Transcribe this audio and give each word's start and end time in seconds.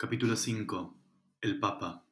Capítulo 0.00 0.34
5. 0.34 0.94
El 1.42 1.60
Papa. 1.60 2.06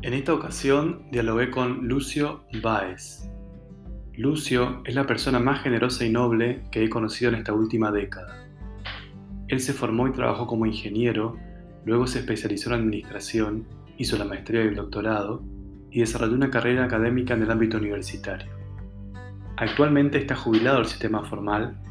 En 0.00 0.14
esta 0.14 0.32
ocasión 0.32 1.10
dialogué 1.10 1.50
con 1.50 1.88
Lucio 1.88 2.44
Báez. 2.62 3.28
Lucio 4.14 4.80
es 4.84 4.94
la 4.94 5.08
persona 5.08 5.40
más 5.40 5.60
generosa 5.64 6.04
y 6.04 6.10
noble 6.10 6.62
que 6.70 6.84
he 6.84 6.88
conocido 6.88 7.32
en 7.32 7.38
esta 7.38 7.52
última 7.52 7.90
década. 7.90 8.46
Él 9.48 9.58
se 9.58 9.72
formó 9.72 10.06
y 10.06 10.12
trabajó 10.12 10.46
como 10.46 10.66
ingeniero, 10.66 11.36
luego 11.84 12.06
se 12.06 12.20
especializó 12.20 12.68
en 12.68 12.82
administración, 12.82 13.66
hizo 13.98 14.16
la 14.16 14.24
maestría 14.24 14.62
y 14.62 14.68
el 14.68 14.76
doctorado 14.76 15.42
y 15.90 15.98
desarrolló 15.98 16.36
una 16.36 16.50
carrera 16.52 16.84
académica 16.84 17.34
en 17.34 17.42
el 17.42 17.50
ámbito 17.50 17.78
universitario. 17.78 18.52
Actualmente 19.56 20.18
está 20.18 20.36
jubilado 20.36 20.76
del 20.76 20.86
sistema 20.86 21.24
formal 21.24 21.82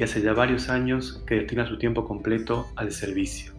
y 0.00 0.02
hace 0.02 0.22
ya 0.22 0.32
varios 0.32 0.70
años 0.70 1.22
que 1.26 1.34
destina 1.34 1.66
su 1.66 1.76
tiempo 1.76 2.06
completo 2.06 2.68
al 2.74 2.90
servicio. 2.90 3.52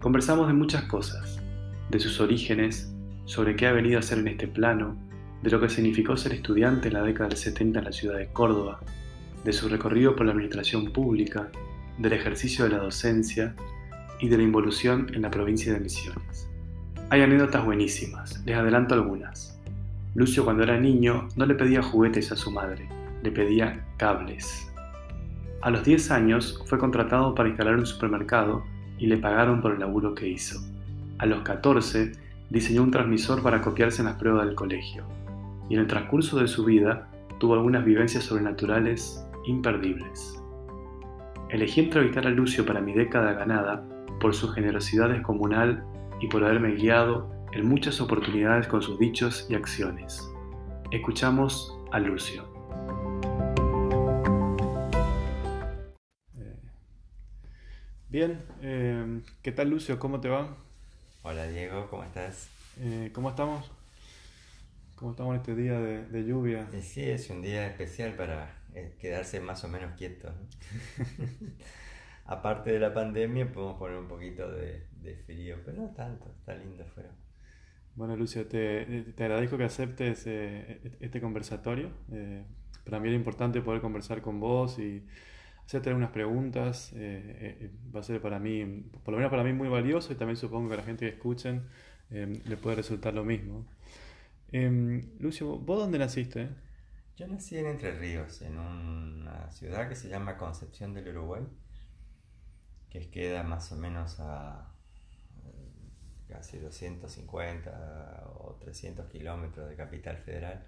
Conversamos 0.00 0.48
de 0.48 0.54
muchas 0.54 0.82
cosas, 0.86 1.40
de 1.88 2.00
sus 2.00 2.20
orígenes, 2.20 2.92
sobre 3.26 3.54
qué 3.54 3.68
ha 3.68 3.72
venido 3.72 3.96
a 3.96 4.00
hacer 4.00 4.18
en 4.18 4.26
este 4.26 4.48
plano, 4.48 4.96
de 5.44 5.50
lo 5.50 5.60
que 5.60 5.68
significó 5.68 6.16
ser 6.16 6.32
estudiante 6.32 6.88
en 6.88 6.94
la 6.94 7.02
década 7.02 7.28
del 7.28 7.38
70 7.38 7.78
en 7.78 7.84
la 7.84 7.92
ciudad 7.92 8.18
de 8.18 8.26
Córdoba, 8.26 8.80
de 9.44 9.52
su 9.52 9.68
recorrido 9.68 10.16
por 10.16 10.26
la 10.26 10.32
administración 10.32 10.92
pública, 10.92 11.48
del 11.98 12.14
ejercicio 12.14 12.64
de 12.64 12.72
la 12.72 12.78
docencia 12.78 13.54
y 14.18 14.28
de 14.28 14.38
la 14.38 14.42
involución 14.42 15.06
en 15.14 15.22
la 15.22 15.30
provincia 15.30 15.72
de 15.72 15.78
Misiones. 15.78 16.48
Hay 17.10 17.20
anécdotas 17.20 17.64
buenísimas, 17.64 18.42
les 18.44 18.56
adelanto 18.56 18.94
algunas. 18.94 19.60
Lucio 20.16 20.44
cuando 20.44 20.64
era 20.64 20.76
niño 20.76 21.28
no 21.36 21.46
le 21.46 21.54
pedía 21.54 21.84
juguetes 21.84 22.32
a 22.32 22.36
su 22.36 22.50
madre, 22.50 22.88
le 23.22 23.30
pedía 23.30 23.86
cables. 23.96 24.65
A 25.62 25.70
los 25.70 25.84
10 25.84 26.10
años 26.10 26.62
fue 26.66 26.78
contratado 26.78 27.34
para 27.34 27.48
instalar 27.48 27.76
un 27.76 27.86
supermercado 27.86 28.64
y 28.98 29.06
le 29.06 29.16
pagaron 29.16 29.60
por 29.60 29.72
el 29.72 29.80
laburo 29.80 30.14
que 30.14 30.28
hizo. 30.28 30.60
A 31.18 31.26
los 31.26 31.42
14 31.42 32.12
diseñó 32.50 32.82
un 32.82 32.90
transmisor 32.90 33.42
para 33.42 33.62
copiarse 33.62 34.02
en 34.02 34.06
las 34.06 34.16
pruebas 34.16 34.46
del 34.46 34.54
colegio. 34.54 35.04
Y 35.68 35.74
en 35.74 35.80
el 35.80 35.86
transcurso 35.86 36.38
de 36.38 36.48
su 36.48 36.64
vida 36.64 37.08
tuvo 37.38 37.54
algunas 37.54 37.84
vivencias 37.84 38.24
sobrenaturales 38.24 39.24
imperdibles. 39.46 40.40
Elegí 41.48 41.80
entrevistar 41.80 42.26
a 42.26 42.30
Lucio 42.30 42.66
para 42.66 42.80
mi 42.80 42.92
década 42.92 43.32
ganada 43.32 43.84
por 44.20 44.34
su 44.34 44.48
generosidad 44.48 45.08
descomunal 45.08 45.84
y 46.20 46.28
por 46.28 46.44
haberme 46.44 46.72
guiado 46.74 47.30
en 47.52 47.66
muchas 47.66 48.00
oportunidades 48.00 48.66
con 48.66 48.82
sus 48.82 48.98
dichos 48.98 49.46
y 49.48 49.54
acciones. 49.54 50.28
Escuchamos 50.90 51.76
a 51.92 52.00
Lucio. 52.00 52.55
Bien, 58.08 58.42
eh, 58.62 59.20
¿qué 59.42 59.52
tal 59.52 59.70
Lucio? 59.70 59.98
¿Cómo 59.98 60.20
te 60.20 60.28
va? 60.28 60.56
Hola 61.22 61.46
Diego, 61.48 61.88
¿cómo 61.90 62.04
estás? 62.04 62.48
Eh, 62.78 63.10
¿Cómo 63.12 63.30
estamos? 63.30 63.70
¿Cómo 64.94 65.10
estamos 65.10 65.34
en 65.34 65.40
este 65.40 65.54
día 65.54 65.78
de, 65.78 66.24
lluvia? 66.24 66.68
sí, 66.82 67.02
es 67.02 67.28
un 67.30 67.42
día 67.42 67.66
especial 67.66 68.14
para 68.14 68.62
quedarse 68.98 69.40
más 69.40 69.62
o 69.64 69.68
menos 69.68 69.94
quieto. 69.96 70.32
Aparte 72.24 72.72
de 72.72 72.80
la 72.80 72.94
pandemia, 72.94 73.52
podemos 73.52 73.78
poner 73.78 73.98
un 73.98 74.08
poquito 74.08 74.50
de, 74.50 74.86
frío, 75.26 75.56
pero 75.64 75.82
no 75.82 75.88
tanto, 75.90 76.32
está 76.38 76.54
lindo 76.54 76.82
afuera. 76.82 77.10
Bueno, 77.94 78.16
Lucio, 78.16 78.46
te, 78.46 79.12
te 79.14 79.24
agradezco 79.24 79.56
que 79.56 79.64
aceptes 79.64 80.24
eh, 80.26 80.96
este 81.00 81.20
conversatorio. 81.20 81.90
Eh, 82.12 82.44
para 82.84 83.00
mí 83.00 83.08
era 83.08 83.16
importante 83.16 83.60
poder 83.62 83.80
conversar 83.80 84.22
con 84.22 84.40
vos 84.40 84.78
y 84.78 85.06
hacerte 85.66 85.90
algunas 85.90 86.10
preguntas. 86.10 86.92
Eh, 86.94 87.70
va 87.94 88.00
a 88.00 88.02
ser 88.02 88.22
para 88.22 88.38
mí, 88.38 88.64
por 89.04 89.12
lo 89.12 89.18
menos 89.18 89.30
para 89.30 89.44
mí, 89.44 89.52
muy 89.52 89.68
valioso 89.68 90.12
y 90.12 90.16
también 90.16 90.36
supongo 90.36 90.68
que 90.68 90.74
a 90.74 90.78
la 90.78 90.84
gente 90.84 91.06
que 91.06 91.14
escuchen 91.14 91.64
le 92.08 92.56
puede 92.56 92.76
resultar 92.76 93.12
lo 93.14 93.24
mismo. 93.24 93.66
Em, 94.52 95.02
Lucio, 95.18 95.58
¿vos 95.58 95.80
dónde 95.80 95.98
naciste? 95.98 96.50
Yo 97.16 97.26
nací 97.26 97.58
en 97.58 97.66
Entre 97.66 97.98
Ríos, 97.98 98.42
en 98.42 98.56
una 98.58 99.50
ciudad 99.50 99.88
que 99.88 99.96
se 99.96 100.08
llama 100.08 100.36
Concepción 100.36 100.94
del 100.94 101.08
Uruguay 101.08 101.42
que 102.90 103.10
queda 103.10 103.42
más 103.42 103.72
o 103.72 103.76
menos 103.76 104.20
a 104.20 104.72
eh, 105.44 106.28
casi 106.28 106.58
250 106.58 108.24
o 108.38 108.56
300 108.60 109.06
kilómetros 109.06 109.68
de 109.68 109.76
Capital 109.76 110.18
Federal. 110.18 110.66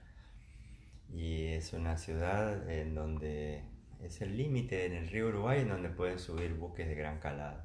Y 1.11 1.47
es 1.47 1.73
una 1.73 1.97
ciudad 1.97 2.69
en 2.71 2.95
donde 2.95 3.65
es 4.01 4.21
el 4.21 4.37
límite 4.37 4.87
en 4.87 4.93
el 4.93 5.09
río 5.09 5.29
Uruguay 5.29 5.61
en 5.61 5.69
donde 5.69 5.89
pueden 5.89 6.19
subir 6.19 6.55
buques 6.55 6.87
de 6.87 6.95
gran 6.95 7.19
calado. 7.19 7.63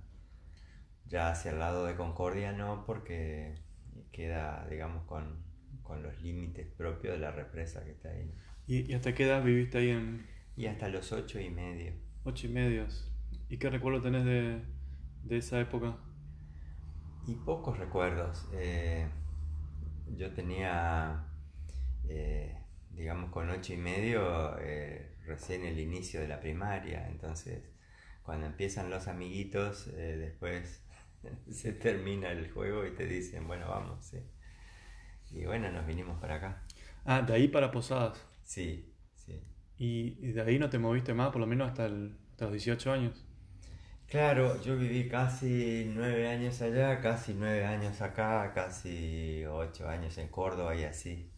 Ya 1.07 1.29
hacia 1.29 1.51
el 1.51 1.59
lado 1.59 1.85
de 1.85 1.95
Concordia 1.95 2.51
no, 2.53 2.85
porque 2.85 3.55
queda, 4.11 4.65
digamos, 4.69 5.05
con, 5.05 5.51
los 6.01 6.23
límites 6.23 6.65
propios 6.75 7.13
de 7.13 7.19
la 7.19 7.29
represa 7.29 7.83
que 7.83 7.91
está 7.91 8.09
ahí. 8.09 8.33
¿Y, 8.65 8.93
hasta 8.93 9.13
qué 9.13 9.25
edad 9.25 9.43
viviste 9.43 9.77
ahí 9.77 9.89
en...? 9.89 10.25
Y 10.55 10.65
hasta 10.65 10.89
los 10.89 11.11
ocho 11.11 11.39
y 11.39 11.51
medio. 11.51 11.93
Ocho 12.23 12.47
y 12.47 12.49
medio. 12.49 12.87
¿Y 13.47 13.57
qué 13.57 13.69
recuerdo 13.69 14.01
tenés 14.01 14.25
de, 14.25 14.63
esa 15.29 15.59
época? 15.59 15.97
Y 17.27 17.35
pocos 17.35 17.77
recuerdos. 17.77 18.49
Eh, 18.53 19.07
yo 20.15 20.33
tenía, 20.33 21.27
eh, 22.07 22.57
digamos, 22.91 23.29
con 23.29 23.51
ocho 23.51 23.73
y 23.73 23.77
medio, 23.77 24.57
eh, 24.59 25.12
recién 25.25 25.65
el 25.65 25.79
inicio 25.79 26.21
de 26.21 26.27
la 26.27 26.39
primaria. 26.39 27.07
Entonces, 27.07 27.63
cuando 28.23 28.45
empiezan 28.45 28.89
los 28.89 29.07
amiguitos, 29.07 29.93
después 29.95 30.83
se 31.51 31.73
termina 31.73 32.31
el 32.31 32.51
juego 32.51 32.85
y 32.85 32.91
te 32.91 33.05
dicen, 33.05 33.47
bueno, 33.47 33.67
vamos, 33.69 34.05
sí. 34.05 34.19
Y 35.31 35.45
bueno, 35.45 35.71
nos 35.71 35.85
vinimos 35.85 36.19
para 36.19 36.35
acá. 36.35 36.63
Ah, 37.05 37.21
de 37.21 37.33
ahí 37.33 37.47
para 37.47 37.71
Posadas. 37.71 38.23
Sí, 38.43 38.93
sí. 39.15 39.41
¿Y, 39.77 40.31
de 40.31 40.41
ahí 40.41 40.59
no 40.59 40.69
te 40.69 40.77
moviste 40.77 41.13
más, 41.13 41.31
por 41.31 41.41
lo 41.41 41.47
menos 41.47 41.69
hasta, 41.69 41.85
hasta 41.85 42.45
los 42.45 42.51
18 42.53 42.91
años? 42.91 43.25
Claro, 44.07 44.61
yo 44.61 44.77
viví 44.77 45.07
casi 45.09 45.91
nueve 45.91 46.27
años 46.27 46.61
allá, 46.61 47.01
casi 47.01 47.33
nueve 47.33 47.65
años 47.65 47.99
acá, 47.99 48.51
casi 48.53 49.43
ocho 49.45 49.89
años 49.89 50.17
en 50.19 50.27
Córdoba 50.27 50.75
y 50.75 50.83
así. 50.83 51.32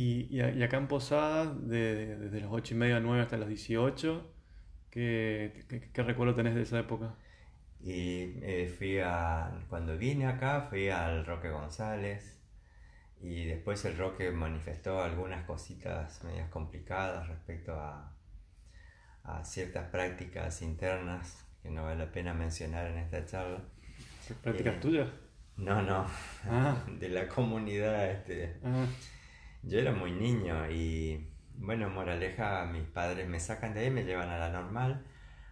Y, 0.00 0.40
acá 0.62 0.76
en 0.76 0.86
Posada, 0.86 1.52
desde 1.52 2.40
los 2.40 2.52
ocho 2.52 2.72
y 2.72 2.76
media, 2.76 3.00
nueve 3.00 3.20
hasta 3.20 3.36
los 3.36 3.48
dieciocho, 3.48 4.32
¿qué, 4.90 5.64
recuerdo 5.92 6.36
tenés 6.36 6.54
de 6.54 6.62
esa 6.62 6.78
época? 6.78 7.16
Y 7.80 8.38
eh, 8.42 8.72
fui 8.78 9.00
a, 9.00 9.50
cuando 9.68 9.98
vine 9.98 10.26
acá, 10.26 10.68
fui 10.70 10.88
al 10.88 11.26
Roque 11.26 11.50
González 11.50 12.38
y 13.20 13.46
después 13.46 13.84
el 13.86 13.98
Roque 13.98 14.30
manifestó 14.30 15.02
algunas 15.02 15.44
cositas 15.44 16.22
medias 16.22 16.48
complicadas 16.48 17.26
respecto 17.26 17.74
a, 17.74 18.14
a 19.24 19.44
ciertas 19.44 19.90
prácticas 19.90 20.62
internas 20.62 21.44
que 21.60 21.70
no 21.70 21.82
vale 21.82 22.04
la 22.04 22.12
pena 22.12 22.34
mencionar 22.34 22.86
en 22.86 22.98
esta 22.98 23.26
charla. 23.26 23.64
¿Prácticas 24.44 24.76
eh, 24.76 24.78
tuyas? 24.80 25.08
No, 25.56 25.82
no, 25.82 26.06
ah. 26.48 26.76
de 27.00 27.08
la 27.08 27.26
comunidad. 27.26 28.12
Este. 28.12 28.60
Ah. 28.62 28.86
Yo 29.62 29.78
era 29.78 29.92
muy 29.92 30.12
niño 30.12 30.70
y, 30.70 31.28
bueno, 31.56 31.90
moraleja, 31.90 32.66
mis 32.66 32.84
padres 32.84 33.28
me 33.28 33.40
sacan 33.40 33.74
de 33.74 33.80
ahí, 33.80 33.90
me 33.90 34.04
llevan 34.04 34.28
a 34.28 34.38
la 34.38 34.50
normal. 34.50 35.04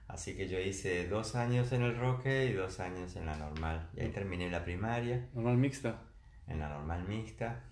Así 0.09 0.37
que 0.37 0.49
yo 0.49 0.61
hice 0.61 1.09
dos 1.09 1.35
años 1.35 1.73
en 1.73 1.83
el 1.83 1.97
Roque 1.97 2.47
y 2.47 2.53
dos 2.53 2.79
años 2.81 3.17
en 3.17 3.27
la 3.27 3.37
normal. 3.37 3.91
Y 3.97 4.01
ahí 4.01 4.09
terminé 4.11 4.49
la 4.51 4.65
primaria. 4.65 5.29
¿Normal 5.35 5.57
mixta? 5.57 6.03
En 6.47 6.61
la 6.61 6.69
normal 6.69 7.07
mixta, 7.09 7.65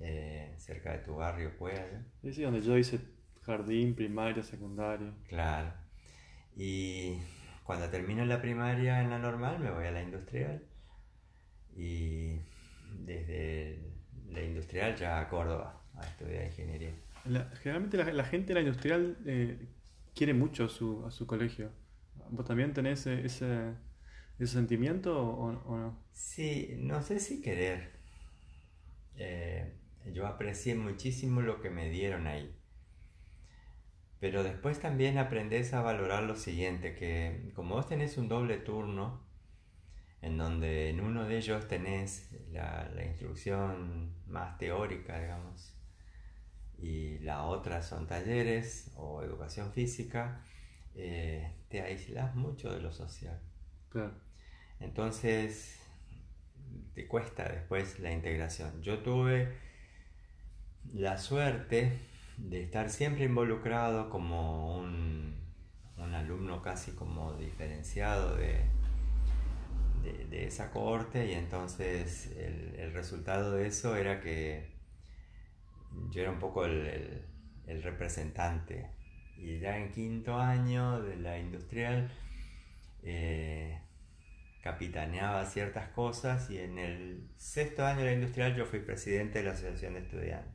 eh, 0.00 0.54
cerca 0.58 0.92
de 0.92 0.98
tu 0.98 1.14
barrio, 1.14 1.56
Puebla. 1.56 2.04
Sí, 2.22 2.32
sí, 2.32 2.42
donde 2.42 2.60
yo 2.60 2.76
hice 2.76 2.98
jardín, 3.42 3.94
primaria, 3.94 4.42
secundaria. 4.42 5.12
Claro. 5.28 5.72
Y 6.56 7.18
cuando 7.62 7.88
termino 7.88 8.24
la 8.24 8.40
primaria 8.40 9.00
en 9.02 9.10
la 9.10 9.18
normal 9.18 9.58
me 9.60 9.70
voy 9.70 9.86
a 9.86 9.90
la 9.90 10.02
industrial 10.02 10.62
y 11.76 12.40
desde 13.04 13.80
la 14.30 14.42
industrial 14.42 14.96
ya 14.96 15.20
a 15.20 15.28
Córdoba 15.28 15.82
a 15.96 16.06
estudiar 16.06 16.44
ingeniería. 16.44 16.94
generalmente 17.62 17.96
la, 17.96 18.24
gente 18.24 18.48
de 18.48 18.54
la 18.54 18.60
industrial 18.60 19.16
eh, 19.26 19.58
quiere 20.14 20.34
mucho 20.34 20.64
a 20.64 20.68
su, 20.68 21.04
a 21.06 21.10
su 21.10 21.26
colegio. 21.26 21.70
¿Vos 22.30 22.44
también 22.44 22.72
tenés 22.72 23.06
ese, 23.06 23.74
ese 24.38 24.46
sentimiento 24.46 25.18
o, 25.18 25.52
no? 25.52 25.98
Sí, 26.12 26.74
no 26.78 27.02
sé 27.02 27.20
si 27.20 27.40
querer. 27.40 27.92
Eh, 29.16 29.72
yo 30.12 30.26
aprecié 30.26 30.74
muchísimo 30.74 31.40
lo 31.40 31.60
que 31.60 31.70
me 31.70 31.88
dieron 31.90 32.26
ahí. 32.26 32.54
Pero 34.18 34.42
después 34.42 34.80
también 34.80 35.18
aprendes 35.18 35.74
a 35.74 35.82
valorar 35.82 36.22
lo 36.22 36.36
siguiente, 36.36 36.94
que 36.94 37.50
como 37.54 37.74
vos 37.74 37.86
tenés 37.86 38.16
un 38.16 38.28
doble 38.28 38.56
turno, 38.56 39.25
en 40.22 40.38
donde 40.38 40.90
en 40.90 41.00
uno 41.00 41.26
de 41.26 41.38
ellos 41.38 41.68
tenés 41.68 42.30
la, 42.50 42.90
instrucción 43.04 44.14
más 44.26 44.58
teórica, 44.58 45.18
digamos, 45.18 45.74
y 46.78 47.18
la 47.20 47.44
otra 47.44 47.82
son 47.82 48.06
talleres 48.06 48.92
o 48.96 49.22
educación 49.22 49.72
física, 49.72 50.42
eh, 50.94 51.52
te 51.68 51.82
aíslas 51.82 52.34
mucho 52.34 52.72
de 52.72 52.80
lo 52.80 52.92
social. 52.92 53.40
Claro. 53.88 54.14
Entonces, 54.80 55.80
te 56.94 57.06
cuesta 57.06 57.48
después 57.48 57.98
la 58.00 58.12
integración. 58.12 58.82
Yo 58.82 58.98
tuve 58.98 59.56
la 60.92 61.18
suerte 61.18 61.98
de 62.36 62.62
estar 62.62 62.90
siempre 62.90 63.24
involucrado 63.24 64.10
como 64.10 64.76
un, 64.78 65.34
un 65.96 66.14
alumno 66.14 66.62
casi 66.62 66.92
como 66.92 67.34
diferenciado 67.34 68.36
de, 68.36 68.64
de, 70.30 70.46
esa 70.46 70.70
corte 70.70 71.26
y 71.26 71.32
entonces 71.32 72.30
el, 72.36 72.92
resultado 72.92 73.52
de 73.52 73.66
eso 73.66 73.96
era 73.96 74.20
que 74.20 74.70
yo 76.10 76.22
era 76.22 76.30
un 76.30 76.38
poco 76.38 76.64
el, 76.64 77.24
el, 77.66 77.82
representante 77.82 78.90
y 79.36 79.58
ya 79.58 79.76
en 79.76 79.90
quinto 79.90 80.38
año 80.38 81.02
de 81.02 81.16
la 81.16 81.38
industrial 81.38 82.10
eh, 83.02 83.78
capitaneaba 84.62 85.44
ciertas 85.46 85.88
cosas 85.90 86.50
y 86.50 86.58
en 86.58 86.78
el 86.78 87.28
sexto 87.36 87.84
año 87.84 88.00
de 88.00 88.06
la 88.06 88.12
industrial 88.12 88.56
yo 88.56 88.66
fui 88.66 88.80
presidente 88.80 89.38
de 89.38 89.44
la 89.44 89.52
Asociación 89.52 89.94
de 89.94 90.00
Estudiantes. 90.00 90.52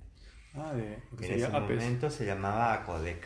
Ah, 0.53 0.73
de, 0.73 0.95
en 1.25 1.33
ese 1.33 1.47
momento 1.47 2.09
se 2.09 2.25
llamaba 2.25 2.73
ACODEC. 2.73 3.25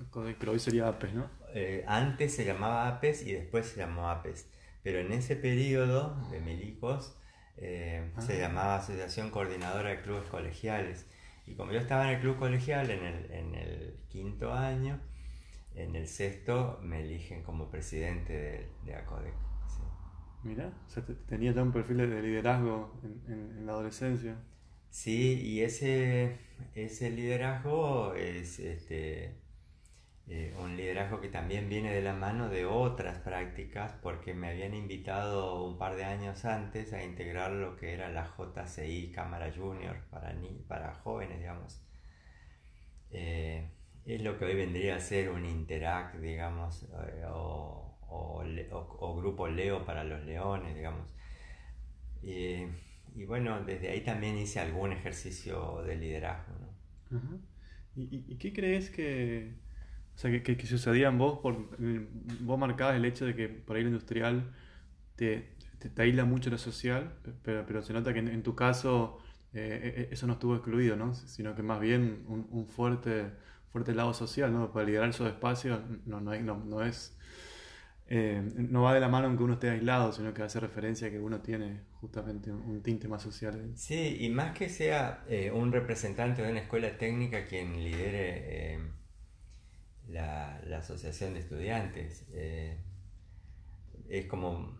ACODEC, 0.00 0.36
pero 0.38 0.52
hoy 0.52 0.58
sería 0.58 0.88
APES, 0.88 1.14
¿no? 1.14 1.30
Eh, 1.54 1.84
antes 1.86 2.34
se 2.34 2.44
llamaba 2.44 2.88
APES 2.88 3.22
y 3.22 3.32
después 3.32 3.66
se 3.66 3.78
llamó 3.78 4.10
APES. 4.10 4.48
Pero 4.86 5.00
en 5.00 5.10
ese 5.10 5.34
periodo 5.34 6.14
de 6.30 6.40
milicos 6.40 7.18
eh, 7.56 8.08
se 8.20 8.34
ah. 8.34 8.46
llamaba 8.46 8.76
Asociación 8.76 9.32
Coordinadora 9.32 9.90
de 9.90 10.00
Clubes 10.00 10.26
Colegiales. 10.26 11.08
Y 11.44 11.56
como 11.56 11.72
yo 11.72 11.80
estaba 11.80 12.04
en 12.04 12.14
el 12.14 12.20
club 12.20 12.36
colegial 12.38 12.88
en 12.92 13.04
el, 13.04 13.30
en 13.32 13.54
el 13.56 13.98
quinto 14.08 14.52
año, 14.52 15.00
en 15.74 15.96
el 15.96 16.06
sexto 16.06 16.78
me 16.84 17.02
eligen 17.02 17.42
como 17.42 17.68
presidente 17.68 18.32
de, 18.32 18.70
de 18.84 18.94
ACODEC. 18.94 19.34
Mira, 20.44 20.72
o 20.86 20.88
sea, 20.88 21.04
tenía 21.26 21.50
ya 21.50 21.64
un 21.64 21.72
perfil 21.72 21.96
de 21.96 22.22
liderazgo 22.22 23.00
en, 23.02 23.32
en, 23.58 23.66
la 23.66 23.72
adolescencia. 23.72 24.36
Sí, 24.90 25.40
y 25.42 25.62
ese, 25.62 26.38
ese 26.76 27.10
liderazgo 27.10 28.14
es 28.14 28.60
este, 28.60 29.34
eh, 30.28 30.52
un 30.58 30.76
liderazgo 30.76 31.20
que 31.20 31.28
también 31.28 31.68
viene 31.68 31.92
de 31.92 32.02
la 32.02 32.12
mano 32.12 32.48
de 32.48 32.66
otras 32.66 33.18
prácticas 33.18 33.92
porque 34.02 34.34
me 34.34 34.48
habían 34.48 34.74
invitado 34.74 35.64
un 35.64 35.78
par 35.78 35.94
de 35.94 36.04
años 36.04 36.44
antes 36.44 36.92
a 36.92 37.04
integrar 37.04 37.52
lo 37.52 37.76
que 37.76 37.92
era 37.92 38.08
la 38.08 38.26
JCI 38.36 39.12
Cámara 39.12 39.52
Junior 39.56 39.96
para, 40.10 40.34
para 40.66 40.94
jóvenes, 40.94 41.38
digamos. 41.38 41.80
Eh, 43.12 43.70
es 44.04 44.20
lo 44.22 44.36
que 44.36 44.46
hoy 44.46 44.56
vendría 44.56 44.96
a 44.96 45.00
ser 45.00 45.30
un 45.30 45.44
Interact, 45.44 46.16
digamos, 46.16 46.82
eh, 46.82 47.24
o, 47.28 47.94
grupo 49.16 49.48
Leo 49.48 49.84
para 49.84 50.04
los 50.04 50.24
leones, 50.24 50.74
digamos. 50.74 51.14
y 52.22 53.24
bueno, 53.26 53.64
desde 53.64 53.90
ahí 53.90 54.02
también 54.02 54.36
hice 54.36 54.60
algún 54.60 54.92
ejercicio 54.92 55.82
de 55.82 55.96
liderazgo. 55.96 56.54
¿Y, 57.96 58.36
qué 58.36 58.52
crees 58.52 58.90
que, 58.90 59.54
o 60.16 60.18
sea, 60.18 60.30
que, 60.30 60.42
que, 60.42 60.66
sucedía 60.66 61.08
en 61.08 61.18
vos, 61.18 61.40
por, 61.40 61.76
vos 62.40 62.58
marcabas 62.58 62.96
el 62.96 63.04
hecho 63.04 63.26
de 63.26 63.36
que 63.36 63.50
por 63.50 63.76
ahí 63.76 63.82
el 63.82 63.88
industrial 63.88 64.50
te, 65.14 65.50
te, 65.78 66.02
aísla 66.02 66.24
mucho 66.24 66.48
lo 66.48 66.56
social, 66.56 67.12
pero, 67.42 67.66
pero 67.66 67.82
se 67.82 67.92
nota 67.92 68.14
que 68.14 68.20
en, 68.20 68.42
tu 68.42 68.54
caso 68.54 69.18
eh, 69.52 69.94
e, 69.94 70.00
e, 70.00 70.08
eso 70.14 70.26
no 70.26 70.32
estuvo 70.34 70.54
excluido, 70.54 70.96
¿no? 70.96 71.12
Sino 71.14 71.54
que 71.54 71.62
más 71.62 71.80
bien 71.80 72.24
un, 72.28 72.46
un 72.50 72.66
fuerte, 72.66 73.26
fuerte 73.70 73.94
lado 73.94 74.14
social, 74.14 74.50
¿no? 74.54 74.72
Para 74.72 74.86
liderar 74.86 75.10
esos 75.10 75.28
espacios 75.28 75.80
no, 76.06 76.20
no, 76.22 76.34
no, 76.40 76.64
no 76.64 76.82
es... 76.82 77.14
Eh, 78.08 78.40
no 78.54 78.82
va 78.82 78.94
de 78.94 79.00
la 79.00 79.08
mano 79.08 79.26
en 79.26 79.36
que 79.36 79.42
uno 79.42 79.54
esté 79.54 79.68
aislado, 79.68 80.12
sino 80.12 80.32
que 80.32 80.40
hace 80.40 80.60
referencia 80.60 81.08
a 81.08 81.10
que 81.10 81.18
uno 81.18 81.40
tiene 81.40 81.80
justamente 82.00 82.52
un, 82.52 82.80
tinte 82.80 83.06
más 83.08 83.20
social. 83.20 83.72
Sí, 83.74 84.16
y 84.20 84.30
más 84.30 84.56
que 84.56 84.68
sea 84.68 85.24
eh, 85.28 85.50
un 85.50 85.72
representante 85.72 86.40
de 86.40 86.52
una 86.52 86.60
escuela 86.60 86.96
técnica 86.96 87.46
quien 87.46 87.82
lidere 87.82 88.78
la, 90.08 90.60
asociación 90.78 91.34
de 91.34 91.40
estudiantes. 91.40 92.26
Eh, 92.32 92.76
es 94.08 94.26
como 94.26 94.76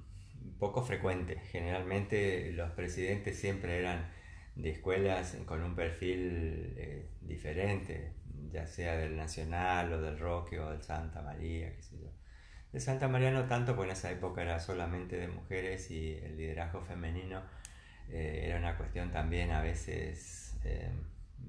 poco 0.58 0.82
frecuente. 0.82 1.40
Generalmente 1.50 2.52
los 2.52 2.70
presidentes 2.73 3.38
siempre 3.38 3.78
eran 3.78 4.08
de 4.55 4.70
escuelas 4.70 5.37
con 5.44 5.62
un 5.62 5.75
perfil 5.75 6.75
eh, 6.76 7.11
diferente, 7.20 8.12
ya 8.52 8.67
sea 8.67 8.96
del 8.96 9.17
Nacional 9.17 9.93
o 9.93 10.00
del 10.00 10.19
Roque 10.19 10.58
o 10.58 10.70
del 10.70 10.82
Santa 10.82 11.23
María, 11.23 11.75
qué 11.75 11.82
sé 11.82 11.99
yo. 11.99 12.08
De 12.72 12.81
Santa 12.81 13.08
María 13.08 13.31
no 13.31 13.46
tanto, 13.46 13.75
porque 13.75 13.90
en 13.90 13.96
esa 13.96 14.11
época 14.11 14.43
era 14.43 14.61
solamente 14.61 15.17
de 15.17 15.29
mujeres 15.29 15.90
y 15.90 16.14
el 16.14 16.37
liderazgo 16.37 16.82
femenino 16.82 17.43
eh, 18.11 18.44
era 18.46 18.58
una 18.58 18.76
cuestión 18.76 19.11
también 19.11 19.50
a 19.50 19.62
veces 19.62 20.56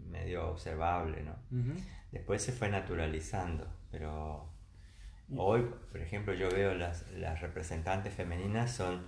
medio 0.09 0.49
observable, 0.49 1.23
¿no? 1.23 1.35
Después 2.17 2.41
se 2.41 2.51
fue 2.51 2.67
naturalizando, 2.67 3.71
pero 3.91 4.51
hoy, 5.35 5.69
por 5.91 6.01
ejemplo, 6.01 6.33
yo 6.33 6.49
veo 6.49 6.73
las, 6.73 7.11
las 7.11 7.41
representantes 7.41 8.11
femeninas 8.11 8.71
son 8.71 9.05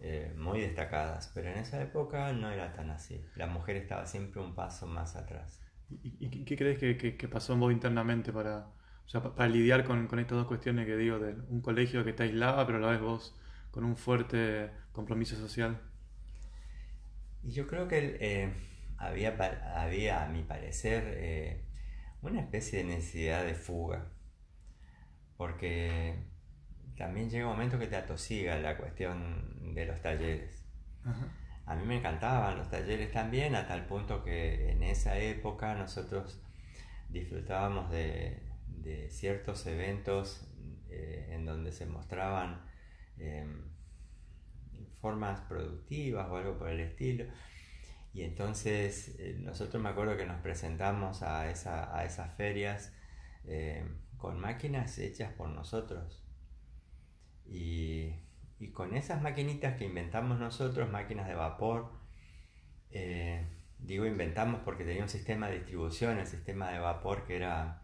eh, 0.00 0.32
muy 0.36 0.60
destacadas, 0.60 1.32
pero 1.34 1.50
en 1.50 1.58
esa 1.58 1.82
época 1.82 2.32
no 2.32 2.52
era 2.52 2.72
tan 2.72 2.90
así. 2.90 3.20
La 3.34 3.48
mujer 3.48 3.74
estaba 3.74 4.06
siempre 4.06 4.40
un 4.40 4.54
paso 4.54 4.86
más 4.86 5.16
atrás. 5.16 5.60
¿Y, 6.04 6.44
qué 6.44 6.56
crees 6.56 6.78
que, 6.78 7.16
que, 7.16 7.28
pasó 7.28 7.54
en 7.54 7.60
vos 7.60 7.72
internamente 7.72 8.32
para, 8.32 8.68
o 9.04 9.08
sea, 9.08 9.20
para 9.20 9.48
lidiar 9.48 9.82
con, 9.82 10.06
con, 10.06 10.20
estas 10.20 10.38
dos 10.38 10.46
cuestiones 10.46 10.86
que 10.86 10.96
digo, 10.96 11.18
de 11.18 11.34
un 11.48 11.62
colegio 11.62 12.04
que 12.04 12.10
está 12.10 12.22
aislado, 12.22 12.64
pero 12.64 12.78
a 12.78 12.80
la 12.80 12.90
vez 12.92 13.00
vos 13.00 13.36
con 13.72 13.82
un 13.82 13.96
fuerte 13.96 14.70
compromiso 14.92 15.34
social? 15.34 15.80
Y 17.42 17.50
yo 17.50 17.66
creo 17.66 17.88
que 17.88 18.18
eh, 18.20 18.52
había, 18.98 19.36
había, 19.74 20.22
a 20.22 20.28
mi 20.28 20.44
parecer, 20.44 21.02
eh, 21.16 21.64
una 22.22 22.40
especie 22.40 22.78
de 22.78 22.84
necesidad 22.84 23.44
de 23.44 23.54
fuga, 23.54 24.12
porque 25.36 26.14
también 26.96 27.28
llega 27.28 27.46
un 27.46 27.52
momento 27.52 27.78
que 27.78 27.88
te 27.88 27.96
atosiga 27.96 28.58
la 28.58 28.76
cuestión 28.76 29.74
de 29.74 29.86
los 29.86 30.00
talleres. 30.00 30.64
A 31.66 31.74
mí 31.74 31.84
me 31.84 31.98
encantaban 31.98 32.58
los 32.58 32.70
talleres 32.70 33.10
también, 33.12 33.54
a 33.54 33.66
tal 33.66 33.86
punto 33.86 34.22
que 34.22 34.70
en 34.70 34.82
esa 34.82 35.18
época 35.18 35.74
nosotros 35.74 36.40
disfrutábamos 37.08 37.90
de, 37.90 38.48
ciertos 39.10 39.66
eventos 39.66 40.48
eh, 40.88 41.28
en 41.30 41.44
donde 41.44 41.70
se 41.70 41.86
mostraban 41.86 42.62
em, 43.16 43.62
formas 45.00 45.40
productivas 45.42 46.28
o 46.28 46.36
algo 46.36 46.58
por 46.58 46.68
el 46.68 46.80
estilo 46.80 47.26
y 48.14 48.22
entonces 48.22 49.16
eh, 49.18 49.36
nosotros 49.38 49.82
me 49.82 49.88
acuerdo 49.88 50.16
que 50.16 50.26
nos 50.26 50.40
presentamos 50.42 51.22
a, 51.22 51.50
esa, 51.50 51.96
a 51.96 52.04
esas 52.04 52.34
ferias 52.34 52.92
eh, 53.44 53.84
con 54.18 54.38
máquinas 54.38 54.98
hechas 54.98 55.32
por 55.32 55.48
nosotros. 55.48 56.22
Y, 57.46 58.14
y, 58.58 58.70
con 58.72 58.94
esas 58.94 59.22
maquinitas 59.22 59.76
que 59.76 59.86
inventamos 59.86 60.38
nosotros, 60.38 60.90
máquinas 60.90 61.26
de 61.26 61.34
vapor, 61.34 61.90
eh, 62.90 63.46
digo 63.78 64.06
inventamos 64.06 64.60
porque 64.64 64.84
tenía 64.84 65.02
un 65.02 65.08
sistema 65.08 65.48
de 65.48 65.56
distribución, 65.56 66.18
el 66.18 66.26
sistema 66.26 66.70
de 66.70 66.78
vapor 66.78 67.24
que 67.26 67.36
era 67.36 67.78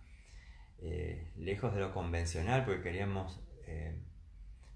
lejos 1.36 1.74
de 1.74 1.80
lo 1.80 1.92
convencional, 1.92 2.64
porque 2.64 2.82
queríamos 2.82 3.40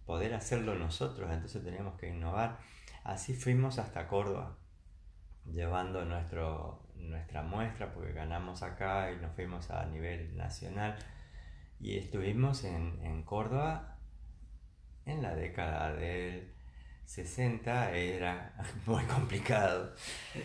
poder 0.04 0.35
hacerlo 0.35 0.75
nosotros, 0.75 1.30
entonces 1.30 1.62
teníamos 1.62 1.94
que 1.97 2.09
innovar. 2.09 2.59
Así 3.04 3.35
fuimos 3.35 3.78
hasta 3.78 4.09
Córdoba 4.09 4.59
llevando 5.44 6.04
nuestro, 6.04 6.88
nuestra 6.96 7.42
muestra, 7.42 7.92
porque 7.92 8.12
ganamos 8.12 8.62
acá 8.62 9.12
y 9.12 9.16
nos 9.16 9.34
fuimos 9.34 9.70
a 9.70 9.87
nivel 9.87 10.37
nacional. 10.37 10.96
Y 11.80 11.99
estuvimos 11.99 12.64
en, 12.64 13.00
en 13.02 13.22
Córdoba 13.22 13.99
en 15.04 15.22
la 15.22 15.34
década 15.34 15.92
del 15.94 16.52
60, 17.04 17.92
era 17.92 18.54
muy 18.87 19.04
complicado. 19.04 19.94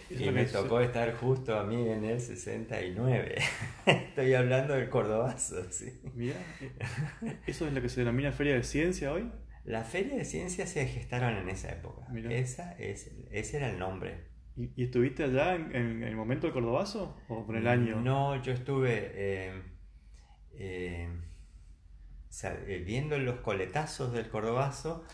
Y 0.10 0.30
me 0.30 0.46
tocó 0.46 0.82
estar 0.82 1.14
justo 1.16 1.58
a 1.58 1.64
mí 1.64 1.90
en 1.90 2.04
el 2.04 2.20
69. 2.20 3.36
Estoy 3.86 4.34
hablando 4.34 4.74
del 4.74 4.90
cordobazo, 4.90 5.72
sí. 5.72 6.02
Mira, 6.14 6.36
¿eso 7.46 7.68
es 7.68 7.74
lo 7.74 7.82
que 7.82 7.90
se 7.90 8.02
denomina 8.02 8.32
Feria 8.32 8.56
de 8.56 8.64
Ciencia 8.64 9.12
hoy? 9.12 9.32
La 9.64 9.84
Feria 9.84 10.16
de 10.16 10.26
Ciencia 10.26 10.66
se 10.66 10.86
gestaron 10.88 11.36
en 11.38 11.50
esa 11.50 11.70
época. 11.70 12.06
Esa 12.30 12.74
es, 12.74 13.12
ese 13.32 13.58
era 13.58 13.70
el 13.70 13.80
nombre. 13.80 14.37
¿Y, 14.58 14.84
estuviste 14.84 15.24
allá 15.24 15.56
en, 15.56 16.04
el 16.04 16.16
momento 16.16 16.48
del 16.48 16.54
Cordobazo 16.54 17.16
o 17.30 17.46
por 17.46 17.56
el 17.56 17.68
año? 17.68 18.02
No, 18.02 18.42
yo 18.42 18.52
estuve 18.54 19.12
eh, 19.14 19.62
eh, 20.54 21.10
eh, 22.44 22.84
viendo 22.86 23.20
los 23.20 23.40
coletazos 23.42 24.14
del 24.14 24.30
Cordobazo 24.30 25.06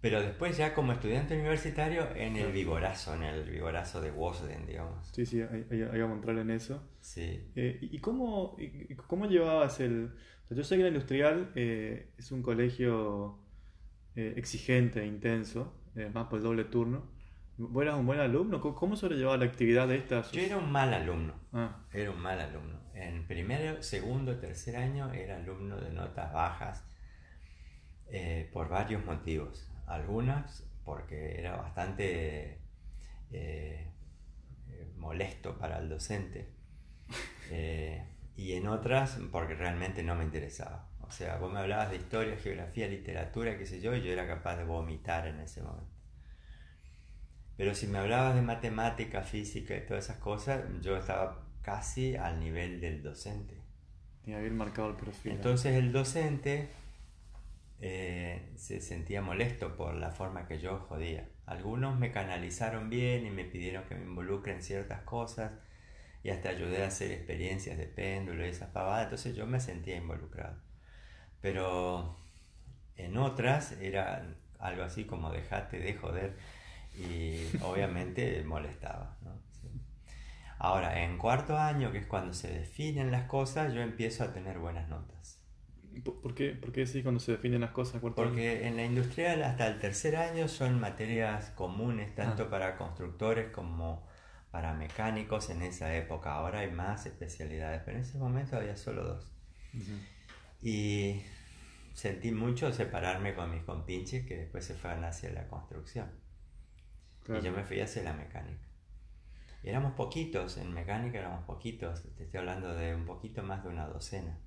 Pero 0.00 0.20
después 0.20 0.56
ya 0.56 0.72
como 0.72 0.92
estudiante 0.92 1.34
universitario 1.34 2.14
en 2.14 2.36
el 2.36 2.52
Vigorazo, 2.52 3.14
en 3.14 3.24
el 3.24 3.50
Vigorazo 3.50 4.00
de 4.00 4.12
Wosden, 4.12 4.66
digamos. 4.66 5.08
Sí, 5.08 5.26
sí, 5.26 5.40
ahí, 5.40 5.64
vamos 5.82 6.12
a 6.12 6.14
entrar 6.14 6.38
en 6.38 6.50
eso. 6.52 6.88
Sí. 7.00 7.50
Eh, 7.56 7.78
¿Y 7.80 7.98
cómo, 7.98 8.56
cómo 9.08 9.26
llevabas 9.26 9.80
el...? 9.80 10.14
yo 10.50 10.62
sé 10.62 10.76
que 10.76 10.82
la 10.82 10.88
industrial 10.88 11.52
es 11.56 12.32
un 12.32 12.40
colegio 12.40 13.40
exigente, 14.14 15.04
intenso, 15.04 15.74
más 16.14 16.28
por 16.28 16.38
el 16.38 16.44
doble 16.44 16.64
turno. 16.64 17.17
¿Vos 17.58 17.82
eras 17.82 17.96
un 17.96 18.06
buen 18.06 18.20
alumno? 18.20 18.60
¿Cómo 18.60 18.96
sobrellevaba 18.96 19.36
la 19.36 19.44
actividad 19.44 19.88
de 19.88 19.96
estas? 19.96 20.32
Yo 20.32 20.40
era 20.40 20.56
un 20.56 20.70
mal 20.70 20.94
alumno. 20.94 21.34
Ah. 21.52 21.84
Era 21.92 22.10
un 22.10 22.20
mal 22.20 22.40
alumno. 22.40 22.80
En 22.94 23.26
primero, 23.26 23.82
segundo, 23.82 24.38
tercer 24.38 24.76
año 24.76 25.12
era 25.12 25.36
alumno 25.36 25.76
de 25.76 25.90
notas 25.90 26.32
bajas 26.32 26.84
por 28.52 28.70
varios 28.70 29.04
motivos 29.04 29.70
algunas 29.88 30.64
porque 30.84 31.38
era 31.38 31.56
bastante 31.56 32.60
eh, 33.30 33.90
eh, 34.68 34.92
molesto 34.96 35.58
para 35.58 35.78
el 35.78 35.88
docente 35.88 36.54
eh, 37.50 38.06
y 38.36 38.52
en 38.52 38.68
otras 38.68 39.18
porque 39.32 39.54
realmente 39.54 40.02
no 40.02 40.14
me 40.14 40.24
interesaba. 40.24 40.88
O 41.00 41.10
sea, 41.10 41.38
vos 41.38 41.52
me 41.52 41.58
hablabas 41.58 41.90
de 41.90 41.96
historia, 41.96 42.36
geografía, 42.36 42.86
literatura, 42.86 43.56
qué 43.56 43.64
sé 43.64 43.80
yo, 43.80 43.94
y 43.94 44.02
yo 44.02 44.12
era 44.12 44.26
capaz 44.26 44.56
de 44.56 44.64
vomitar 44.64 45.26
en 45.26 45.40
ese 45.40 45.62
momento. 45.62 45.97
Pero 47.58 47.74
si 47.74 47.88
me 47.88 47.98
hablabas 47.98 48.36
de 48.36 48.42
matemática, 48.42 49.22
física 49.22 49.76
y 49.76 49.84
todas 49.84 50.04
esas 50.04 50.18
cosas, 50.18 50.62
yo 50.80 50.96
estaba 50.96 51.44
casi 51.60 52.14
al 52.14 52.38
nivel 52.38 52.80
del 52.80 53.02
docente. 53.02 53.60
Tenía 54.24 54.38
bien 54.38 54.56
marcado 54.56 54.90
el 54.90 54.94
perfil. 54.94 55.32
Entonces 55.32 55.74
el 55.74 55.90
docente 55.90 56.68
eh, 57.80 58.52
se 58.54 58.80
sentía 58.80 59.22
molesto 59.22 59.76
por 59.76 59.96
la 59.96 60.12
forma 60.12 60.46
que 60.46 60.60
yo 60.60 60.78
jodía. 60.78 61.28
Algunos 61.46 61.98
me 61.98 62.12
canalizaron 62.12 62.90
bien 62.90 63.26
y 63.26 63.30
me 63.30 63.44
pidieron 63.44 63.82
que 63.88 63.96
me 63.96 64.04
involucre 64.04 64.52
en 64.52 64.62
ciertas 64.62 65.02
cosas 65.02 65.50
y 66.22 66.30
hasta 66.30 66.50
ayudé 66.50 66.84
a 66.84 66.88
hacer 66.88 67.10
experiencias 67.10 67.76
de 67.76 67.86
péndulo 67.86 68.46
y 68.46 68.50
esas 68.50 68.70
pavadas, 68.70 69.04
entonces 69.04 69.34
yo 69.34 69.48
me 69.48 69.58
sentía 69.58 69.96
involucrado. 69.96 70.62
Pero 71.40 72.20
en 72.94 73.16
otras 73.16 73.72
era 73.80 74.36
algo 74.60 74.84
así 74.84 75.06
como 75.06 75.32
dejate 75.32 75.80
de 75.80 75.94
joder 75.94 76.36
y 76.98 77.56
obviamente 77.62 78.42
molestaba. 78.44 79.16
Ahora, 80.58 81.04
en 81.04 81.18
cuarto 81.18 81.56
año, 81.56 81.92
que 81.92 81.98
es 81.98 82.06
cuando 82.06 82.34
se 82.34 82.48
definen 82.48 83.12
las 83.12 83.28
cosas, 83.28 83.72
yo 83.72 83.80
empiezo 83.80 84.24
a 84.24 84.32
tener 84.32 84.58
buenas 84.58 84.88
notas. 84.88 85.40
¿Por 86.04 86.34
qué, 86.34 86.50
¿Por 86.50 86.72
qué 86.72 86.86
sí 86.86 87.02
cuando 87.02 87.20
se 87.20 87.32
definen 87.32 87.60
las 87.60 87.70
cosas? 87.70 88.00
Porque 88.00 88.66
en 88.66 88.76
la 88.76 88.84
industrial 88.84 89.42
hasta 89.42 89.66
el 89.68 89.78
tercer 89.78 90.16
año 90.16 90.48
son 90.48 90.78
materias 90.80 91.50
comunes 91.50 92.14
tanto 92.14 92.44
ah. 92.44 92.50
para 92.50 92.76
constructores 92.76 93.50
como 93.50 94.06
para 94.50 94.74
mecánicos 94.74 95.50
en 95.50 95.62
esa 95.62 95.94
época. 95.94 96.32
Ahora 96.32 96.60
hay 96.60 96.70
más 96.70 97.06
especialidades, 97.06 97.82
pero 97.84 97.98
en 97.98 98.02
ese 98.02 98.18
momento 98.18 98.56
había 98.56 98.76
solo 98.76 99.04
dos. 99.04 99.32
Y 100.62 101.22
sentí 101.94 102.32
mucho 102.32 102.72
separarme 102.72 103.34
con 103.34 103.50
mis 103.50 103.62
compinches 103.62 104.26
que 104.26 104.38
después 104.38 104.64
se 104.64 104.74
fueron 104.74 105.04
hacia 105.04 105.30
la 105.30 105.46
construcción. 105.48 106.10
Y 107.28 107.40
yo 107.42 107.52
me 107.52 107.64
fui 107.64 107.80
hacia 107.80 108.02
la 108.02 108.12
mecánica. 108.12 108.66
Y 109.62 109.68
éramos 109.68 109.92
poquitos, 109.92 110.56
en 110.56 110.72
mecánica 110.72 111.18
éramos 111.18 111.44
poquitos, 111.44 112.02
te 112.16 112.24
estoy 112.24 112.38
hablando 112.38 112.74
de 112.74 112.94
un 112.94 113.04
poquito 113.04 113.42
más 113.42 113.62
de 113.62 113.68
una 113.70 113.86
docena. 113.86 114.38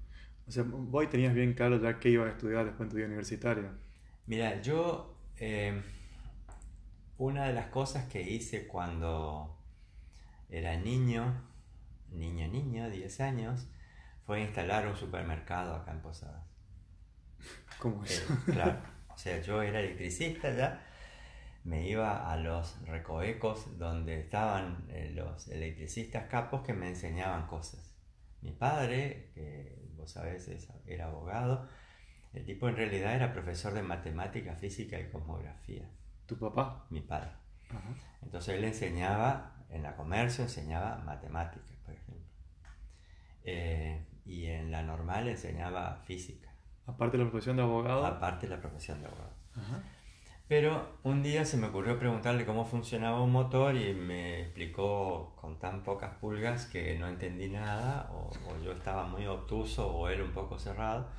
O 0.48 0.52
sea, 0.52 0.64
vos 0.66 1.10
tenías 1.10 1.34
bien 1.34 1.54
claro 1.54 1.82
ya 1.82 2.00
qué 2.00 2.10
ibas 2.10 2.28
a 2.28 2.32
estudiar 2.32 2.66
después 2.66 2.90
de 2.90 2.92
tu 2.92 2.98
vida 2.98 3.08
universitaria. 3.08 3.72
Mira, 4.26 4.62
yo. 4.62 5.18
Eh, 5.38 5.82
una 7.22 7.46
de 7.46 7.54
las 7.54 7.68
cosas 7.68 8.06
que 8.08 8.20
hice 8.20 8.66
cuando 8.66 9.56
era 10.50 10.76
niño, 10.76 11.40
niño, 12.10 12.48
niño, 12.48 12.90
10 12.90 13.20
años, 13.22 13.68
fue 14.26 14.42
instalar 14.42 14.88
un 14.88 14.96
supermercado 14.96 15.76
acá 15.76 15.92
en 15.92 16.02
Posadas. 16.02 16.44
¿Cómo 17.78 18.04
es? 18.04 18.22
Eh, 18.22 18.52
claro. 18.52 18.80
O 19.14 19.18
sea, 19.20 19.40
yo 19.40 19.62
era 19.62 19.82
electricista 19.82 20.52
ya, 20.56 20.84
me 21.64 21.88
iba 21.88 22.32
a 22.32 22.38
los 22.38 22.82
recoecos 22.86 23.78
donde 23.78 24.20
estaban 24.20 24.86
eh, 24.90 25.12
los 25.14 25.48
electricistas 25.48 26.28
capos 26.28 26.62
que 26.62 26.74
me 26.74 26.88
enseñaban 26.88 27.48
cosas. 27.48 27.96
Mi 28.42 28.52
padre, 28.52 29.30
que 29.36 29.80
vos 29.96 30.12
sabés, 30.12 30.50
era 30.88 31.06
abogado. 31.06 31.68
El 32.34 32.46
tipo 32.46 32.68
en 32.68 32.76
realidad 32.76 33.14
era 33.14 33.34
profesor 33.34 33.74
de 33.74 33.84
matemática, 33.84 34.56
física 34.56 35.00
y 35.00 35.10
cosmografía. 35.10 35.88
¿Tu 36.26 36.38
papá? 36.38 36.86
Mi 36.90 37.02
padre. 37.02 37.32
Entonces 38.22 38.56
él 38.56 38.64
enseñaba, 38.64 39.56
en 39.70 39.84
la 39.84 39.96
comercio 39.96 40.44
enseñaba 40.44 40.98
matemáticas, 41.06 41.78
por 41.86 41.94
ejemplo. 41.94 42.26
Eh, 43.44 44.06
y 44.26 44.48
en 44.48 44.72
la 44.72 44.82
normal 44.82 45.28
enseñaba 45.28 46.02
física. 46.06 46.50
Aparte 46.86 47.18
de 47.18 47.24
la 47.24 47.30
profesión 47.30 47.58
de 47.58 47.64
abogado. 47.64 48.06
Aparte 48.06 48.48
de 48.48 48.56
la 48.56 48.62
profesión 48.62 49.00
de 49.02 49.08
abogado. 49.08 49.34
Pero 50.52 51.00
un 51.04 51.24
día 51.24 51.46
se 51.46 51.56
me 51.56 51.68
ocurrió 51.68 51.98
preguntarle 51.98 52.46
cómo 52.46 52.66
funcionaba 52.66 53.24
un 53.24 53.32
motor 53.32 53.74
y 53.78 53.94
me 53.94 54.42
explicó 54.42 55.34
con 55.40 55.58
tan 55.60 55.82
pocas 55.82 56.16
pulgas 56.18 56.66
que 56.66 57.00
no 57.00 57.08
entendí 57.08 57.48
nada, 57.48 58.12
o, 58.12 58.30
yo 58.62 58.74
estaba 58.74 59.08
muy 59.08 59.26
obtuso 59.28 59.90
o 59.90 60.10
él 60.10 60.22
un 60.22 60.34
poco 60.34 60.60
cerrado. 60.60 61.10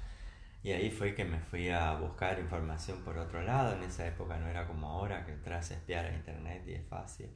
Y 0.62 0.72
ahí 0.72 0.90
fue 0.90 1.14
que 1.14 1.24
me 1.24 1.40
fui 1.40 1.70
a 1.70 1.94
buscar 1.94 2.38
información 2.40 2.98
por 3.04 3.16
otro 3.16 3.40
lado. 3.40 3.74
En 3.74 3.82
esa 3.84 4.06
época 4.06 4.36
no 4.36 4.48
era 4.48 4.66
como 4.66 4.86
ahora 4.86 5.24
que 5.24 5.32
entras 5.32 5.70
a 5.70 5.76
espiar 5.76 6.04
a 6.04 6.14
internet 6.14 6.64
y 6.66 6.74
es 6.74 6.86
fácil. 6.86 7.30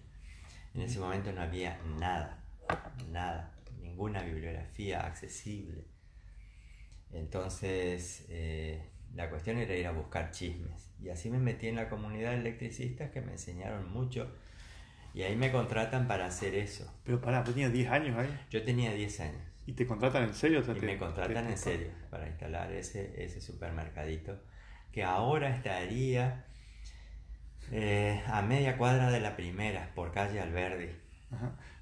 En 0.75 0.83
ese 0.83 0.99
momento 1.01 1.33
no 1.33 1.41
había 1.41 1.81
nada, 1.99 2.45
nada, 3.11 3.55
ninguna 3.81 4.23
bibliografía 4.23 5.01
accesible. 5.07 5.87
Entonces, 7.11 8.27
eh, 8.29 8.83
la 9.17 9.31
cuestión 9.31 9.59
era 9.59 9.75
ir 9.75 9.87
a 9.87 9.93
buscar 9.93 10.31
chismes. 10.31 10.91
Y 11.01 11.09
así 11.09 11.31
me 11.31 11.39
metí 11.39 11.69
en 11.69 11.77
la 11.77 11.89
comunidad 11.89 12.31
de 12.33 12.39
electricistas 12.39 13.11
que 13.11 13.21
me 13.21 13.33
enseñaron 13.33 13.91
mucho. 13.93 14.31
Y 15.15 15.23
ahí 15.23 15.35
me 15.35 15.51
contratan 15.51 16.07
para 16.07 16.27
hacer 16.27 16.55
eso. 16.55 16.93
Pero 17.05 17.21
pará, 17.21 17.43
¿tú 17.43 17.53
tenías 17.53 17.73
10 17.73 17.91
años 17.91 18.19
ahí? 18.19 18.29
Yo 18.51 18.63
tenía 18.63 18.93
10 18.93 19.21
años. 19.21 19.43
¿Y 19.65 19.73
te 19.73 19.87
contratan 19.87 20.25
en 20.25 20.35
serio? 20.35 20.63
y 20.65 20.81
me 20.81 20.99
contratan 20.99 21.49
en 21.49 21.59
serio 21.59 21.89
para 22.11 22.29
instalar 22.29 22.71
ese, 22.71 23.25
ese 23.25 23.41
supermercadito 23.41 24.39
que 24.93 25.03
ahora 25.03 25.49
estaría 25.55 26.45
eh, 27.73 28.23
a 28.29 28.43
media 28.43 28.79
cuadra 28.79 29.11
de 29.11 29.21
la 29.21 29.37
primera, 29.37 29.91
por 29.95 30.13
calle 30.13 30.41
Alberdi. 30.41 30.91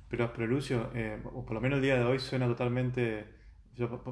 Pero, 0.09 0.33
pero 0.33 0.47
Lucio, 0.47 0.91
eh, 0.95 1.19
por 1.23 1.53
lo 1.53 1.61
menos 1.61 1.77
el 1.77 1.83
día 1.83 1.97
de 1.97 2.05
hoy 2.05 2.19
suena 2.19 2.47
totalmente... 2.47 3.27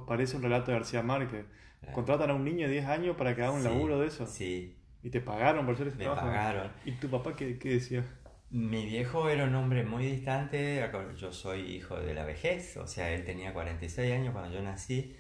Parece 0.07 0.37
un 0.37 0.43
relato 0.43 0.73
de 0.73 0.79
García 0.79 1.02
Márquez. 1.02 1.47
Contratan 1.91 2.31
a 2.31 2.35
un 2.35 2.45
niño 2.45 2.67
de 2.67 2.75
10 2.75 2.87
años 2.87 3.17
para 3.17 3.35
que 3.35 3.43
haga 3.43 3.53
un 3.53 3.65
laburo 3.65 3.99
de 3.99 4.07
eso. 4.07 4.27
Sí. 4.27 4.77
¿Y 5.03 5.11
te 5.11 5.21
pagaron 5.21 5.67
por 5.67 5.75
hacer 5.75 5.89
ese 5.89 5.99
Me 5.99 6.07
pagaron. 6.07 6.71
¿Y 6.85 6.93
tu 6.93 7.09
papá 7.09 7.35
qué, 7.35 7.59
qué, 7.59 7.71
decía? 7.71 8.05
Mi 8.51 8.87
viejo 8.87 9.29
era 9.29 9.45
un 9.45 9.55
hombre 9.55 9.83
muy 9.83 10.07
distante. 10.07 10.89
Yo 11.17 11.33
soy 11.33 11.61
hijo 11.61 11.99
de 11.99 12.15
la 12.15 12.25
vejez. 12.25 12.77
O 12.77 12.87
sea, 12.87 13.11
él 13.11 13.25
tenía 13.25 13.53
46 13.53 14.12
años 14.12 14.33
cuando 14.33 14.55
yo 14.55 14.62
nací. 14.62 15.17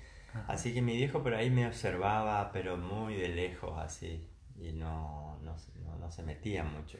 Así 0.46 0.72
que 0.72 0.80
mi 0.80 0.96
viejo 0.96 1.22
por 1.22 1.34
ahí 1.34 1.50
me 1.50 1.66
observaba, 1.66 2.52
pero 2.52 2.76
muy 2.76 3.16
de 3.16 3.28
lejos 3.28 3.78
así. 3.78 4.28
Y 4.56 4.72
no, 4.72 5.38
no, 5.42 5.56
no, 5.84 5.96
no 5.98 6.10
se 6.10 6.22
metía 6.22 6.62
mucho. 6.62 6.98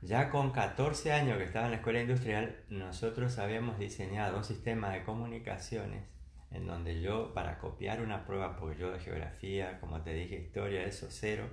Ya 0.00 0.30
con 0.30 0.52
14 0.52 1.12
años 1.12 1.38
que 1.38 1.44
estaba 1.44 1.66
en 1.66 1.72
la 1.72 1.78
escuela 1.78 2.00
industrial, 2.00 2.56
nosotros 2.70 3.38
habíamos 3.38 3.78
diseñado 3.78 4.38
un 4.38 4.44
sistema 4.44 4.90
de 4.90 5.02
comunicaciones 5.02 6.04
en 6.50 6.66
donde 6.66 7.00
yo 7.00 7.34
para 7.34 7.58
copiar 7.58 8.00
una 8.00 8.24
prueba, 8.24 8.56
porque 8.56 8.78
yo 8.78 8.90
de 8.90 9.00
geografía, 9.00 9.80
como 9.80 10.02
te 10.02 10.14
dije, 10.14 10.36
historia, 10.36 10.84
eso 10.84 11.08
cero, 11.10 11.48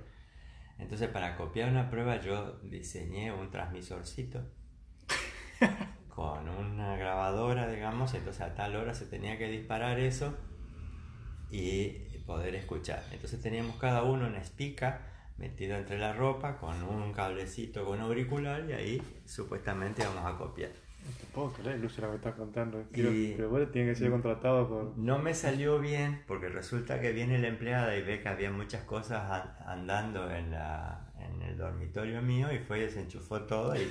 entonces 0.78 1.08
para 1.08 1.36
copiar 1.36 1.70
una 1.70 1.90
prueba 1.90 2.20
yo 2.20 2.58
diseñé 2.62 3.32
un 3.32 3.50
transmisorcito 3.50 4.42
con 6.08 6.48
una 6.48 6.96
grabadora, 6.96 7.68
digamos, 7.68 8.14
entonces 8.14 8.42
a 8.42 8.54
tal 8.54 8.76
hora 8.76 8.94
se 8.94 9.06
tenía 9.06 9.38
que 9.38 9.48
disparar 9.48 9.98
eso 9.98 10.36
y 11.50 12.06
poder 12.26 12.54
escuchar. 12.54 13.02
Entonces 13.12 13.40
teníamos 13.40 13.76
cada 13.76 14.02
uno 14.02 14.26
una 14.26 14.38
espica 14.38 15.00
metido 15.38 15.76
entre 15.76 15.98
la 15.98 16.12
ropa 16.12 16.58
con 16.58 16.82
un 16.82 17.12
cablecito 17.12 17.84
con 17.84 18.00
auricular 18.00 18.64
y 18.68 18.72
ahí 18.72 19.02
supuestamente 19.24 20.04
vamos 20.04 20.24
a 20.24 20.36
copiar. 20.36 20.85
No 21.06 21.12
te 21.18 21.26
puedo 21.32 21.52
creer, 21.52 21.78
Lucio, 21.78 22.04
lo 22.04 22.10
que 22.10 22.16
estás 22.16 22.34
contando. 22.34 22.84
pero 22.92 23.50
bueno, 23.50 23.68
tiene 23.68 23.90
que 23.90 23.94
ser 23.96 24.10
contratado 24.10 24.68
por... 24.68 24.98
No 24.98 25.18
me 25.18 25.34
salió 25.34 25.78
bien 25.78 26.22
porque 26.26 26.48
resulta 26.48 27.00
que 27.00 27.12
viene 27.12 27.38
la 27.38 27.48
empleada 27.48 27.96
y 27.96 28.02
ve 28.02 28.20
que 28.20 28.28
había 28.28 28.50
muchas 28.50 28.82
cosas 28.82 29.46
andando 29.64 30.30
en, 30.30 30.50
la, 30.50 31.12
en 31.18 31.42
el 31.42 31.56
dormitorio 31.56 32.20
mío 32.22 32.52
y 32.52 32.58
fue 32.58 32.78
y 32.78 32.82
desenchufó 32.82 33.42
todo 33.42 33.76
y 33.76 33.88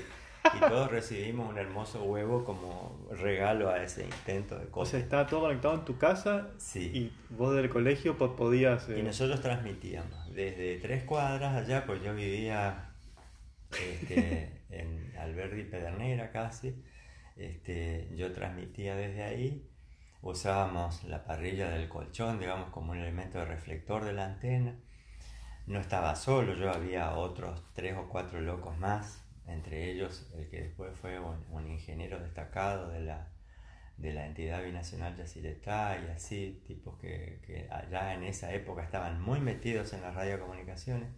y 0.53 0.59
todos 0.59 0.91
recibimos 0.91 1.49
un 1.49 1.57
hermoso 1.57 2.03
huevo 2.03 2.43
como 2.43 3.07
regalo 3.11 3.69
a 3.69 3.83
ese 3.83 4.03
intento 4.03 4.57
de 4.57 4.67
O 4.71 4.85
sea, 4.85 4.99
estaba 4.99 5.27
todo 5.27 5.41
conectado 5.41 5.75
en 5.75 5.85
tu 5.85 5.97
casa 5.97 6.49
sí. 6.57 6.91
y 6.93 7.13
vos 7.33 7.55
del 7.55 7.69
colegio 7.69 8.17
podías... 8.17 8.87
Y 8.89 8.99
eh, 8.99 9.03
nosotros 9.03 9.41
transmitíamos 9.41 10.33
desde 10.33 10.77
tres 10.77 11.03
cuadras 11.03 11.55
allá, 11.55 11.85
pues 11.85 12.03
yo 12.03 12.13
vivía 12.13 12.91
este, 13.71 14.51
en 14.69 15.13
Alberdi 15.19 15.63
Pedernera 15.63 16.31
casi, 16.31 16.75
este, 17.35 18.09
yo 18.15 18.31
transmitía 18.31 18.95
desde 18.95 19.23
ahí, 19.23 19.69
usábamos 20.21 21.03
la 21.03 21.23
parrilla 21.25 21.69
del 21.69 21.89
colchón, 21.89 22.39
digamos, 22.39 22.69
como 22.69 22.91
un 22.91 22.99
elemento 22.99 23.39
de 23.39 23.45
reflector 23.45 24.03
de 24.05 24.13
la 24.13 24.25
antena. 24.25 24.75
No 25.67 25.79
estaba 25.79 26.15
solo, 26.15 26.55
yo 26.55 26.71
había 26.71 27.13
otros 27.15 27.63
tres 27.73 27.97
o 27.97 28.07
cuatro 28.07 28.39
locos 28.41 28.77
más, 28.77 29.23
entre 29.47 29.91
ellos 29.91 30.29
el 30.35 30.49
que 30.49 30.61
después 30.61 30.97
fue 30.97 31.19
un, 31.19 31.67
ingeniero 31.67 32.19
destacado 32.19 32.89
de 32.89 33.01
la, 33.01 33.31
de 33.97 34.13
la 34.13 34.25
entidad 34.25 34.63
binacional 34.63 35.15
Yacyretá 35.15 35.99
y 35.99 36.11
así, 36.11 36.63
tipos 36.67 36.97
que, 36.99 37.41
que, 37.45 37.67
allá 37.71 38.13
en 38.13 38.23
esa 38.23 38.53
época 38.53 38.83
estaban 38.83 39.21
muy 39.21 39.39
metidos 39.39 39.93
en 39.93 40.01
las 40.01 40.15
radiocomunicaciones. 40.15 41.09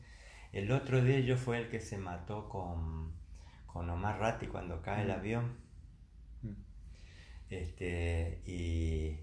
El 0.53 0.71
otro 0.71 1.01
de 1.01 1.17
ellos 1.17 1.39
fue 1.39 1.57
el 1.57 1.69
que 1.69 1.81
se 1.81 1.97
mató 1.97 2.49
con, 2.49 3.13
con 3.65 3.89
Omar 3.89 4.19
Ratti 4.19 4.47
cuando 4.47 4.81
cae 4.81 5.03
el 5.03 5.09
mm. 5.09 5.19
avión. 5.19 5.66
Este, 7.49 8.41
y 8.45 9.19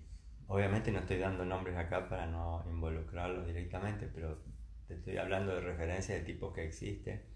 obviamente 0.47 0.91
no 0.91 1.01
estoy 1.01 1.19
dando 1.19 1.45
nombres 1.45 1.77
acá 1.77 2.09
para 2.09 2.27
no 2.27 2.65
involucrarlos 2.69 3.47
directamente, 3.47 4.09
pero 4.15 4.39
te 4.89 4.95
estoy 4.95 5.17
hablando 5.19 5.55
de 5.55 5.61
referencias 5.61 6.19
de 6.19 6.25
tipos 6.25 6.53
que 6.55 6.65
existen 6.65 7.35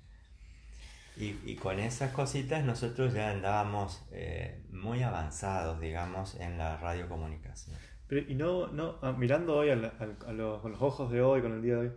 y, 1.20 1.56
con 1.56 1.80
esas 1.80 2.12
cositas 2.12 2.64
nosotros 2.64 3.12
ya 3.12 3.30
andábamos 3.30 4.06
eh, 4.12 4.62
muy 4.70 5.02
avanzados, 5.02 5.80
digamos, 5.80 6.36
en 6.36 6.58
la 6.58 6.76
radiocomunicación. 6.76 7.76
Pero, 8.06 8.30
y 8.30 8.36
no, 8.36 8.68
no 8.68 8.98
ah, 9.02 9.12
mirando 9.12 9.56
hoy 9.56 9.70
a, 9.70 9.74
los, 9.74 10.60
con 10.60 10.70
los 10.70 10.80
ojos 10.80 11.10
de 11.10 11.20
hoy, 11.20 11.42
con 11.42 11.52
el 11.54 11.62
día 11.62 11.74
de 11.74 11.80
hoy, 11.80 11.92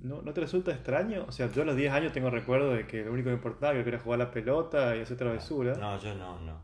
¿no, 0.00 0.22
¿no 0.22 0.32
te 0.32 0.40
resulta 0.40 0.72
extraño? 0.72 1.26
O 1.28 1.32
sea, 1.32 1.50
yo 1.52 1.62
a 1.62 1.64
los 1.66 1.76
10 1.76 1.92
años 1.92 2.12
tengo 2.14 2.30
recuerdo 2.30 2.72
de 2.72 2.86
que 2.86 3.04
lo 3.04 3.12
único 3.12 3.28
que 3.28 3.34
importaba 3.34 3.74
era 3.74 3.98
jugar 3.98 4.18
la 4.18 4.30
pelota 4.30 4.96
y 4.96 5.00
hacer 5.00 5.18
travesura. 5.18 5.74
No, 5.74 6.00
yo 6.00 6.14
no, 6.14 6.40
no. 6.40 6.62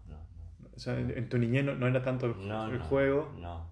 O 0.79 0.81
sea, 0.81 0.97
en, 0.99 1.29
tu 1.29 1.39
niñez 1.39 1.65
no, 1.65 1.87
era 1.87 2.03
tanto 2.03 2.27
el, 2.27 2.51
el 2.73 2.79
juego. 2.79 3.35
No, 3.37 3.69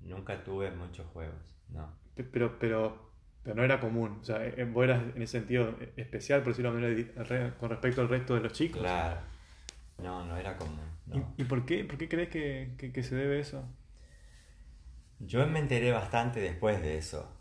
nunca 0.00 0.42
tuve 0.42 0.70
muchos 0.72 1.06
juegos, 1.06 1.56
no. 1.70 1.88
Pero, 2.16 2.58
pero 2.58 3.08
pero 3.48 3.56
no 3.56 3.64
era 3.64 3.80
común. 3.80 4.18
O 4.20 4.24
sea, 4.24 4.44
eh, 4.44 4.64
vos 4.70 4.84
eras 4.84 5.02
en 5.16 5.22
ese 5.22 5.38
sentido 5.38 5.74
especial, 5.96 6.42
por 6.42 6.54
decirlo 6.54 6.72
con 7.58 7.70
respecto 7.70 8.02
al 8.02 8.10
resto 8.10 8.34
de 8.34 8.40
los 8.40 8.52
chicos. 8.52 8.82
Claro. 8.82 9.20
No, 10.02 10.26
no 10.26 10.36
era 10.36 10.54
común. 10.54 10.78
¿Y, 11.38 11.44
por, 11.44 11.64
qué, 11.64 11.82
por 11.84 11.96
qué 11.96 12.10
crees 12.10 12.28
que, 12.28 13.02
se 13.02 13.14
debe 13.16 13.40
eso? 13.40 13.64
Yo 15.18 15.46
me 15.46 15.60
enteré 15.60 15.92
bastante 15.92 16.40
después 16.40 16.82
de 16.82 16.98
eso. 16.98 17.34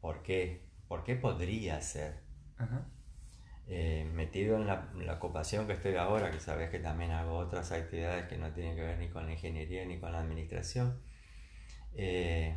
¿Por 0.00 0.22
qué? 0.22 0.62
¿Por 0.86 1.02
qué 1.02 1.16
podría 1.16 1.80
ser? 1.80 2.20
Eh, 3.72 4.04
metido 4.14 4.56
en 4.56 4.66
la, 4.66 4.90
la, 4.96 5.14
ocupación 5.14 5.68
que 5.68 5.74
estoy 5.74 5.94
ahora, 5.94 6.32
que 6.32 6.40
sabes 6.40 6.70
que 6.70 6.80
también 6.80 7.12
hago 7.12 7.38
otras 7.38 7.70
actividades 7.70 8.26
que 8.26 8.36
no 8.36 8.52
tienen 8.52 8.74
que 8.74 8.82
ver 8.82 8.98
ni 8.98 9.08
con 9.08 9.26
la 9.26 9.32
ingeniería 9.32 9.84
ni 9.84 10.00
con 10.00 10.10
la 10.10 10.18
administración. 10.18 11.00
Eh, 11.94 12.56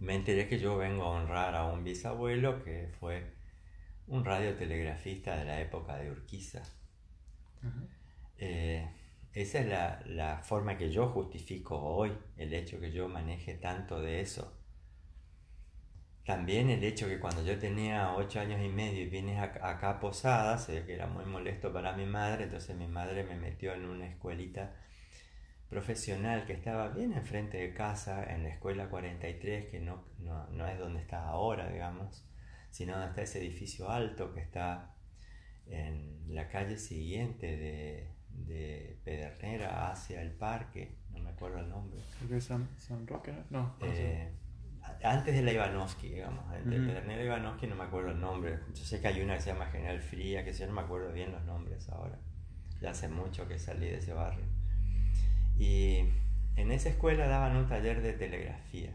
me 0.00 0.16
enteré 0.16 0.48
que 0.48 0.58
yo 0.58 0.76
vengo 0.76 1.04
a 1.04 1.10
honrar 1.10 1.54
a 1.54 1.66
un 1.66 1.84
bisabuelo 1.84 2.64
que 2.64 2.88
fue 2.98 3.34
un 4.08 4.24
radiotelegrafista 4.24 5.36
de 5.36 5.44
la 5.44 5.60
época 5.60 5.96
de 5.96 6.10
Urquiza. 6.10 6.62
Eh, 8.38 8.84
esa 9.32 9.60
es 9.60 9.66
la, 9.66 10.02
la, 10.06 10.38
forma 10.38 10.76
que 10.76 10.90
yo 10.90 11.06
justifico 11.10 11.78
hoy 11.78 12.10
el 12.36 12.52
hecho 12.52 12.80
que 12.80 12.90
yo 12.90 13.08
maneje 13.08 13.54
tanto 13.54 14.00
de 14.00 14.22
eso. 14.22 14.58
También 16.24 16.70
el 16.70 16.84
hecho 16.84 17.08
que 17.08 17.18
cuando 17.18 17.44
yo 17.44 17.58
tenía 17.58 18.14
ocho 18.14 18.38
años 18.38 18.60
y 18.64 18.68
medio 18.68 19.02
y 19.02 19.06
vienes 19.06 19.40
acá 19.40 19.90
a 19.90 20.00
Posada, 20.00 20.56
sé 20.56 20.84
que 20.86 20.94
era 20.94 21.08
muy 21.08 21.24
molesto 21.24 21.72
para 21.72 21.94
mi 21.94 22.06
madre, 22.06 22.44
entonces 22.44 22.76
mi 22.76 22.86
madre 22.86 23.24
me 23.24 23.34
metió 23.34 23.74
en 23.74 23.84
una 23.86 24.06
escuelita 24.06 24.72
profesional 25.68 26.44
que 26.46 26.52
estaba 26.52 26.88
bien 26.90 27.12
enfrente 27.14 27.56
de 27.56 27.74
casa, 27.74 28.22
en 28.32 28.44
la 28.44 28.50
escuela 28.50 28.88
43, 28.88 29.66
que 29.66 29.80
no, 29.80 30.04
no, 30.20 30.66
es 30.68 30.78
donde 30.78 31.00
está 31.00 31.26
ahora, 31.26 31.68
digamos, 31.68 32.24
sino 32.70 32.92
donde 32.92 33.08
está 33.08 33.22
ese 33.22 33.38
edificio 33.40 33.90
alto 33.90 34.32
que 34.32 34.40
está 34.40 34.94
en 35.66 36.22
la 36.28 36.48
calle 36.48 36.76
siguiente 36.76 37.56
de, 37.56 38.08
de 38.28 38.98
Pedernera 39.02 39.90
hacia 39.90 40.22
el 40.22 40.30
parque, 40.30 40.94
no 41.10 41.18
me 41.18 41.30
acuerdo 41.30 41.58
el 41.58 41.68
nombre. 41.68 42.00
San, 42.40 42.68
San 42.78 43.06
Roque? 43.08 43.32
No. 43.50 43.74
Eh, 43.80 44.30
antes 45.02 45.34
de 45.34 45.42
la 45.42 45.52
Ivanovsky, 45.52 46.08
digamos, 46.08 46.44
entre 46.54 46.78
Pedernera 46.78 47.22
y 47.22 47.26
Ivanovsky 47.26 47.66
no 47.66 47.76
me 47.76 47.84
acuerdo 47.84 48.10
el 48.10 48.20
nombre. 48.20 48.58
Yo 48.74 48.84
sé 48.84 49.00
que 49.00 49.08
hay 49.08 49.20
una 49.20 49.34
que 49.34 49.40
se 49.40 49.52
llama 49.52 49.66
General 49.66 50.00
Fría, 50.00 50.44
que 50.44 50.52
yo 50.52 50.66
no 50.66 50.72
me 50.72 50.82
acuerdo 50.82 51.12
bien 51.12 51.32
los 51.32 51.42
nombres 51.44 51.88
ahora. 51.88 52.18
Ya 52.80 52.90
hace 52.90 53.08
mucho 53.08 53.48
que 53.48 53.58
salí 53.58 53.86
de 53.86 53.98
ese 53.98 54.12
barrio. 54.12 54.44
Y 55.58 56.04
en 56.56 56.72
esa 56.72 56.88
escuela 56.88 57.26
daban 57.26 57.56
un 57.56 57.66
taller 57.66 58.02
de 58.02 58.12
telegrafía. 58.12 58.92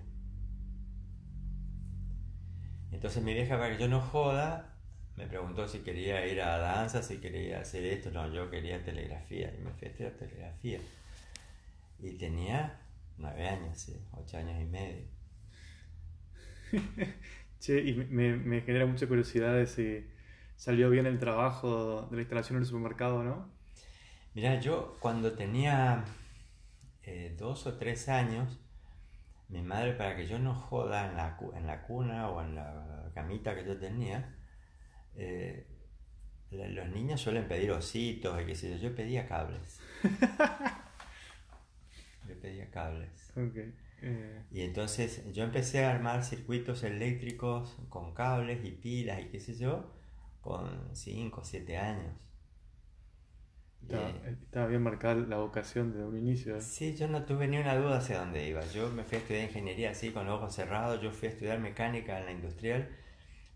Entonces 2.92 3.22
mi 3.24 3.34
vieja, 3.34 3.58
para 3.58 3.76
que 3.76 3.82
yo 3.82 3.88
no 3.88 4.02
joda, 4.02 4.76
me 5.16 5.28
preguntó 5.28 5.68
si 5.68 5.80
quería 5.80 6.26
ir 6.26 6.42
a 6.42 6.58
danza, 6.58 7.02
si 7.02 7.18
quería 7.18 7.62
hacer 7.62 7.84
esto. 7.84 8.12
No, 8.12 8.32
yo 8.34 8.50
quería 8.50 8.84
telegrafía. 8.84 9.54
Y 9.54 9.64
me 9.64 9.72
fui 9.72 9.88
a 9.88 9.92
estudiar 9.92 10.14
telegrafía. 10.14 10.80
Y 12.00 12.12
tenía 12.14 12.80
nueve 13.18 13.48
años, 13.48 13.78
sí, 13.78 14.00
ocho 14.14 14.38
años 14.38 14.62
y 14.62 14.66
medio. 14.66 15.17
che, 17.60 17.82
y 17.82 17.94
me, 17.94 18.38
me, 18.38 18.62
genera 18.62 18.86
mucha 18.86 19.08
curiosidad 19.08 19.54
de 19.54 19.68
si 19.68 20.08
salió 20.56 20.90
bien 20.90 21.06
el 21.06 21.20
trabajo 21.20 22.08
de 22.10 22.18
la 22.18 22.22
instalación 22.22 22.58
en 22.58 22.64
el 22.64 22.68
supermercado, 22.68 23.24
¿no? 23.24 23.50
Mira, 24.34 24.60
yo 24.60 24.98
cuando 25.00 25.34
tenía 25.34 26.04
eh, 27.04 27.36
dos 27.38 27.66
o 27.68 27.78
tres 27.78 28.10
años, 28.10 28.60
mi 29.50 29.62
madre, 29.62 29.94
para 29.94 30.16
que 30.16 30.28
yo 30.28 30.40
no 30.40 30.54
joda 30.54 31.10
en 31.10 31.18
la, 31.18 31.38
en 31.56 31.68
la 31.68 31.84
cuna 31.84 32.30
o 32.30 32.42
en 32.42 32.56
la 32.56 33.12
camita 33.14 33.56
que 33.56 33.66
yo 33.66 33.78
tenía, 33.78 34.36
eh, 35.16 35.66
los 36.52 36.90
niños 36.90 37.22
suelen 37.22 37.48
pedir 37.48 37.72
ositos 37.72 38.42
y 38.42 38.46
qué 38.46 38.56
sé 38.56 38.72
yo. 38.72 38.90
Yo 38.90 38.96
pedía 38.96 39.28
cables. 39.28 39.80
yo 42.28 42.40
pedía 42.42 42.70
cables. 42.70 43.34
Eh. 44.02 44.44
Y 44.52 44.62
entonces 44.62 45.24
yo 45.34 45.44
empecé 45.44 45.86
a 45.86 45.92
armar 45.92 46.24
circuitos 46.24 46.84
eléctricos 46.84 47.78
con 47.90 48.14
cables 48.14 48.64
y 48.66 48.72
pilas 48.72 49.22
y 49.22 49.26
qué 49.30 49.40
sé 49.40 49.56
yo, 49.56 49.92
con 50.42 50.96
5 50.96 51.42
o 51.42 51.44
7 51.44 51.78
años. 51.78 52.14
Estaba, 53.90 54.68
bien 54.68 54.84
marcada 54.84 55.16
la 55.16 55.38
vocación 55.38 55.94
de 55.94 56.04
un 56.04 56.18
inicio. 56.18 56.58
¿eh? 56.58 56.62
Sí, 56.62 56.96
yo 56.96 57.08
no 57.08 57.24
tuve 57.24 57.48
ni 57.48 57.58
una 57.58 57.76
duda 57.76 57.98
hacia 57.98 58.20
dónde 58.20 58.48
iba. 58.48 58.66
Yo 58.68 58.90
me 58.90 59.04
fui 59.04 59.18
a 59.18 59.22
estudiar 59.22 59.44
ingeniería 59.46 59.92
así, 59.92 60.12
con 60.12 60.26
los 60.26 60.40
ojos 60.40 60.54
cerrados. 60.56 61.02
Yo 61.02 61.12
fui 61.12 61.30
a 61.30 61.32
estudiar 61.32 61.60
mecánica 61.60 62.20
en 62.20 62.26
la 62.26 62.32
industrial 62.34 62.90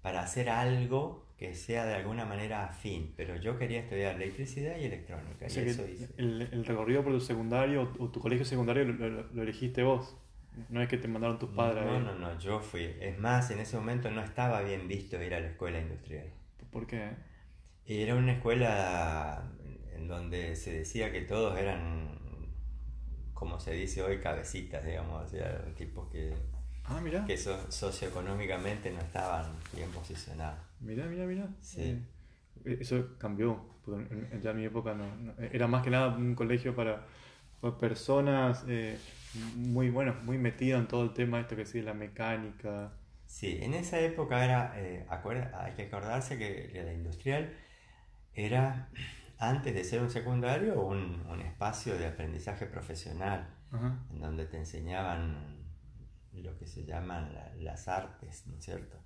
para 0.02 0.22
hacer 0.22 0.50
algo 0.50 1.28
que 1.38 1.54
sea 1.54 1.86
de 1.86 1.96
alguna 1.96 2.26
manera 2.26 2.66
afín. 2.66 3.14
Pero 3.18 3.36
yo 3.36 3.58
quería 3.58 3.80
estudiar 3.80 4.16
electricidad 4.16 4.78
y 4.78 4.86
electrónica. 4.86 5.46
y 5.46 5.60
eso 5.60 5.88
hice. 5.88 6.10
El, 6.18 6.66
recorrido 6.66 7.04
por 7.04 7.14
tu 7.14 7.20
secundario 7.20 7.92
o 8.00 8.10
tu 8.10 8.20
colegio 8.20 8.46
secundario 8.46 8.86
lo, 8.86 9.42
elegiste 9.42 9.84
vos. 9.84 10.16
No 10.70 10.82
es 10.82 10.90
que 10.90 10.98
te 10.98 11.08
mandaron 11.08 11.40
tus 11.40 11.50
padres. 11.50 11.86
No, 11.86 12.00
no, 12.00 12.14
no, 12.16 12.38
yo 12.40 12.60
fui. 12.60 12.84
Es 13.00 13.18
más, 13.18 13.52
en 13.52 13.60
ese 13.60 13.78
momento 13.78 14.12
no 14.12 14.22
estaba 14.22 14.62
bien 14.62 14.88
visto 14.88 15.22
ir 15.22 15.34
a 15.34 15.40
la 15.40 15.48
escuela 15.48 15.80
industrial. 15.80 16.28
¿Por 16.72 16.88
qué? 16.88 17.12
Era 17.86 18.16
una 18.16 18.34
escuela 18.34 19.44
en 19.94 20.08
donde 20.08 20.56
se 20.56 20.74
decía 20.74 21.12
que 21.12 21.22
todos 21.22 21.58
eran, 21.58 22.18
como 23.34 23.60
se 23.60 23.74
dice 23.74 24.02
hoy, 24.02 24.20
cabecitas, 24.20 24.86
digamos, 24.86 25.26
o 25.26 25.28
sea, 25.28 25.66
tipos 25.76 26.10
que, 26.10 26.34
ah, 26.86 27.02
que 27.26 27.38
socioeconómicamente 27.38 28.92
no 28.92 29.00
estaban 29.00 29.46
bien 29.74 29.90
posicionados. 29.92 30.60
Mira, 30.80 31.06
mira, 31.06 31.26
mira. 31.26 31.48
Sí. 31.60 31.82
Eh, 32.66 32.78
eso 32.80 33.18
cambió, 33.18 33.60
ya 34.42 34.52
en 34.52 34.58
mi 34.58 34.66
época 34.66 34.94
no, 34.94 35.34
era 35.40 35.68
más 35.68 35.84
que 35.84 35.90
nada 35.90 36.16
un 36.16 36.36
colegio 36.36 36.76
para, 36.76 37.06
personas 37.80 38.64
eh, 38.68 38.98
muy 39.56 39.90
bueno, 39.90 40.16
muy 40.24 40.38
metidas 40.38 40.82
en 40.82 40.88
todo 40.88 41.04
el 41.04 41.14
tema 41.14 41.40
esto 41.40 41.56
que 41.56 41.66
sí, 41.66 41.82
la 41.82 41.94
mecánica. 41.94 42.94
Sí, 43.26 43.60
en 43.62 43.74
esa 43.74 44.00
época 44.00 44.44
era, 44.44 44.74
eh, 44.76 45.06
hay 45.54 45.74
que 45.74 45.84
acordarse 45.84 46.38
que 46.38 46.82
la 46.84 46.94
industrial 46.94 47.54
era 48.34 48.90
antes 49.38 49.74
de 49.74 49.84
ser 49.84 50.02
un 50.02 50.10
secundario, 50.10 50.82
un, 50.82 51.26
un 51.30 51.42
espacio 51.42 51.98
de 51.98 52.08
aprendizaje 52.08 52.66
profesional, 52.66 53.48
en 54.12 54.20
donde 54.20 54.46
te 54.46 54.58
enseñaban 54.58 55.64
lo 56.34 56.58
que 56.58 56.68
se 56.68 56.84
llaman 56.86 57.34
las 57.60 57.88
artes, 57.88 58.46
¿no 58.48 58.58
es 58.58 58.66
cierto? 58.66 59.02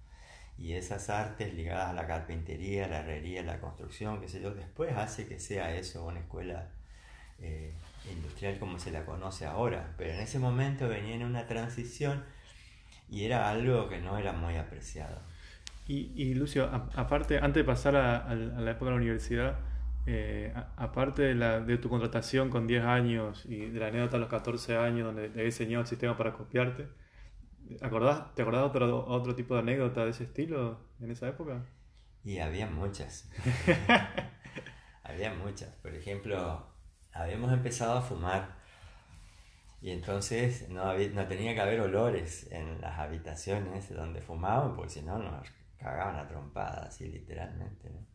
y 0.57 0.73
esas 0.73 1.09
artes 1.09 1.53
ligadas 1.53 1.89
a 1.89 1.93
la 1.93 2.07
carpintería, 2.07 2.87
la 2.87 2.99
herrería, 2.99 3.43
la 3.43 3.59
construcción, 3.59 4.21
qué 4.21 4.29
sé 4.29 4.41
yo, 4.41 4.53
después 4.53 4.95
hace 4.95 5.27
que 5.27 5.39
sea 5.39 5.75
eso 5.75 6.05
una 6.05 6.19
escuela 6.19 6.71
eh, 7.39 7.73
industrial 8.11 8.59
como 8.59 8.79
se 8.79 8.91
la 8.91 9.05
conoce 9.05 9.45
ahora. 9.45 9.93
Pero 9.97 10.13
en 10.13 10.19
ese 10.19 10.39
momento 10.39 10.87
venía 10.87 11.15
en 11.15 11.23
una 11.23 11.47
transición 11.47 12.23
y 13.09 13.25
era 13.25 13.49
algo 13.49 13.87
que 13.89 13.99
no 13.99 14.17
era 14.17 14.33
muy 14.33 14.55
apreciado. 14.55 15.19
Y, 15.87 16.33
Lucio, 16.33 16.67
aparte, 16.95 17.37
antes 17.37 17.61
de 17.61 17.63
pasar 17.63 17.95
a, 17.95 18.33
la 18.33 18.71
época 18.71 18.85
de 18.85 18.91
la 18.91 18.97
universidad, 18.97 19.59
eh, 20.07 20.51
aparte 20.77 21.21
de, 21.21 21.35
la, 21.35 21.59
de, 21.59 21.77
tu 21.77 21.89
contratación 21.89 22.49
con 22.49 22.65
10 22.65 22.83
años 22.85 23.45
y 23.45 23.67
de 23.67 23.79
la 23.79 23.87
anécdota 23.87 24.17
a 24.17 24.19
los 24.19 24.29
14 24.29 24.77
años 24.77 25.05
donde 25.05 25.29
te 25.29 25.43
diseñado 25.43 25.81
el 25.81 25.87
sistema 25.87 26.17
para 26.17 26.33
copiarte, 26.33 26.87
¿acordás, 27.81 28.33
¿te 28.33 28.41
acordás 28.41 28.63
otro, 28.63 29.05
otro 29.05 29.35
tipo 29.35 29.53
de 29.53 29.59
anécdota 29.59 30.05
de 30.05 30.11
ese 30.11 30.23
estilo 30.23 30.79
en 30.99 31.11
esa 31.11 31.27
época? 31.27 31.63
Y 32.23 32.39
había 32.39 32.65
muchas. 32.65 33.29
había 35.03 35.35
muchas. 35.35 35.69
Por 35.75 35.93
ejemplo, 35.93 36.65
habíamos 37.15 37.51
empezado 37.51 37.97
a 37.97 38.01
fumar 38.01 38.49
y 39.81 39.91
entonces 39.91 40.69
no, 40.69 40.93
no 40.93 41.27
tenía 41.27 41.53
que 41.53 41.61
haber 41.61 41.79
olores 41.79 42.51
en 42.51 42.81
las 42.81 42.99
habitaciones 42.99 43.93
donde 43.93 44.21
fumaban 44.21 44.75
porque 44.75 44.93
si 44.93 45.01
no 45.01 45.17
nos 45.17 45.47
cagaban 45.79 46.17
a 46.17 46.27
trompadas, 46.27 46.87
así 46.87 47.07
literalmente. 47.07 47.89
¿no? 47.89 48.05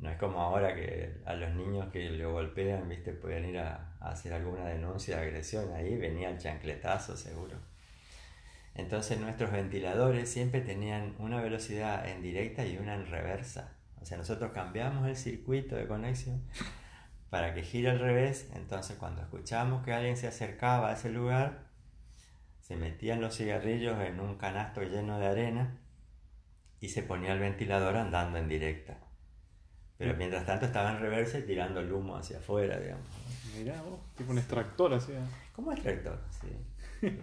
no 0.00 0.10
es 0.10 0.18
como 0.18 0.40
ahora 0.40 0.74
que 0.74 1.20
a 1.24 1.34
los 1.34 1.54
niños 1.54 1.90
que 1.92 2.10
lo 2.10 2.32
golpean, 2.32 2.88
viste, 2.88 3.12
pueden 3.12 3.46
ir 3.46 3.58
a, 3.58 3.96
hacer 4.00 4.34
alguna 4.34 4.66
denuncia 4.66 5.16
de 5.16 5.22
agresión, 5.22 5.72
ahí 5.72 5.96
venía 5.96 6.28
el 6.28 6.38
chancletazo 6.38 7.16
seguro. 7.16 7.56
Entonces 8.74 9.18
nuestros 9.18 9.50
ventiladores 9.52 10.28
siempre 10.28 10.60
tenían 10.60 11.14
una 11.18 11.40
velocidad 11.40 12.06
en 12.06 12.20
directa 12.20 12.66
y 12.66 12.76
una 12.76 12.96
en 12.96 13.06
reversa. 13.06 13.72
O 14.02 14.04
sea, 14.04 14.18
nosotros 14.18 14.52
cambiamos 14.52 15.08
el 15.08 15.16
circuito 15.16 15.76
de 15.76 15.86
conexión 15.86 16.42
para 17.34 17.52
que 17.52 17.64
gire 17.64 17.90
al 17.90 17.98
revés. 17.98 18.48
Entonces, 18.54 18.96
cuando 18.96 19.20
escuchamos 19.20 19.84
que 19.84 19.92
alguien 19.92 20.16
se 20.16 20.28
acercaba 20.28 20.90
a 20.90 20.92
ese 20.92 21.10
lugar, 21.10 21.64
se 22.60 22.76
metían 22.76 23.20
los 23.20 23.36
cigarrillos 23.36 23.98
en 24.02 24.20
un 24.20 24.36
canasto 24.36 24.82
lleno 24.82 25.18
de 25.18 25.26
arena 25.26 25.76
y 26.78 26.90
se 26.90 27.02
ponía 27.02 27.32
el 27.32 27.40
ventilador 27.40 27.96
andando 27.96 28.38
en 28.38 28.46
directa. 28.48 28.98
Pero 29.98 30.14
mientras 30.16 30.46
tanto 30.46 30.66
estaba 30.66 30.92
en 30.92 31.00
reversa 31.00 31.40
y 31.40 31.42
tirando 31.42 31.80
el 31.80 31.92
humo 31.92 32.16
hacia 32.16 32.38
afuera, 32.38 32.78
digamos. 32.78 33.04
Mirá 33.58 33.82
vos, 33.82 33.98
tipo 34.16 34.30
un 34.30 34.38
extractor 34.38 34.94
así. 34.94 35.12
Como 35.52 35.72
extractor, 35.72 36.20
sí. 36.40 37.08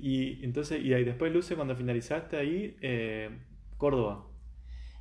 y 0.00 0.44
entonces, 0.44 0.82
y 0.82 0.92
ahí 0.92 1.04
después, 1.04 1.32
Luce, 1.32 1.54
cuando 1.54 1.76
finalizaste 1.76 2.36
ahí, 2.36 2.76
eh, 2.80 3.30
Córdoba. 3.76 4.26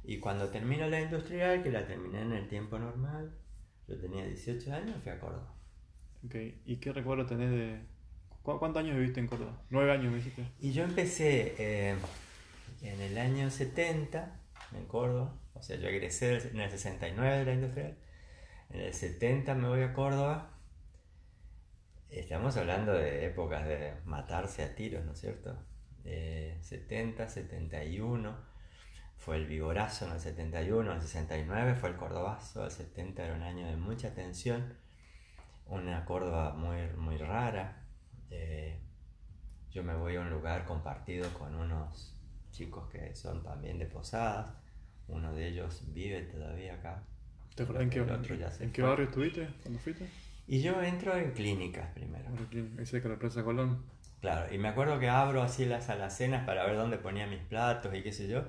Y 0.03 0.19
cuando 0.19 0.49
termino 0.49 0.87
la 0.87 1.01
industrial, 1.01 1.63
que 1.63 1.71
la 1.71 1.87
terminé 1.87 2.21
en 2.21 2.33
el 2.33 2.47
tiempo 2.47 2.77
normal, 2.77 3.33
yo 3.89 3.97
tenía 3.97 4.25
18 4.25 4.73
años, 4.73 4.95
fui 5.01 5.11
a 5.11 5.19
Córdoba. 5.19 5.51
Ok, 6.25 6.35
¿y 6.65 6.77
qué 6.77 6.93
recuerdo 6.93 7.25
tenés 7.25 7.49
de... 7.49 7.79
¿Cuántos 8.43 8.77
años 8.77 8.95
viviste 8.95 9.19
en 9.19 9.27
Córdoba? 9.27 9.61
Nueve 9.69 9.91
años 9.91 10.11
me 10.11 10.17
dijiste. 10.17 10.45
Y 10.59 10.71
yo 10.71 10.83
empecé 10.83 11.55
eh, 11.57 11.95
en 12.81 13.01
el 13.01 13.17
año 13.17 13.49
70 13.49 14.39
en 14.73 14.85
Córdoba, 14.85 15.35
o 15.53 15.61
sea, 15.61 15.77
yo 15.77 15.87
egresé 15.87 16.37
en 16.49 16.59
el 16.59 16.69
69 16.69 17.39
de 17.39 17.45
la 17.45 17.53
industrial, 17.53 17.97
en 18.69 18.81
el 18.81 18.93
70 18.93 19.55
me 19.55 19.67
voy 19.67 19.81
a 19.81 19.93
Córdoba. 19.93 20.51
Estamos 22.09 22.57
hablando 22.57 22.93
de 22.93 23.25
épocas 23.25 23.67
de 23.67 23.93
matarse 24.05 24.63
a 24.63 24.75
tiros, 24.75 25.05
¿no 25.05 25.13
es 25.13 25.19
cierto? 25.19 25.57
70, 26.03 27.27
71 27.27 28.48
fue 29.29 29.37
el 29.37 29.45
vigorazo 29.45 30.07
en 30.07 30.13
el 30.13 30.19
71, 30.19 30.89
en 30.89 30.95
el 30.95 31.01
69 31.03 31.75
fue 31.75 31.89
el 31.89 31.97
cordobazo, 31.97 32.65
el 32.65 32.71
70 32.71 33.25
era 33.25 33.35
un 33.35 33.43
año 33.43 33.67
de 33.67 33.75
mucha 33.75 34.11
tensión, 34.11 34.73
una 35.67 36.03
Córdoba 36.03 36.55
muy, 36.55 36.77
muy 36.97 37.15
rara. 37.17 37.85
Eh, 38.31 38.79
yo 39.69 39.83
me 39.83 39.93
voy 39.93 40.15
a 40.15 40.21
un 40.21 40.31
lugar 40.31 40.65
compartido 40.65 41.31
con 41.35 41.53
unos 41.53 42.17
chicos 42.49 42.89
que 42.89 43.13
son 43.13 43.43
también 43.43 43.77
de 43.77 43.85
Posadas, 43.85 44.51
uno 45.07 45.31
de 45.35 45.49
ellos 45.49 45.83
vive 45.93 46.23
todavía 46.23 46.73
acá. 46.73 47.03
¿Te 47.53 47.61
acuerdas 47.61 47.83
en 47.83 47.89
qué, 47.91 47.99
¿en 47.99 48.71
qué 48.71 48.81
barrio 48.81 49.05
estuviste 49.05 49.47
cuando 49.61 49.79
fuiste? 49.79 50.09
Y 50.47 50.63
yo 50.63 50.81
entro 50.81 51.15
en 51.15 51.33
clínicas 51.33 51.91
primero. 51.93 52.25
Ahí 52.79 52.85
cerca 52.87 53.07
de 53.07 53.13
la 53.13 53.19
Plaza 53.19 53.43
Colón. 53.43 53.83
Claro, 54.21 54.51
y 54.51 54.57
me 54.57 54.69
acuerdo 54.69 54.99
que 54.99 55.07
abro 55.07 55.43
así 55.43 55.67
las 55.67 55.87
alacenas 55.91 56.47
para 56.47 56.65
ver 56.65 56.77
dónde 56.77 56.97
ponía 56.97 57.27
mis 57.27 57.41
platos 57.41 57.93
y 57.93 58.01
qué 58.01 58.11
sé 58.11 58.27
yo 58.27 58.45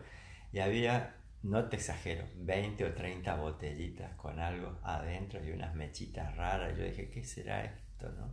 y 0.52 0.58
había, 0.58 1.16
no 1.42 1.68
te 1.68 1.76
exagero, 1.76 2.26
20 2.36 2.84
o 2.84 2.94
30 2.94 3.34
botellitas 3.36 4.12
con 4.16 4.40
algo 4.40 4.78
adentro 4.82 5.44
y 5.44 5.52
unas 5.52 5.74
mechitas 5.74 6.36
raras. 6.36 6.76
Yo 6.76 6.84
dije, 6.84 7.08
¿qué 7.10 7.24
será 7.24 7.64
esto? 7.64 8.10
No? 8.10 8.30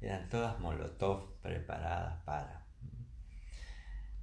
Eran 0.00 0.28
todas 0.28 0.58
molotov 0.60 1.40
preparadas 1.40 2.22
para. 2.24 2.64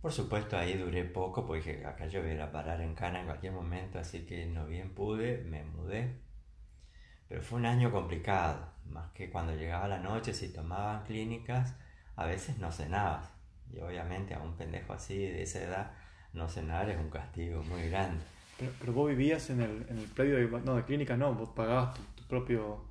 Por 0.02 0.14
supuesto 0.14 0.56
ahí 0.56 0.78
duré 0.78 1.04
poco 1.04 1.46
porque 1.46 1.84
acá 1.86 2.06
yo 2.08 2.22
voy 2.22 2.30
a 2.30 2.34
ir 2.36 2.42
a 2.42 2.52
parar 2.52 2.80
en 2.80 2.94
cana 2.94 3.20
en 3.20 3.26
cualquier 3.26 3.54
momento, 3.54 4.00
así 4.00 4.26
que 4.26 4.46
no 4.46 4.68
bien 4.68 4.94
pude, 4.94 5.44
me 5.44 5.64
mudé. 5.64 6.22
Pero 7.28 7.42
fue 7.42 7.58
un 7.58 7.66
año 7.66 7.92
complicado, 7.92 8.72
más 8.86 9.12
que 9.12 9.32
cuando 9.32 9.54
llegaba 9.56 9.88
la 9.88 10.00
noche, 10.00 10.34
si 10.34 10.54
tomaban 10.54 11.04
clínicas, 11.06 11.76
a 12.16 12.26
veces 12.26 12.60
no 12.60 12.72
cenabas. 12.72 13.32
Y 13.74 13.80
obviamente 13.80 14.36
a 14.36 14.40
un 14.40 14.56
pendejo 14.56 14.94
así 14.94 15.18
de 15.18 15.42
esa 15.42 15.64
edad 15.64 15.92
no 16.36 16.50
cenar 16.50 16.90
es 16.90 16.98
un 16.98 17.10
castigo 17.10 17.64
muy 17.64 17.90
grande. 17.90 18.24
Pero, 18.80 18.94
vos 18.94 19.10
vivías 19.10 19.50
en 19.50 19.62
el, 19.62 19.86
en 19.90 19.98
el 19.98 20.08
predio 20.08 20.36
de, 20.36 20.48
no, 20.62 20.76
de 20.76 20.84
clínica, 20.84 21.18
no, 21.18 21.34
vos 21.34 21.50
pagabas 21.50 21.98
tu, 22.16 22.24
propio, 22.28 22.86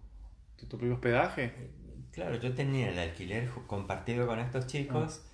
tu, 0.57 0.66
propio 0.66 0.94
hospedaje. 0.94 1.70
Claro, 2.11 2.37
yo 2.37 2.54
tenía 2.54 2.90
el 2.90 2.98
alquiler 2.98 3.48
compartido 3.66 4.26
con 4.26 4.38
estos 4.38 4.66
chicos, 4.66 5.26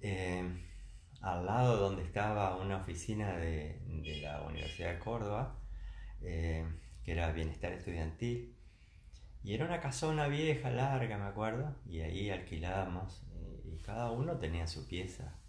eh, 0.00 0.42
al 1.20 1.46
lado 1.46 1.76
donde 1.76 2.02
estaba 2.02 2.56
una 2.56 2.78
oficina 2.78 3.36
de, 3.36 3.80
de 3.86 4.20
la 4.22 4.42
Universidad 4.42 4.92
de 4.92 4.98
Córdoba, 4.98 5.58
eh, 6.20 6.66
que 7.04 7.12
era 7.12 7.32
Bienestar 7.32 7.72
Estudiantil. 7.72 8.56
Y 9.42 9.54
era 9.54 9.64
una 9.64 9.80
casona 9.80 10.28
vieja, 10.28 10.70
larga, 10.70 11.18
me 11.18 11.24
acuerdo, 11.24 11.74
y 11.86 12.00
ahí 12.00 12.30
alquilábamos, 12.30 13.26
y 13.64 13.78
cada 13.78 14.10
uno 14.10 14.38
tenía 14.38 14.66
su 14.66 14.86
pieza 14.86 15.41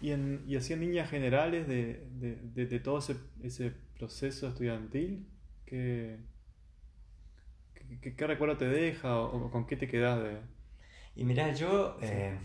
y, 0.00 0.10
en, 0.10 0.44
y 0.46 0.56
así 0.56 0.72
en 0.72 0.80
líneas 0.80 1.10
generales 1.10 1.66
de, 1.66 2.06
de, 2.12 2.66
de, 2.66 2.80
todo 2.80 2.98
ese, 2.98 3.16
ese, 3.42 3.72
proceso 3.98 4.48
estudiantil, 4.48 5.26
¿qué, 5.64 6.18
qué, 8.00 8.26
recuerdo 8.26 8.58
te 8.58 8.68
deja 8.68 9.18
o, 9.18 9.50
con 9.50 9.66
qué 9.66 9.76
te 9.76 9.88
quedas 9.88 10.22
de...? 10.22 10.38
Y 11.14 11.24
mira, 11.24 11.52
yo 11.54 11.98
eh, 12.02 12.38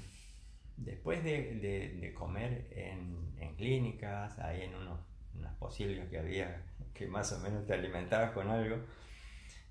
después 0.77 1.23
de, 1.23 1.55
de, 1.99 2.13
comer 2.13 2.67
en, 2.71 3.33
en, 3.39 3.55
clínicas, 3.55 4.39
ahí 4.39 4.61
en 4.61 4.75
unos, 4.75 4.99
unas 5.35 5.53
posibles 5.55 6.09
que 6.09 6.19
había 6.19 6.63
que 6.93 7.07
más 7.07 7.31
o 7.33 7.39
menos 7.39 7.65
te 7.65 7.73
alimentabas 7.73 8.31
con 8.31 8.49
algo, 8.49 8.77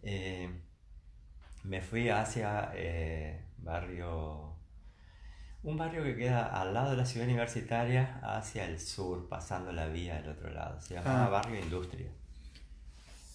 eh, 0.02 0.50
me 1.64 1.80
fui 1.80 2.08
hacia 2.08 2.72
eh, 2.74 3.44
barrio 3.58 4.49
un 5.62 5.76
barrio 5.76 6.02
que 6.02 6.16
queda 6.16 6.46
al 6.46 6.72
lado 6.72 6.90
de 6.92 6.96
la 6.96 7.04
ciudad 7.04 7.26
universitaria 7.26 8.18
hacia 8.22 8.64
el 8.64 8.80
sur, 8.80 9.28
pasando 9.28 9.72
la 9.72 9.86
vía 9.86 10.20
del 10.20 10.30
otro 10.30 10.50
lado. 10.50 10.80
Se 10.80 10.94
llama 10.94 11.26
ah. 11.26 11.28
Barrio 11.28 11.60
Industria. 11.60 12.08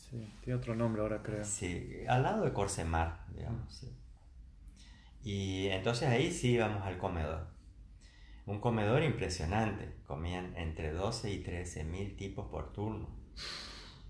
Sí, 0.10 0.34
tiene 0.44 0.60
otro 0.60 0.76
nombre 0.76 1.02
ahora 1.02 1.22
creo. 1.22 1.44
Sí, 1.46 2.04
al 2.08 2.24
lado 2.24 2.46
de 2.46 2.54
Corsemar, 2.54 3.26
digamos. 3.34 3.86
Y 5.24 5.68
entonces 5.68 6.10
ahí 6.10 6.32
sí 6.32 6.54
íbamos 6.54 6.84
al 6.84 6.98
comedor. 6.98 7.48
Un 8.46 8.60
comedor 8.60 9.04
impresionante. 9.04 9.96
Comían 10.06 10.56
entre 10.56 10.92
12 10.92 11.32
y 11.32 11.40
13 11.40 11.84
mil 11.84 12.16
tipos 12.16 12.48
por 12.48 12.72
turno. 12.74 13.10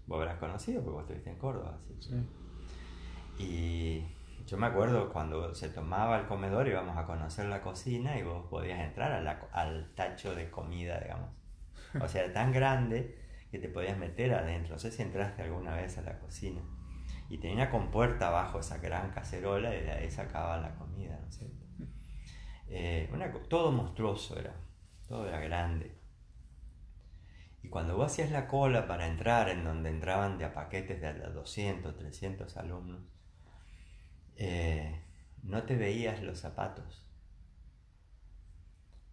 Vos 0.08 0.19
habrás 0.19 0.38
conocido 0.39 0.84
porque 0.84 0.93
vos 0.93 1.01
estuviste 1.04 1.30
en 1.30 1.38
Córdoba. 1.38 1.80
Sí. 1.99 3.43
Y 3.43 4.04
yo 4.45 4.58
me 4.58 4.67
acuerdo 4.67 5.12
cuando 5.12 5.56
se 5.56 5.69
tomaba 5.69 6.19
el 6.19 6.28
comedor 6.28 6.67
íbamos 6.67 6.98
a 6.98 7.06
conocer 7.06 7.45
la 7.45 7.62
cocina 7.62 8.17
y 8.17 8.24
vos 8.24 8.45
podías 8.50 8.80
entrar 8.80 9.12
al 9.52 9.95
tacho 9.95 10.36
de 10.36 10.52
comida, 10.52 11.00
digamos. 11.00 11.30
O 12.02 12.08
sea, 12.08 12.32
tan 12.34 12.52
grande 12.52 13.17
que 13.52 13.60
te 13.60 13.69
podías 13.69 13.98
meter 13.98 14.34
adentro. 14.34 14.74
No 14.74 14.80
sé 14.80 14.91
si 14.91 15.02
entraste 15.02 15.43
alguna 15.43 15.76
vez 15.76 15.98
a 15.98 16.02
la 16.02 16.19
cocina. 16.19 16.62
Y 17.30 17.38
tenía 17.38 17.56
una 17.56 17.69
compuerta 17.71 18.28
abajo, 18.28 18.60
esa 18.60 18.78
gran 18.78 19.12
cacerola, 19.12 19.76
y 19.76 19.82
de 19.82 19.91
ahí 19.91 20.12
sacaba 20.12 20.58
la 20.58 20.76
comida, 20.76 21.17
¿no 21.19 21.28
es 21.28 21.36
cierto? 21.38 21.65
Eh, 22.67 23.10
todo 23.50 23.71
monstruoso 23.71 24.38
era, 24.39 24.54
todo 25.08 25.28
era 25.28 25.39
grande. 25.39 25.95
Y 27.63 27.69
cuando 27.69 27.98
vos 27.98 28.12
hacías 28.12 28.30
la 28.32 28.48
cola 28.48 28.88
para 28.88 29.08
entrar, 29.08 29.50
en 29.50 29.63
donde 29.63 29.89
entraban 29.89 30.38
de 30.38 30.45
a 30.45 30.54
paquetes 30.54 31.02
de 31.02 31.13
200, 31.13 31.98
300 31.98 32.58
alumnos, 32.58 33.02
eh, 34.38 35.02
no 35.43 35.63
te 35.63 35.76
veías 35.76 36.21
los 36.21 36.39
zapatos. 36.39 37.06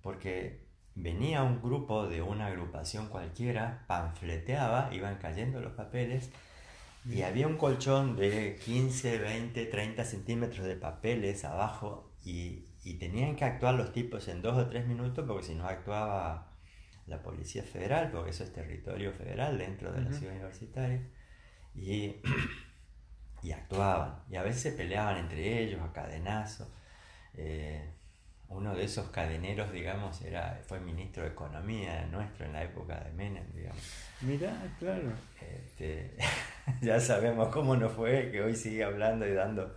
Porque 0.01 0.67
venía 0.95 1.43
un 1.43 1.63
grupo 1.63 2.07
de 2.07 2.23
una 2.23 2.47
agrupación 2.47 3.09
cualquiera, 3.09 3.85
panfleteaba, 3.87 4.91
iban 4.93 5.17
cayendo 5.17 5.61
los 5.61 5.73
papeles 5.73 6.31
y 7.05 7.23
había 7.23 7.47
un 7.47 7.57
colchón 7.57 8.17
de 8.17 8.59
15, 8.65 9.19
20, 9.19 9.67
30 9.67 10.05
centímetros 10.05 10.67
de 10.67 10.77
papeles 10.77 11.45
abajo 11.45 12.13
y, 12.25 12.69
tenían 12.99 13.37
que 13.37 13.45
actuar 13.45 13.75
los 13.75 13.93
tipos 13.93 14.29
en 14.29 14.43
dos 14.43 14.57
o 14.57 14.69
tres 14.69 14.87
minutos 14.87 15.25
porque 15.27 15.47
si 15.47 15.55
no 15.55 15.67
actuaba 15.67 16.53
la 17.07 17.23
Policía 17.23 17.63
Federal, 17.65 18.11
porque 18.13 18.31
eso 18.31 18.45
es 18.45 18.53
territorio 18.53 19.13
federal 19.13 19.59
dentro 19.59 19.93
de 19.93 20.03
la 20.03 20.13
ciudad 20.13 20.35
universitaria. 20.35 21.03
Y, 21.75 22.17
y, 23.43 23.53
actuaban. 23.53 24.23
Y 24.31 24.37
a 24.37 24.43
veces 24.43 24.63
se 24.63 24.73
peleaban 24.73 25.19
entre 25.19 25.63
ellos 25.63 25.81
a 25.83 25.93
cadenazo. 25.93 26.71
Eh, 27.35 27.89
uno 28.49 28.75
de 28.75 28.85
esos 28.85 29.09
cadeneros, 29.09 29.73
digamos, 29.73 30.21
era, 30.23 30.61
fue 30.67 30.79
ministro 30.81 31.23
de 31.23 31.31
Economía 31.31 32.07
nuestro 32.11 32.45
en 32.45 32.53
la 32.53 32.63
época 32.63 33.01
de 33.01 33.11
Menem, 33.13 33.45
digamos. 33.55 33.83
Mirá, 34.21 34.55
claro. 34.79 35.13
Este, 35.41 36.17
ya 36.83 37.01
sabemos 37.01 37.49
cómo 37.49 37.77
no 37.77 37.89
fue, 37.89 38.31
que 38.31 38.43
hoy 38.43 38.55
sigue 38.55 38.85
hablando 38.85 39.27
y 39.27 39.33
dando 39.33 39.75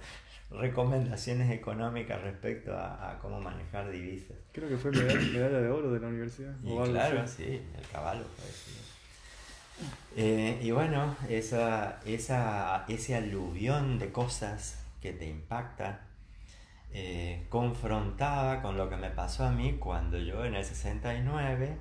recomendaciones 0.52 1.52
económicas 1.52 2.22
respecto 2.22 2.74
a, 2.76 3.18
cómo 3.22 3.40
manejar 3.40 3.90
divisas. 3.90 4.38
Creo 4.52 4.70
que 4.70 4.78
fue 4.78 4.92
medalla, 4.92 5.60
de 5.60 5.70
oro 5.70 5.92
de 5.92 6.00
la 6.00 6.08
universidad. 6.08 6.54
Y 6.62 6.78
claro, 6.92 7.28
sí, 7.28 7.62
el 7.76 7.88
caballo 7.92 8.26
eh, 10.16 10.60
y 10.62 10.72
bueno, 10.72 11.16
esa, 11.30 12.00
esa, 12.06 12.86
ese 12.88 13.16
aluvión 13.16 14.00
de 14.00 14.12
cosas 14.12 14.84
que 15.02 15.12
te 15.14 15.28
impactan 15.28 16.00
eh, 16.94 17.46
confrontaba 17.50 18.62
con 18.62 18.78
lo 18.78 18.90
que 18.90 18.96
me 18.96 19.10
pasó 19.10 19.44
a 19.46 19.52
mí 19.52 19.74
cuando 19.74 20.18
yo 20.18 20.46
en 20.46 20.56
el 20.56 20.64
69, 20.64 21.78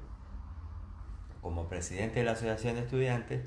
como 1.40 1.68
presidente 1.68 2.20
de 2.20 2.24
la 2.24 2.32
Asociación 2.32 2.74
de 2.74 2.80
Estudiantes, 2.82 3.46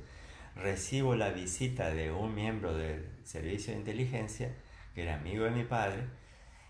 recibo 0.56 1.16
la 1.16 1.32
visita 1.32 1.90
de 1.90 2.12
un 2.12 2.34
miembro 2.36 2.74
del 2.74 3.10
servicio 3.24 3.74
de 3.74 3.80
inteligencia, 3.80 4.56
que 4.96 5.04
era 5.04 5.16
amigo 5.16 5.44
de 5.44 5.52
mi 5.52 5.64
padre, 5.64 6.06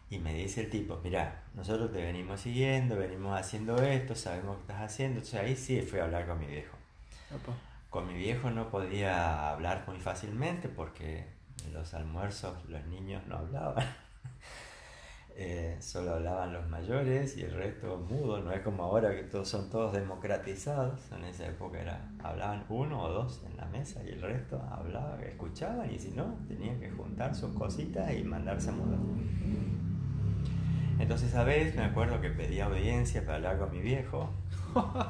y 0.10 0.20
me 0.20 0.34
dice 0.34 0.62
el 0.62 0.70
tipo, 0.70 1.00
mira, 1.04 1.44
nosotros 1.54 1.92
te 1.92 2.02
venimos 2.02 2.42
siguiendo, 2.42 2.98
venimos 2.98 3.38
haciendo 3.40 3.82
esto, 3.84 4.16
sabemos 4.16 4.56
que 4.56 4.62
estás 4.62 4.82
haciendo. 4.82 5.20
Entonces 5.20 5.40
ahí 5.40 5.56
sí 5.56 5.82
fui 5.82 6.00
a 6.00 6.06
hablar 6.06 6.26
con 6.26 6.40
mi 6.40 6.48
viejo. 6.48 6.77
Con 7.90 8.08
mi 8.08 8.16
viejo 8.16 8.50
no 8.50 8.70
podía 8.70 9.52
hablar 9.52 9.84
muy 9.88 10.00
fácilmente 10.00 10.70
porque 10.70 11.28
en 11.66 11.74
los 11.74 11.94
almuerzos 11.94 12.66
los 12.70 12.86
niños 12.88 13.26
no 13.28 13.38
hablaban. 13.38 13.86
Eh, 15.40 15.78
solo 15.82 16.16
hablaban 16.16 16.52
los 16.52 16.68
mayores 16.68 17.38
y 17.38 17.44
el 17.44 17.54
resto 17.54 18.04
mudo, 18.10 18.40
no 18.40 18.52
es 18.52 18.62
como 18.62 18.82
ahora 18.82 19.16
que 19.16 19.22
todos 19.22 19.48
son 19.48 19.70
todos 19.70 19.94
democratizados, 19.94 21.00
en 21.12 21.26
esa 21.26 21.46
época 21.46 21.80
era, 21.80 22.10
hablaban 22.24 22.66
uno 22.70 23.04
o 23.04 23.10
dos 23.10 23.44
en 23.46 23.56
la 23.56 23.66
mesa 23.66 24.02
y 24.04 24.10
el 24.10 24.22
resto 24.24 24.60
hablaba, 24.72 25.22
escuchaban 25.22 25.94
y 25.94 26.00
si 26.00 26.10
no, 26.10 26.40
tenían 26.48 26.80
que 26.80 26.90
juntar 26.90 27.36
sus 27.36 27.54
cositas 27.56 28.12
y 28.16 28.24
mandarse 28.24 28.70
a 28.70 28.74
mudar. 28.74 28.98
Entonces 30.98 31.36
a 31.36 31.44
veces 31.44 31.76
me 31.76 31.84
acuerdo 31.84 32.20
que 32.20 32.32
pedía 32.32 32.66
audiencia 32.66 33.24
para 33.24 33.36
hablar 33.36 33.60
con 33.60 33.70
mi 33.70 33.82
viejo 33.82 34.32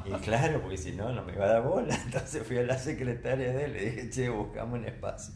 y 0.04 0.12
claro, 0.20 0.60
porque 0.60 0.76
si 0.76 0.92
no, 0.92 1.12
no 1.12 1.22
me 1.24 1.32
iba 1.32 1.44
a 1.44 1.48
dar 1.48 1.62
bola, 1.62 1.94
entonces 2.04 2.46
fui 2.46 2.58
a 2.58 2.62
la 2.62 2.78
secretaria 2.78 3.52
de 3.52 3.64
él 3.64 3.70
y 3.70 3.74
le 3.74 3.90
dije, 3.90 4.10
che, 4.10 4.28
buscamos 4.28 4.78
un 4.78 4.84
espacio. 4.86 5.34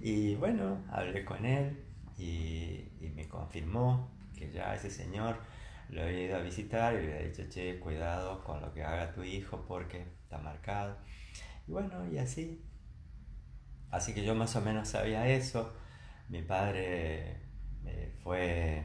Y 0.00 0.34
bueno, 0.36 0.84
hablé 0.90 1.24
con 1.24 1.44
él 1.44 1.84
y, 2.16 2.84
me 3.14 3.26
confirmó 3.28 4.16
que 4.36 4.50
ya 4.52 4.72
ese 4.74 4.90
señor 4.90 5.38
lo 5.88 6.02
había 6.02 6.22
ido 6.22 6.36
a 6.36 6.40
visitar 6.40 6.94
y 6.94 7.06
le 7.06 7.14
había 7.14 7.28
dicho, 7.28 7.42
che, 7.48 7.80
cuidado 7.80 8.44
con 8.44 8.60
lo 8.60 8.72
que 8.72 8.84
haga 8.84 9.12
tu 9.12 9.24
hijo 9.24 9.64
porque 9.66 10.06
está 10.22 10.38
marcado. 10.38 10.96
Y 11.66 11.72
bueno, 11.72 12.06
y 12.10 12.18
así. 12.18 12.64
Así 13.90 14.14
que 14.14 14.22
yo 14.24 14.34
más 14.34 14.54
o 14.54 14.60
menos 14.60 14.88
sabía 14.88 15.26
eso. 15.28 15.74
Mi 16.28 16.42
padre 16.42 17.40
eh, 17.86 18.14
fue 18.22 18.84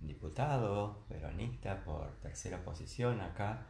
diputado 0.00 1.04
peronista 1.08 1.84
por 1.84 2.18
tercera 2.20 2.64
posición 2.64 3.20
acá 3.20 3.66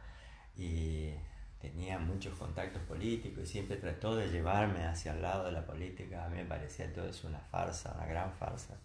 y 0.61 1.15
tenía 1.59 1.97
muchos 1.97 2.37
contactos 2.37 2.81
políticos 2.83 3.43
y 3.43 3.47
siempre 3.47 3.77
trató 3.77 4.15
de 4.15 4.29
llevarme 4.29 4.85
hacia 4.85 5.13
el 5.13 5.21
lado 5.21 5.45
de 5.45 5.51
la 5.51 5.65
política. 5.65 6.25
A 6.25 6.29
mí 6.29 6.37
me 6.37 6.45
parecía 6.45 6.91
todo 6.93 7.07
eso 7.07 7.27
una 7.27 7.39
farsa, 7.39 7.93
una 7.95 8.05
gran 8.05 8.31
farsa. 8.33 8.75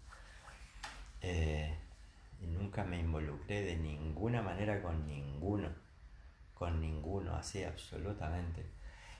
Eh, 1.21 1.75
y 2.41 2.47
nunca 2.47 2.83
me 2.83 2.99
involucré 2.99 3.61
de 3.61 3.75
ninguna 3.75 4.41
manera 4.41 4.81
con 4.81 5.07
ninguno, 5.07 5.69
con 6.55 6.81
ninguno, 6.81 7.35
así 7.35 7.63
absolutamente. 7.63 8.65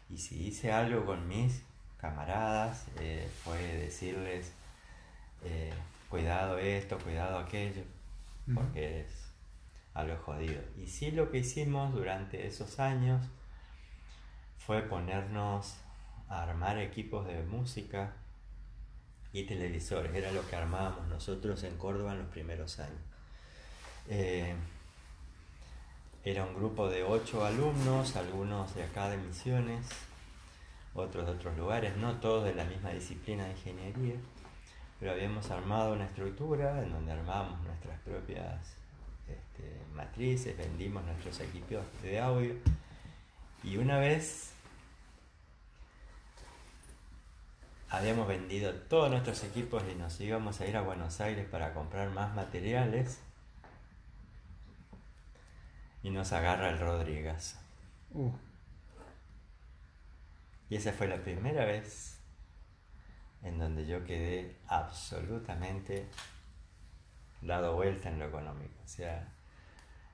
Y 0.09 0.17
si 0.17 0.47
hice 0.47 0.71
algo 0.71 1.05
con 1.05 1.27
mis 1.27 1.61
camaradas, 1.99 2.85
eh, 2.99 3.27
fue 3.43 3.57
decirles, 3.59 4.51
eh, 5.43 5.73
cuidado 6.09 6.57
esto, 6.57 6.97
cuidado 6.97 7.37
aquello, 7.37 7.83
porque 8.53 9.05
es 9.97 10.03
algo 10.03 10.17
jodido. 10.23 10.61
Y 10.77 10.87
sí 10.87 11.11
lo 11.11 11.31
que 11.31 11.39
hicimos 11.39 11.93
durante 11.93 12.47
esos 12.47 12.79
años 12.79 13.25
fue 14.57 14.81
ponernos 14.81 15.75
a 16.29 16.43
armar 16.43 16.77
equipos 16.77 17.25
de 17.25 17.41
música 17.43 18.13
y 19.33 19.43
televisores. 19.43 20.13
Era 20.13 20.31
lo 20.31 20.47
que 20.47 20.55
armábamos 20.55 21.07
nosotros 21.07 21.63
en 21.63 21.77
Córdoba 21.77 22.13
en 22.13 22.19
los 22.19 22.27
primeros 22.27 22.79
años. 22.79 23.01
Eh, 24.09 24.55
era 26.23 26.43
un 26.43 26.55
grupo 26.55 26.89
de 26.89 27.03
ocho 27.03 27.45
alumnos, 27.45 28.15
algunos 28.15 28.75
de 28.75 28.83
acá 28.83 29.09
de 29.09 29.17
Misiones, 29.17 29.87
otros 30.93 31.25
de 31.25 31.31
otros 31.31 31.57
lugares, 31.57 31.95
no 31.97 32.19
todos 32.19 32.43
de 32.43 32.53
la 32.53 32.65
misma 32.65 32.89
disciplina 32.89 33.45
de 33.45 33.51
ingeniería, 33.51 34.15
pero 34.99 35.11
habíamos 35.11 35.49
armado 35.51 35.93
una 35.93 36.05
estructura 36.05 36.83
en 36.83 36.91
donde 36.91 37.13
armábamos 37.13 37.61
nuestras 37.61 37.99
propias 38.01 38.76
este, 39.57 39.85
matrices, 39.93 40.57
vendimos 40.57 41.03
nuestros 41.05 41.39
equipos 41.39 41.83
de 42.03 42.19
audio 42.19 42.55
y 43.63 43.77
una 43.77 43.97
vez 43.97 44.51
habíamos 47.89 48.27
vendido 48.27 48.73
todos 48.73 49.09
nuestros 49.09 49.43
equipos 49.43 49.83
y 49.91 49.95
nos 49.95 50.19
íbamos 50.21 50.61
a 50.61 50.67
ir 50.67 50.77
a 50.77 50.81
Buenos 50.81 51.19
Aires 51.21 51.47
para 51.49 51.73
comprar 51.73 52.09
más 52.11 52.35
materiales. 52.35 53.19
Y 56.03 56.11
nos 56.11 56.31
agarra 56.31 56.69
el 56.69 56.79
Rodríguez. 56.79 57.57
Uh. 58.11 58.31
Y 60.69 60.75
esa 60.75 60.93
fue 60.93 61.07
la 61.07 61.17
primera 61.17 61.65
vez 61.65 62.19
en 63.43 63.57
donde 63.57 63.85
yo 63.85 64.05
quedé 64.05 64.55
absolutamente 64.67 66.07
dado 67.41 67.75
vuelta 67.75 68.09
en 68.09 68.19
lo 68.19 68.25
económico. 68.25 68.75
O 68.85 68.87
sea, 68.87 69.27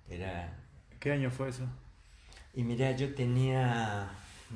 era... 0.10 0.58
¿Qué 1.00 1.12
año 1.12 1.30
fue 1.32 1.50
eso? 1.50 1.68
Y 2.54 2.64
mira, 2.64 2.92
yo 2.92 3.14
tenía 3.14 4.10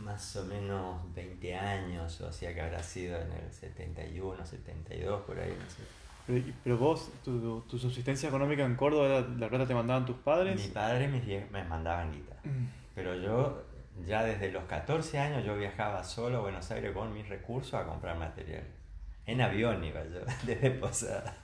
más 0.04 0.36
o 0.36 0.46
menos 0.46 1.14
20 1.14 1.56
años, 1.56 2.22
o 2.22 2.32
sea 2.32 2.54
que 2.54 2.62
habrá 2.62 2.82
sido 2.84 3.20
en 3.20 3.32
el 3.32 3.52
71, 3.52 4.46
72, 4.46 5.22
por 5.24 5.40
ahí, 5.40 5.50
no 5.60 5.70
sé. 5.70 5.84
Pero, 6.64 6.78
vos, 6.78 7.10
tu, 7.24 7.62
tu, 7.62 7.80
subsistencia 7.80 8.28
económica 8.28 8.66
en 8.66 8.76
Córdoba, 8.76 9.26
¿la 9.38 9.50
plata 9.50 9.66
te 9.66 9.74
mandaban 9.74 10.06
tus 10.06 10.18
padres? 10.18 10.62
Mi 10.62 10.68
padre 10.68 11.06
y 11.06 11.08
mis 11.08 11.52
me 11.52 11.64
mandaban 11.64 12.12
guita. 12.12 12.36
Pero 12.96 13.16
yo, 13.16 13.64
ya 14.06 14.24
desde 14.24 14.52
los 14.52 14.66
14 14.66 15.20
años, 15.20 15.46
yo 15.46 15.58
viajaba 15.58 16.04
solo 16.04 16.40
a 16.40 16.42
Buenos 16.42 16.70
Aires 16.70 16.92
con 16.94 17.14
mis 17.14 17.30
recursos 17.30 17.74
a 17.76 17.86
comprar 17.86 18.18
materiales. 18.18 18.77
En 19.28 19.42
avión 19.42 19.84
iba 19.84 20.04
yo, 20.06 20.22
desde 20.46 20.72
Posada. 20.72 21.38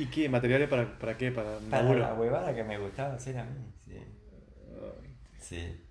¿Y, 0.00 0.06
qué? 0.06 0.28
¿Materiales 0.28 0.68
para, 0.68 0.98
para 0.98 1.16
qué? 1.16 1.30
Para, 1.30 1.58
para 1.70 1.94
la 1.94 2.14
huevada 2.14 2.52
que 2.54 2.64
me 2.64 2.76
gustaba 2.76 3.14
hacer 3.14 3.38
a 3.38 3.44
mí, 3.44 3.72
sí. 3.86 3.94
Sí. 5.38 5.84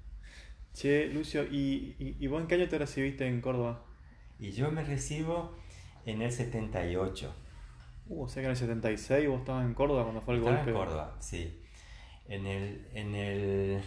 Che, 0.73 1.07
Lucio, 1.07 1.43
¿y, 1.49 2.27
vos 2.27 2.41
en 2.41 2.47
qué 2.47 2.55
año 2.55 2.67
te 2.67 2.77
recibiste 2.77 3.25
en 3.25 3.41
Córdoba? 3.41 3.85
Y 4.37 4.51
yo 4.51 4.69
me 4.69 4.83
recibo 4.83 5.57
en 6.05 6.21
el 6.21 6.31
78. 6.31 7.33
Uh, 8.09 8.23
o 8.23 8.29
sea 8.29 8.41
que 8.41 8.45
en 8.45 8.51
el 8.51 8.57
76 8.57 9.27
vos 9.29 9.39
estabas 9.39 9.65
en 9.65 9.73
Córdoba 9.73 10.03
cuando 10.03 10.21
fue 10.21 10.35
el 10.35 10.41
golpe. 10.41 10.69
en 10.69 10.75
Córdoba, 10.75 11.15
sí. 11.19 11.63
En 12.27 12.45
el, 12.45 12.85
en 12.93 13.15
el... 13.15 13.81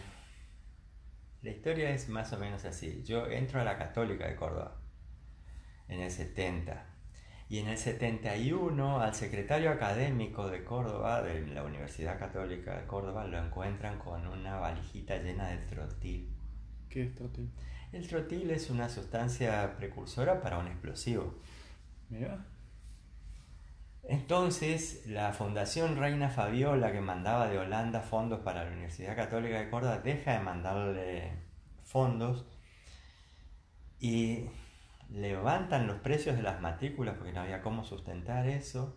La 1.42 1.50
historia 1.50 1.90
es 1.90 2.08
más 2.08 2.32
o 2.32 2.38
menos 2.38 2.64
así. 2.64 3.02
Yo 3.04 3.26
entro 3.26 3.60
a 3.60 3.64
la 3.64 3.76
Católica 3.76 4.26
de 4.26 4.36
Córdoba 4.36 4.80
en 5.86 6.00
el 6.00 6.10
70. 6.10 6.89
Y 7.50 7.58
en 7.58 7.66
el 7.66 7.78
71 7.78 9.00
al 9.00 9.12
secretario 9.12 9.72
académico 9.72 10.48
de 10.48 10.62
Córdoba, 10.62 11.20
de 11.20 11.44
la 11.48 11.64
Universidad 11.64 12.16
Católica 12.16 12.78
de 12.78 12.86
Córdoba, 12.86 13.26
lo 13.26 13.44
encuentran 13.44 13.98
con 13.98 14.24
una 14.28 14.60
valijita 14.60 15.18
llena 15.18 15.48
de 15.48 15.58
trotil. 15.58 16.30
¿Qué 16.88 17.02
es 17.02 17.14
trotil? 17.16 17.50
El 17.90 18.06
trotil 18.06 18.52
es 18.52 18.70
una 18.70 18.88
sustancia 18.88 19.76
precursora 19.76 20.40
para 20.40 20.58
un 20.58 20.68
explosivo. 20.68 21.40
Mira. 22.08 22.46
Entonces, 24.04 25.04
la 25.06 25.32
Fundación 25.32 25.96
Reina 25.96 26.30
Fabiola, 26.30 26.92
que 26.92 27.00
mandaba 27.00 27.48
de 27.48 27.58
Holanda 27.58 28.00
fondos 28.00 28.40
para 28.40 28.64
la 28.64 28.70
Universidad 28.70 29.16
Católica 29.16 29.58
de 29.58 29.70
Córdoba, 29.70 29.98
deja 29.98 30.34
de 30.34 30.40
mandarle 30.40 31.32
fondos 31.82 32.46
y 33.98 34.46
levantan 35.12 35.86
los 35.86 35.98
precios 35.98 36.36
de 36.36 36.42
las 36.42 36.60
matrículas 36.60 37.16
porque 37.16 37.32
no 37.32 37.40
había 37.40 37.62
cómo 37.62 37.84
sustentar 37.84 38.46
eso. 38.46 38.96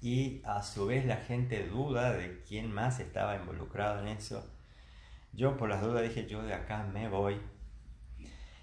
Y 0.00 0.42
a 0.44 0.62
su 0.62 0.86
vez 0.86 1.04
la 1.04 1.16
gente 1.16 1.66
duda 1.66 2.12
de 2.12 2.42
quién 2.42 2.72
más 2.72 3.00
estaba 3.00 3.36
involucrado 3.36 4.00
en 4.00 4.08
eso. 4.08 4.50
Yo 5.32 5.56
por 5.56 5.68
las 5.68 5.82
dudas 5.82 6.02
dije, 6.02 6.26
yo 6.26 6.42
de 6.42 6.54
acá 6.54 6.82
me 6.84 7.08
voy. 7.08 7.38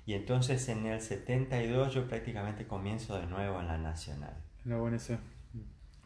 Y 0.06 0.14
entonces 0.14 0.68
en 0.70 0.86
el 0.86 1.02
72 1.02 1.94
yo 1.94 2.08
prácticamente 2.08 2.66
comienzo 2.66 3.20
de 3.20 3.28
nuevo 3.28 3.60
en 3.60 3.68
la 3.68 3.78
Nacional. 3.78 4.34
La 4.66 4.78
UNC. 4.78 5.20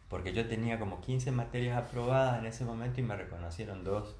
Porque 0.09 0.33
yo 0.33 0.47
tenía 0.47 0.77
como 0.77 0.99
15 0.99 1.31
materias 1.31 1.77
aprobadas 1.77 2.39
en 2.39 2.45
ese 2.45 2.65
momento 2.65 2.99
y 2.99 3.03
me 3.03 3.15
reconocieron 3.15 3.83
dos. 3.83 4.17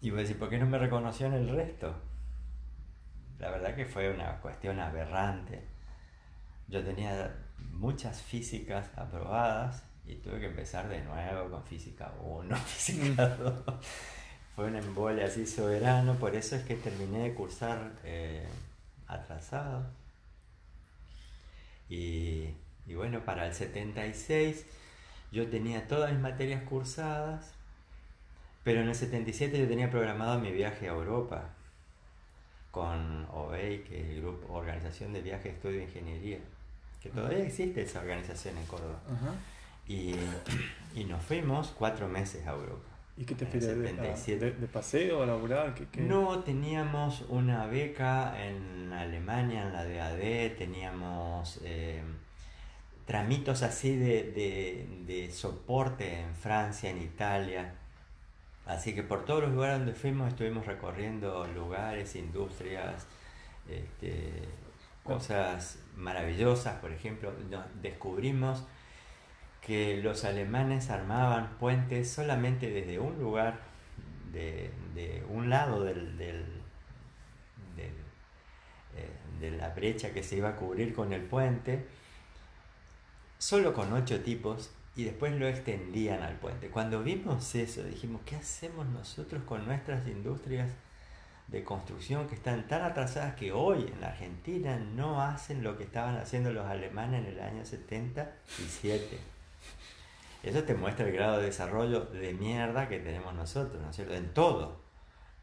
Y 0.00 0.10
voy 0.10 0.18
a 0.18 0.22
decir, 0.22 0.38
¿por 0.38 0.50
qué 0.50 0.58
no 0.58 0.66
me 0.66 0.78
reconoció 0.78 1.26
en 1.26 1.32
el 1.32 1.48
resto? 1.48 1.94
La 3.38 3.50
verdad 3.50 3.74
que 3.74 3.86
fue 3.86 4.10
una 4.10 4.40
cuestión 4.40 4.80
aberrante. 4.80 5.62
Yo 6.66 6.82
tenía 6.84 7.34
muchas 7.72 8.20
físicas 8.20 8.90
aprobadas 8.96 9.84
y 10.06 10.16
tuve 10.16 10.40
que 10.40 10.46
empezar 10.46 10.88
de 10.88 11.02
nuevo 11.02 11.50
con 11.50 11.64
física 11.64 12.12
1, 12.20 12.56
física 12.66 13.28
2. 13.28 13.54
fue 14.56 14.66
un 14.66 14.76
embole 14.76 15.22
así 15.22 15.46
soberano, 15.46 16.14
por 16.16 16.34
eso 16.34 16.56
es 16.56 16.64
que 16.64 16.74
terminé 16.74 17.20
de 17.20 17.34
cursar 17.34 17.92
eh, 18.04 18.46
atrasado. 19.06 19.86
Y, 21.88 22.50
y 22.86 22.94
bueno, 22.94 23.24
para 23.24 23.46
el 23.46 23.54
76 23.54 24.66
yo 25.30 25.48
tenía 25.48 25.86
todas 25.86 26.10
mis 26.10 26.20
materias 26.20 26.62
cursadas, 26.64 27.52
pero 28.64 28.80
en 28.80 28.88
el 28.88 28.94
77 28.94 29.58
yo 29.58 29.68
tenía 29.68 29.90
programado 29.90 30.38
mi 30.40 30.50
viaje 30.50 30.88
a 30.88 30.92
Europa 30.92 31.54
con 32.78 33.26
OBEI, 33.32 33.82
que 33.82 34.00
es 34.00 34.10
el 34.10 34.20
grupo 34.20 34.54
Organización 34.54 35.12
de 35.12 35.20
Viaje, 35.20 35.48
Estudio 35.48 35.78
de 35.78 35.84
Ingeniería, 35.84 36.38
que 37.02 37.08
todavía 37.08 37.44
existe 37.44 37.82
esa 37.82 37.98
organización 37.98 38.56
en 38.56 38.66
Córdoba. 38.66 39.00
Y, 39.88 40.14
y, 40.94 41.04
nos 41.04 41.24
fuimos 41.24 41.74
cuatro 41.76 42.06
meses 42.06 42.46
a 42.46 42.52
Europa. 42.52 42.88
¿Y 43.16 43.24
qué 43.24 43.34
te 43.34 43.46
fuiste 43.46 43.74
de, 43.74 44.52
de, 44.52 44.66
paseo 44.68 45.26
laboral? 45.26 45.74
¿Qué, 45.74 46.00
No, 46.02 46.38
teníamos 46.44 47.24
una 47.28 47.66
beca 47.66 48.46
en 48.46 48.92
Alemania, 48.92 49.66
en 49.66 49.72
la 49.72 49.84
DAD, 49.84 50.56
teníamos 50.56 51.58
eh, 51.64 52.00
tramitos 53.06 53.64
así 53.64 53.96
de, 53.96 54.22
de, 54.30 54.86
de 55.04 55.32
soporte 55.32 56.20
en 56.20 56.32
Francia, 56.36 56.90
en 56.90 57.02
Italia 57.02 57.74
Así 58.68 58.94
que 58.94 59.02
por 59.02 59.24
todos 59.24 59.44
los 59.44 59.52
lugares 59.52 59.78
donde 59.78 59.94
fuimos 59.94 60.28
estuvimos 60.28 60.66
recorriendo 60.66 61.46
lugares, 61.46 62.14
industrias, 62.16 63.06
este, 63.66 64.42
cosas 65.02 65.78
maravillosas. 65.96 66.76
Por 66.76 66.92
ejemplo, 66.92 67.32
descubrimos 67.80 68.62
que 69.62 69.96
los 70.02 70.26
alemanes 70.26 70.90
armaban 70.90 71.56
puentes 71.58 72.10
solamente 72.12 72.68
desde 72.70 72.98
un 72.98 73.18
lugar, 73.18 73.58
de, 74.34 74.70
un 75.30 75.48
lado 75.48 75.82
del, 75.82 76.18
del, 76.18 76.44
eh, 77.78 77.90
de 79.40 79.50
la 79.52 79.70
brecha 79.70 80.12
que 80.12 80.22
se 80.22 80.36
iba 80.36 80.50
a 80.50 80.56
cubrir 80.56 80.94
con 80.94 81.14
el 81.14 81.22
puente, 81.22 81.86
solo 83.38 83.72
con 83.72 83.94
ocho 83.94 84.20
tipos 84.20 84.70
y 84.98 85.04
después 85.04 85.32
lo 85.38 85.46
extendían 85.46 86.24
al 86.24 86.34
puente. 86.40 86.70
Cuando 86.70 87.04
vimos 87.04 87.54
eso, 87.54 87.84
dijimos, 87.84 88.20
¿qué 88.26 88.34
hacemos 88.34 88.84
nosotros 88.88 89.44
con 89.44 89.64
nuestras 89.64 90.04
industrias 90.08 90.68
de 91.46 91.62
construcción 91.62 92.26
que 92.26 92.34
están 92.34 92.66
tan 92.66 92.82
atrasadas 92.82 93.36
que 93.36 93.52
hoy 93.52 93.86
en 93.94 94.00
la 94.00 94.08
Argentina 94.08 94.76
no 94.76 95.22
hacen 95.22 95.62
lo 95.62 95.78
que 95.78 95.84
estaban 95.84 96.16
haciendo 96.16 96.52
los 96.52 96.66
alemanes 96.66 97.24
en 97.24 97.32
el 97.32 97.40
año 97.40 97.64
77? 97.64 99.20
Eso 100.42 100.64
te 100.64 100.74
muestra 100.74 101.06
el 101.06 101.12
grado 101.12 101.38
de 101.38 101.44
desarrollo 101.44 102.00
de 102.06 102.34
mierda 102.34 102.88
que 102.88 102.98
tenemos 102.98 103.32
nosotros, 103.34 103.80
¿no 103.80 103.90
es 103.90 103.94
cierto? 103.94 104.16
En 104.16 104.34
todo. 104.34 104.80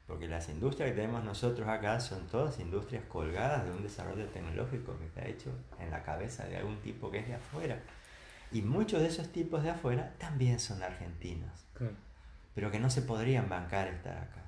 Porque 0.06 0.28
las 0.28 0.50
industrias 0.50 0.90
que 0.90 0.96
tenemos 0.98 1.24
nosotros 1.24 1.66
acá 1.70 2.02
son 2.02 2.28
todas 2.28 2.60
industrias 2.60 3.06
colgadas 3.06 3.64
de 3.64 3.72
un 3.72 3.84
desarrollo 3.84 4.28
tecnológico 4.28 5.00
que 5.00 5.06
está 5.06 5.26
hecho 5.26 5.52
en 5.80 5.92
la 5.92 6.04
cabeza 6.04 6.44
de 6.44 6.58
algún 6.58 6.76
tipo 6.82 7.10
que 7.10 7.20
es 7.20 7.28
de 7.30 7.36
afuera. 7.36 7.80
Y 8.52 8.62
muchos 8.62 9.02
de 9.02 9.08
esos 9.08 9.32
tipos 9.32 9.64
de 9.64 9.72
afuera 9.72 10.16
también 10.18 10.60
son 10.60 10.82
argentinos. 10.84 11.66
Pero 12.54 12.72
que 12.72 12.80
no 12.80 12.90
se 12.90 13.02
podrían 13.02 13.50
bancar 13.50 13.88
estar 13.88 14.18
acá. 14.18 14.44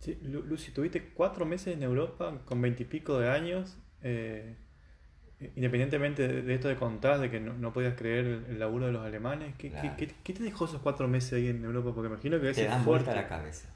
Sí, 0.00 0.18
Lucy, 0.22 0.72
tuviste 0.72 1.10
cuatro 1.10 1.44
meses 1.44 1.74
en 1.74 1.82
Europa 1.82 2.40
con 2.44 2.60
veintipico 2.60 3.18
de 3.18 3.30
años. 3.30 3.78
Eh, 4.02 4.56
independientemente 5.54 6.42
de 6.42 6.54
esto 6.54 6.68
de 6.68 6.76
contar, 6.76 7.20
de 7.20 7.30
que 7.30 7.38
no, 7.40 7.72
podías 7.72 7.94
creer 7.94 8.44
el, 8.48 8.58
laburo 8.58 8.86
de 8.86 8.92
los 8.92 9.06
alemanes, 9.06 9.54
¿qué, 9.56 9.70
¿qué, 9.96 10.32
te 10.32 10.42
dejó 10.42 10.64
esos 10.64 10.80
cuatro 10.82 11.06
meses 11.06 11.34
ahí 11.34 11.48
en 11.48 11.64
Europa? 11.64 11.92
Porque 11.94 12.08
imagino 12.08 12.40
que 12.40 12.52
te 12.52 12.64
dan 12.64 12.84
vuelta 12.84 13.12
a 13.12 13.14
la 13.14 13.28
cabeza. 13.28 13.68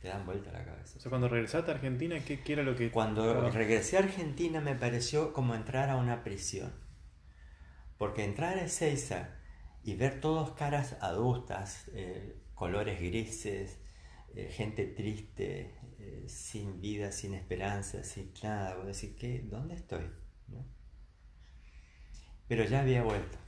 Te 0.00 0.08
dan 0.08 0.24
vuelta 0.24 0.50
a 0.50 0.54
la 0.54 0.64
cabeza. 0.64 0.98
O 0.98 1.00
sea, 1.00 1.10
cuando 1.10 1.28
regresaste 1.28 1.70
a 1.70 1.74
Argentina, 1.74 2.16
¿qué, 2.24 2.40
era 2.46 2.62
lo 2.62 2.74
que.? 2.74 2.90
Cuando 2.90 3.50
regresé 3.50 3.98
a 3.98 4.00
Argentina 4.00 4.60
me 4.60 4.74
pareció 4.74 5.32
como 5.32 5.54
entrar 5.54 5.90
a 5.90 5.96
una 5.96 6.24
prisión. 6.24 6.72
Porque 7.98 8.24
entrar 8.24 8.58
a 8.58 8.64
Ezeiza 8.64 9.30
y 9.84 9.94
ver 9.94 10.20
todos 10.20 10.52
caras 10.52 10.96
adultas, 11.00 11.88
eh, 11.94 12.36
colores 12.54 13.00
grises, 13.00 13.78
eh, 14.34 14.48
gente 14.50 14.86
triste, 14.86 15.74
eh, 15.98 16.24
sin 16.28 16.80
vida, 16.80 17.12
sin 17.12 17.34
esperanza, 17.34 18.04
sin 18.04 18.32
nada, 18.42 18.76
vos 18.76 18.86
decís, 18.86 19.16
¿qué? 19.18 19.42
¿dónde 19.44 19.74
estoy? 19.74 20.10
Pero 22.48 22.64
ya 22.64 22.80
había 22.80 23.02
vuelto. 23.02 23.38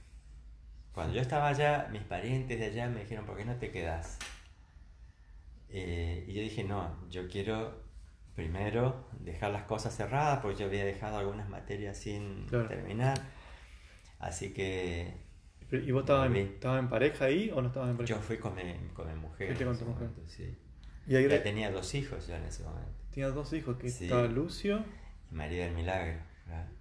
Cuando 0.92 1.14
yo 1.14 1.20
estaba 1.20 1.48
allá, 1.48 1.88
mis 1.92 2.02
parientes 2.02 2.58
de 2.58 2.66
allá 2.66 2.88
me 2.88 3.00
dijeron, 3.00 3.26
¿por 3.26 3.36
qué 3.36 3.44
no 3.44 3.56
te 3.56 3.70
quedas? 3.70 4.18
y 5.76 6.32
yo 6.32 6.40
dije, 6.40 6.62
no, 6.62 7.08
yo 7.10 7.26
quiero 7.26 7.82
primero 8.36 9.08
dejar 9.18 9.50
las 9.50 9.64
cosas 9.64 9.96
cerradas, 9.96 10.38
porque 10.38 10.60
yo 10.60 10.66
había 10.66 10.84
dejado 10.84 11.18
algunas 11.18 11.48
materias 11.48 11.98
sin 11.98 12.46
terminar 12.46 13.18
Así 14.24 14.54
que... 14.54 15.12
¿Y 15.70 15.92
vos 15.92 16.02
estabas 16.02 16.30
en, 16.34 16.88
pareja 16.88 17.26
ahí 17.26 17.50
o 17.54 17.60
no 17.60 17.68
estabas 17.68 17.90
en 17.90 17.96
pareja? 17.98 18.14
Yo 18.14 18.22
fui 18.22 18.38
con 18.38 18.54
mi, 18.54 18.62
con 18.94 19.06
mi 19.06 19.14
mujer. 19.20 19.54
con 19.62 19.78
tu 19.78 19.84
mujer? 19.84 20.08
sí. 20.26 20.56
¿Y 21.06 21.16
ahí 21.16 21.28
tenía 21.42 21.70
dos 21.70 21.94
hijos 21.94 22.26
ya 22.26 22.38
en 22.38 22.44
ese 22.44 22.62
momento. 22.62 22.90
Tenía 23.10 23.28
dos 23.28 23.52
hijos, 23.52 23.76
que 23.76 23.88
estaba 23.88 24.26
Lucio... 24.26 24.82
Y 25.30 25.34
María 25.34 25.66
del 25.66 25.74
Milagro. 25.74 26.20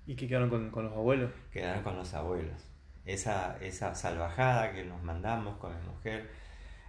¿Y 0.07 0.15
qué 0.15 0.27
quedaron 0.27 0.49
con, 0.49 0.71
con, 0.71 0.85
los 0.85 0.93
abuelos? 0.93 1.31
Quedaron 1.51 1.83
con 1.83 1.97
los 1.97 2.13
abuelos. 2.13 2.61
Esa, 3.03 3.57
esa 3.59 3.93
salvajada 3.93 4.71
que 4.71 4.85
nos 4.85 5.03
mandamos 5.03 5.57
con 5.57 5.75
mi 5.77 5.85
mujer, 5.85 6.29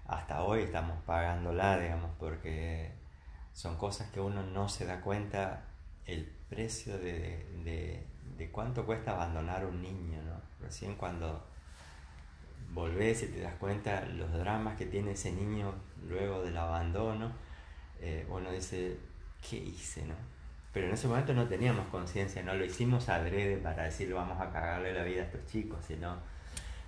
hasta 0.07 0.45
hoy 0.45 0.63
estamos 0.63 1.03
pagándola, 1.03 1.81
digamos, 1.81 2.13
porque 2.17 2.93
son 3.53 3.77
cosas 3.77 4.09
que 4.13 4.21
uno 4.21 4.45
no 4.45 4.69
se 4.69 4.87
da 4.87 5.01
cuenta 5.01 5.65
el 6.07 6.27
precio 6.49 6.97
de, 6.99 7.45
de, 7.65 8.07
de 8.37 8.51
cuánto 8.51 8.87
cuesta 8.87 9.13
abandonar 9.13 9.67
un 9.67 9.83
niño, 9.83 10.23
¿no? 10.23 10.34
Recién 10.65 10.95
cuando 10.97 11.45
volvés 12.73 13.23
y 13.23 13.27
te 13.29 13.41
das 13.41 13.55
cuenta 13.55 14.05
los 14.07 14.33
dramas 14.33 14.77
que 14.77 14.87
tiene 14.87 15.13
ese 15.13 15.33
niño 15.33 15.75
luego 16.09 16.43
del 16.43 16.57
abandono, 16.57 17.33
eh, 18.01 18.27
uno 18.29 18.51
dice, 18.51 18.99
¿qué 19.49 19.57
hice, 19.57 20.05
no? 20.05 20.15
Pero 20.73 20.89
en 20.89 20.95
ese 20.95 21.07
momento 21.07 21.33
no 21.35 21.47
teníamos 21.47 21.87
conciencia, 21.87 22.43
no 22.43 22.55
lo 22.55 22.65
hicimos 22.65 23.09
adrede 23.09 23.59
para 23.59 23.85
decir 23.85 24.13
vamos 24.13 24.41
a 24.41 24.51
cagarle 24.51 24.93
la 24.93 25.05
vida 25.05 25.23
a 25.23 25.25
estos 25.27 25.47
chicos, 25.47 25.79
sino 25.87 26.17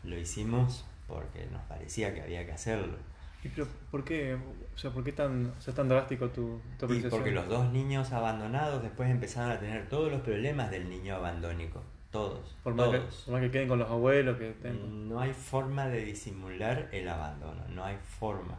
lo 0.03 0.19
hicimos 0.19 0.85
porque 1.07 1.47
nos 1.53 1.63
parecía 1.63 2.13
que 2.13 2.23
había 2.23 2.45
que 2.45 2.53
hacerlo. 2.53 2.97
¿Y 3.45 3.49
pero 3.49 3.69
por 3.93 4.03
qué, 4.03 4.35
o 4.35 4.79
sea, 4.79 4.91
por 4.91 5.05
qué 5.05 5.13
tan, 5.13 5.53
o 5.67 5.73
tan 5.73 5.89
drástico 5.89 6.29
tu, 6.31 6.61
tu 6.79 6.93
y 6.93 7.01
porque 7.03 7.31
los 7.31 7.49
dos 7.49 7.73
niños 7.73 8.11
abandonados 8.13 8.83
después 8.83 9.09
empezaron 9.09 9.53
a 9.53 9.61
tener 9.61 9.89
todos 9.89 10.11
los 10.11 10.21
problemas 10.23 10.71
del 10.73 10.89
niño 10.91 11.15
abandónico. 11.15 11.83
Todos. 12.17 12.57
Por 12.63 12.75
más, 12.75 12.87
todos. 12.87 12.99
Que, 13.05 13.25
por 13.25 13.33
más 13.35 13.43
que 13.43 13.51
queden 13.51 13.69
con 13.69 13.79
los 13.79 13.91
abuelos. 13.91 14.39
que 14.39 14.55
No 14.71 15.21
hay 15.21 15.33
forma 15.33 15.87
de 15.89 16.05
disimular 16.05 16.89
el 16.93 17.09
abandono. 17.09 17.63
No 17.69 17.85
hay 17.85 17.97
forma. 18.19 18.57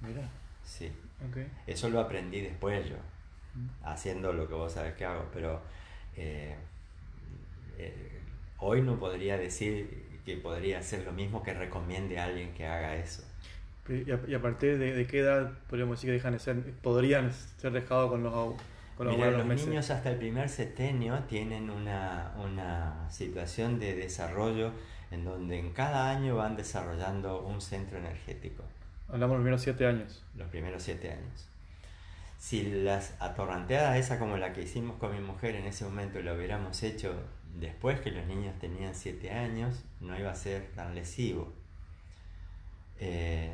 Mira. 0.00 0.28
Sí. 0.64 0.92
Eso 1.66 1.88
lo 1.88 2.00
aprendí 2.00 2.40
después 2.40 2.88
yo. 2.88 2.96
Mm. 3.54 3.86
Haciendo 3.86 4.32
lo 4.32 4.46
que 4.46 4.54
vos 4.54 4.72
sabes 4.72 4.94
que 4.94 5.04
hago. 5.04 5.26
Pero 5.32 5.62
eh, 6.16 6.54
eh, 7.78 8.20
hoy 8.58 8.82
no 8.82 8.98
podría 8.98 9.38
decir 9.38 10.20
que 10.26 10.36
podría 10.36 10.78
hacer 10.78 11.04
lo 11.04 11.12
mismo 11.12 11.42
que 11.42 11.54
recomiende 11.54 12.18
a 12.18 12.24
alguien 12.24 12.52
que 12.52 12.66
haga 12.66 12.96
eso. 12.96 13.22
¿Y 13.88 14.34
a, 14.34 14.40
partir 14.40 14.78
de, 14.78 15.06
qué 15.06 15.18
edad 15.18 15.52
podríamos 15.68 15.98
decir 15.98 16.08
que 16.08 16.14
dejan 16.14 16.32
de 16.32 16.38
ser, 16.38 16.72
podrían 16.80 17.30
ser 17.32 17.72
dejados 17.72 18.10
con 18.10 18.22
los 18.22 18.32
con 18.96 19.06
los, 19.06 19.18
los 19.18 19.66
niños 19.66 19.90
hasta 19.90 20.10
el 20.10 20.16
primer 20.16 20.48
septenio 20.48 21.18
tienen 21.28 21.70
una, 21.70 22.32
una 22.42 23.10
situación 23.10 23.78
de 23.78 23.94
desarrollo 23.94 24.72
en 25.10 25.24
donde 25.24 25.58
en 25.58 25.72
cada 25.72 26.10
año 26.10 26.36
van 26.36 26.56
desarrollando 26.56 27.42
un 27.42 27.60
centro 27.60 27.98
energético. 27.98 28.64
Hablamos 29.08 29.20
de 29.20 29.36
los 29.36 29.42
primeros 29.42 29.62
siete 29.62 29.86
años. 29.86 30.24
Los 30.36 30.48
primeros 30.48 30.82
siete 30.82 31.10
años. 31.10 31.48
Si 32.38 32.62
las 32.82 33.14
atorranteadas, 33.20 33.96
esa 33.96 34.18
como 34.18 34.36
la 34.36 34.52
que 34.52 34.62
hicimos 34.62 34.96
con 34.96 35.12
mi 35.12 35.20
mujer 35.20 35.54
en 35.54 35.66
ese 35.66 35.84
momento, 35.84 36.20
lo 36.20 36.34
hubiéramos 36.34 36.82
hecho 36.82 37.14
después 37.58 38.00
que 38.00 38.10
los 38.10 38.26
niños 38.26 38.58
tenían 38.58 38.94
siete 38.94 39.30
años, 39.30 39.84
no 40.00 40.18
iba 40.18 40.30
a 40.30 40.34
ser 40.34 40.70
tan 40.74 40.94
lesivo. 40.94 41.52
Eh, 42.98 43.52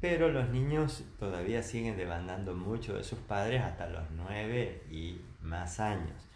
pero 0.00 0.28
los 0.28 0.48
niños 0.50 1.04
todavía 1.18 1.62
siguen 1.62 1.96
demandando 1.96 2.54
mucho 2.54 2.96
de 2.96 3.04
sus 3.04 3.18
padres 3.18 3.62
hasta 3.62 3.88
los 3.88 4.10
nueve 4.10 4.82
y 4.90 5.20
más 5.40 5.80
años. 5.80 6.26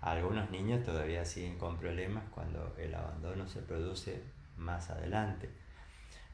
Algunos 0.00 0.50
niños 0.50 0.82
todavía 0.82 1.24
siguen 1.24 1.58
con 1.58 1.78
problemas 1.78 2.24
cuando 2.30 2.74
el 2.78 2.94
abandono 2.94 3.46
se 3.46 3.60
produce 3.60 4.22
más 4.56 4.90
adelante. 4.90 5.48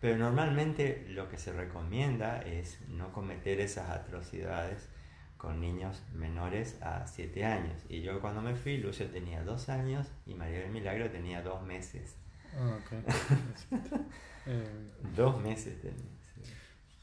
Pero 0.00 0.16
normalmente 0.16 1.06
lo 1.08 1.28
que 1.28 1.38
se 1.38 1.52
recomienda 1.52 2.40
es 2.40 2.80
no 2.88 3.12
cometer 3.12 3.60
esas 3.60 3.90
atrocidades 3.90 4.88
con 5.36 5.60
niños 5.60 6.02
menores 6.14 6.80
a 6.82 7.06
7 7.06 7.44
años. 7.44 7.82
Y 7.88 8.02
yo 8.02 8.20
cuando 8.20 8.42
me 8.42 8.54
fui, 8.54 8.78
Lucio 8.78 9.06
tenía 9.10 9.42
2 9.42 9.68
años 9.68 10.06
y 10.26 10.34
María 10.34 10.60
del 10.60 10.70
Milagro 10.70 11.10
tenía 11.10 11.42
2 11.42 11.62
meses. 11.62 12.16
Ah, 12.56 12.78
eh, 14.46 14.90
dos 15.14 15.40
meses 15.40 15.80
tenía. 15.80 16.19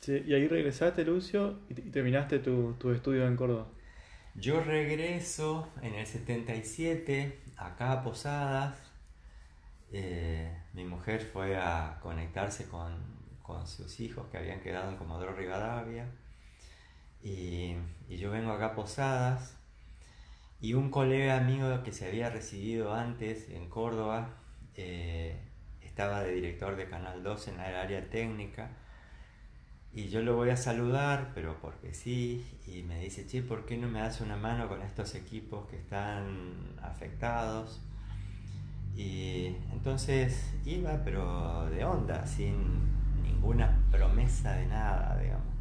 Y 0.08 0.34
ahí 0.34 0.48
regresaste, 0.48 1.04
Lucio, 1.04 1.60
y, 1.70 1.74
terminaste 1.74 2.40
tu, 2.40 2.74
tu 2.74 2.92
estudio 2.92 3.28
en 3.28 3.36
Córdoba. 3.36 3.68
Yo 4.36 4.62
regreso 4.64 5.68
en 5.82 5.96
el 5.96 6.06
77 6.06 7.40
acá 7.58 7.92
a 7.92 8.04
Posadas. 8.04 8.78
Eh, 9.92 10.56
mi 10.74 10.86
mujer 10.86 11.22
fue 11.22 11.58
a 11.58 11.98
conectarse 12.02 12.68
con, 12.68 12.94
con, 13.42 13.66
sus 13.66 14.00
hijos 14.00 14.28
que 14.30 14.38
habían 14.38 14.60
quedado 14.60 14.92
en 14.92 14.98
Comodoro 14.98 15.34
Rivadavia. 15.36 16.12
Y, 17.24 17.76
yo 18.10 18.32
vengo 18.32 18.52
acá 18.52 18.68
a 18.68 18.76
Posadas 18.76 19.58
y 20.62 20.74
un 20.76 20.92
colega 20.92 21.38
amigo 21.38 21.84
que 21.84 21.92
se 21.92 22.08
había 22.08 22.30
recibido 22.30 22.94
antes 22.94 23.50
en 23.50 23.70
Córdoba 23.70 24.38
eh, 24.76 25.36
estaba 25.82 26.22
de 26.22 26.32
director 26.34 26.76
de 26.76 26.88
Canal 26.88 27.24
2 27.24 27.48
en 27.50 27.60
el 27.60 27.76
área 27.76 28.10
técnica 28.10 28.70
y 29.98 30.10
yo 30.10 30.22
lo 30.22 30.36
voy 30.36 30.52
a 30.52 30.56
saludar, 30.56 31.32
pero 31.34 31.60
porque 31.60 31.92
sí, 31.92 32.46
y 32.68 32.84
me 32.84 33.00
dice, 33.00 33.26
che, 33.26 33.42
¿por 33.42 33.66
qué 33.66 33.78
no 33.78 33.88
me 33.88 33.98
das 33.98 34.22
una 34.22 34.38
mano 34.38 34.68
con 34.68 34.84
estos 34.84 35.16
equipos 35.16 35.68
que 35.68 35.76
están 35.76 36.76
afectados? 36.84 37.82
Y 38.96 39.56
entonces 39.72 40.54
iba, 40.66 41.04
pero 41.04 41.68
de 41.72 41.84
onda, 41.84 42.28
sin 42.28 42.54
ninguna 43.24 43.88
promesa 43.90 44.54
de 44.54 44.68
nada, 44.68 45.18
digamos. 45.20 45.56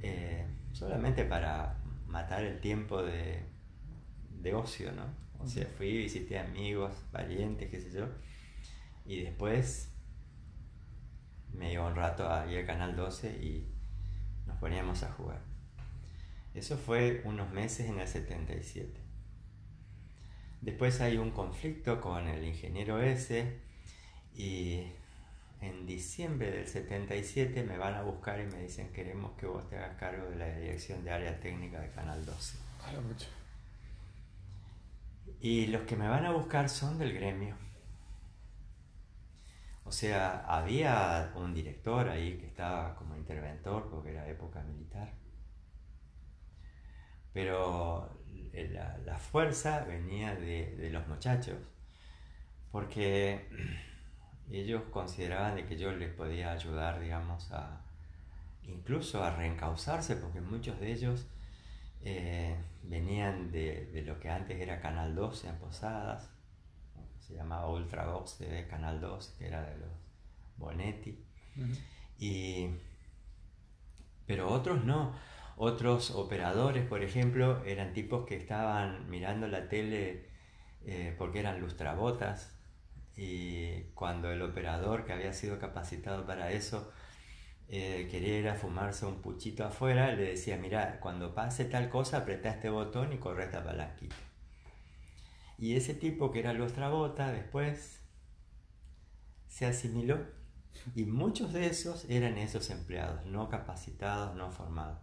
Eh, 0.00 0.46
solamente 0.72 1.26
para 1.26 1.76
matar 2.06 2.42
el 2.42 2.60
tiempo 2.60 3.02
de, 3.02 3.44
de 4.40 4.54
ocio, 4.54 4.90
¿no? 4.90 5.04
O 5.38 5.46
sea, 5.46 5.66
fui, 5.66 5.98
visité 5.98 6.38
amigos, 6.38 6.94
valientes, 7.12 7.68
qué 7.68 7.78
sé 7.78 7.92
yo. 7.92 8.06
Y 9.04 9.20
después 9.20 9.91
me 11.54 11.72
iba 11.72 11.86
un 11.86 11.94
rato 11.94 12.30
ahí 12.32 12.56
al 12.56 12.66
Canal 12.66 12.96
12 12.96 13.28
y 13.42 13.68
nos 14.46 14.56
poníamos 14.58 15.02
a 15.02 15.12
jugar. 15.12 15.40
Eso 16.54 16.76
fue 16.76 17.22
unos 17.24 17.50
meses 17.50 17.88
en 17.88 17.98
el 17.98 18.08
77. 18.08 19.00
Después 20.60 21.00
hay 21.00 21.16
un 21.16 21.30
conflicto 21.30 22.00
con 22.00 22.28
el 22.28 22.44
ingeniero 22.44 23.00
S 23.00 23.58
y 24.34 24.86
en 25.60 25.86
diciembre 25.86 26.50
del 26.50 26.68
77 26.68 27.62
me 27.62 27.78
van 27.78 27.94
a 27.94 28.02
buscar 28.02 28.40
y 28.40 28.46
me 28.46 28.62
dicen 28.62 28.92
queremos 28.92 29.32
que 29.32 29.46
vos 29.46 29.68
te 29.68 29.76
hagas 29.76 29.96
cargo 29.96 30.28
de 30.30 30.36
la 30.36 30.54
dirección 30.56 31.04
de 31.04 31.10
área 31.10 31.38
técnica 31.40 31.80
de 31.80 31.90
Canal 31.90 32.24
12. 32.24 32.58
Y 35.40 35.66
los 35.66 35.82
que 35.82 35.96
me 35.96 36.08
van 36.08 36.26
a 36.26 36.32
buscar 36.32 36.68
son 36.68 36.98
del 36.98 37.12
gremio. 37.14 37.56
O 39.92 39.94
sea, 39.94 40.42
había 40.48 41.32
un 41.34 41.52
director 41.52 42.08
ahí 42.08 42.38
que 42.38 42.46
estaba 42.46 42.94
como 42.94 43.14
interventor 43.14 43.90
porque 43.90 44.12
era 44.12 44.26
época 44.26 44.62
militar. 44.62 45.12
Pero 47.34 48.08
la, 49.04 49.18
fuerza 49.18 49.84
venía 49.84 50.34
de, 50.34 50.88
los 50.90 51.06
muchachos, 51.08 51.58
porque 52.70 53.46
ellos 54.50 54.82
consideraban 54.90 55.56
de 55.56 55.66
que 55.66 55.76
yo 55.76 55.92
les 55.92 56.10
podía 56.14 56.52
ayudar, 56.52 56.98
digamos, 56.98 57.52
a 57.52 57.82
incluso 58.62 59.22
a 59.22 59.36
reencauzarse, 59.36 60.16
porque 60.16 60.40
muchos 60.40 60.80
de 60.80 60.90
ellos 60.90 61.26
eh, 62.00 62.56
venían 62.82 63.52
de, 63.52 64.02
lo 64.06 64.18
que 64.18 64.30
antes 64.30 64.58
era 64.58 64.80
Canal 64.80 65.14
12 65.14 65.48
en 65.48 65.58
Posadas, 65.58 66.30
se 67.32 67.38
llamaba 67.38 67.70
Ultravox 67.70 68.38
de 68.38 68.66
Canal 68.66 69.00
2, 69.00 69.36
que 69.38 69.46
era 69.46 69.62
de 69.62 69.78
los 69.78 69.90
Bonetti, 70.56 71.18
y, 72.18 72.68
pero 74.26 74.50
otros 74.50 74.84
no. 74.84 75.14
Otros 75.56 76.10
operadores, 76.12 76.86
por 76.86 77.02
ejemplo, 77.02 77.62
eran 77.64 77.92
tipos 77.92 78.26
que 78.26 78.36
estaban 78.36 79.08
mirando 79.10 79.48
la 79.48 79.68
tele 79.68 80.28
eh, 80.84 81.14
porque 81.18 81.40
eran 81.40 81.60
lustrabotas. 81.60 82.56
Y 83.16 83.82
cuando 83.94 84.30
el 84.30 84.42
operador 84.42 85.04
que 85.04 85.12
había 85.12 85.32
sido 85.32 85.58
capacitado 85.58 86.26
para 86.26 86.50
eso 86.52 86.90
eh, 87.68 88.08
quería 88.10 88.38
ir 88.38 88.48
a 88.48 88.54
fumarse 88.54 89.06
un 89.06 89.20
puchito 89.20 89.64
afuera, 89.64 90.12
le 90.12 90.30
decía, 90.30 90.56
mira, 90.56 90.98
cuando 91.00 91.34
pase 91.34 91.64
tal 91.66 91.88
cosa, 91.90 92.18
apretá 92.18 92.50
este 92.50 92.70
botón 92.70 93.12
y 93.12 93.18
corre 93.18 93.44
esta 93.44 93.62
palanquita. 93.62 94.16
Y 95.62 95.76
ese 95.76 95.94
tipo 95.94 96.32
que 96.32 96.40
era 96.40 96.52
lustrabota 96.52 97.30
después 97.30 98.02
se 99.46 99.64
asimiló 99.64 100.18
y 100.96 101.04
muchos 101.04 101.52
de 101.52 101.66
esos 101.66 102.04
eran 102.10 102.36
esos 102.36 102.68
empleados, 102.70 103.24
no 103.26 103.48
capacitados, 103.48 104.34
no 104.34 104.50
formados. 104.50 104.98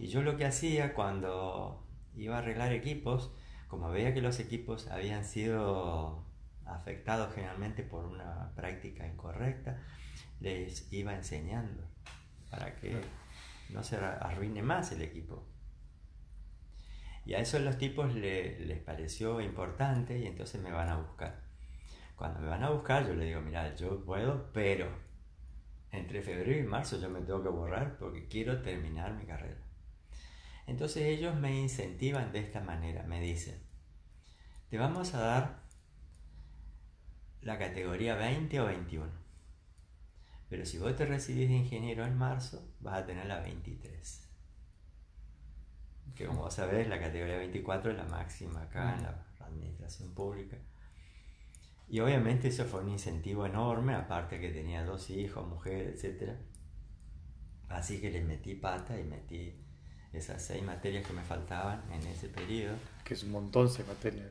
Y 0.00 0.08
yo 0.08 0.22
lo 0.22 0.36
que 0.36 0.44
hacía 0.44 0.92
cuando 0.92 1.86
iba 2.16 2.34
a 2.34 2.38
arreglar 2.40 2.72
equipos, 2.72 3.30
como 3.68 3.88
veía 3.88 4.12
que 4.12 4.20
los 4.20 4.40
equipos 4.40 4.88
habían 4.88 5.24
sido 5.24 6.24
afectados 6.64 7.32
generalmente 7.32 7.84
por 7.84 8.06
una 8.06 8.50
práctica 8.56 9.06
incorrecta, 9.06 9.80
les 10.40 10.92
iba 10.92 11.14
enseñando 11.14 11.84
para 12.50 12.74
que 12.74 13.00
no 13.70 13.84
se 13.84 13.98
arruine 13.98 14.62
más 14.62 14.90
el 14.90 15.02
equipo. 15.02 15.46
Y 17.26 17.34
a 17.34 17.40
eso 17.40 17.58
los 17.58 17.76
tipos 17.76 18.14
les 18.14 18.78
pareció 18.82 19.40
importante 19.40 20.16
y 20.16 20.26
entonces 20.26 20.62
me 20.62 20.70
van 20.70 20.88
a 20.88 20.96
buscar. 20.96 21.42
Cuando 22.14 22.38
me 22.40 22.46
van 22.46 22.62
a 22.62 22.70
buscar 22.70 23.04
yo 23.04 23.14
les 23.14 23.26
digo, 23.26 23.40
mira, 23.40 23.74
yo 23.74 24.04
puedo, 24.04 24.52
pero 24.52 24.88
entre 25.90 26.22
febrero 26.22 26.56
y 26.56 26.62
marzo 26.62 27.00
yo 27.00 27.10
me 27.10 27.20
tengo 27.22 27.42
que 27.42 27.48
borrar 27.48 27.98
porque 27.98 28.28
quiero 28.28 28.62
terminar 28.62 29.12
mi 29.14 29.26
carrera. 29.26 29.60
Entonces 30.68 31.02
ellos 31.02 31.34
me 31.34 31.58
incentivan 31.58 32.30
de 32.32 32.38
esta 32.38 32.60
manera, 32.60 33.02
me 33.02 33.20
dicen, 33.20 33.60
te 34.70 34.78
vamos 34.78 35.12
a 35.14 35.20
dar 35.20 35.62
la 37.40 37.58
categoría 37.58 38.14
20 38.14 38.60
o 38.60 38.66
21, 38.66 39.10
pero 40.48 40.64
si 40.64 40.78
vos 40.78 40.94
te 40.94 41.06
recibís 41.06 41.48
de 41.48 41.56
ingeniero 41.56 42.06
en 42.06 42.16
marzo, 42.16 42.72
vas 42.78 43.02
a 43.02 43.06
tener 43.06 43.26
la 43.26 43.40
23. 43.40 44.25
Que 46.16 46.26
como 46.26 46.50
sabés, 46.50 46.88
la 46.88 46.98
categoría 46.98 47.36
24 47.36 47.90
es 47.90 47.96
la 47.96 48.04
máxima 48.04 48.62
acá 48.62 48.96
en 48.96 49.02
la 49.02 49.26
administración 49.40 50.14
pública. 50.14 50.56
Y 51.88 52.00
obviamente 52.00 52.48
eso 52.48 52.64
fue 52.64 52.80
un 52.80 52.88
incentivo 52.88 53.46
enorme, 53.46 53.94
aparte 53.94 54.40
que 54.40 54.50
tenía 54.50 54.84
dos 54.84 55.10
hijos, 55.10 55.46
mujer, 55.46 55.94
etc. 55.94 56.32
Así 57.68 58.00
que 58.00 58.10
les 58.10 58.24
metí 58.24 58.54
pata 58.54 58.98
y 58.98 59.04
metí 59.04 59.54
esas 60.12 60.42
seis 60.42 60.62
materias 60.62 61.06
que 61.06 61.12
me 61.12 61.22
faltaban 61.22 61.82
en 61.92 62.04
ese 62.06 62.28
periodo. 62.28 62.76
Que 63.04 63.14
es 63.14 63.22
un 63.22 63.32
montón 63.32 63.72
de 63.72 63.84
materias. 63.84 64.28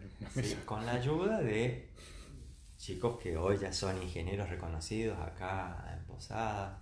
con 0.65 0.85
la 0.85 0.93
ayuda 0.93 1.41
de 1.41 1.89
chicos 2.77 3.19
que 3.19 3.37
hoy 3.37 3.57
ya 3.57 3.71
son 3.71 4.01
ingenieros 4.01 4.49
reconocidos 4.49 5.17
acá 5.19 5.93
en 5.97 6.05
Posada, 6.05 6.81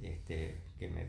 este, 0.00 0.62
que 0.78 0.88
me, 0.88 1.08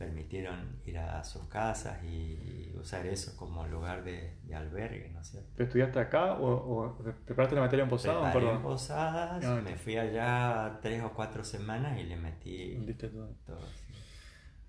permitieron 0.00 0.80
ir 0.86 0.96
a 0.96 1.22
sus 1.22 1.44
casas 1.44 2.02
y 2.04 2.72
usar 2.80 3.04
eso 3.04 3.36
como 3.36 3.66
lugar 3.66 4.02
de, 4.02 4.32
albergue, 4.54 5.10
¿no 5.10 5.20
es 5.20 5.26
cierto? 5.26 5.50
¿Pero 5.54 5.66
estudiaste 5.66 5.98
acá 5.98 6.38
o, 6.40 6.96
preparaste 7.26 7.54
la 7.54 7.60
materia 7.60 7.82
en 7.82 7.90
Posada 7.90 8.32
o 8.34 8.50
en 8.50 8.62
Posadas, 8.62 9.44
ah, 9.44 9.60
me 9.62 9.76
fui 9.76 9.98
allá 9.98 10.78
tres 10.80 11.02
o 11.02 11.12
cuatro 11.12 11.44
semanas 11.44 12.00
y 12.00 12.04
le 12.04 12.16
metí 12.16 12.78
todo. 12.98 13.28
todo 13.44 13.60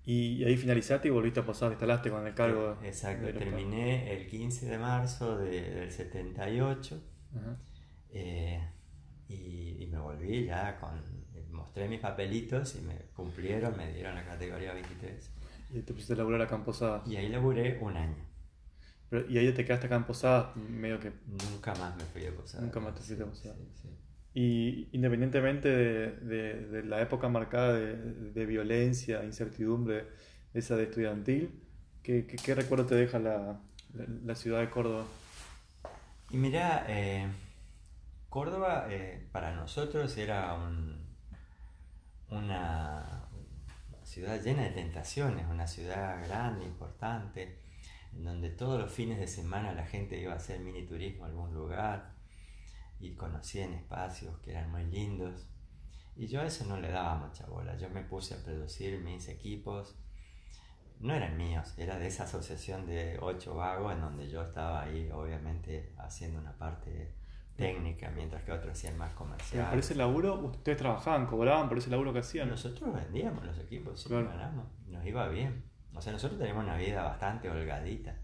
Y 0.04 0.44
ahí 0.44 0.54
finalizaste 0.58 1.08
y 1.08 1.10
volviste 1.10 1.40
a 1.40 1.46
posar, 1.46 1.70
instalaste 1.70 2.10
con 2.10 2.26
el 2.26 2.34
cargo. 2.34 2.76
Exacto, 2.82 3.32
terminé 3.32 4.12
el 4.12 4.26
15 4.26 4.66
de 4.66 4.76
marzo 4.76 5.38
del 5.38 5.90
78 5.90 7.02
eh, 8.10 8.68
y, 9.28 9.88
me 9.90 9.98
volví 9.98 10.44
ya 10.44 10.78
con. 10.78 11.02
Mostré 11.72 11.88
mis 11.88 12.00
papelitos 12.00 12.76
y 12.76 12.82
me 12.82 12.94
cumplieron, 13.16 13.74
me 13.78 13.90
dieron 13.94 14.14
la 14.14 14.26
categoría 14.26 14.74
23. 14.74 15.30
Y 15.70 15.80
te 15.80 15.94
pusiste 15.94 16.12
a 16.12 16.16
laburar 16.16 16.42
acá 16.42 16.56
en 16.56 16.64
Posada. 16.64 17.02
Y 17.06 17.16
ahí 17.16 17.30
laburé 17.30 17.78
un 17.80 17.96
año. 17.96 18.14
y 19.26 19.38
ahí 19.38 19.50
te 19.54 19.64
quedaste 19.64 19.86
acá 19.86 19.96
en 19.96 20.80
medio 20.80 21.00
que. 21.00 21.12
Nunca 21.26 21.74
más 21.76 21.96
me 21.96 22.04
fui 22.04 22.20
de 22.20 22.32
Posada. 22.32 22.62
Nunca 22.62 22.78
más 22.78 22.92
te 22.92 23.00
fuiste 23.00 23.24
de 23.24 23.24
Posada. 23.24 23.54
Y 24.34 24.90
independientemente 24.92 25.68
de, 25.70 26.66
de, 26.66 26.82
la 26.82 27.00
época 27.00 27.30
marcada 27.30 27.72
de, 27.72 28.44
violencia, 28.44 29.24
incertidumbre, 29.24 30.08
esa 30.52 30.76
de 30.76 30.82
estudiantil, 30.82 31.58
¿qué, 32.02 32.26
qué, 32.26 32.54
recuerdo 32.54 32.84
te 32.84 32.96
deja 32.96 33.18
la, 33.18 33.62
la, 33.94 34.34
ciudad 34.34 34.60
de 34.60 34.68
Córdoba? 34.68 35.06
Y 36.28 36.36
mira, 36.36 36.84
eh, 36.86 37.26
Córdoba 38.28 38.88
eh, 38.90 39.26
para 39.32 39.54
nosotros 39.54 40.18
era 40.18 40.52
un, 40.52 41.01
una 42.32 43.28
ciudad 44.02 44.40
llena 44.42 44.62
de 44.62 44.70
tentaciones, 44.70 45.46
una 45.48 45.66
ciudad 45.66 46.26
grande, 46.26 46.64
importante, 46.64 47.58
en 48.12 48.24
donde 48.24 48.50
todos 48.50 48.80
los 48.80 48.90
fines 48.90 49.18
de 49.18 49.26
semana 49.26 49.72
la 49.72 49.84
gente 49.84 50.18
iba 50.18 50.32
a 50.32 50.36
hacer 50.36 50.60
mini 50.60 50.86
turismo 50.86 51.24
a 51.24 51.28
algún 51.28 51.52
lugar 51.52 52.14
y 53.00 53.14
conocían 53.14 53.74
espacios 53.74 54.38
que 54.38 54.52
eran 54.52 54.70
muy 54.70 54.84
lindos. 54.84 55.48
Y 56.16 56.26
yo 56.26 56.40
a 56.40 56.46
eso 56.46 56.64
no 56.64 56.78
le 56.78 56.90
daba 56.90 57.16
mucha 57.16 57.46
bola. 57.46 57.76
Yo 57.76 57.88
me 57.90 58.02
puse 58.02 58.34
a 58.34 58.42
producir 58.42 59.00
mis 59.00 59.28
equipos. 59.28 59.96
No 61.00 61.14
eran 61.14 61.36
míos, 61.36 61.74
era 61.76 61.98
de 61.98 62.06
esa 62.06 62.24
asociación 62.24 62.86
de 62.86 63.18
ocho 63.20 63.54
vagos 63.56 63.92
en 63.92 64.00
donde 64.00 64.28
yo 64.28 64.42
estaba 64.42 64.82
ahí, 64.82 65.10
obviamente, 65.10 65.92
haciendo 65.98 66.38
una 66.38 66.56
parte 66.56 67.14
técnica, 67.62 68.10
mientras 68.10 68.42
que 68.42 68.52
otros 68.52 68.72
hacían 68.72 68.96
más 68.98 69.12
comercial. 69.14 69.70
¿Por 69.70 69.78
ese 69.78 69.94
laburo 69.94 70.34
ustedes 70.34 70.78
trabajaban, 70.78 71.26
cobraban 71.26 71.68
por 71.68 71.78
ese 71.78 71.90
laburo 71.90 72.12
que 72.12 72.20
hacían? 72.20 72.48
Nosotros 72.48 72.92
vendíamos 72.92 73.44
los 73.44 73.58
equipos, 73.58 74.02
sí, 74.02 74.08
ganamos, 74.10 74.66
nos 74.88 75.04
iba 75.06 75.28
bien. 75.28 75.64
O 75.94 76.00
sea, 76.00 76.12
nosotros 76.12 76.38
teníamos 76.38 76.64
una 76.64 76.76
vida 76.76 77.02
bastante 77.02 77.50
holgadita. 77.50 78.18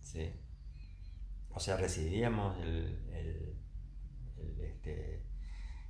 Sí. 0.00 0.32
O 1.50 1.60
sea, 1.60 1.76
recibíamos 1.76 2.56
el, 2.62 3.56
este, 4.60 5.22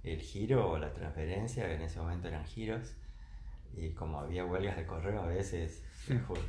el 0.03 0.21
giro 0.21 0.71
o 0.71 0.79
la 0.79 0.93
transferencia, 0.93 1.67
que 1.67 1.75
en 1.75 1.83
ese 1.83 2.01
momento 2.01 2.29
eran 2.29 2.45
giros, 2.45 2.97
y 3.75 3.93
como 3.93 4.21
había 4.21 4.45
huelgas 4.45 4.77
de 4.77 4.87
correo, 4.87 5.23
a 5.23 5.27
veces 5.27 5.85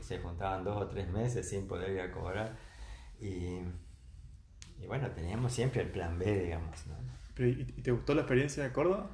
se, 0.01 0.19
juntaban 0.19 0.63
dos 0.63 0.81
o 0.81 0.87
tres 0.87 1.09
meses 1.09 1.49
sin 1.49 1.67
poder 1.67 1.91
ir 1.91 2.01
a 2.01 2.11
cobrar. 2.11 2.57
Y, 3.19 3.59
bueno, 4.87 5.09
teníamos 5.11 5.53
siempre 5.53 5.81
el 5.81 5.89
plan 5.89 6.17
B, 6.17 6.43
digamos. 6.43 6.85
¿Y 7.37 7.81
te 7.81 7.91
gustó 7.91 8.13
la 8.13 8.21
experiencia 8.21 8.63
de 8.63 8.71
Córdoba? 8.71 9.09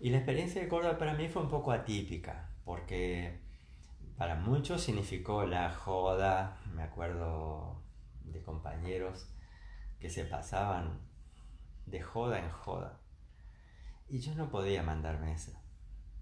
Y 0.00 0.10
la 0.10 0.18
experiencia 0.18 0.60
de 0.60 0.68
Córdoba 0.68 0.98
para 0.98 1.14
mí 1.14 1.28
fue 1.28 1.42
un 1.42 1.48
poco 1.48 1.72
atípica, 1.72 2.50
porque 2.64 3.40
para 4.16 4.34
muchos 4.34 4.82
significó 4.82 5.46
la 5.46 5.70
joda, 5.70 6.60
me 6.74 6.82
acuerdo 6.82 7.82
de 8.24 8.42
compañeros 8.42 9.28
que 10.00 10.10
se 10.10 10.24
pasaban 10.24 11.00
de 11.86 12.02
joda 12.02 12.38
en 12.38 12.50
joda. 12.50 13.00
Y 14.08 14.20
yo 14.20 14.34
no 14.34 14.50
podía 14.50 14.82
mandarme 14.82 15.32
eso, 15.32 15.52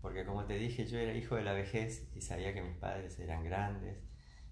porque 0.03 0.25
como 0.25 0.45
te 0.45 0.55
dije, 0.55 0.87
yo 0.87 0.99
era 0.99 1.15
hijo 1.15 1.37
de 1.37 1.43
la 1.43 1.53
vejez 1.53 2.09
y 2.15 2.21
sabía 2.21 2.55
que 2.55 2.63
mis 2.63 2.77
padres 2.77 3.19
eran 3.19 3.45
grandes 3.45 3.99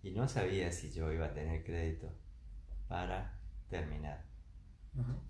y 0.02 0.10
no 0.10 0.28
sabía 0.28 0.72
si 0.72 0.90
yo 0.90 1.12
iba 1.12 1.26
a 1.26 1.34
tener 1.34 1.64
crédito 1.64 2.12
para 2.88 3.38
terminar. 3.68 4.27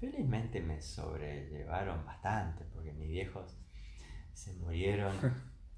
Felizmente 0.00 0.60
me 0.60 0.80
sobrellevaron 0.80 2.04
bastante, 2.04 2.64
porque 2.72 2.92
mis 2.92 3.08
viejos 3.08 3.58
se 4.32 4.54
murieron 4.54 5.14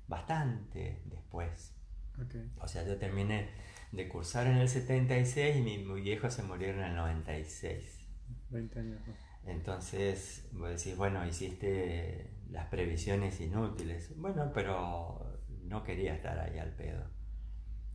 bastante 0.06 1.02
después. 1.06 1.76
O 2.60 2.68
sea, 2.68 2.86
yo 2.86 2.98
terminé 2.98 3.48
de 3.92 4.08
cursar 4.08 4.46
en 4.46 4.58
el 4.58 4.68
76 4.68 5.56
y 5.56 5.62
mis 5.62 6.02
viejos 6.02 6.34
se 6.34 6.42
murieron 6.42 6.80
en 6.82 6.90
el 6.90 6.96
96. 6.96 8.06
20 8.50 8.78
años. 8.78 9.00
Entonces, 9.46 10.48
vos 10.52 10.68
decís, 10.68 10.96
bueno, 10.96 11.26
hiciste 11.26 12.30
las 12.50 12.66
previsiones 12.66 13.40
inútiles. 13.40 14.14
Bueno, 14.18 14.50
pero 14.54 15.40
no 15.62 15.82
quería 15.82 16.14
estar 16.14 16.38
ahí 16.38 16.58
al 16.58 16.74
pedo. 16.74 17.04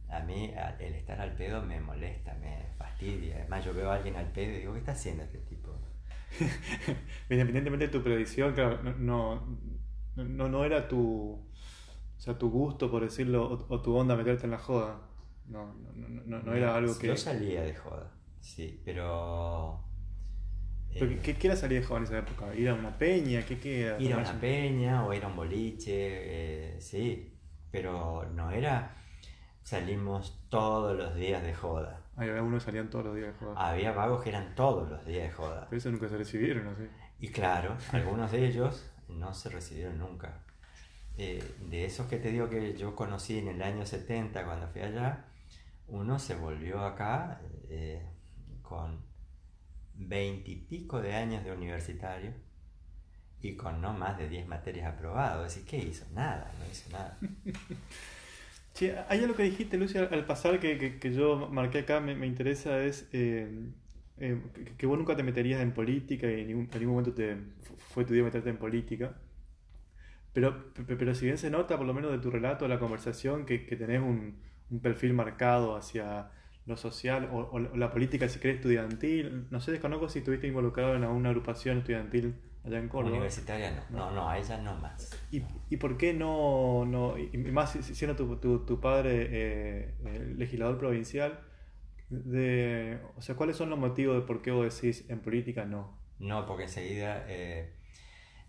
A 0.09 0.19
mí 0.21 0.53
el 0.79 0.93
estar 0.95 1.19
al 1.19 1.35
pedo 1.35 1.61
me 1.61 1.79
molesta, 1.79 2.33
me 2.35 2.73
fastidia. 2.77 3.37
Además, 3.37 3.65
yo 3.65 3.73
veo 3.73 3.91
a 3.91 3.95
alguien 3.95 4.15
al 4.15 4.31
pedo 4.31 4.53
y 4.53 4.59
digo, 4.59 4.73
¿qué 4.73 4.79
está 4.79 4.93
haciendo 4.93 5.23
este 5.23 5.39
tipo? 5.39 5.54
Independientemente 7.29 7.87
de 7.87 7.91
tu 7.91 8.03
predicción, 8.03 8.53
claro, 8.53 8.81
no, 8.97 9.57
no, 10.15 10.49
no, 10.49 10.65
era 10.65 10.87
tu, 10.87 11.01
o 11.01 12.19
sea, 12.19 12.37
tu 12.37 12.49
gusto, 12.49 12.89
por 12.89 13.03
decirlo, 13.03 13.65
o, 13.69 13.81
tu 13.81 13.95
onda 13.95 14.15
meterte 14.15 14.45
en 14.45 14.51
la 14.51 14.59
joda. 14.59 15.01
No, 15.47 15.73
no, 15.95 16.07
no, 16.25 16.41
no 16.41 16.53
era 16.53 16.75
algo 16.75 16.97
que... 16.97 17.07
Yo 17.07 17.17
salía 17.17 17.61
de 17.61 17.75
joda, 17.75 18.11
sí, 18.41 18.81
pero 18.83 19.85
eh, 20.91 21.19
¿Qué, 21.21 21.35
¿Qué, 21.35 21.47
era 21.47 21.55
salir 21.55 21.81
de 21.81 21.85
joven 21.85 22.03
en 22.03 22.07
esa 22.07 22.19
época? 22.19 22.55
¿Ir 22.55 22.69
a 22.69 22.73
una 22.73 22.97
peña? 22.97 23.45
¿Qué, 23.45 23.59
qué 23.59 23.95
Ir 23.99 24.13
a 24.13 24.17
una 24.17 24.39
peña 24.39 25.05
o 25.05 25.13
ir 25.13 25.23
a 25.23 25.27
un 25.27 25.35
boliche, 25.35 25.91
eh, 25.93 26.81
sí, 26.81 27.37
pero 27.69 28.25
no 28.33 28.51
era 28.51 28.95
salimos 29.61 30.39
todos 30.49 30.95
los 30.95 31.15
días 31.15 31.43
de 31.43 31.53
joda. 31.53 32.04
Había 32.15 32.35
algunos 32.35 32.63
salían 32.63 32.89
todos 32.89 33.05
los 33.05 33.15
días 33.15 33.27
de 33.27 33.33
joda. 33.33 33.69
Había 33.69 33.91
vagos 33.91 34.23
que 34.23 34.29
eran 34.29 34.55
todos 34.55 34.89
los 34.89 35.05
días 35.05 35.23
de 35.23 35.31
joda. 35.31 35.67
Pero 35.69 35.77
eso 35.77 35.91
nunca 35.91 36.07
se 36.07 36.17
recibieron, 36.17 36.65
¿no 36.65 36.75
sé? 36.75 36.89
Y 37.19 37.29
claro, 37.29 37.77
algunos 37.91 38.31
de 38.31 38.47
ellos 38.47 38.89
no 39.09 39.33
se 39.33 39.49
recibieron 39.49 39.99
nunca. 39.99 40.41
Eh, 41.17 41.43
de 41.69 41.85
esos 41.85 42.07
que 42.07 42.17
te 42.17 42.31
digo 42.31 42.49
que 42.49 42.75
yo 42.77 42.95
conocí 42.95 43.37
en 43.37 43.47
el 43.47 43.61
año 43.61 43.85
70 43.85 44.43
cuando 44.45 44.67
fui 44.67 44.81
allá, 44.81 45.25
uno 45.87 46.19
se 46.19 46.35
volvió 46.35 46.81
acá 46.83 47.41
con 48.61 49.03
veintipico 49.93 51.01
de 51.01 51.15
años 51.15 51.43
de 51.43 51.51
universitario 51.51 52.33
y 53.41 53.55
con 53.55 53.79
no 53.81 53.93
más 53.93 54.17
de 54.17 54.27
10 54.27 54.47
materias 54.47 54.93
aprobadas. 54.93 55.43
Decir, 55.43 55.65
¿qué 55.65 55.77
hizo? 55.77 56.05
Nada, 56.13 56.51
no 56.59 56.65
hizo 56.71 56.89
nada. 56.89 57.17
hay 59.07 59.19
algo 59.19 59.35
que 59.35 59.43
dijiste, 59.43 59.77
Lucia, 59.77 60.09
al 60.11 60.25
pasar 60.25 60.59
que, 60.59 60.99
que, 60.99 61.13
yo 61.13 61.49
marqué 61.49 61.79
acá, 61.79 61.99
me, 61.99 62.15
me 62.15 62.27
interesa, 62.27 62.83
es 62.83 63.07
eh, 63.13 63.49
eh, 64.17 64.41
que, 64.77 64.85
vos 64.85 64.97
nunca 64.97 65.15
te 65.15 65.23
meterías 65.23 65.61
en 65.61 65.73
política 65.73 66.27
y 66.29 66.41
en 66.41 66.47
ningún, 66.47 66.69
en 66.71 66.79
ningún 66.79 66.95
momento 66.95 67.13
te 67.13 67.37
fue 67.77 68.05
tu 68.05 68.13
día 68.13 68.23
meterte 68.23 68.49
en 68.49 68.57
política. 68.57 69.15
Pero, 70.33 70.73
pero 70.85 71.15
si 71.15 71.25
bien 71.25 71.37
se 71.37 71.49
nota, 71.49 71.77
por 71.77 71.87
lo 71.87 71.93
menos 71.93 72.11
de 72.11 72.19
tu 72.19 72.29
relato, 72.29 72.67
la 72.67 72.79
conversación, 72.79 73.45
que, 73.45 73.65
que 73.65 73.77
tenés 73.77 74.01
un, 74.01 74.35
un 74.69 74.79
perfil 74.81 75.13
marcado 75.13 75.75
hacia 75.75 76.29
lo 76.65 76.77
social 76.77 77.29
o, 77.31 77.59
la 77.59 77.91
política, 77.91 78.27
si 78.27 78.39
querés, 78.39 78.57
estudiantil. 78.57 79.47
No 79.51 79.61
sé, 79.61 79.71
desconozco 79.71 80.09
si 80.09 80.19
estuviste 80.19 80.47
involucrado 80.47 80.95
en 80.95 81.03
alguna 81.03 81.29
agrupación 81.29 81.79
estudiantil 81.79 82.35
allá 82.65 82.79
en 82.79 82.89
Córdoba. 82.89 83.15
Universitaria 83.15 83.85
no, 83.91 83.97
no, 83.97 84.11
no, 84.11 84.29
a 84.29 84.37
ella 84.37 84.57
no 84.57 84.75
más. 84.75 85.11
¿Y, 85.31 85.43
y 85.69 85.77
por 85.77 85.97
qué 85.97 86.13
no, 86.13 86.85
no 86.85 87.17
y 87.17 87.37
más 87.37 87.71
siendo 87.71 88.15
tu, 88.15 88.37
tu, 88.37 88.65
tu 88.65 88.79
padre 88.79 89.27
eh, 89.31 89.95
legislador 90.37 90.77
provincial? 90.77 91.39
De, 92.09 92.99
o 93.15 93.21
sea, 93.21 93.35
¿cuáles 93.35 93.55
son 93.57 93.69
los 93.69 93.79
motivos 93.79 94.15
de 94.15 94.21
por 94.21 94.41
qué 94.41 94.51
vos 94.51 94.73
decís 94.73 95.05
en 95.09 95.21
política 95.21 95.65
no? 95.65 95.99
No, 96.19 96.45
porque 96.45 96.63
enseguida 96.63 97.25
eh, 97.27 97.75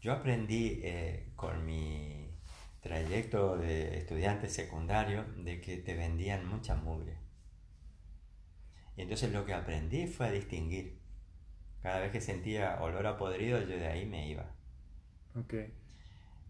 yo 0.01 0.12
aprendí 0.12 0.81
eh, 0.83 1.33
con 1.37 1.64
mi 1.64 2.31
trayecto 2.81 3.57
de 3.57 3.99
estudiante 3.99 4.49
secundario 4.49 5.25
de 5.39 5.61
que 5.61 5.79
te 5.79 5.95
vendían 5.95 6.47
mucha 6.47 6.77
mugre. 6.77 7.19
Y 8.97 9.03
entonces 9.03 9.33
lo 9.33 9.45
que 9.45 9.55
aprendí 9.55 10.07
fue 10.07 10.27
a 10.27 10.31
distinguir. 10.31 10.95
Cada 11.87 12.01
vez 12.01 12.11
que 12.11 12.20
sentía 12.20 12.78
olor 12.80 13.07
a 13.07 13.16
podrido, 13.16 13.61
yo 13.61 13.76
de 13.76 13.87
ahí 13.87 14.07
me 14.07 14.28
iba. 14.28 14.45
Okay. 15.45 15.72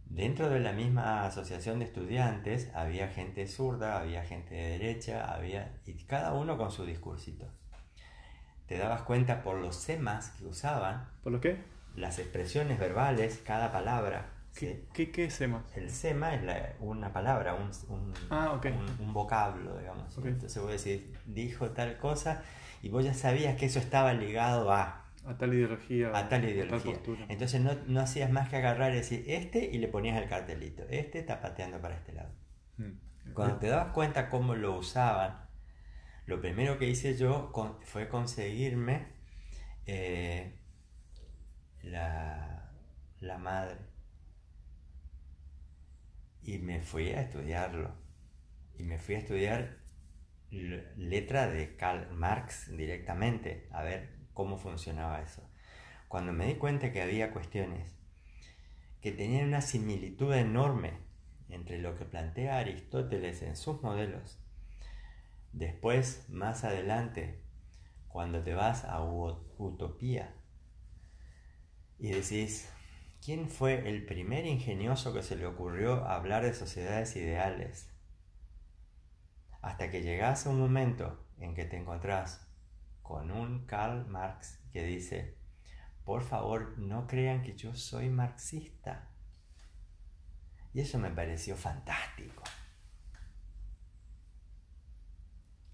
Dentro 0.06 0.48
de 0.48 0.60
la 0.60 0.72
misma 0.72 1.26
asociación 1.26 1.78
de 1.78 1.84
estudiantes 1.84 2.70
había 2.74 3.08
gente 3.08 3.46
zurda, 3.46 4.00
había 4.00 4.24
gente 4.24 4.54
de 4.54 4.78
derecha, 4.78 5.30
había 5.30 5.78
y 5.84 5.92
cada 6.04 6.32
uno 6.32 6.56
con 6.56 6.70
su 6.72 6.86
discursito. 6.86 7.44
Te 8.66 8.78
dabas 8.78 9.02
cuenta 9.02 9.42
por 9.42 9.58
los 9.58 9.76
semas 9.76 10.30
que 10.38 10.46
usaban. 10.46 11.06
¿Por 11.22 11.32
lo 11.32 11.40
qué? 11.42 11.58
Las 11.96 12.18
expresiones 12.18 12.78
verbales, 12.78 13.42
cada 13.44 13.70
palabra. 13.70 14.30
¿Qué, 14.54 14.86
¿qué, 14.94 15.26
es 15.26 15.34
SEMA? 15.34 15.66
El 15.74 15.90
SEMA 15.90 16.34
es 16.34 16.76
una 16.80 17.12
palabra, 17.12 17.52
un, 17.56 17.70
un, 17.94 18.14
ah, 18.30 18.58
un, 19.00 19.12
vocablo, 19.12 19.76
digamos. 19.76 20.16
Entonces 20.16 20.62
vos 20.62 20.82
decís, 20.82 21.02
dijo 21.26 21.72
tal 21.72 21.98
cosa 21.98 22.42
y 22.80 22.88
vos 22.88 23.04
ya 23.04 23.12
sabías 23.12 23.56
que 23.56 23.66
eso 23.66 23.80
estaba 23.80 24.14
ligado 24.14 24.72
a... 24.72 25.02
A 25.26 25.36
tal 25.36 25.54
ideología. 25.54 26.16
A 26.16 26.28
tal 26.28 26.44
ideología. 26.44 26.98
Entonces 27.28 27.60
no, 27.60 27.74
no, 27.86 28.00
hacías 28.00 28.30
más 28.30 28.48
que 28.48 28.56
agarrar 28.56 28.92
y 28.92 28.96
decir 28.96 29.24
este 29.26 29.64
y 29.64 29.78
le 29.78 29.88
ponías 29.88 30.22
el 30.22 30.28
cartelito. 30.28 30.84
Este 30.88 31.18
está 31.18 31.40
pateando 31.40 31.80
para 31.80 31.96
este 31.96 32.12
lado. 32.12 32.32
Mm, 32.76 33.32
Cuando 33.34 33.58
te 33.58 33.66
dabas 33.66 33.92
cuenta 33.92 34.28
cómo 34.28 34.54
lo 34.54 34.78
usaban, 34.78 35.48
lo 36.26 36.40
primero 36.40 36.78
que 36.78 36.88
hice 36.88 37.16
yo 37.16 37.52
fue 37.82 38.08
conseguirme 38.08 39.08
eh, 39.86 40.60
la, 41.82 42.70
la 43.18 43.38
madre. 43.38 43.78
Y 46.42 46.58
me 46.58 46.80
fui 46.82 47.10
a 47.10 47.22
estudiarlo. 47.22 47.90
Y 48.78 48.84
me 48.84 48.98
fui 48.98 49.16
a 49.16 49.18
estudiar 49.18 49.78
letra 50.50 51.48
de 51.48 51.76
Karl 51.76 52.12
Marx 52.12 52.70
directamente, 52.76 53.68
a 53.72 53.82
ver 53.82 54.15
cómo 54.36 54.58
funcionaba 54.58 55.20
eso. 55.20 55.42
Cuando 56.06 56.32
me 56.32 56.46
di 56.46 56.54
cuenta 56.54 56.92
que 56.92 57.02
había 57.02 57.32
cuestiones 57.32 57.96
que 59.00 59.10
tenían 59.10 59.48
una 59.48 59.62
similitud 59.62 60.32
enorme 60.32 60.92
entre 61.48 61.78
lo 61.78 61.96
que 61.96 62.04
plantea 62.04 62.58
Aristóteles 62.58 63.42
en 63.42 63.56
sus 63.56 63.82
modelos, 63.82 64.38
después, 65.52 66.28
más 66.28 66.62
adelante, 66.62 67.42
cuando 68.06 68.44
te 68.44 68.54
vas 68.54 68.84
a 68.84 69.02
Utopía 69.02 70.34
y 71.98 72.10
decís, 72.10 72.70
¿quién 73.24 73.48
fue 73.48 73.88
el 73.88 74.06
primer 74.06 74.46
ingenioso 74.46 75.12
que 75.12 75.22
se 75.22 75.34
le 75.34 75.46
ocurrió 75.46 76.04
hablar 76.04 76.44
de 76.44 76.54
sociedades 76.54 77.16
ideales? 77.16 77.90
hasta 79.66 79.90
que 79.90 80.00
llegas 80.00 80.46
a 80.46 80.50
un 80.50 80.60
momento 80.60 81.26
en 81.40 81.52
que 81.52 81.64
te 81.64 81.76
encontrás 81.76 82.45
con 83.06 83.30
un 83.30 83.66
Karl 83.66 84.06
Marx 84.08 84.58
que 84.72 84.84
dice, 84.84 85.36
por 86.04 86.22
favor 86.22 86.76
no 86.76 87.06
crean 87.06 87.42
que 87.42 87.56
yo 87.56 87.74
soy 87.74 88.08
marxista. 88.08 89.08
Y 90.72 90.80
eso 90.80 90.98
me 90.98 91.10
pareció 91.10 91.56
fantástico. 91.56 92.42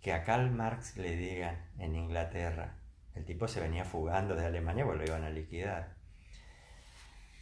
Que 0.00 0.12
a 0.12 0.24
Karl 0.24 0.50
Marx 0.50 0.96
le 0.96 1.16
digan 1.16 1.70
en 1.78 1.96
Inglaterra, 1.96 2.76
el 3.14 3.24
tipo 3.24 3.48
se 3.48 3.60
venía 3.60 3.84
fugando 3.84 4.36
de 4.36 4.44
Alemania 4.44 4.84
porque 4.84 4.98
lo 4.98 5.06
iban 5.06 5.24
a 5.24 5.30
liquidar 5.30 6.01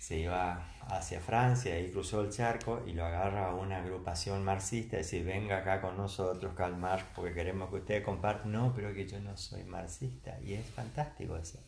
se 0.01 0.16
iba 0.16 0.66
hacia 0.88 1.20
Francia 1.20 1.78
y 1.78 1.90
cruzó 1.90 2.22
el 2.22 2.30
charco 2.30 2.82
y 2.86 2.94
lo 2.94 3.05
agarra 3.05 3.55
una 3.55 3.82
agrupación 3.82 4.42
marxista 4.42 4.96
y 4.96 5.01
dice, 5.01 5.22
venga 5.22 5.59
acá 5.59 5.82
con 5.82 5.98
nosotros, 5.98 6.55
Karl 6.57 6.74
Marx, 6.74 7.05
porque 7.14 7.34
queremos 7.34 7.68
que 7.68 7.76
usted 7.76 8.03
comparte. 8.03 8.48
No, 8.48 8.72
pero 8.74 8.94
que 8.94 9.07
yo 9.07 9.20
no 9.20 9.36
soy 9.36 9.62
marxista. 9.64 10.40
Y 10.40 10.55
es 10.55 10.64
fantástico 10.64 11.36
eso. 11.36 11.62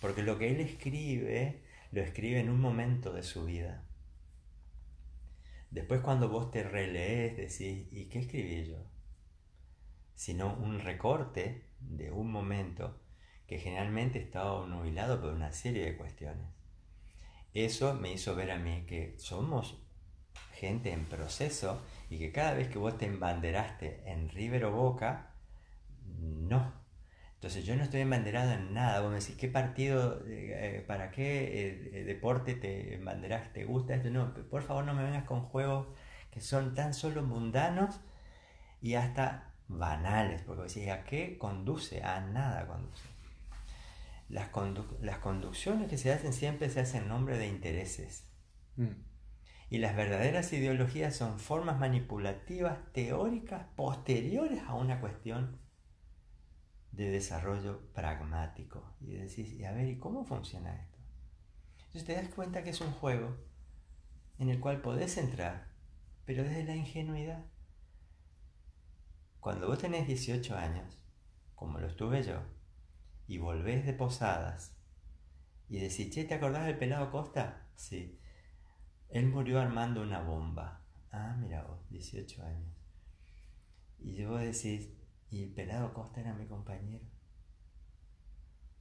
Porque 0.00 0.22
lo 0.22 0.38
que 0.38 0.50
él 0.50 0.60
escribe, 0.60 1.62
lo 1.90 2.00
escribe 2.00 2.40
en 2.40 2.48
un 2.48 2.58
momento 2.58 3.12
de 3.12 3.22
su 3.22 3.44
vida. 3.44 3.84
Después 5.70 6.00
cuando 6.00 6.30
vos 6.30 6.50
te 6.50 6.62
relees, 6.62 7.36
decís, 7.36 7.86
¿y 7.92 8.06
qué 8.06 8.20
escribí 8.20 8.64
yo? 8.64 8.78
Sino 10.14 10.54
un 10.54 10.80
recorte 10.80 11.66
de 11.80 12.10
un 12.10 12.32
momento 12.32 12.98
que 13.46 13.58
generalmente 13.58 14.18
estaba 14.20 14.66
nubilado 14.66 15.20
por 15.20 15.34
una 15.34 15.52
serie 15.52 15.84
de 15.84 15.98
cuestiones. 15.98 16.61
Eso 17.54 17.94
me 17.94 18.12
hizo 18.12 18.34
ver 18.34 18.50
a 18.50 18.58
mí 18.58 18.84
que 18.86 19.14
somos 19.18 19.78
gente 20.54 20.92
en 20.92 21.04
proceso 21.06 21.80
y 22.08 22.18
que 22.18 22.32
cada 22.32 22.54
vez 22.54 22.68
que 22.68 22.78
vos 22.78 22.96
te 22.96 23.06
embanderaste 23.06 24.02
en 24.06 24.28
River 24.30 24.66
o 24.66 24.72
Boca, 24.72 25.34
no. 26.18 26.72
Entonces 27.34 27.64
yo 27.64 27.74
no 27.74 27.82
estoy 27.82 28.02
embanderado 28.02 28.52
en 28.52 28.72
nada. 28.72 29.00
Vos 29.00 29.10
me 29.10 29.18
decís, 29.18 29.36
¿qué 29.36 29.48
partido, 29.48 30.22
eh, 30.26 30.84
para 30.86 31.10
qué 31.10 31.98
eh, 32.00 32.04
deporte 32.04 32.54
te 32.54 32.94
embanderaste? 32.94 33.60
¿Te 33.60 33.64
gusta 33.64 33.94
esto? 33.94 34.10
No, 34.10 34.32
por 34.34 34.62
favor 34.62 34.84
no 34.84 34.94
me 34.94 35.02
vengas 35.02 35.24
con 35.24 35.42
juegos 35.42 35.88
que 36.30 36.40
son 36.40 36.74
tan 36.74 36.94
solo 36.94 37.22
mundanos 37.22 38.00
y 38.80 38.94
hasta 38.94 39.52
banales, 39.68 40.42
porque 40.42 40.62
vos 40.62 40.74
decís, 40.74 40.90
¿a 40.90 41.04
qué 41.04 41.36
conduce? 41.38 42.02
A 42.02 42.20
nada 42.20 42.66
conduce. 42.66 43.11
Las, 44.32 44.48
conducciones 45.18 45.90
que 45.90 45.98
se 45.98 46.10
hacen 46.10 46.32
siempre 46.32 46.70
se 46.70 46.80
hacen 46.80 47.02
en 47.02 47.08
nombre 47.08 47.36
de 47.36 47.48
intereses. 47.48 48.24
Mm. 48.76 49.02
Y 49.68 49.78
las 49.78 49.94
verdaderas 49.94 50.50
ideologías 50.54 51.14
son 51.14 51.38
formas 51.38 51.78
manipulativas 51.78 52.78
teóricas 52.94 53.66
posteriores 53.76 54.62
a 54.66 54.74
una 54.74 55.00
cuestión 55.00 55.60
de 56.92 57.10
desarrollo 57.10 57.92
pragmático. 57.92 58.96
Y 59.02 59.12
decís, 59.16 59.52
y 59.52 59.64
a 59.64 59.72
ver, 59.72 59.88
¿y 59.88 59.98
cómo 59.98 60.24
funciona 60.24 60.74
esto? 60.74 60.98
Entonces 61.76 62.04
te 62.04 62.14
das 62.14 62.34
cuenta 62.34 62.64
que 62.64 62.70
es 62.70 62.80
un 62.80 62.92
juego 62.92 63.36
en 64.38 64.48
el 64.48 64.60
cual 64.60 64.80
podés 64.80 65.18
entrar, 65.18 65.68
pero 66.24 66.42
desde 66.42 66.64
la 66.64 66.74
ingenuidad. 66.74 67.44
Cuando 69.40 69.66
vos 69.66 69.78
tenés 69.78 70.06
18 70.06 70.56
años, 70.56 70.98
como 71.54 71.80
lo 71.80 71.86
estuve 71.86 72.22
yo, 72.22 72.40
y 73.32 73.38
volvés 73.38 73.86
de 73.86 73.94
Posadas 73.94 74.76
y 75.66 75.78
decís, 75.78 76.10
che, 76.10 76.24
¿te 76.24 76.34
acordás 76.34 76.66
del 76.66 76.76
pelado 76.76 77.10
Costa? 77.10 77.66
Sí. 77.76 78.20
Él 79.08 79.26
murió 79.28 79.58
armando 79.58 80.02
una 80.02 80.20
bomba. 80.20 80.82
Ah, 81.10 81.34
mira 81.40 81.62
vos, 81.62 81.80
18 81.88 82.44
años. 82.44 82.76
Y 83.98 84.22
vos 84.26 84.38
decís, 84.38 84.90
y 85.30 85.44
el 85.44 85.48
pelado 85.48 85.94
Costa 85.94 86.20
era 86.20 86.34
mi 86.34 86.44
compañero. 86.46 87.06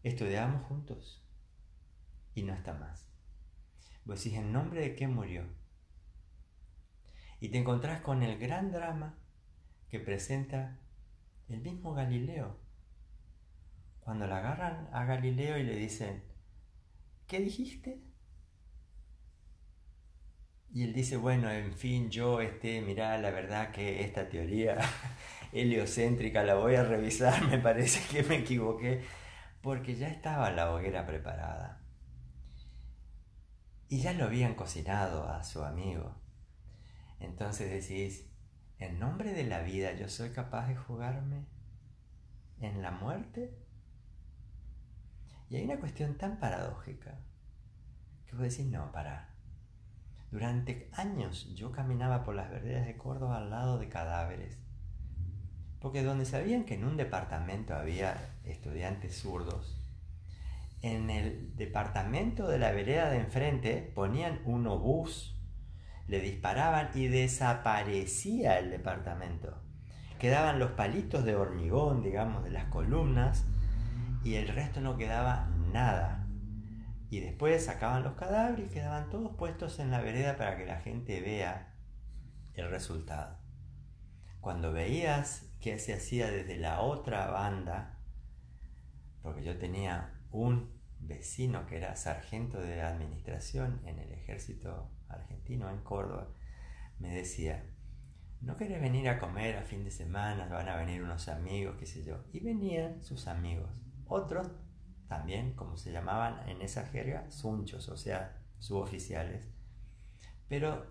Estudiábamos 0.03 0.67
juntos 0.67 1.25
y 2.35 2.43
no 2.43 2.53
está 2.53 2.73
más. 2.73 3.09
Vos 4.03 4.21
decís, 4.21 4.37
¿en 4.37 4.51
nombre 4.51 4.81
de 4.81 4.95
qué 4.95 5.07
murió? 5.07 5.45
Y 7.39 7.47
te 7.47 7.57
encontrás 7.57 8.01
con 8.01 8.21
el 8.21 8.37
gran 8.37 8.73
drama 8.73 9.17
que 9.87 10.01
presenta 10.01 10.77
el 11.47 11.61
mismo 11.61 11.93
Galileo 11.93 12.60
cuando 14.01 14.27
la 14.27 14.37
agarran 14.37 14.89
a 14.91 15.05
Galileo 15.05 15.57
y 15.57 15.63
le 15.63 15.75
dicen, 15.75 16.23
¿qué 17.27 17.39
dijiste? 17.39 18.01
Y 20.73 20.83
él 20.83 20.93
dice, 20.93 21.17
bueno, 21.17 21.51
en 21.51 21.73
fin, 21.73 22.09
yo, 22.09 22.39
este, 22.39 22.81
mirá, 22.81 23.17
la 23.17 23.31
verdad 23.31 23.71
que 23.71 24.03
esta 24.03 24.29
teoría 24.29 24.77
heliocéntrica 25.51 26.43
la 26.43 26.55
voy 26.55 26.75
a 26.75 26.83
revisar, 26.83 27.45
me 27.49 27.57
parece 27.57 28.01
que 28.09 28.23
me 28.23 28.37
equivoqué, 28.37 29.03
porque 29.61 29.95
ya 29.95 30.07
estaba 30.07 30.49
la 30.51 30.73
hoguera 30.73 31.05
preparada. 31.05 31.81
Y 33.89 34.01
ya 34.01 34.13
lo 34.13 34.25
habían 34.25 34.55
cocinado 34.55 35.27
a 35.27 35.43
su 35.43 35.63
amigo. 35.63 36.15
Entonces 37.19 37.69
decís, 37.69 38.31
en 38.79 38.97
nombre 38.97 39.33
de 39.33 39.43
la 39.43 39.61
vida, 39.61 39.93
¿yo 39.93 40.07
soy 40.07 40.31
capaz 40.31 40.67
de 40.67 40.75
jugarme 40.75 41.45
en 42.59 42.81
la 42.81 42.91
muerte? 42.91 43.60
Y 45.51 45.57
hay 45.57 45.65
una 45.65 45.81
cuestión 45.81 46.15
tan 46.15 46.39
paradójica 46.39 47.19
que 48.25 48.37
vos 48.37 48.43
decís, 48.43 48.67
no, 48.67 48.89
para. 48.93 49.27
Durante 50.31 50.89
años 50.93 51.53
yo 51.55 51.73
caminaba 51.73 52.23
por 52.23 52.35
las 52.35 52.49
verderas 52.49 52.87
de 52.87 52.95
Córdoba 52.95 53.39
al 53.39 53.49
lado 53.49 53.77
de 53.77 53.89
cadáveres. 53.89 54.57
Porque 55.81 56.03
donde 56.03 56.23
sabían 56.23 56.63
que 56.63 56.75
en 56.75 56.85
un 56.85 56.95
departamento 56.95 57.75
había 57.75 58.15
estudiantes 58.45 59.17
zurdos, 59.17 59.77
en 60.81 61.09
el 61.09 61.53
departamento 61.57 62.47
de 62.47 62.57
la 62.57 62.71
vereda 62.71 63.09
de 63.09 63.19
enfrente 63.19 63.91
ponían 63.93 64.39
un 64.45 64.67
obús, 64.67 65.37
le 66.07 66.21
disparaban 66.21 66.91
y 66.95 67.07
desaparecía 67.07 68.57
el 68.57 68.69
departamento. 68.69 69.61
Quedaban 70.17 70.59
los 70.59 70.71
palitos 70.71 71.25
de 71.25 71.35
hormigón, 71.35 72.03
digamos, 72.03 72.45
de 72.45 72.51
las 72.51 72.65
columnas, 72.65 73.43
y 74.23 74.35
el 74.35 74.47
resto 74.49 74.81
no 74.81 74.97
quedaba 74.97 75.49
nada. 75.71 76.27
Y 77.09 77.19
después 77.19 77.65
sacaban 77.65 78.03
los 78.03 78.13
cadáveres 78.13 78.67
y 78.67 78.73
quedaban 78.73 79.09
todos 79.09 79.35
puestos 79.35 79.79
en 79.79 79.91
la 79.91 80.01
vereda 80.01 80.37
para 80.37 80.57
que 80.57 80.65
la 80.65 80.79
gente 80.79 81.19
vea 81.19 81.73
el 82.53 82.69
resultado. 82.69 83.37
Cuando 84.39 84.71
veías 84.71 85.51
qué 85.59 85.77
se 85.77 85.93
hacía 85.93 86.31
desde 86.31 86.57
la 86.57 86.81
otra 86.81 87.27
banda, 87.27 87.99
porque 89.21 89.43
yo 89.43 89.57
tenía 89.57 90.19
un 90.31 90.79
vecino 90.99 91.65
que 91.65 91.77
era 91.77 91.95
sargento 91.95 92.59
de 92.59 92.81
administración 92.81 93.81
en 93.85 93.99
el 93.99 94.11
ejército 94.13 94.91
argentino 95.09 95.69
en 95.69 95.81
Córdoba, 95.81 96.29
me 96.99 97.13
decía, 97.13 97.65
¿no 98.39 98.55
querés 98.55 98.79
venir 98.79 99.09
a 99.09 99.19
comer 99.19 99.57
a 99.57 99.63
fin 99.63 99.83
de 99.83 99.91
semana? 99.91 100.47
Van 100.47 100.69
a 100.69 100.77
venir 100.77 101.03
unos 101.03 101.27
amigos, 101.27 101.75
qué 101.77 101.85
sé 101.85 102.03
yo. 102.03 102.23
Y 102.31 102.39
venían 102.39 103.03
sus 103.03 103.27
amigos. 103.27 103.80
Otros 104.11 104.47
también, 105.07 105.53
como 105.53 105.77
se 105.77 105.91
llamaban 105.91 106.47
en 106.49 106.61
esa 106.61 106.85
jerga, 106.87 107.29
sunchos, 107.31 107.87
o 107.89 107.97
sea, 107.97 108.37
suboficiales. 108.59 109.47
Pero 110.47 110.85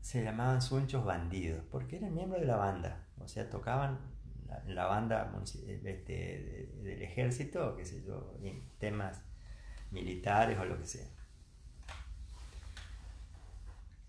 se 0.00 0.24
llamaban 0.24 0.60
sunchos 0.60 1.04
bandidos, 1.04 1.64
porque 1.70 1.96
eran 1.98 2.14
miembros 2.14 2.40
de 2.40 2.46
la 2.48 2.56
banda, 2.56 3.06
o 3.18 3.28
sea, 3.28 3.48
tocaban 3.48 4.00
la, 4.66 4.86
banda 4.86 5.32
este, 5.44 6.72
del 6.82 7.02
ejército, 7.02 7.76
qué 7.76 7.84
sé 7.84 8.02
yo, 8.04 8.34
temas 8.78 9.22
militares 9.90 10.58
o 10.58 10.64
lo 10.64 10.78
que 10.78 10.86
sea. 10.86 11.06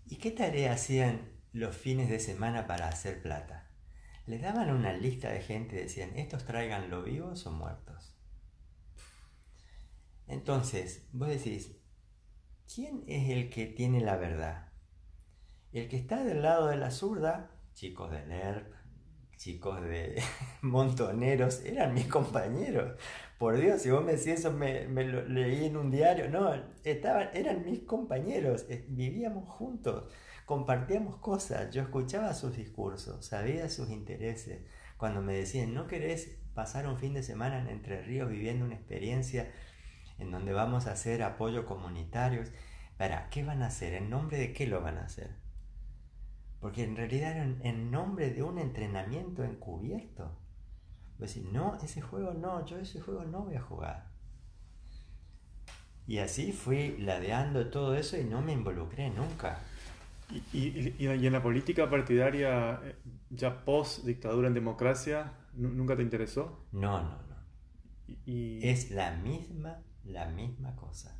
¿Y 0.06 0.16
qué 0.16 0.32
tarea 0.32 0.72
hacían 0.72 1.34
los 1.54 1.76
fines 1.76 2.10
de 2.10 2.18
semana 2.18 2.66
para 2.66 2.88
hacer 2.88 3.22
plata. 3.22 3.70
Les 4.26 4.42
daban 4.42 4.70
una 4.70 4.92
lista 4.92 5.30
de 5.30 5.40
gente 5.40 5.76
y 5.76 5.82
decían, 5.82 6.10
estos 6.16 6.44
tráiganlo 6.44 7.04
vivos 7.04 7.46
o 7.46 7.52
muertos. 7.52 7.93
Entonces, 10.26 11.08
vos 11.12 11.28
decís, 11.28 11.76
¿quién 12.72 13.04
es 13.06 13.30
el 13.30 13.50
que 13.50 13.66
tiene 13.66 14.00
la 14.00 14.16
verdad? 14.16 14.72
El 15.72 15.88
que 15.88 15.96
está 15.96 16.24
del 16.24 16.42
lado 16.42 16.68
de 16.68 16.76
la 16.76 16.90
zurda, 16.90 17.50
chicos 17.74 18.10
de 18.10 18.24
NERP, 18.26 18.72
chicos 19.36 19.82
de 19.82 20.22
montoneros, 20.62 21.64
eran 21.64 21.94
mis 21.94 22.06
compañeros. 22.06 22.98
Por 23.38 23.58
Dios, 23.58 23.82
si 23.82 23.90
vos 23.90 24.04
me 24.04 24.12
decís 24.12 24.28
eso, 24.28 24.52
me, 24.52 24.86
lo 24.86 25.26
leí 25.28 25.66
en 25.66 25.76
un 25.76 25.90
diario. 25.90 26.30
No, 26.30 26.54
estaban, 26.84 27.28
eran 27.34 27.64
mis 27.64 27.80
compañeros, 27.80 28.64
eh, 28.68 28.86
vivíamos 28.88 29.48
juntos, 29.48 30.10
compartíamos 30.46 31.16
cosas, 31.16 31.70
yo 31.74 31.82
escuchaba 31.82 32.32
sus 32.34 32.56
discursos, 32.56 33.26
sabía 33.26 33.68
sus 33.68 33.90
intereses. 33.90 34.64
Cuando 34.96 35.20
me 35.20 35.34
decían, 35.34 35.74
¿no 35.74 35.86
querés 35.86 36.38
pasar 36.54 36.86
un 36.86 36.98
fin 36.98 37.14
de 37.14 37.22
semana 37.22 37.60
en 37.60 37.68
Entre 37.68 38.00
Ríos 38.02 38.30
viviendo 38.30 38.64
una 38.64 38.76
experiencia 38.76 39.50
en 40.18 40.30
donde 40.30 40.52
vamos 40.52 40.86
a 40.86 40.92
hacer 40.92 41.22
apoyo 41.22 41.66
comunitarios? 41.66 42.48
¿Para 42.96 43.28
qué 43.30 43.44
van 43.44 43.62
a 43.62 43.66
hacer? 43.66 43.94
¿En 43.94 44.10
nombre 44.10 44.38
de 44.38 44.52
qué 44.52 44.66
lo 44.66 44.80
van 44.80 44.98
a 44.98 45.04
hacer? 45.04 45.30
Porque 46.60 46.84
en 46.84 46.96
realidad 46.96 47.32
era 47.32 47.44
en 47.44 47.90
nombre 47.90 48.30
de 48.30 48.42
un 48.42 48.58
entrenamiento 48.58 49.44
encubierto. 49.44 50.30
Voy 51.18 51.28
a 51.28 51.52
no, 51.52 51.78
ese 51.82 52.00
juego 52.00 52.32
no, 52.34 52.64
yo 52.66 52.78
ese 52.78 53.00
juego 53.00 53.24
no 53.24 53.42
voy 53.42 53.56
a 53.56 53.60
jugar. 53.60 54.06
Y 56.06 56.18
así 56.18 56.52
fui 56.52 56.96
ladeando 56.98 57.68
todo 57.68 57.94
eso 57.94 58.16
y 58.18 58.24
no 58.24 58.42
me 58.42 58.52
involucré 58.52 59.10
nunca. 59.10 59.60
¿Y, 60.52 61.06
en 61.06 61.32
la 61.32 61.42
política 61.42 61.88
partidaria, 61.88 62.80
eh, 62.82 62.96
ya 63.30 63.64
post 63.64 64.04
dictadura 64.04 64.48
en 64.48 64.54
democracia, 64.54 65.32
nunca 65.54 65.96
te 65.96 66.02
interesó? 66.02 66.66
No, 66.72 67.02
no, 67.02 67.10
no. 67.10 67.34
Es 68.26 68.90
la 68.90 69.12
misma, 69.12 69.82
la 70.04 70.26
misma 70.26 70.76
cosa. 70.76 71.16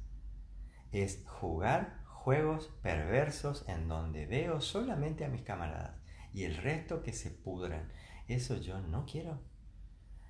Es 0.92 1.24
jugar 1.26 1.98
juegos 2.04 2.70
perversos 2.82 3.68
en 3.68 3.88
donde 3.88 4.26
veo 4.26 4.60
solamente 4.60 5.24
a 5.24 5.28
mis 5.28 5.42
camaradas 5.42 5.96
y 6.32 6.44
el 6.44 6.56
resto 6.56 7.02
que 7.02 7.12
se 7.12 7.30
pudran. 7.30 7.92
Eso 8.28 8.56
yo 8.56 8.80
no 8.80 9.04
quiero. 9.04 9.40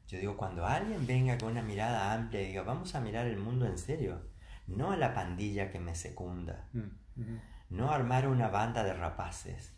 Yo 0.09 0.19
digo, 0.19 0.37
cuando 0.37 0.67
alguien 0.67 1.07
venga 1.07 1.39
con 1.39 1.53
una 1.53 1.63
mirada 1.63 2.13
amplia 2.13 2.43
y 2.43 2.49
diga, 2.49 2.63
vamos 2.63 2.95
a 2.95 3.01
mirar 3.01 3.27
el 3.27 3.39
mundo 3.39 3.67
en 3.67 3.79
serio, 3.79 4.23
no 4.67 4.93
a 4.93 4.97
la 4.97 5.15
pandilla 5.15 5.71
que 5.71 5.81
me 5.81 5.95
secunda, 5.95 6.69
mm, 6.73 7.37
no 7.71 7.91
armar 7.91 8.29
una 8.29 8.49
banda 8.49 8.85
de 8.85 8.93
rapaces, 8.93 9.73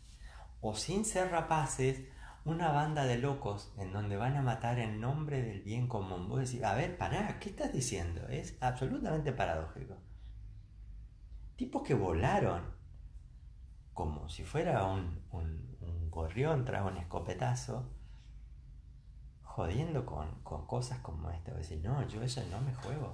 o 0.59 0.75
sin 0.75 1.05
ser 1.05 1.31
rapaces, 1.31 2.01
una 2.47 2.71
banda 2.71 3.05
de 3.05 3.17
locos 3.17 3.73
en 3.77 3.91
donde 3.91 4.15
van 4.15 4.37
a 4.37 4.41
matar 4.41 4.79
en 4.79 5.01
nombre 5.01 5.41
del 5.41 5.61
bien 5.63 5.87
común. 5.87 6.29
Vos 6.29 6.39
decís, 6.39 6.63
a 6.63 6.73
ver, 6.75 6.97
pará, 6.97 7.39
¿qué 7.39 7.49
estás 7.49 7.73
diciendo? 7.73 8.25
Es 8.29 8.57
absolutamente 8.61 9.33
paradójico. 9.33 9.97
Tipos 11.57 11.83
que 11.83 11.93
volaron 11.93 12.63
como 13.93 14.29
si 14.29 14.45
fuera 14.45 14.85
un, 14.85 15.23
un, 15.31 15.67
gorrión 16.09 16.65
tras 16.65 16.83
un 16.89 16.97
escopetazo 16.97 17.91
jodiendo 19.43 20.05
con, 20.05 20.41
cosas 20.43 20.99
como 20.99 21.29
esta. 21.31 21.53
Decir, 21.53 21.81
no, 21.83 22.07
yo 22.07 22.23
eso 22.23 22.41
no 22.49 22.61
me 22.61 22.73
juego. 22.73 23.13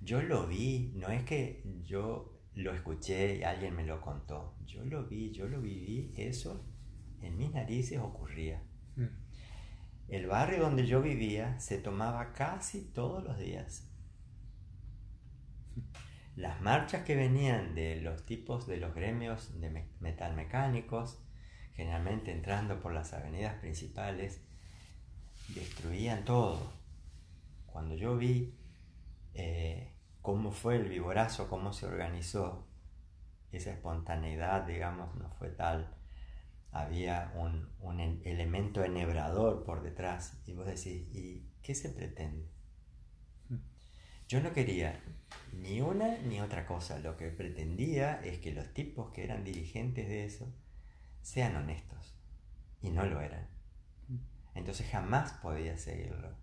Yo 0.00 0.22
lo 0.22 0.46
vi, 0.46 0.92
no 0.94 1.08
es 1.08 1.24
que 1.24 1.64
yo 1.84 2.32
lo 2.54 2.72
escuché 2.72 3.38
y 3.38 3.42
alguien 3.42 3.74
me 3.74 3.84
lo 3.84 4.00
contó. 4.00 4.54
Yo 4.64 4.84
lo 4.84 5.04
vi, 5.04 5.32
yo 5.32 5.48
lo 5.48 5.60
viví, 5.60 6.14
eso 6.16 6.64
en 7.20 7.36
mis 7.36 7.52
narices 7.52 7.98
ocurría. 7.98 8.62
Mm. 8.98 9.28
El 10.08 10.26
barrio 10.26 10.60
donde 10.60 10.86
yo 10.86 11.02
vivía 11.02 11.58
se 11.60 11.78
tomaba 11.78 12.32
casi 12.32 12.82
todos 12.92 13.22
los 13.22 13.38
días. 13.38 13.88
Las 16.36 16.60
marchas 16.60 17.04
que 17.04 17.16
venían 17.16 17.74
de 17.74 18.00
los 18.00 18.24
tipos 18.24 18.66
de 18.66 18.78
los 18.78 18.94
gremios 18.94 19.60
de 19.60 19.86
metalmecánicos, 20.00 21.20
generalmente 21.74 22.32
entrando 22.32 22.80
por 22.80 22.92
las 22.92 23.12
avenidas 23.12 23.54
principales, 23.60 24.40
destruían 25.48 26.24
todo. 26.24 26.72
Cuando 27.66 27.94
yo 27.96 28.16
vi 28.16 28.54
eh, 29.34 29.92
cómo 30.22 30.52
fue 30.52 30.76
el 30.76 30.88
vivorazo, 30.88 31.48
cómo 31.48 31.72
se 31.72 31.86
organizó, 31.86 32.68
esa 33.52 33.70
espontaneidad, 33.70 34.62
digamos, 34.66 35.14
no 35.16 35.30
fue 35.30 35.48
tal. 35.48 35.97
Había 36.70 37.32
un, 37.34 37.68
un 37.80 38.00
elemento 38.00 38.84
enhebrador 38.84 39.64
por 39.64 39.82
detrás. 39.82 40.40
Y 40.46 40.52
vos 40.52 40.66
decís, 40.66 41.08
¿y 41.14 41.48
qué 41.62 41.74
se 41.74 41.88
pretende? 41.90 42.48
Yo 44.28 44.42
no 44.42 44.52
quería 44.52 45.00
ni 45.52 45.80
una 45.80 46.18
ni 46.18 46.40
otra 46.40 46.66
cosa. 46.66 46.98
Lo 46.98 47.16
que 47.16 47.28
pretendía 47.28 48.20
es 48.22 48.38
que 48.38 48.52
los 48.52 48.74
tipos 48.74 49.10
que 49.12 49.24
eran 49.24 49.42
dirigentes 49.42 50.06
de 50.06 50.26
eso 50.26 50.52
sean 51.22 51.56
honestos. 51.56 52.14
Y 52.82 52.90
no 52.90 53.06
lo 53.06 53.20
eran. 53.20 53.48
Entonces 54.54 54.86
jamás 54.90 55.32
podía 55.34 55.76
seguirlo. 55.78 56.36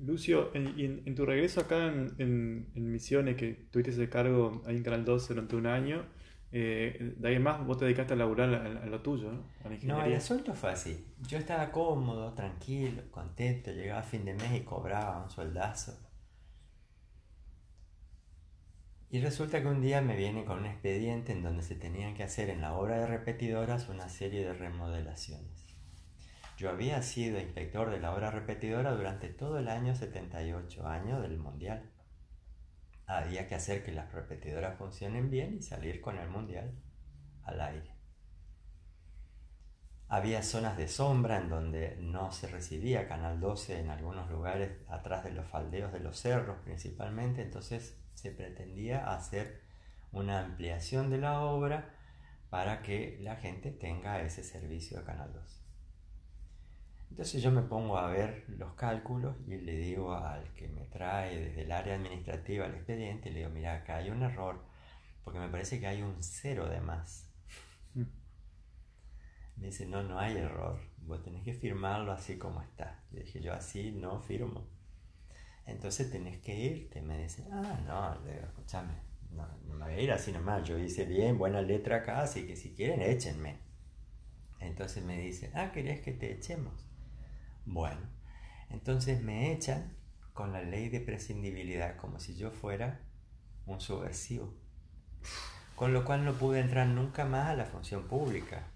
Lucio, 0.00 0.54
en, 0.54 1.02
en, 1.04 1.14
tu 1.14 1.26
regreso 1.26 1.60
acá 1.60 1.86
en, 1.86 2.66
Misiones, 2.74 3.36
que 3.36 3.52
tuviste 3.70 3.92
ese 3.92 4.08
cargo 4.08 4.62
ahí 4.66 4.76
en 4.76 4.82
Canal 4.82 5.04
12 5.04 5.34
durante 5.34 5.56
un 5.56 5.66
año, 5.66 6.06
eh, 6.50 7.14
de 7.16 7.28
ahí 7.28 7.38
más 7.38 7.64
vos 7.66 7.76
te 7.76 7.84
dedicaste 7.84 8.14
a 8.14 8.16
laburar 8.16 8.54
a, 8.54 8.86
lo 8.86 9.02
tuyo, 9.02 9.30
¿no? 9.30 9.44
no, 9.82 10.04
el 10.04 10.14
asunto 10.14 10.54
fue 10.54 10.70
así. 10.70 11.06
Yo 11.26 11.38
estaba 11.38 11.70
cómodo, 11.70 12.32
tranquilo, 12.32 13.02
contento, 13.10 13.70
llegaba 13.70 14.00
a 14.00 14.04
fin 14.04 14.24
de 14.24 14.34
mes 14.34 14.60
y 14.60 14.60
cobraba 14.60 15.22
un 15.22 15.30
sueldazo. 15.30 15.98
Y 19.10 19.20
resulta 19.20 19.62
que 19.62 19.68
un 19.68 19.80
día 19.80 20.02
me 20.02 20.16
viene 20.16 20.44
con 20.44 20.58
un 20.58 20.66
expediente 20.66 21.32
en 21.32 21.42
donde 21.42 21.62
se 21.62 21.74
tenían 21.74 22.14
que 22.14 22.24
hacer 22.24 22.50
en 22.50 22.60
la 22.60 22.74
obra 22.74 22.98
de 22.98 23.06
repetidoras 23.06 23.88
una 23.88 24.08
serie 24.08 24.44
de 24.44 24.52
remodelaciones. 24.52 25.66
Yo 26.58 26.70
había 26.70 27.00
sido 27.02 27.40
inspector 27.40 27.90
de 27.90 28.00
la 28.00 28.12
obra 28.12 28.30
repetidora 28.30 28.92
durante 28.92 29.28
todo 29.28 29.58
el 29.60 29.68
año 29.68 29.94
78, 29.94 30.86
año 30.86 31.20
del 31.20 31.38
Mundial. 31.38 31.88
Había 33.08 33.48
que 33.48 33.54
hacer 33.54 33.82
que 33.82 33.90
las 33.90 34.12
repetidoras 34.12 34.76
funcionen 34.76 35.30
bien 35.30 35.56
y 35.58 35.62
salir 35.62 36.02
con 36.02 36.18
el 36.18 36.28
Mundial 36.28 36.78
al 37.42 37.58
aire. 37.62 37.96
Había 40.08 40.42
zonas 40.42 40.76
de 40.76 40.88
sombra 40.88 41.38
en 41.38 41.48
donde 41.48 41.96
no 42.00 42.32
se 42.32 42.48
recibía 42.48 43.08
Canal 43.08 43.40
12 43.40 43.80
en 43.80 43.88
algunos 43.88 44.30
lugares 44.30 44.72
atrás 44.88 45.24
de 45.24 45.32
los 45.32 45.46
faldeos 45.46 45.90
de 45.90 46.00
los 46.00 46.18
cerros 46.20 46.58
principalmente, 46.64 47.40
entonces 47.40 47.98
se 48.12 48.30
pretendía 48.30 49.10
hacer 49.10 49.62
una 50.12 50.40
ampliación 50.40 51.08
de 51.08 51.16
la 51.16 51.40
obra 51.40 51.94
para 52.50 52.82
que 52.82 53.18
la 53.22 53.36
gente 53.36 53.70
tenga 53.70 54.20
ese 54.20 54.44
servicio 54.44 54.98
de 54.98 55.04
Canal 55.04 55.32
2. 55.32 55.57
Entonces 57.10 57.42
yo 57.42 57.50
me 57.50 57.62
pongo 57.62 57.98
a 57.98 58.08
ver 58.08 58.44
los 58.48 58.74
cálculos 58.74 59.36
y 59.46 59.56
le 59.56 59.76
digo 59.76 60.14
al 60.14 60.52
que 60.54 60.68
me 60.68 60.84
trae 60.84 61.38
desde 61.38 61.62
el 61.62 61.72
área 61.72 61.96
administrativa 61.96 62.66
el 62.66 62.74
expediente, 62.74 63.30
le 63.30 63.40
digo, 63.40 63.50
mira, 63.50 63.74
acá 63.74 63.96
hay 63.96 64.10
un 64.10 64.22
error, 64.22 64.62
porque 65.24 65.40
me 65.40 65.48
parece 65.48 65.80
que 65.80 65.86
hay 65.86 66.02
un 66.02 66.22
cero 66.22 66.68
de 66.68 66.80
más. 66.80 67.24
Me 69.56 69.66
dice, 69.66 69.86
no, 69.86 70.04
no 70.04 70.20
hay 70.20 70.36
error, 70.36 70.80
vos 70.98 71.22
tenés 71.22 71.42
que 71.42 71.52
firmarlo 71.52 72.12
así 72.12 72.38
como 72.38 72.62
está. 72.62 73.02
Le 73.10 73.22
dije, 73.22 73.40
yo 73.40 73.52
así 73.52 73.90
no 73.90 74.20
firmo. 74.20 74.68
Entonces 75.66 76.10
tenés 76.10 76.38
que 76.38 76.54
irte. 76.56 77.02
Me 77.02 77.18
dice, 77.22 77.44
ah, 77.50 77.80
no, 77.86 78.24
le 78.24 78.34
digo, 78.34 78.46
escúchame, 78.46 78.94
no, 79.32 79.46
no, 79.66 79.74
me 79.74 79.84
voy 79.86 79.94
a 79.94 80.00
ir 80.00 80.12
así 80.12 80.32
nomás. 80.32 80.66
Yo 80.66 80.78
hice 80.78 81.04
bien, 81.04 81.38
buena 81.38 81.60
letra 81.60 81.96
acá, 81.96 82.22
así 82.22 82.46
que 82.46 82.56
si 82.56 82.72
quieren, 82.74 83.02
échenme. 83.02 83.58
Entonces 84.60 85.04
me 85.04 85.18
dice, 85.18 85.50
ah, 85.54 85.72
¿querías 85.72 86.00
que 86.00 86.12
te 86.12 86.32
echemos? 86.32 86.87
Bueno, 87.70 88.00
entonces 88.70 89.22
me 89.22 89.52
echan 89.52 89.94
con 90.32 90.52
la 90.54 90.62
ley 90.62 90.88
de 90.88 91.00
prescindibilidad, 91.00 91.96
como 91.96 92.18
si 92.18 92.34
yo 92.34 92.50
fuera 92.50 93.02
un 93.66 93.78
subversivo. 93.78 94.54
Con 95.76 95.92
lo 95.92 96.06
cual 96.06 96.24
no 96.24 96.32
pude 96.32 96.60
entrar 96.60 96.88
nunca 96.88 97.26
más 97.26 97.48
a 97.48 97.56
la 97.56 97.66
función 97.66 98.08
pública. 98.08 98.72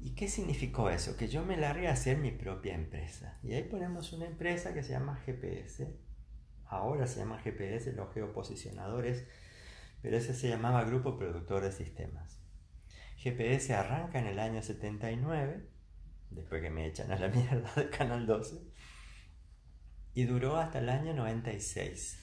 ¿Y 0.00 0.16
qué 0.16 0.28
significó 0.28 0.90
eso? 0.90 1.16
Que 1.16 1.28
yo 1.28 1.44
me 1.44 1.56
largué 1.56 1.86
a 1.86 1.92
hacer 1.92 2.18
mi 2.18 2.32
propia 2.32 2.74
empresa. 2.74 3.38
Y 3.44 3.52
ahí 3.52 3.62
ponemos 3.62 4.12
una 4.12 4.26
empresa 4.26 4.74
que 4.74 4.82
se 4.82 4.90
llama 4.90 5.14
GPS. 5.24 5.96
Ahora 6.66 7.06
se 7.06 7.20
llama 7.20 7.38
GPS, 7.38 7.92
los 7.92 8.12
geoposicionadores, 8.12 9.28
pero 10.02 10.16
ese 10.16 10.34
se 10.34 10.48
llamaba 10.48 10.82
Grupo 10.82 11.16
Productor 11.16 11.62
de 11.62 11.70
Sistemas. 11.70 12.40
GPS 13.16 13.74
arranca 13.74 14.18
en 14.18 14.26
el 14.26 14.40
año 14.40 14.60
79, 14.60 15.71
después 16.34 16.62
que 16.62 16.70
me 16.70 16.86
echan 16.86 17.10
a 17.10 17.18
la 17.18 17.28
mierda 17.34 17.70
del 17.76 17.90
Canal 17.90 18.26
12, 18.26 18.60
y 20.14 20.24
duró 20.24 20.56
hasta 20.56 20.78
el 20.78 20.88
año 20.88 21.14
96. 21.14 22.18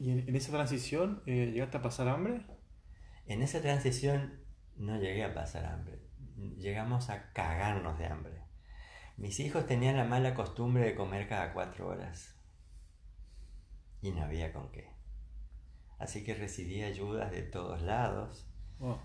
¿y, 0.00 0.10
en 0.10 0.36
esa 0.36 0.52
transición 0.52 1.22
eh, 1.26 1.50
llegaste 1.52 1.78
a 1.78 1.82
pasar 1.82 2.08
hambre? 2.08 2.46
En 3.26 3.42
esa 3.42 3.60
transición 3.60 4.40
no 4.76 4.98
llegué 4.98 5.24
a 5.24 5.34
pasar 5.34 5.66
hambre, 5.66 5.98
llegamos 6.56 7.10
a 7.10 7.32
cagarnos 7.32 7.98
de 7.98 8.06
hambre. 8.06 8.42
Mis 9.16 9.40
hijos 9.40 9.66
tenían 9.66 9.96
la 9.96 10.04
mala 10.04 10.34
costumbre 10.34 10.84
de 10.84 10.94
comer 10.94 11.28
cada 11.28 11.52
cuatro 11.52 11.88
horas 11.88 12.36
y 14.00 14.12
no 14.12 14.22
había 14.22 14.52
con 14.52 14.70
qué. 14.70 14.92
Así 15.98 16.22
que 16.22 16.34
recibí 16.34 16.82
ayudas 16.82 17.32
de 17.32 17.42
todos 17.42 17.82
lados, 17.82 18.48
oh. 18.78 18.98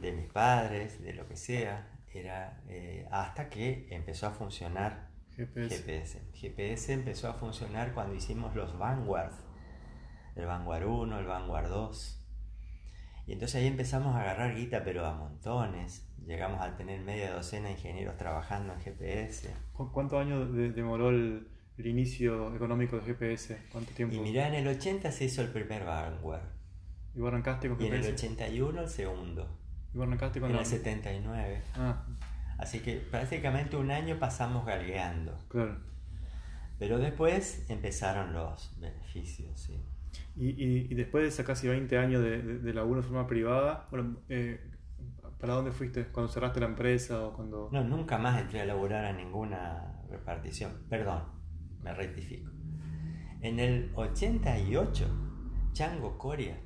de 0.00 0.12
mis 0.12 0.26
padres, 0.26 1.00
de 1.00 1.12
lo 1.14 1.28
que 1.28 1.36
sea, 1.36 1.91
era 2.20 2.62
eh, 2.68 3.06
hasta 3.10 3.48
que 3.48 3.86
empezó 3.90 4.26
a 4.26 4.30
funcionar 4.30 5.12
GPS. 5.36 6.20
GPS. 6.34 6.92
empezó 6.92 7.28
a 7.28 7.34
funcionar 7.34 7.94
cuando 7.94 8.14
hicimos 8.14 8.54
los 8.54 8.78
Vanguard, 8.78 9.32
el 10.36 10.46
Vanguard 10.46 10.86
1, 10.86 11.18
el 11.18 11.26
Vanguard 11.26 11.68
2. 11.68 12.18
Y 13.26 13.32
entonces 13.32 13.62
ahí 13.62 13.66
empezamos 13.66 14.14
a 14.14 14.20
agarrar 14.20 14.54
guita, 14.54 14.84
pero 14.84 15.06
a 15.06 15.14
montones. 15.14 16.08
Llegamos 16.26 16.60
a 16.60 16.76
tener 16.76 17.00
media 17.00 17.32
docena 17.32 17.68
de 17.68 17.74
ingenieros 17.74 18.16
trabajando 18.16 18.74
en 18.74 18.80
GPS. 18.80 19.54
¿Cuántos 19.72 20.20
años 20.20 20.52
demoró 20.52 21.10
el, 21.10 21.48
inicio 21.78 22.54
económico 22.54 22.96
de 22.96 23.06
GPS? 23.06 23.58
¿Cuánto 23.72 23.92
tiempo? 23.92 24.14
Y 24.14 24.20
mirá, 24.20 24.48
en 24.48 24.54
el 24.54 24.68
80 24.68 25.10
se 25.10 25.24
hizo 25.24 25.42
el 25.42 25.48
primer 25.48 25.84
Vanguard. 25.84 26.42
¿Y 27.14 27.20
vos 27.20 27.28
arrancaste 27.28 27.68
con 27.68 27.78
GPS? 27.78 27.96
Y 27.96 27.98
en 27.98 28.04
el 28.04 28.14
81 28.14 28.82
el 28.82 28.88
segundo. 28.88 29.61
¿Y 29.94 29.98
vos 29.98 30.06
arrancaste 30.06 30.40
con 30.40 30.50
En 30.50 30.56
el 30.58 30.66
79. 30.66 31.62
Ah. 31.76 32.04
Así 32.58 32.80
que 32.80 32.96
prácticamente 32.96 33.76
un 33.76 33.90
año 33.90 34.18
pasamos 34.18 34.64
galgueando. 34.64 35.38
Claro. 35.48 35.76
Pero 36.78 36.98
después 36.98 37.64
empezaron 37.68 38.32
los 38.32 38.74
beneficios, 38.80 39.60
sí. 39.60 39.80
Y, 40.36 40.48
y, 40.90 40.94
después 40.94 41.22
de 41.22 41.28
esos 41.28 41.44
casi 41.44 41.68
20 41.68 41.98
años 41.98 42.22
de, 42.22 42.40
de, 42.40 42.74
laburo 42.74 43.02
de 43.02 43.06
forma 43.06 43.26
privada, 43.26 43.86
bueno, 43.90 44.16
eh, 44.28 44.60
¿para 45.38 45.54
dónde 45.54 45.72
fuiste? 45.72 46.06
¿Cuando 46.06 46.32
cerraste 46.32 46.60
la 46.60 46.66
empresa 46.66 47.24
o 47.24 47.34
cuando...? 47.34 47.68
No, 47.70 47.84
nunca 47.84 48.18
más 48.18 48.40
entré 48.40 48.62
a 48.62 48.64
laburar 48.64 49.04
a 49.04 49.12
ninguna 49.12 50.02
repartición. 50.08 50.72
Perdón, 50.88 51.24
me 51.82 51.92
rectifico. 51.92 52.50
En 53.42 53.58
el 53.58 53.90
88, 53.94 55.06
Chango 55.72 56.16
Coria, 56.16 56.58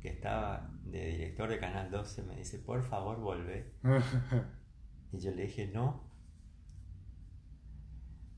que 0.00 0.08
estaba 0.10 0.70
de 0.90 1.06
director 1.06 1.48
de 1.48 1.58
Canal 1.58 1.90
12, 1.90 2.22
me 2.22 2.36
dice, 2.36 2.58
por 2.58 2.82
favor, 2.82 3.18
vuelve. 3.20 3.72
y 5.12 5.18
yo 5.20 5.30
le 5.32 5.42
dije, 5.42 5.68
no, 5.68 6.08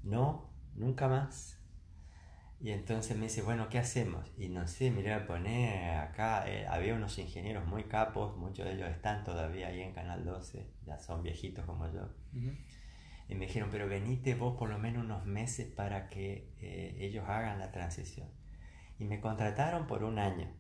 no, 0.03 0.51
nunca 0.75 1.09
más. 1.09 1.61
Y 2.63 2.73
entonces 2.73 3.17
me 3.17 3.25
dice, 3.25 3.41
bueno, 3.41 3.71
¿qué 3.71 3.79
hacemos? 3.79 4.31
Y 4.37 4.51
no 4.51 4.67
sé, 4.67 4.91
mirá, 4.91 5.27
poner 5.27 5.97
acá, 5.97 6.47
eh, 6.47 6.67
había 6.69 6.95
unos 6.95 7.19
ingenieros 7.19 7.67
muy 7.67 7.85
capos, 7.85 8.37
muchos 8.37 8.67
de 8.67 8.75
ellos 8.75 8.91
están 8.91 9.25
todavía 9.25 9.69
ahí 9.69 9.81
en 9.81 9.95
Canal 9.95 10.27
12, 10.27 10.71
ya 10.85 10.99
son 10.99 11.23
viejitos 11.23 11.65
como 11.65 11.91
yo. 11.91 12.11
Y 13.29 13.35
me 13.35 13.47
dijeron, 13.47 13.71
pero 13.73 13.89
venite 13.89 14.35
vos 14.35 14.59
por 14.59 14.69
lo 14.69 14.79
menos 14.79 15.05
unos 15.05 15.25
meses 15.25 15.73
para 15.73 16.11
que 16.11 16.53
eh, 16.61 16.97
ellos 16.99 17.25
hagan 17.27 17.59
la 17.59 17.71
transición. 17.71 18.29
Y 18.99 19.05
me 19.05 19.21
contrataron 19.21 19.87
por 19.87 20.05
un 20.05 20.19
año. 20.19 20.53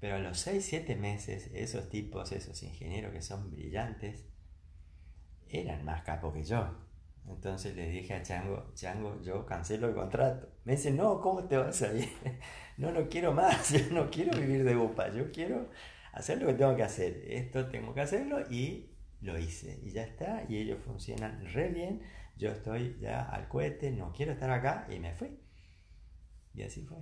Pero 0.00 0.16
a 0.16 0.18
los 0.18 0.38
6, 0.40 0.64
7 0.64 0.96
meses, 0.96 1.50
esos 1.52 1.88
tipos, 1.90 2.32
esos 2.32 2.62
ingenieros 2.62 3.12
que 3.12 3.20
son 3.20 3.50
brillantes, 3.50 4.24
eran 5.48 5.84
más 5.84 6.02
capos 6.02 6.32
que 6.32 6.42
yo. 6.42 6.74
Entonces 7.28 7.76
le 7.76 7.88
dije 7.88 8.14
a 8.14 8.22
Chango, 8.22 8.72
Chango, 8.74 9.20
yo 9.22 9.44
cancelo 9.44 9.88
el 9.88 9.94
contrato. 9.94 10.48
Me 10.64 10.72
dice, 10.72 10.90
no, 10.90 11.20
¿cómo 11.20 11.44
te 11.44 11.56
vas 11.56 11.82
a 11.82 11.92
ir? 11.92 12.08
no, 12.78 12.92
no 12.92 13.08
quiero 13.08 13.32
más, 13.32 13.72
yo 13.72 13.94
no 13.94 14.10
quiero 14.10 14.38
vivir 14.38 14.64
de 14.64 14.76
UPA, 14.76 15.12
yo 15.12 15.30
quiero 15.30 15.68
hacer 16.12 16.40
lo 16.40 16.48
que 16.48 16.54
tengo 16.54 16.74
que 16.74 16.82
hacer. 16.82 17.22
Esto 17.28 17.68
tengo 17.68 17.94
que 17.94 18.00
hacerlo 18.00 18.40
y 18.50 18.90
lo 19.20 19.38
hice. 19.38 19.80
Y 19.82 19.90
ya 19.90 20.02
está, 20.02 20.44
y 20.48 20.56
ellos 20.56 20.78
funcionan 20.84 21.44
re 21.52 21.68
bien. 21.68 22.02
Yo 22.36 22.50
estoy 22.50 22.96
ya 23.00 23.22
al 23.22 23.48
cohete, 23.48 23.90
no 23.90 24.12
quiero 24.12 24.32
estar 24.32 24.50
acá 24.50 24.86
y 24.90 24.98
me 24.98 25.14
fui. 25.14 25.38
Y 26.54 26.62
así 26.62 26.82
fue. 26.82 26.98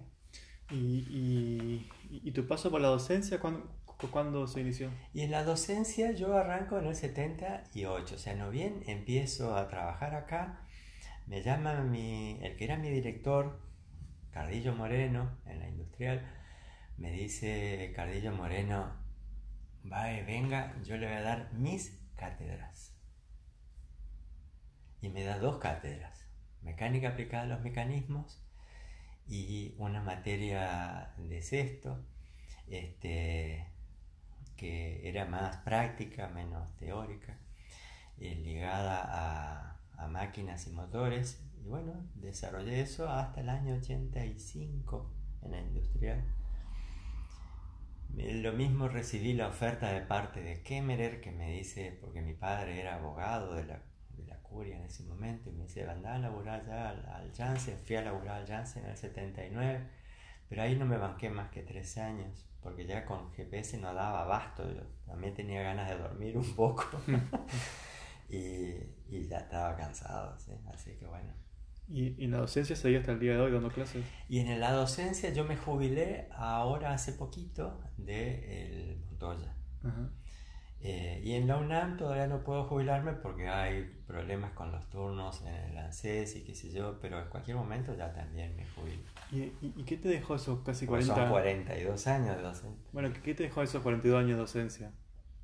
¿Y, 0.71 1.89
y, 2.11 2.31
tu 2.33 2.47
paso 2.47 2.71
por 2.71 2.83
la 2.83 2.89
docencia, 2.89 3.41
¿cuándo, 3.41 3.67
¿cuándo, 4.11 4.47
se 4.47 4.61
inició? 4.61 4.91
Y 5.15 5.23
en 5.23 5.31
la 5.31 5.43
docencia 5.43 6.13
yo 6.13 6.37
arranco 6.37 6.79
en 6.79 6.87
el 6.87 6.95
78, 6.95 8.15
o 8.15 8.19
sea, 8.19 8.35
no 8.35 8.51
bien 8.51 8.83
empiezo 8.87 9.57
a 9.57 9.67
trabajar 9.69 10.15
acá, 10.15 10.67
me 11.27 11.43
llama 11.43 11.83
mi, 11.85 12.39
el 12.43 12.57
que 12.57 12.65
era 12.65 12.77
mi 12.77 12.91
director, 12.91 13.63
Cardillo 14.31 14.75
Moreno, 14.75 15.39
en 15.47 15.59
la 15.59 15.69
industrial, 15.69 16.31
me 16.99 17.13
dice 17.13 17.93
Cardillo 17.97 18.33
Moreno, 18.33 18.93
vaya, 19.85 20.23
venga, 20.25 20.75
yo 20.83 20.99
le 20.99 21.07
voy 21.07 21.17
a 21.17 21.23
dar 21.23 21.53
mis 21.55 21.99
cátedras. 22.15 22.95
Y 25.01 25.09
me 25.09 25.25
da 25.25 25.39
dos 25.39 25.59
cátedras, 25.59 26.27
mecánica 26.61 27.11
aplicada 27.11 27.45
a 27.45 27.47
los 27.47 27.61
mecanismos 27.63 28.45
y 29.29 29.75
una 29.79 30.03
materia 30.03 31.13
de 31.19 31.43
sexto, 31.43 31.99
este, 32.67 33.67
que 34.57 35.09
era 35.09 35.27
más 35.27 35.59
práctica, 35.59 36.29
menos 36.29 36.75
teórica, 36.77 37.39
eh, 38.19 38.35
ligada 38.35 39.75
a, 39.97 40.09
máquinas 40.09 40.67
y 40.67 40.71
motores. 40.71 41.45
Y 41.63 41.69
bueno, 41.69 41.93
desarrollé 42.15 42.81
eso 42.81 43.09
hasta 43.11 43.41
el 43.41 43.51
año 43.51 43.75
85 43.75 45.13
en 45.43 45.51
la 45.51 45.61
industrial. 45.61 46.25
Lo 48.15 48.53
mismo 48.53 48.89
recibí 48.89 49.35
la 49.35 49.49
oferta 49.49 49.93
de 49.93 50.01
parte 50.01 50.41
de 50.41 50.63
Kemmerer 50.63 51.21
que 51.21 51.31
me 51.31 51.53
dice, 51.53 51.97
porque 52.01 52.23
mi 52.23 52.33
padre 52.33 52.81
era 52.81 52.95
abogado 52.95 53.55
de 53.55 53.67
la 53.67 53.83
en 54.67 54.83
ese 54.83 55.05
momento 55.05 55.51
y 55.51 55.53
me 55.53 55.65
dice, 55.65 55.89
andá 55.89 56.15
a 56.15 56.19
laburar 56.19 56.67
ya 56.67 56.91
al, 56.91 57.33
Janssen, 57.33 57.79
fui 57.79 57.97
a 57.97 58.03
laburar 58.03 58.41
al 58.41 58.47
Janssen 58.47 58.85
en 58.85 58.91
el 58.91 58.97
79, 58.97 59.87
pero 60.49 60.63
ahí 60.63 60.77
no 60.77 60.85
me 60.85 60.97
banqué 60.97 61.31
más 61.31 61.51
que 61.51 61.63
tres 61.63 61.97
años, 61.99 62.47
porque 62.61 62.87
ya 62.87 63.05
con 63.05 63.31
GPS 63.33 63.79
no 63.79 63.95
daba 63.95 64.23
abasto, 64.23 64.69
yo 64.73 64.83
también 65.07 65.35
tenía 65.35 65.63
ganas 65.63 65.89
de 65.89 65.99
dormir 65.99 66.37
un 66.37 66.55
poco 66.55 66.85
y, 68.29 68.75
y, 69.09 69.29
ya 69.29 69.39
estaba 69.39 69.77
cansado, 69.77 70.37
así 70.73 70.97
que 70.97 71.07
bueno. 71.07 71.33
¿Y 71.91 72.23
en 72.23 72.33
la 72.33 72.39
docencia 72.39 72.77
seguía 72.77 72.99
hasta 72.99 73.13
el 73.13 73.21
día 73.21 73.33
de 73.33 73.41
hoy 73.41 73.53
dando 73.53 73.71
clases? 73.71 74.05
Y 74.29 74.41
en 74.41 74.61
la 74.61 74.73
docencia 74.73 75.33
yo 75.33 75.45
me 75.45 75.57
jubilé 75.57 76.29
ahora 76.33 76.93
hace 76.93 77.15
poquito 77.15 77.81
de 77.97 78.67
el 78.67 78.99
Montoya. 78.99 79.55
Eh, 80.81 81.23
y 81.25 81.33
en 81.33 81.49
la 81.49 81.57
UNAM 81.57 81.97
todavía 81.97 82.27
no 82.27 82.45
puedo 82.45 82.65
jubilarme 82.65 83.15
porque 83.15 83.49
hay 83.49 83.98
problemas 84.09 84.53
con 84.53 84.73
los 84.73 84.89
turnos 84.89 85.43
en 85.43 85.55
el 85.55 85.79
ANSES 85.79 86.37
y 86.37 86.43
qué 86.43 86.55
sé 86.55 86.73
yo, 86.73 86.99
pero 87.01 87.21
en 87.21 87.29
cualquier 87.29 87.57
momento 87.59 87.95
ya 87.95 88.13
también 88.13 88.57
me 88.57 88.67
jubilo. 88.67 89.03
¿Y, 89.31 89.53
y, 89.61 89.85
qué 89.85 89.99
te 89.99 90.09
dejó 90.09 90.35
esos 90.35 90.61
casi 90.65 90.87
40 90.87 91.15
años? 91.15 91.25
Son 91.25 91.31
42 91.31 92.07
años 92.07 92.37
de 92.37 92.43
docencia. 92.43 92.89
Bueno, 92.93 93.13
¿qué 93.23 93.35
te 93.35 93.43
dejó 93.43 93.63
esos 93.63 93.83
42 93.83 94.19
años 94.19 94.31
de 94.31 94.37
docencia? 94.37 94.93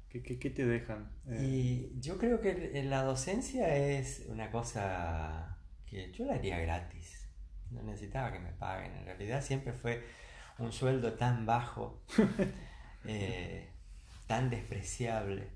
¿Qué, 0.08 0.22
qué, 0.22 0.38
qué 0.38 0.48
te 0.48 0.64
dejan? 0.64 1.10
Eh, 1.28 1.44
y 1.44 2.00
yo 2.00 2.16
creo 2.16 2.40
que 2.40 2.82
la 2.84 3.02
docencia 3.02 3.76
es 3.76 4.24
una 4.28 4.50
cosa 4.50 5.58
que 5.86 6.10
yo 6.12 6.24
la 6.24 6.34
haría 6.34 6.58
gratis. 6.58 7.28
No 7.70 7.82
necesitaba 7.82 8.32
que 8.32 8.38
me 8.38 8.52
paguen. 8.52 8.96
En 8.96 9.04
realidad 9.04 9.42
siempre 9.42 9.74
fue 9.74 10.02
un 10.58 10.72
sueldo 10.72 11.12
tan 11.12 11.44
bajo. 11.44 12.02
eh, 13.04 13.68
tan 14.26 14.48
despreciable. 14.48 15.50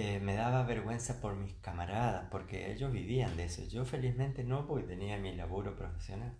Eh, 0.00 0.20
me 0.20 0.36
daba 0.36 0.62
vergüenza 0.62 1.20
por 1.20 1.34
mis 1.34 1.54
camaradas, 1.54 2.28
porque 2.30 2.70
ellos 2.70 2.92
vivían 2.92 3.36
de 3.36 3.46
eso. 3.46 3.64
Yo 3.64 3.84
felizmente 3.84 4.44
no, 4.44 4.64
porque 4.64 4.86
tenía 4.86 5.18
mi 5.18 5.34
laburo 5.34 5.74
profesional. 5.74 6.38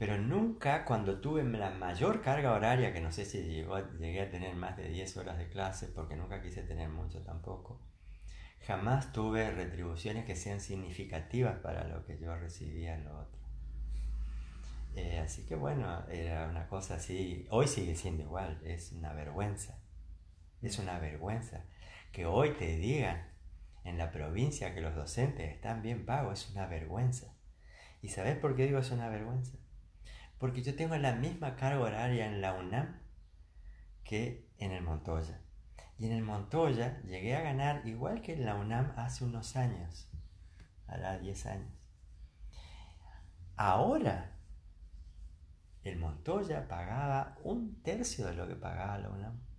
Pero 0.00 0.18
nunca, 0.18 0.84
cuando 0.84 1.20
tuve 1.20 1.44
la 1.44 1.70
mayor 1.70 2.22
carga 2.22 2.52
horaria, 2.52 2.92
que 2.92 3.00
no 3.00 3.12
sé 3.12 3.24
si 3.24 3.40
llegué 3.40 4.20
a 4.20 4.30
tener 4.30 4.56
más 4.56 4.76
de 4.76 4.88
10 4.88 5.16
horas 5.18 5.38
de 5.38 5.48
clase, 5.48 5.86
porque 5.94 6.16
nunca 6.16 6.42
quise 6.42 6.64
tener 6.64 6.88
mucho 6.88 7.22
tampoco, 7.22 7.80
jamás 8.66 9.12
tuve 9.12 9.48
retribuciones 9.52 10.24
que 10.24 10.34
sean 10.34 10.60
significativas 10.60 11.56
para 11.58 11.86
lo 11.86 12.04
que 12.04 12.18
yo 12.18 12.34
recibía 12.36 12.96
en 12.96 13.04
lo 13.04 13.16
otro. 13.16 13.38
Eh, 14.96 15.20
así 15.20 15.46
que 15.46 15.54
bueno, 15.54 16.04
era 16.08 16.48
una 16.48 16.66
cosa 16.66 16.96
así. 16.96 17.46
Hoy 17.50 17.68
sigue 17.68 17.94
siendo 17.94 18.24
igual, 18.24 18.60
es 18.64 18.90
una 18.90 19.12
vergüenza. 19.12 19.78
Es 20.62 20.80
una 20.80 20.98
vergüenza. 20.98 21.64
Que 22.12 22.26
hoy 22.26 22.50
te 22.54 22.76
digan 22.76 23.28
en 23.84 23.98
la 23.98 24.10
provincia 24.10 24.74
que 24.74 24.80
los 24.80 24.94
docentes 24.94 25.52
están 25.52 25.82
bien 25.82 26.04
pagos, 26.04 26.44
es 26.44 26.50
una 26.50 26.66
vergüenza. 26.66 27.34
¿Y 28.02 28.08
sabes 28.08 28.36
por 28.36 28.56
qué 28.56 28.66
digo 28.66 28.78
es 28.78 28.90
una 28.90 29.08
vergüenza? 29.08 29.58
Porque 30.38 30.62
yo 30.62 30.74
tengo 30.74 30.96
la 30.96 31.12
misma 31.12 31.56
carga 31.56 31.80
horaria 31.80 32.26
en 32.26 32.40
la 32.40 32.54
UNAM 32.54 32.98
que 34.04 34.48
en 34.58 34.72
el 34.72 34.82
Montoya. 34.82 35.40
Y 35.98 36.06
en 36.06 36.12
el 36.12 36.22
Montoya 36.22 37.00
llegué 37.02 37.36
a 37.36 37.42
ganar 37.42 37.86
igual 37.86 38.22
que 38.22 38.32
en 38.32 38.46
la 38.46 38.54
UNAM 38.54 38.92
hace 38.96 39.24
unos 39.24 39.54
años, 39.56 40.10
hará 40.86 41.18
10 41.18 41.46
años. 41.46 41.72
Ahora 43.56 44.38
el 45.84 45.98
Montoya 45.98 46.68
pagaba 46.68 47.36
un 47.42 47.82
tercio 47.82 48.26
de 48.26 48.34
lo 48.34 48.48
que 48.48 48.56
pagaba 48.56 48.98
la 48.98 49.10
UNAM. 49.10 49.49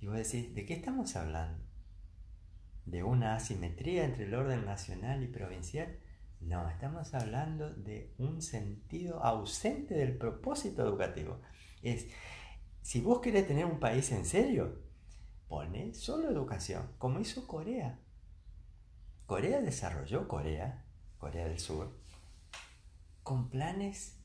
Y 0.00 0.06
vos 0.06 0.16
decís, 0.16 0.54
¿de 0.54 0.64
qué 0.64 0.74
estamos 0.74 1.16
hablando? 1.16 1.64
¿De 2.86 3.02
una 3.02 3.34
asimetría 3.34 4.04
entre 4.04 4.24
el 4.24 4.34
orden 4.34 4.64
nacional 4.64 5.22
y 5.22 5.26
provincial? 5.26 5.98
No, 6.40 6.68
estamos 6.68 7.12
hablando 7.14 7.74
de 7.74 8.14
un 8.18 8.40
sentido 8.40 9.22
ausente 9.22 9.94
del 9.94 10.16
propósito 10.16 10.82
educativo. 10.82 11.40
Es, 11.82 12.06
si 12.80 13.00
vos 13.00 13.20
querés 13.20 13.46
tener 13.46 13.66
un 13.66 13.80
país 13.80 14.10
en 14.12 14.24
serio, 14.24 14.80
pone 15.48 15.94
solo 15.94 16.30
educación, 16.30 16.92
como 16.98 17.18
hizo 17.18 17.46
Corea. 17.46 17.98
Corea 19.26 19.60
desarrolló 19.60 20.28
Corea, 20.28 20.84
Corea 21.18 21.48
del 21.48 21.58
Sur, 21.58 21.98
con 23.22 23.50
planes 23.50 24.16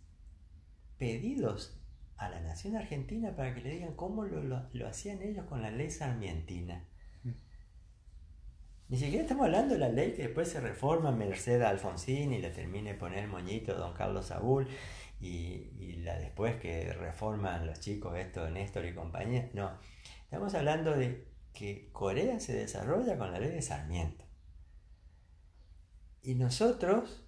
pedidos 0.97 1.82
a 2.17 2.29
la 2.29 2.39
nación 2.41 2.75
argentina 2.75 3.35
para 3.35 3.53
que 3.53 3.61
le 3.61 3.71
digan 3.71 3.95
cómo 3.95 4.25
lo, 4.25 4.87
hacían 4.87 5.21
ellos 5.21 5.45
con 5.45 5.61
la 5.61 5.71
ley 5.71 5.89
sarmientina. 5.89 6.85
Mm. 7.23 7.31
Ni 8.89 8.97
siquiera 8.97 9.23
estamos 9.23 9.45
hablando 9.45 9.73
de 9.73 9.79
la 9.79 9.89
ley 9.89 10.13
que 10.13 10.23
después 10.23 10.49
se 10.49 10.59
reforma 10.59 11.11
Mercedes 11.11 11.65
Alfonsín 11.65 12.33
y 12.33 12.39
le 12.39 12.51
termine 12.51 12.93
de 12.93 12.99
poner 12.99 13.19
el 13.19 13.29
moñito 13.29 13.73
don 13.75 13.93
Carlos 13.93 14.27
Saúl 14.27 14.67
y, 15.19 15.95
la 16.03 16.17
después 16.17 16.57
que 16.57 16.91
reforman 16.93 17.65
los 17.65 17.79
chicos 17.79 18.17
esto, 18.17 18.49
Néstor 18.49 18.85
y 18.85 18.93
compañía. 18.93 19.49
No, 19.53 19.71
estamos 20.23 20.53
hablando 20.53 20.91
de 20.91 21.27
que 21.53 21.89
Corea 21.93 22.39
se 22.39 22.53
desarrolla 22.53 23.17
con 23.17 23.31
la 23.31 23.39
ley 23.39 23.49
de 23.49 23.61
Sarmiento. 23.61 24.25
Y 26.21 26.35
nosotros 26.35 27.22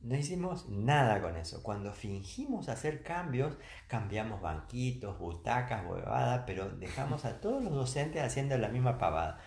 no 0.00 0.16
hicimos 0.16 0.68
nada 0.68 1.20
con 1.20 1.36
eso. 1.36 1.62
Cuando 1.62 1.92
fingimos 1.92 2.68
hacer 2.68 3.02
cambios, 3.02 3.56
cambiamos 3.88 4.40
banquitos, 4.40 5.18
butacas, 5.18 5.84
huevadas, 5.86 6.44
pero 6.46 6.68
dejamos 6.70 7.24
a 7.24 7.40
todos 7.40 7.62
los 7.62 7.74
docentes 7.74 8.22
haciendo 8.22 8.56
la 8.58 8.68
misma 8.68 8.98
pavada. 8.98 9.40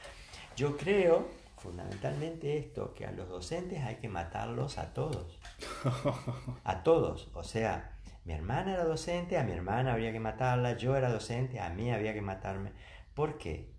Yo 0.56 0.78
creo, 0.78 1.30
fundamentalmente 1.58 2.58
esto, 2.58 2.94
que 2.94 3.06
a 3.06 3.12
los 3.12 3.30
docentes 3.30 3.82
hay 3.84 3.96
que 3.96 4.10
matarlos 4.10 4.78
a 4.78 4.94
todos. 4.94 5.40
A 6.64 6.84
todos. 6.84 7.30
O 7.34 7.44
sea, 7.44 7.98
mi 8.26 8.34
hermana 8.34 8.74
era 8.74 8.84
docente, 8.84 9.38
a 9.38 9.44
mi 9.44 9.52
hermana 9.52 9.94
habría 9.94 10.12
que 10.12 10.20
matarla, 10.20 10.78
yo 10.78 10.96
era 10.96 11.12
docente, 11.12 11.60
a 11.60 11.70
mí 11.70 11.92
había 11.92 12.14
que 12.14 12.22
matarme. 12.22 12.72
¿Por 13.14 13.38
qué? 13.38 13.72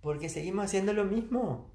Porque 0.00 0.28
seguimos 0.28 0.66
haciendo 0.66 0.92
lo 0.92 1.04
mismo. 1.04 1.69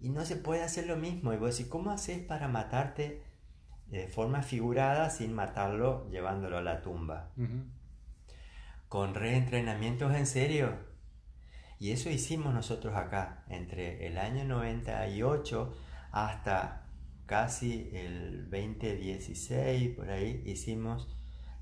Y 0.00 0.10
no 0.10 0.24
se 0.24 0.36
puede 0.36 0.62
hacer 0.62 0.86
lo 0.86 0.96
mismo. 0.96 1.32
Y 1.32 1.36
vos 1.36 1.56
decís, 1.56 1.70
¿cómo 1.70 1.90
haces 1.90 2.18
para 2.20 2.48
matarte 2.48 3.22
de 3.86 4.06
forma 4.08 4.42
figurada 4.42 5.10
sin 5.10 5.34
matarlo 5.34 6.08
llevándolo 6.10 6.58
a 6.58 6.62
la 6.62 6.82
tumba? 6.82 7.30
Con 8.88 9.14
reentrenamientos 9.14 10.14
en 10.14 10.26
serio. 10.26 10.76
Y 11.78 11.92
eso 11.92 12.10
hicimos 12.10 12.54
nosotros 12.54 12.96
acá, 12.96 13.44
entre 13.48 14.06
el 14.06 14.18
año 14.18 14.44
98 14.44 15.74
hasta 16.10 16.86
casi 17.26 17.90
el 17.92 18.50
2016, 18.50 19.94
por 19.94 20.10
ahí, 20.10 20.42
hicimos 20.46 21.14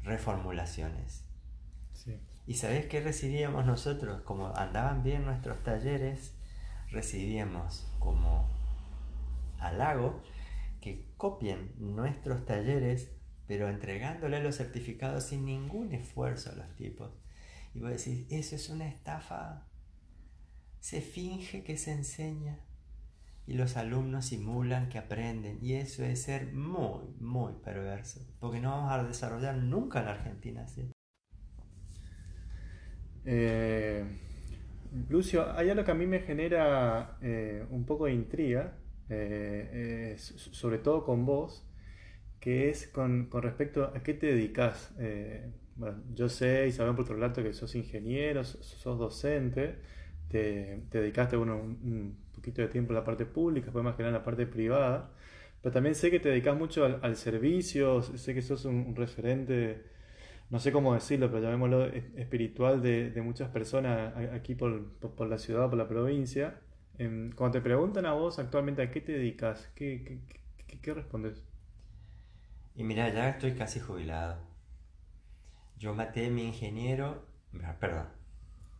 reformulaciones. 0.02 1.24
¿Y 2.46 2.54
sabés 2.54 2.86
qué 2.86 3.00
recibíamos 3.00 3.66
nosotros? 3.66 4.22
Como 4.22 4.54
andaban 4.54 5.02
bien 5.02 5.24
nuestros 5.24 5.62
talleres, 5.64 6.35
recibíamos 6.90 7.86
como 7.98 8.48
halago 9.58 10.22
que 10.80 11.04
copien 11.16 11.72
nuestros 11.78 12.44
talleres, 12.44 13.10
pero 13.46 13.68
entregándole 13.68 14.42
los 14.42 14.56
certificados 14.56 15.24
sin 15.24 15.44
ningún 15.44 15.92
esfuerzo 15.92 16.50
a 16.52 16.54
los 16.54 16.74
tipos. 16.76 17.10
Y 17.74 17.80
vos 17.80 17.90
decís, 17.90 18.26
eso 18.30 18.56
es 18.56 18.68
una 18.68 18.88
estafa. 18.88 19.66
Se 20.80 21.00
finge 21.00 21.62
que 21.62 21.76
se 21.76 21.92
enseña 21.92 22.60
y 23.46 23.54
los 23.54 23.76
alumnos 23.76 24.26
simulan 24.26 24.88
que 24.88 24.98
aprenden 24.98 25.58
y 25.62 25.74
eso 25.74 26.04
es 26.04 26.22
ser 26.22 26.52
muy, 26.52 27.06
muy 27.20 27.52
perverso, 27.64 28.20
porque 28.40 28.60
no 28.60 28.70
vamos 28.70 28.92
a 28.92 29.04
desarrollar 29.04 29.56
nunca 29.56 30.02
la 30.02 30.12
Argentina 30.12 30.62
así. 30.64 30.90
Eh, 33.24 34.04
Lucio, 35.08 35.52
hay 35.56 35.70
algo 35.70 35.84
que 35.84 35.90
a 35.90 35.94
mí 35.94 36.06
me 36.06 36.20
genera 36.20 37.16
eh, 37.22 37.64
un 37.70 37.84
poco 37.84 38.06
de 38.06 38.12
intriga, 38.12 38.78
eh, 39.08 40.16
sobre 40.18 40.78
todo 40.78 41.04
con 41.04 41.24
vos, 41.26 41.66
que 42.40 42.70
es 42.70 42.88
con, 42.88 43.30
respecto 43.32 43.84
a 43.84 44.02
qué 44.02 44.14
te 44.14 44.26
dedicas. 44.26 44.94
Eh, 44.98 45.50
yo 46.14 46.28
sé 46.28 46.68
y 46.68 46.72
sabemos 46.72 46.96
por 46.96 47.04
otro 47.04 47.18
lado 47.18 47.42
que 47.42 47.52
sos 47.52 47.74
ingeniero, 47.74 48.44
sos, 48.44 48.98
docente, 48.98 49.76
te, 50.28 50.82
dedicaste 50.90 51.36
bueno, 51.36 51.56
un, 51.56 52.18
poquito 52.34 52.62
de 52.62 52.68
tiempo 52.68 52.92
en 52.92 52.96
la 52.96 53.04
parte 53.04 53.26
pública, 53.26 53.66
después 53.66 53.84
más 53.84 53.96
que 53.96 54.02
nada 54.02 54.10
en 54.16 54.20
la 54.20 54.24
parte 54.24 54.46
privada, 54.46 55.12
pero 55.62 55.72
también 55.72 55.94
sé 55.94 56.10
que 56.10 56.20
te 56.20 56.28
dedicas 56.28 56.56
mucho 56.56 56.84
al, 56.84 57.16
servicio, 57.16 58.02
sé 58.02 58.34
que 58.34 58.42
sos 58.42 58.64
un 58.64 58.94
referente 58.96 59.95
no 60.48 60.60
sé 60.60 60.70
cómo 60.70 60.94
decirlo, 60.94 61.28
pero 61.28 61.42
llamémoslo 61.42 61.86
espiritual 61.86 62.80
de, 62.82 63.20
muchas 63.22 63.48
personas 63.50 64.14
aquí 64.32 64.54
por, 64.54 65.28
la 65.28 65.38
ciudad, 65.38 65.68
por 65.68 65.78
la 65.78 65.88
provincia. 65.88 66.60
Em, 66.98 67.32
cuando 67.32 67.58
te 67.58 67.62
preguntan 67.62 68.06
a 68.06 68.12
vos 68.12 68.38
actualmente 68.38 68.82
a 68.82 68.90
qué 68.90 69.00
te 69.00 69.12
dedicas, 69.12 69.70
¿qué, 69.74 70.20
qué, 70.80 70.94
respondes? 70.94 71.42
Y 72.76 72.84
mira, 72.84 73.08
ya 73.12 73.30
estoy 73.30 73.52
casi 73.52 73.80
jubilado. 73.80 74.38
Yo 75.78 75.94
maté 75.94 76.26
a 76.26 76.30
mi 76.30 76.44
ingeniero, 76.46 77.26
perdón, 77.80 78.06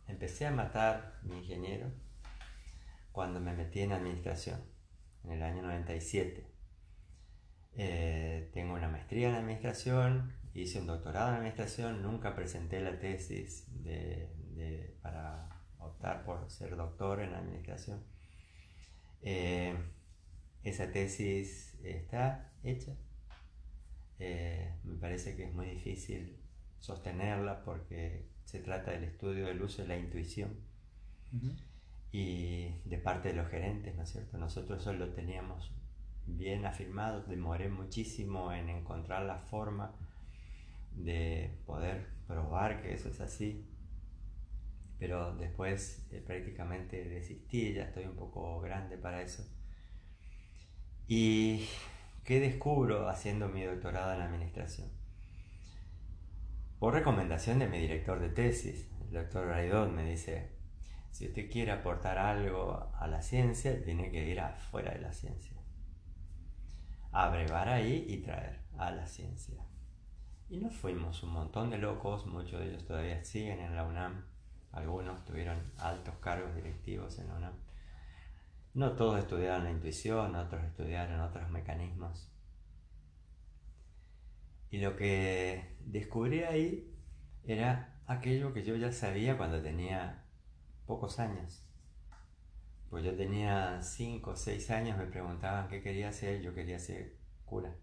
empecé 0.07 0.47
a 0.47 0.51
matar 0.51 1.19
a 1.21 1.27
mi 1.27 1.39
ingeniero 1.39 1.91
cuando 3.11 3.39
me 3.39 3.53
metí 3.53 3.81
en 3.81 3.91
administración, 3.91 4.61
en 5.25 5.31
el 5.31 5.43
año 5.43 5.63
97. 5.63 6.47
Eh, 7.79 8.49
tengo 8.53 8.73
una 8.73 8.87
maestría 8.87 9.29
en 9.29 9.35
administración, 9.35 10.33
hice 10.61 10.79
un 10.79 10.87
doctorado 10.87 11.29
en 11.29 11.35
administración, 11.35 12.01
nunca 12.01 12.35
presenté 12.35 12.79
la 12.81 12.99
tesis 12.99 13.67
para 15.01 15.49
optar 15.79 16.23
por 16.23 16.49
ser 16.49 16.75
doctor 16.75 17.21
en 17.21 17.33
administración. 17.33 18.03
Eh, 19.21 19.75
esa 20.63 20.91
tesis 20.91 21.77
está 21.83 22.51
hecha. 22.63 22.95
Eh, 24.19 24.73
me 24.83 24.97
parece 24.97 25.35
que 25.35 25.45
es 25.45 25.53
muy 25.53 25.67
difícil 25.67 26.39
sostenerla 26.79 27.63
porque 27.63 28.27
se 28.45 28.59
trata 28.59 28.91
del 28.91 29.03
estudio 29.03 29.47
del 29.47 29.61
uso 29.61 29.81
de 29.81 29.87
la 29.89 29.97
intuición 29.97 30.57
y 32.11 32.69
de 32.85 32.97
parte 32.97 33.29
de 33.29 33.35
los 33.35 33.49
gerentes, 33.49 33.95
¿no 33.95 34.03
es 34.03 34.09
cierto? 34.09 34.37
Nosotros 34.37 34.81
eso 34.81 34.93
lo 34.93 35.13
teníamos 35.13 35.71
bien 36.25 36.65
afirmado, 36.65 37.23
demoré 37.23 37.69
muchísimo 37.69 38.51
en 38.53 38.69
encontrar 38.69 39.23
la 39.23 39.39
forma 39.39 39.93
de 40.97 41.61
poder 41.65 42.07
probar 42.27 42.81
que 42.81 42.93
eso 42.93 43.09
es 43.09 43.21
así. 43.21 43.65
Pero 44.99 45.35
después 45.35 46.07
eh, 46.11 46.21
prácticamente 46.25 47.03
desistí, 47.05 47.73
ya 47.73 47.83
estoy 47.83 48.05
un 48.05 48.15
poco 48.15 48.59
grande 48.59 48.97
para 48.97 49.21
eso. 49.21 49.43
¿Y 51.07 51.67
qué 52.23 52.39
descubro 52.39 53.07
haciendo 53.07 53.47
mi 53.47 53.63
doctorado 53.63 54.13
en 54.13 54.21
administración? 54.21 54.91
Por 56.79 56.93
recomendación 56.93 57.59
de 57.59 57.67
mi 57.67 57.79
director 57.79 58.19
de 58.19 58.29
tesis, 58.29 58.89
el 59.01 59.13
doctor 59.13 59.47
Raidón, 59.47 59.95
me 59.95 60.03
dice, 60.03 60.57
si 61.11 61.27
usted 61.27 61.49
quiere 61.49 61.71
aportar 61.71 62.17
algo 62.17 62.91
a 62.95 63.07
la 63.07 63.21
ciencia, 63.21 63.83
tiene 63.83 64.11
que 64.11 64.27
ir 64.27 64.39
afuera 64.39 64.91
de 64.91 64.99
la 64.99 65.13
ciencia. 65.13 65.57
Abrevar 67.11 67.69
ahí 67.69 68.05
y 68.07 68.17
traer 68.17 68.61
a 68.77 68.91
la 68.91 69.07
ciencia. 69.07 69.66
Y 70.49 70.59
nos 70.59 70.73
fuimos 70.75 71.23
un 71.23 71.33
montón 71.33 71.69
de 71.69 71.77
locos, 71.77 72.25
muchos 72.25 72.61
de 72.61 72.69
ellos 72.69 72.85
todavía 72.85 73.21
siguen 73.23 73.59
en 73.59 73.75
la 73.75 73.83
UNAM, 73.83 74.23
algunos 74.71 75.25
tuvieron 75.25 75.61
altos 75.77 76.15
cargos 76.19 76.55
directivos 76.55 77.19
en 77.19 77.27
la 77.27 77.35
UNAM. 77.35 77.53
No 78.73 78.93
todos 78.93 79.19
estudiaron 79.19 79.65
la 79.65 79.71
intuición, 79.71 80.35
otros 80.35 80.63
estudiaron 80.63 81.19
otros 81.19 81.49
mecanismos. 81.49 82.31
Y 84.69 84.79
lo 84.79 84.95
que 84.95 85.75
descubrí 85.81 86.43
ahí 86.43 86.95
era 87.43 87.99
aquello 88.05 88.53
que 88.53 88.63
yo 88.63 88.75
ya 88.75 88.91
sabía 88.93 89.37
cuando 89.37 89.61
tenía 89.61 90.23
pocos 90.85 91.19
años. 91.19 91.65
Pues 92.89 93.03
yo 93.03 93.15
tenía 93.17 93.81
5 93.81 94.31
o 94.31 94.35
6 94.35 94.71
años, 94.71 94.97
me 94.97 95.07
preguntaban 95.07 95.67
qué 95.67 95.81
quería 95.81 96.09
hacer, 96.09 96.41
yo 96.41 96.53
quería 96.53 96.79
ser 96.79 97.17
cura. 97.43 97.75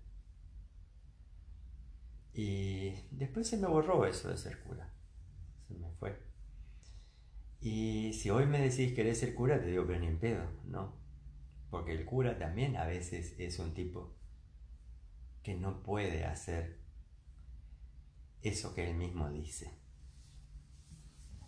Y 2.35 2.91
después 3.13 3.49
se 3.49 3.57
me 3.57 3.69
borró 3.69 4.05
eso 4.07 4.29
de 4.29 4.37
ser 4.37 4.61
cura. 4.61 4.93
Se 5.69 5.75
me 5.75 5.89
fue. 5.93 6.19
Y 7.61 8.13
si 8.13 8.29
hoy 8.31 8.47
me 8.47 8.59
decís 8.61 8.93
que 8.93 9.03
eres 9.03 9.21
ser 9.21 9.35
cura, 9.35 9.61
te 9.61 9.67
digo, 9.67 9.87
pero 9.87 10.01
ni 10.01 10.09
en 10.09 10.19
pedo, 10.19 10.45
no. 10.65 10.97
Porque 11.71 11.93
el 11.93 12.05
cura 12.05 12.37
también 12.37 12.77
a 12.77 12.85
veces 12.85 13.35
es 13.39 13.59
un 13.59 13.73
tipo 13.73 14.15
que 15.43 15.55
no 15.55 15.83
puede 15.83 16.25
hacer 16.25 16.79
eso 18.43 18.75
que 18.75 18.91
él 18.91 18.97
mismo 18.97 19.31
dice. 19.31 19.79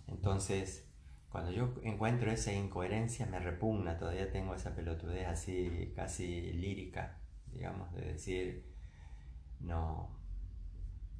Entonces, 0.07 0.89
cuando 1.28 1.51
yo 1.51 1.74
encuentro 1.82 2.30
esa 2.30 2.53
incoherencia 2.53 3.26
me 3.26 3.41
repugna, 3.41 3.99
todavía 3.99 4.30
tengo 4.30 4.55
esa 4.55 4.74
pelotudez 4.74 5.26
así 5.26 5.93
casi 5.95 6.53
lírica, 6.53 7.18
digamos, 7.53 7.93
de 7.95 8.12
decir, 8.12 8.72
no, 9.61 10.16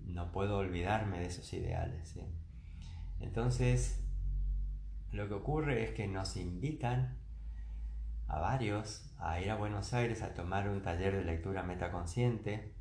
no 0.07 0.33
puedo 0.33 0.59
olvidarme 0.59 1.21
de 1.21 1.27
esos 1.27 1.53
ideales. 1.53 2.15
Entonces, 3.21 4.01
lo 5.13 5.29
que 5.29 5.35
ocurre 5.35 5.85
es 5.85 5.91
que 5.91 6.07
nos 6.07 6.37
invitan 6.37 7.19
a 8.29 8.39
varios 8.39 9.13
a 9.19 9.41
ir 9.41 9.51
a 9.51 9.57
Buenos 9.57 9.93
Aires 9.95 10.23
a 10.23 10.35
tomar 10.35 10.69
un 10.69 10.83
taller 10.83 11.17
de 11.17 11.25
lectura 11.25 11.63
metaconsciente 11.63 12.75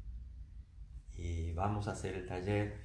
y 1.17 1.53
vamos 1.53 1.87
a 1.87 1.91
hacer 1.91 2.15
el 2.15 2.25
taller 2.25 2.77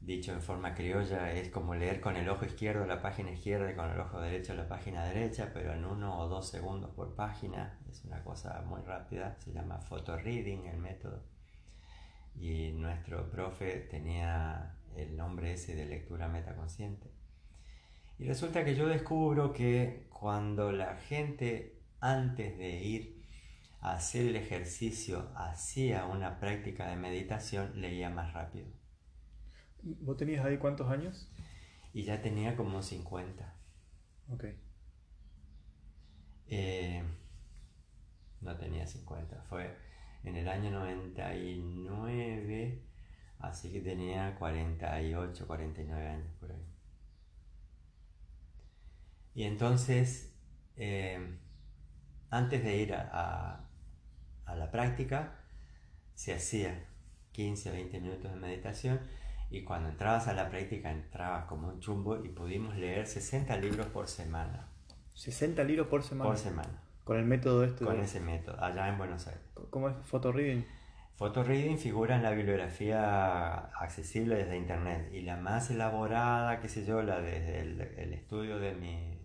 dicho 0.00 0.32
en 0.32 0.42
forma 0.42 0.74
criolla 0.74 1.32
es 1.32 1.48
como 1.48 1.74
leer 1.74 2.00
con 2.00 2.16
el 2.16 2.28
ojo 2.28 2.44
izquierdo 2.44 2.84
la 2.84 3.00
página 3.00 3.30
izquierda 3.30 3.70
y 3.70 3.74
con 3.74 3.90
el 3.90 3.98
ojo 3.98 4.20
derecho 4.20 4.54
la 4.54 4.68
página 4.68 5.04
derecha 5.04 5.50
pero 5.54 5.72
en 5.72 5.84
uno 5.84 6.18
o 6.18 6.28
dos 6.28 6.48
segundos 6.50 6.90
por 6.90 7.14
página 7.14 7.78
es 7.88 8.04
una 8.04 8.22
cosa 8.22 8.62
muy 8.66 8.82
rápida 8.82 9.36
se 9.38 9.52
llama 9.52 9.78
photo 9.78 10.16
reading 10.16 10.66
el 10.66 10.78
método 10.78 11.22
y 12.38 12.72
nuestro 12.72 13.30
profe 13.30 13.86
tenía 13.90 14.78
el 14.94 15.16
nombre 15.16 15.52
ese 15.52 15.74
de 15.74 15.86
lectura 15.86 16.28
metaconsciente 16.28 17.16
y 18.18 18.24
resulta 18.24 18.64
que 18.64 18.74
yo 18.74 18.88
descubro 18.88 19.52
que 19.52 20.06
cuando 20.10 20.72
la 20.72 20.96
gente 20.96 21.82
antes 22.00 22.56
de 22.56 22.82
ir 22.82 23.22
a 23.80 23.92
hacer 23.92 24.26
el 24.26 24.36
ejercicio 24.36 25.30
hacía 25.34 26.06
una 26.06 26.40
práctica 26.40 26.88
de 26.88 26.96
meditación, 26.96 27.80
leía 27.80 28.08
más 28.08 28.32
rápido. 28.32 28.68
¿Vos 29.82 30.16
tenías 30.16 30.44
ahí 30.44 30.56
cuántos 30.56 30.90
años? 30.90 31.30
Y 31.92 32.04
ya 32.04 32.22
tenía 32.22 32.56
como 32.56 32.82
50. 32.82 33.54
Ok. 34.30 34.44
Eh, 36.48 37.02
no 38.40 38.56
tenía 38.56 38.86
50, 38.86 39.42
fue 39.48 39.76
en 40.26 40.36
el 40.36 40.48
año 40.48 40.70
99, 40.70 42.82
así 43.38 43.72
que 43.72 43.80
tenía 43.80 44.34
48, 44.36 45.46
49 45.46 46.08
años 46.08 46.32
por 46.40 46.52
ahí. 46.52 46.66
Y 49.34 49.44
entonces, 49.44 50.34
eh, 50.76 51.38
antes 52.30 52.64
de 52.64 52.76
ir 52.76 52.94
a, 52.94 53.62
la 54.46 54.70
práctica, 54.70 55.40
se 56.14 56.34
hacía 56.34 56.88
15, 57.32 57.70
20 57.70 58.00
minutos 58.00 58.32
de 58.32 58.36
meditación 58.36 59.00
y 59.50 59.62
cuando 59.62 59.90
entrabas 59.90 60.28
a 60.28 60.32
la 60.32 60.48
práctica 60.48 60.90
entrabas 60.90 61.44
como 61.44 61.68
un 61.68 61.80
chumbo 61.80 62.24
y 62.24 62.30
pudimos 62.30 62.74
leer 62.76 63.06
60 63.06 63.54
libros 63.58 63.86
por 63.88 64.08
semana. 64.08 64.68
60 65.14 65.62
libros 65.64 65.88
por 65.88 66.02
semana. 66.02 66.30
Por 66.30 66.38
semana. 66.38 66.85
Con 67.06 67.18
el 67.18 67.24
método 67.24 67.62
este. 67.62 67.84
Con 67.84 68.00
ese 68.00 68.18
método, 68.18 68.60
allá 68.60 68.88
en 68.88 68.98
Buenos 68.98 69.28
Aires. 69.28 69.40
¿Cómo 69.70 69.88
es 69.88 69.94
photo 70.02 70.32
reading? 70.32 70.64
Photo 71.14 71.44
reading 71.44 71.78
figura 71.78 72.16
en 72.16 72.24
la 72.24 72.32
bibliografía 72.32 73.54
accesible 73.54 74.34
desde 74.34 74.58
internet 74.58 75.12
y 75.12 75.22
la 75.22 75.36
más 75.36 75.70
elaborada, 75.70 76.58
qué 76.58 76.68
sé 76.68 76.84
yo, 76.84 77.02
la 77.02 77.20
desde 77.20 77.60
el 77.60 78.12
estudio 78.12 78.58
de 78.58 78.74
mi, 78.74 79.16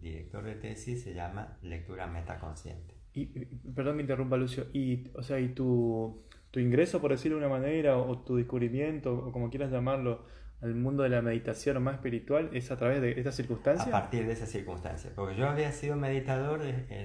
director 0.00 0.42
de 0.42 0.54
tesis 0.54 1.02
se 1.02 1.12
llama 1.12 1.58
lectura 1.60 2.06
metaconsciente. 2.06 2.94
Y, 3.12 3.26
perdón 3.74 3.96
me 3.96 4.02
interrumpa 4.02 4.38
Lucio, 4.38 4.66
y, 4.72 5.10
o 5.14 5.22
sea, 5.22 5.38
y 5.40 5.48
tu, 5.48 6.24
tu 6.50 6.58
ingreso, 6.58 7.02
por 7.02 7.10
decirlo 7.10 7.38
de 7.38 7.44
una 7.44 7.54
manera, 7.54 7.98
o 7.98 8.18
tu 8.20 8.36
descubrimiento, 8.36 9.14
o 9.14 9.30
como 9.30 9.50
quieras 9.50 9.70
llamarlo, 9.70 10.24
al 10.60 10.74
mundo 10.74 11.04
de 11.04 11.10
la 11.10 11.22
meditación 11.22 11.82
más 11.82 11.94
espiritual, 11.94 12.50
es 12.52 12.70
a 12.70 12.76
través 12.76 13.00
de 13.00 13.12
esta 13.12 13.32
circunstancia? 13.32 13.86
A 13.86 14.00
partir 14.00 14.26
de 14.26 14.32
esa 14.32 14.46
circunstancia, 14.46 15.10
porque 15.14 15.36
yo 15.36 15.48
había 15.48 15.70
sido 15.72 15.96
meditador 15.96 16.60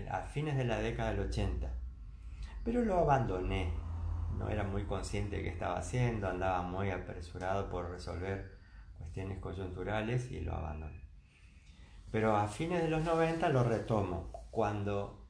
a 0.10 0.22
fines 0.22 0.58
de 0.58 0.66
la 0.66 0.80
década 0.80 1.12
del 1.12 1.22
80, 1.22 1.72
pero 2.64 2.84
lo 2.84 2.97
abandoné, 2.99 3.74
no 4.38 4.49
era 4.49 4.64
muy 4.64 4.86
consciente 4.86 5.38
de 5.38 5.43
qué 5.43 5.49
estaba 5.49 5.78
haciendo, 5.78 6.28
andaba 6.28 6.64
muy 6.64 6.89
apresurado 6.89 7.70
por 7.70 7.91
resolver 7.91 8.58
cuestiones 8.97 9.39
coyunturales 9.39 10.32
y 10.32 10.39
lo 10.39 10.54
abandoné. 10.54 11.01
Pero 12.12 12.36
a 12.36 12.47
fines 12.47 12.82
de 12.82 12.89
los 12.89 13.04
90 13.04 13.49
lo 13.49 13.64
retomo, 13.64 14.32
cuando 14.49 15.28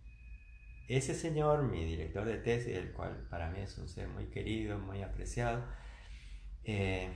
ese 0.88 1.14
señor, 1.14 1.64
mi 1.64 1.86
director 1.86 2.26
de 2.26 2.38
tesis, 2.38 2.76
el 2.76 2.92
cual 2.92 3.26
para 3.30 3.50
mí 3.50 3.60
es 3.60 3.78
un 3.78 3.88
ser 3.88 4.08
muy 4.08 4.26
querido, 4.26 4.78
muy 4.78 5.02
apreciado, 5.02 5.64
eh, 6.66 7.10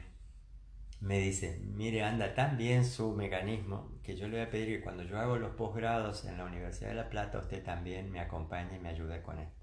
me 1.00 1.20
dice, 1.20 1.60
mire, 1.64 2.04
anda 2.04 2.34
tan 2.34 2.58
bien 2.58 2.84
su 2.84 3.14
mecanismo 3.14 4.00
que 4.04 4.16
yo 4.16 4.28
le 4.28 4.38
voy 4.38 4.48
a 4.48 4.50
pedir 4.50 4.78
que 4.78 4.84
cuando 4.84 5.04
yo 5.04 5.20
hago 5.20 5.38
los 5.38 5.56
posgrados 5.56 6.26
en 6.26 6.38
la 6.38 6.46
Universidad 6.46 6.90
de 6.90 6.96
La 6.96 7.10
Plata, 7.10 7.40
usted 7.40 7.64
también 7.64 8.12
me 8.12 8.20
acompañe 8.20 8.78
y 8.78 8.80
me 8.80 8.90
ayude 8.90 9.22
con 9.22 9.40
esto. 9.40 9.58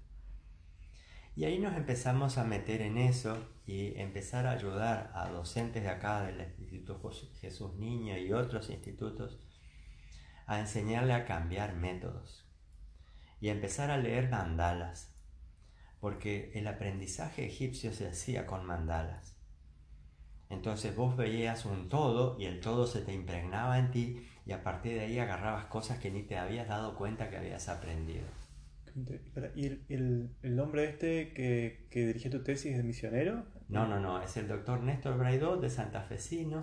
Y 1.35 1.43
ahí 1.43 1.59
nos 1.59 1.75
empezamos 1.75 2.37
a 2.37 2.45
meter 2.45 2.81
en 2.81 2.97
eso 2.97 3.37
y 3.65 3.99
empezar 3.99 4.47
a 4.47 4.51
ayudar 4.51 5.11
a 5.13 5.27
docentes 5.27 5.83
de 5.83 5.89
acá 5.89 6.21
del 6.21 6.39
Instituto 6.39 7.01
Jesús 7.41 7.75
Niño 7.75 8.17
y 8.17 8.31
otros 8.31 8.69
institutos 8.69 9.37
a 10.47 10.59
enseñarle 10.59 11.13
a 11.13 11.25
cambiar 11.25 11.75
métodos 11.75 12.47
y 13.41 13.49
a 13.49 13.51
empezar 13.51 13.91
a 13.91 13.97
leer 13.97 14.29
mandalas, 14.29 15.13
porque 15.99 16.51
el 16.55 16.67
aprendizaje 16.67 17.45
egipcio 17.45 17.91
se 17.91 18.07
hacía 18.07 18.45
con 18.45 18.65
mandalas. 18.65 19.34
Entonces 20.49 20.95
vos 20.95 21.17
veías 21.17 21.65
un 21.65 21.89
todo 21.89 22.37
y 22.39 22.45
el 22.45 22.59
todo 22.59 22.87
se 22.87 23.01
te 23.01 23.13
impregnaba 23.13 23.79
en 23.79 23.91
ti 23.91 24.27
y 24.45 24.51
a 24.51 24.63
partir 24.63 24.93
de 24.93 25.01
ahí 25.01 25.19
agarrabas 25.19 25.65
cosas 25.65 25.99
que 25.99 26.11
ni 26.11 26.23
te 26.23 26.37
habías 26.37 26.67
dado 26.67 26.95
cuenta 26.95 27.29
que 27.29 27.37
habías 27.37 27.67
aprendido. 27.67 28.25
¿Y 29.55 29.65
el, 29.65 30.29
el, 30.41 30.55
nombre 30.55 30.85
este 30.85 31.33
que, 31.33 31.87
que 31.89 32.07
dirige 32.07 32.29
tu 32.29 32.43
tesis 32.43 32.77
de 32.77 32.83
misionero? 32.83 33.43
No, 33.67 33.87
no, 33.87 33.99
no, 33.99 34.21
es 34.21 34.37
el 34.37 34.47
doctor 34.47 34.81
Néstor 34.81 35.17
Braidot 35.17 35.59
de 35.59 35.69
Santa 35.69 36.01
Fecino. 36.01 36.61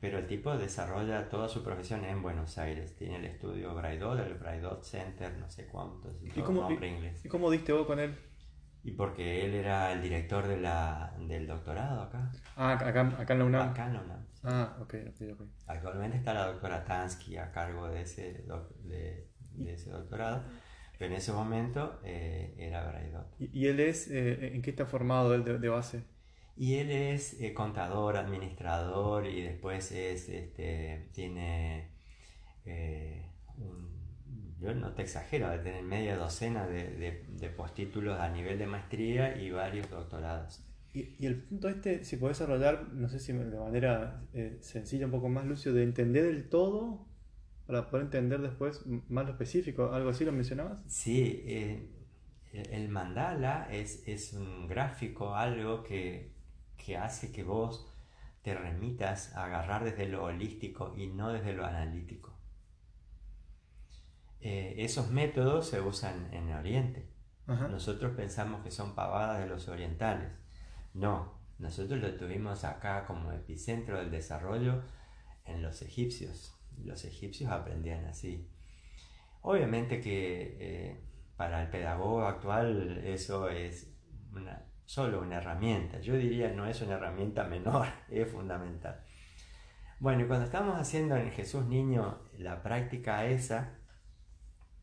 Pero 0.00 0.18
el 0.18 0.26
tipo 0.28 0.56
desarrolla 0.56 1.28
toda 1.28 1.48
su 1.48 1.64
profesión 1.64 2.04
en 2.04 2.22
Buenos 2.22 2.56
Aires. 2.56 2.94
Tiene 2.94 3.16
el 3.16 3.24
estudio 3.24 3.74
Braidot, 3.74 4.18
el 4.20 4.34
Braidot 4.34 4.84
Center, 4.84 5.36
no 5.38 5.50
sé 5.50 5.66
cuántos. 5.66 6.14
¿Y, 6.22 6.40
cómo, 6.40 6.70
inglés. 6.70 7.24
¿Y 7.24 7.28
cómo 7.28 7.50
diste 7.50 7.72
vos 7.72 7.86
con 7.86 7.98
él? 7.98 8.14
Y 8.84 8.92
porque 8.92 9.44
él 9.44 9.54
era 9.54 9.92
el 9.92 10.00
director 10.00 10.46
de 10.46 10.60
la, 10.60 11.14
del 11.18 11.46
doctorado 11.46 12.02
acá. 12.02 12.30
Ah, 12.56 12.72
acá, 12.72 13.00
acá 13.18 13.32
en 13.32 13.38
la 13.38 13.44
UNAM. 13.44 13.68
Acá 13.70 13.86
en 13.86 13.94
la 13.94 14.00
UNAM. 14.02 14.28
Ah, 14.44 14.76
ok, 14.80 14.94
ok, 15.10 15.22
ok. 15.32 15.48
Actualmente 15.66 16.16
está 16.16 16.32
la 16.32 16.46
doctora 16.46 16.84
Tansky 16.84 17.36
a 17.36 17.50
cargo 17.50 17.88
de 17.88 18.02
ese, 18.02 18.44
de, 18.84 19.28
ese 19.66 19.90
doctorado. 19.90 20.44
Pero 20.98 21.12
en 21.12 21.18
ese 21.18 21.32
momento 21.32 22.00
eh, 22.04 22.54
era 22.58 22.88
Braidot. 22.88 23.34
¿Y, 23.38 23.66
él 23.66 23.78
es, 23.80 24.10
eh, 24.10 24.54
en 24.54 24.62
qué 24.62 24.70
está 24.70 24.86
formado 24.86 25.34
él 25.34 25.44
de 25.44 25.68
base? 25.68 26.02
Y 26.56 26.76
él 26.76 26.90
es 26.90 27.40
eh, 27.40 27.54
contador, 27.54 28.16
administrador 28.16 29.26
y 29.26 29.42
después 29.42 29.92
es, 29.92 30.28
este, 30.28 31.08
tiene, 31.12 31.92
yo 34.58 34.74
no 34.74 34.92
te 34.94 35.02
exagero, 35.02 35.50
de 35.50 35.58
tener 35.58 35.84
media 35.84 36.16
docena 36.16 36.66
de, 36.66 36.90
de, 36.96 37.26
postítulos 37.46 38.18
a 38.18 38.28
nivel 38.28 38.58
de 38.58 38.66
maestría 38.66 39.40
y 39.40 39.50
varios 39.50 39.88
doctorados. 39.90 40.64
Y, 40.92 41.24
el 41.24 41.42
punto 41.42 41.68
este, 41.68 42.04
si 42.04 42.16
podés 42.16 42.38
desarrollar, 42.38 42.92
no 42.92 43.08
sé 43.08 43.20
si 43.20 43.32
de 43.32 43.58
manera 43.58 44.22
eh, 44.32 44.58
sencilla, 44.60 45.06
un 45.06 45.12
poco 45.12 45.28
más, 45.28 45.46
Lucio, 45.46 45.72
de 45.72 45.82
entender 45.84 46.24
el 46.24 46.48
todo 46.48 47.06
para 47.66 47.90
poder 47.90 48.06
entender 48.06 48.40
después 48.40 48.84
más 49.08 49.26
lo 49.26 49.32
específico, 49.32 49.92
¿algo 49.92 50.10
así 50.10 50.24
lo 50.24 50.32
mencionabas? 50.32 50.82
Sí, 50.86 51.44
el 52.52 52.88
mandala 52.88 53.68
es, 53.70 54.08
es 54.08 54.32
un 54.32 54.66
gráfico, 54.66 55.34
algo 55.34 55.82
que 55.84 56.38
que 56.78 56.96
hace 56.96 57.30
que 57.30 57.42
vos 57.42 57.86
te 58.42 58.54
remitas 58.54 59.34
a 59.36 59.44
agarrar 59.44 59.84
desde 59.84 60.08
lo 60.08 60.24
holístico 60.24 60.94
y 60.96 61.08
no 61.08 61.30
desde 61.30 61.52
lo 61.52 61.66
analítico. 61.66 62.32
Eh, 64.40 64.76
esos 64.78 65.10
métodos 65.10 65.68
se 65.68 65.80
usan 65.80 66.32
en 66.32 66.50
Oriente. 66.52 67.04
Nosotros 67.48 68.14
pensamos 68.14 68.62
que 68.62 68.70
son 68.70 68.94
pavadas 68.94 69.40
de 69.40 69.46
los 69.46 69.68
orientales. 69.68 70.30
No, 70.92 71.38
nosotros 71.58 71.98
lo 71.98 72.14
tuvimos 72.14 72.64
acá 72.64 73.06
como 73.06 73.32
epicentro 73.32 73.96
del 73.98 74.10
desarrollo 74.10 74.82
en 75.46 75.62
los 75.62 75.80
egipcios. 75.80 76.54
Los 76.84 77.04
egipcios 77.04 77.50
aprendían 77.50 78.04
así. 78.04 78.48
Obviamente 79.40 80.00
que 80.00 80.56
eh, 80.60 81.00
para 81.36 81.62
el 81.62 81.70
pedagogo 81.70 82.26
actual 82.26 82.98
eso 83.04 83.48
es 83.48 83.90
una, 84.32 84.66
solo 84.84 85.22
una 85.22 85.38
herramienta. 85.38 86.00
Yo 86.00 86.16
diría 86.16 86.52
no 86.52 86.66
es 86.66 86.82
una 86.82 86.94
herramienta 86.94 87.44
menor, 87.44 87.86
es 88.10 88.30
fundamental. 88.30 89.00
Bueno, 90.00 90.22
y 90.22 90.26
cuando 90.26 90.44
estamos 90.44 90.78
haciendo 90.78 91.16
en 91.16 91.32
Jesús 91.32 91.64
Niño 91.66 92.20
la 92.36 92.62
práctica 92.62 93.24
esa, 93.24 93.77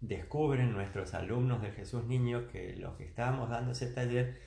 descubren 0.07 0.73
nuestros 0.73 1.13
alumnos 1.13 1.61
de 1.61 1.71
Jesús 1.71 2.05
Niño 2.05 2.47
que 2.47 2.75
los 2.75 2.95
que 2.95 3.05
estábamos 3.05 3.49
dando 3.49 3.71
ese 3.71 3.87
taller 3.87 4.39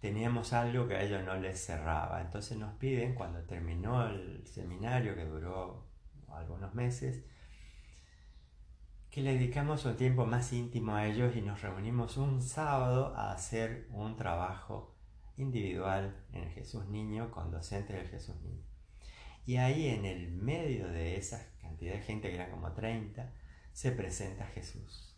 teníamos 0.00 0.52
algo 0.52 0.88
que 0.88 0.96
a 0.96 1.02
ellos 1.02 1.24
no 1.24 1.36
les 1.36 1.64
cerraba. 1.64 2.20
Entonces 2.20 2.58
nos 2.58 2.74
piden, 2.74 3.14
cuando 3.14 3.40
terminó 3.42 4.06
el 4.08 4.46
seminario, 4.46 5.14
que 5.14 5.24
duró 5.24 5.86
algunos 6.28 6.74
meses, 6.74 7.24
que 9.10 9.20
le 9.20 9.34
dedicamos 9.34 9.84
un 9.84 9.96
tiempo 9.96 10.26
más 10.26 10.52
íntimo 10.52 10.94
a 10.94 11.06
ellos 11.06 11.36
y 11.36 11.42
nos 11.42 11.62
reunimos 11.62 12.16
un 12.16 12.42
sábado 12.42 13.14
a 13.14 13.32
hacer 13.32 13.86
un 13.90 14.16
trabajo 14.16 14.96
individual 15.36 16.16
en 16.32 16.44
el 16.44 16.50
Jesús 16.50 16.86
Niño 16.88 17.30
con 17.30 17.50
docentes 17.50 17.96
del 17.96 18.08
Jesús 18.08 18.40
Niño. 18.42 18.64
Y 19.44 19.56
ahí 19.56 19.88
en 19.88 20.04
el 20.04 20.32
medio 20.32 20.88
de 20.88 21.16
esa 21.16 21.46
cantidad 21.60 21.94
de 21.94 22.00
gente, 22.00 22.28
que 22.28 22.36
era 22.36 22.50
como 22.50 22.72
30, 22.72 23.30
se 23.72 23.92
presenta 23.92 24.46
Jesús. 24.46 25.16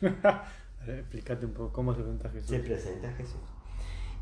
Explícate 0.86 1.46
un 1.46 1.52
poco 1.52 1.72
cómo 1.72 1.94
se 1.94 2.02
presenta 2.02 2.30
Jesús. 2.30 2.50
Se 2.50 2.60
presenta 2.60 3.12
Jesús. 3.12 3.40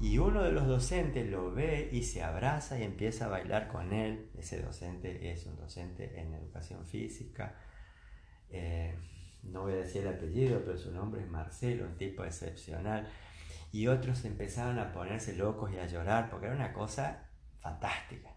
Y 0.00 0.18
uno 0.18 0.42
de 0.42 0.52
los 0.52 0.66
docentes 0.66 1.26
lo 1.30 1.52
ve 1.52 1.88
y 1.90 2.02
se 2.02 2.22
abraza 2.22 2.78
y 2.78 2.82
empieza 2.82 3.26
a 3.26 3.28
bailar 3.28 3.68
con 3.68 3.92
él. 3.92 4.30
Ese 4.36 4.60
docente 4.60 5.30
es 5.30 5.46
un 5.46 5.56
docente 5.56 6.20
en 6.20 6.34
educación 6.34 6.84
física. 6.84 7.54
Eh, 8.50 8.94
no 9.42 9.62
voy 9.62 9.72
a 9.72 9.76
decir 9.76 10.02
el 10.02 10.14
apellido, 10.14 10.62
pero 10.64 10.76
su 10.76 10.90
nombre 10.92 11.22
es 11.22 11.28
Marcelo, 11.28 11.86
un 11.86 11.96
tipo 11.96 12.24
excepcional. 12.24 13.08
Y 13.72 13.86
otros 13.86 14.24
empezaron 14.24 14.78
a 14.78 14.92
ponerse 14.92 15.34
locos 15.34 15.72
y 15.72 15.78
a 15.78 15.86
llorar 15.86 16.28
porque 16.28 16.46
era 16.46 16.54
una 16.54 16.72
cosa 16.72 17.30
fantástica. 17.60 18.35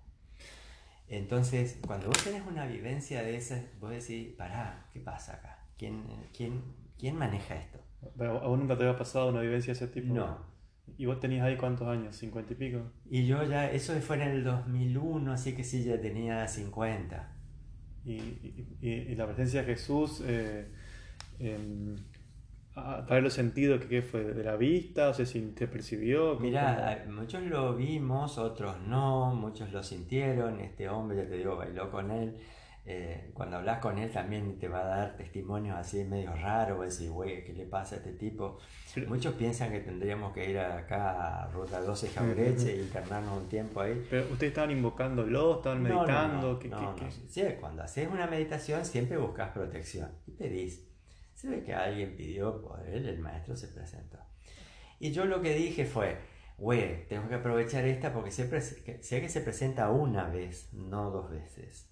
Entonces, 1.10 1.80
cuando 1.86 2.08
vos 2.08 2.24
tenés 2.24 2.44
una 2.46 2.66
vivencia 2.68 3.24
de 3.24 3.36
esas, 3.36 3.62
vos 3.80 3.90
decís, 3.90 4.36
pará, 4.38 4.88
¿qué 4.94 5.00
pasa 5.00 5.36
acá? 5.36 5.66
¿Quién, 5.78 6.04
quién, 6.36 6.62
quién 6.98 7.16
maneja 7.16 7.56
esto? 7.56 7.80
¿Pero 8.18 8.40
a 8.42 8.48
vos 8.48 8.60
nunca 8.60 8.78
te 8.78 8.84
había 8.84 8.98
pasado 8.98 9.30
una 9.30 9.42
vivencia 9.42 9.74
de 9.74 9.78
ese 9.78 9.88
tipo? 9.88 10.14
No, 10.14 10.50
¿Y 10.98 11.06
vos 11.06 11.20
tenías 11.20 11.46
ahí 11.46 11.58
cuántos 11.58 11.88
años? 11.88 12.22
¿50 12.22 12.52
y 12.52 12.56
pico? 12.56 12.92
Y 13.10 13.26
yo 13.26 13.44
ya, 13.44 13.72
eso 13.72 13.94
fue 14.02 14.18
en 14.18 14.22
el 14.24 14.44
2001, 14.44 15.32
así 15.32 15.54
que 15.56 15.64
sí, 15.64 15.84
ya 15.84 16.00
tenía 16.00 16.48
50. 16.48 17.36
Y, 18.06 18.12
y, 18.12 18.78
y 18.82 19.16
la 19.16 19.26
presencia 19.26 19.62
de 19.62 19.66
Jesús, 19.66 20.22
eh, 20.26 20.68
eh, 21.40 21.96
a 22.80 23.06
través 23.06 23.24
los 23.24 23.34
sentidos, 23.34 23.84
¿qué 23.86 24.02
fue? 24.02 24.24
¿De 24.24 24.44
la 24.44 24.56
vista? 24.56 25.10
O 25.10 25.14
sea, 25.14 25.26
si 25.26 25.42
te 25.52 25.68
percibió. 25.68 26.40
Mira, 26.40 27.06
muchos 27.10 27.44
lo 27.44 27.76
vimos, 27.76 28.38
otros 28.38 28.80
no, 28.88 29.34
muchos 29.36 29.72
lo 29.72 29.84
sintieron. 29.84 30.60
Este 30.60 30.90
hombre, 30.90 31.18
ya 31.18 31.28
te 31.28 31.38
digo, 31.38 31.56
bailó 31.56 31.92
con 31.92 32.12
él. 32.12 32.36
Eh, 32.92 33.30
cuando 33.36 33.58
hablas 33.58 33.78
con 33.78 34.00
él 34.00 34.10
también 34.10 34.58
te 34.58 34.68
va 34.68 34.80
a 34.80 34.86
dar 34.86 35.16
testimonios 35.16 35.78
así 35.78 36.04
medio 36.06 36.34
raros, 36.34 36.82
decir, 36.82 37.12
güey, 37.12 37.44
¿qué 37.44 37.54
le 37.54 37.66
pasa 37.66 37.94
a 37.96 37.98
este 38.00 38.14
tipo? 38.14 38.58
Muchos 39.08 39.36
piensan 39.36 39.72
que 39.72 39.82
tendríamos 39.82 40.34
que 40.34 40.50
ir 40.50 40.58
acá 40.58 41.44
a 41.44 41.52
Ruta 41.52 41.82
12 41.82 42.10
Jaureche 42.10 42.78
y 42.78 42.80
internarnos 42.80 43.44
un 43.44 43.48
tiempo 43.48 43.82
ahí. 43.82 44.04
Pero 44.10 44.24
ustedes 44.32 44.52
estaban 44.52 44.72
invocándolo, 44.72 45.58
estaban 45.58 45.84
meditando. 45.84 46.60
No, 46.68 46.96
Sí, 47.28 47.44
cuando 47.60 47.84
haces 47.84 48.10
una 48.12 48.26
meditación 48.26 48.84
siempre 48.84 49.18
buscas 49.18 49.52
protección 49.52 50.10
y 50.26 50.32
pedís. 50.32 50.89
Se 51.40 51.48
ve 51.48 51.64
que 51.64 51.74
alguien 51.74 52.18
pidió 52.18 52.62
él, 52.86 53.08
el 53.08 53.20
maestro 53.20 53.56
se 53.56 53.70
presentó. 53.70 54.20
Y 55.00 55.14
yo 55.14 55.24
lo 55.24 55.42
que 55.42 55.56
dije 55.56 55.86
fue, 55.86 56.18
güey, 56.58 57.08
tengo 57.08 57.30
que 57.30 57.36
aprovechar 57.36 57.86
esta 57.86 58.12
porque 58.12 58.30
siempre, 58.30 58.60
sé 58.60 59.22
que 59.22 59.30
se 59.30 59.40
presenta 59.40 59.90
una 59.90 60.28
vez, 60.28 60.74
no 60.74 61.12
dos 61.12 61.32
veces. 61.32 61.90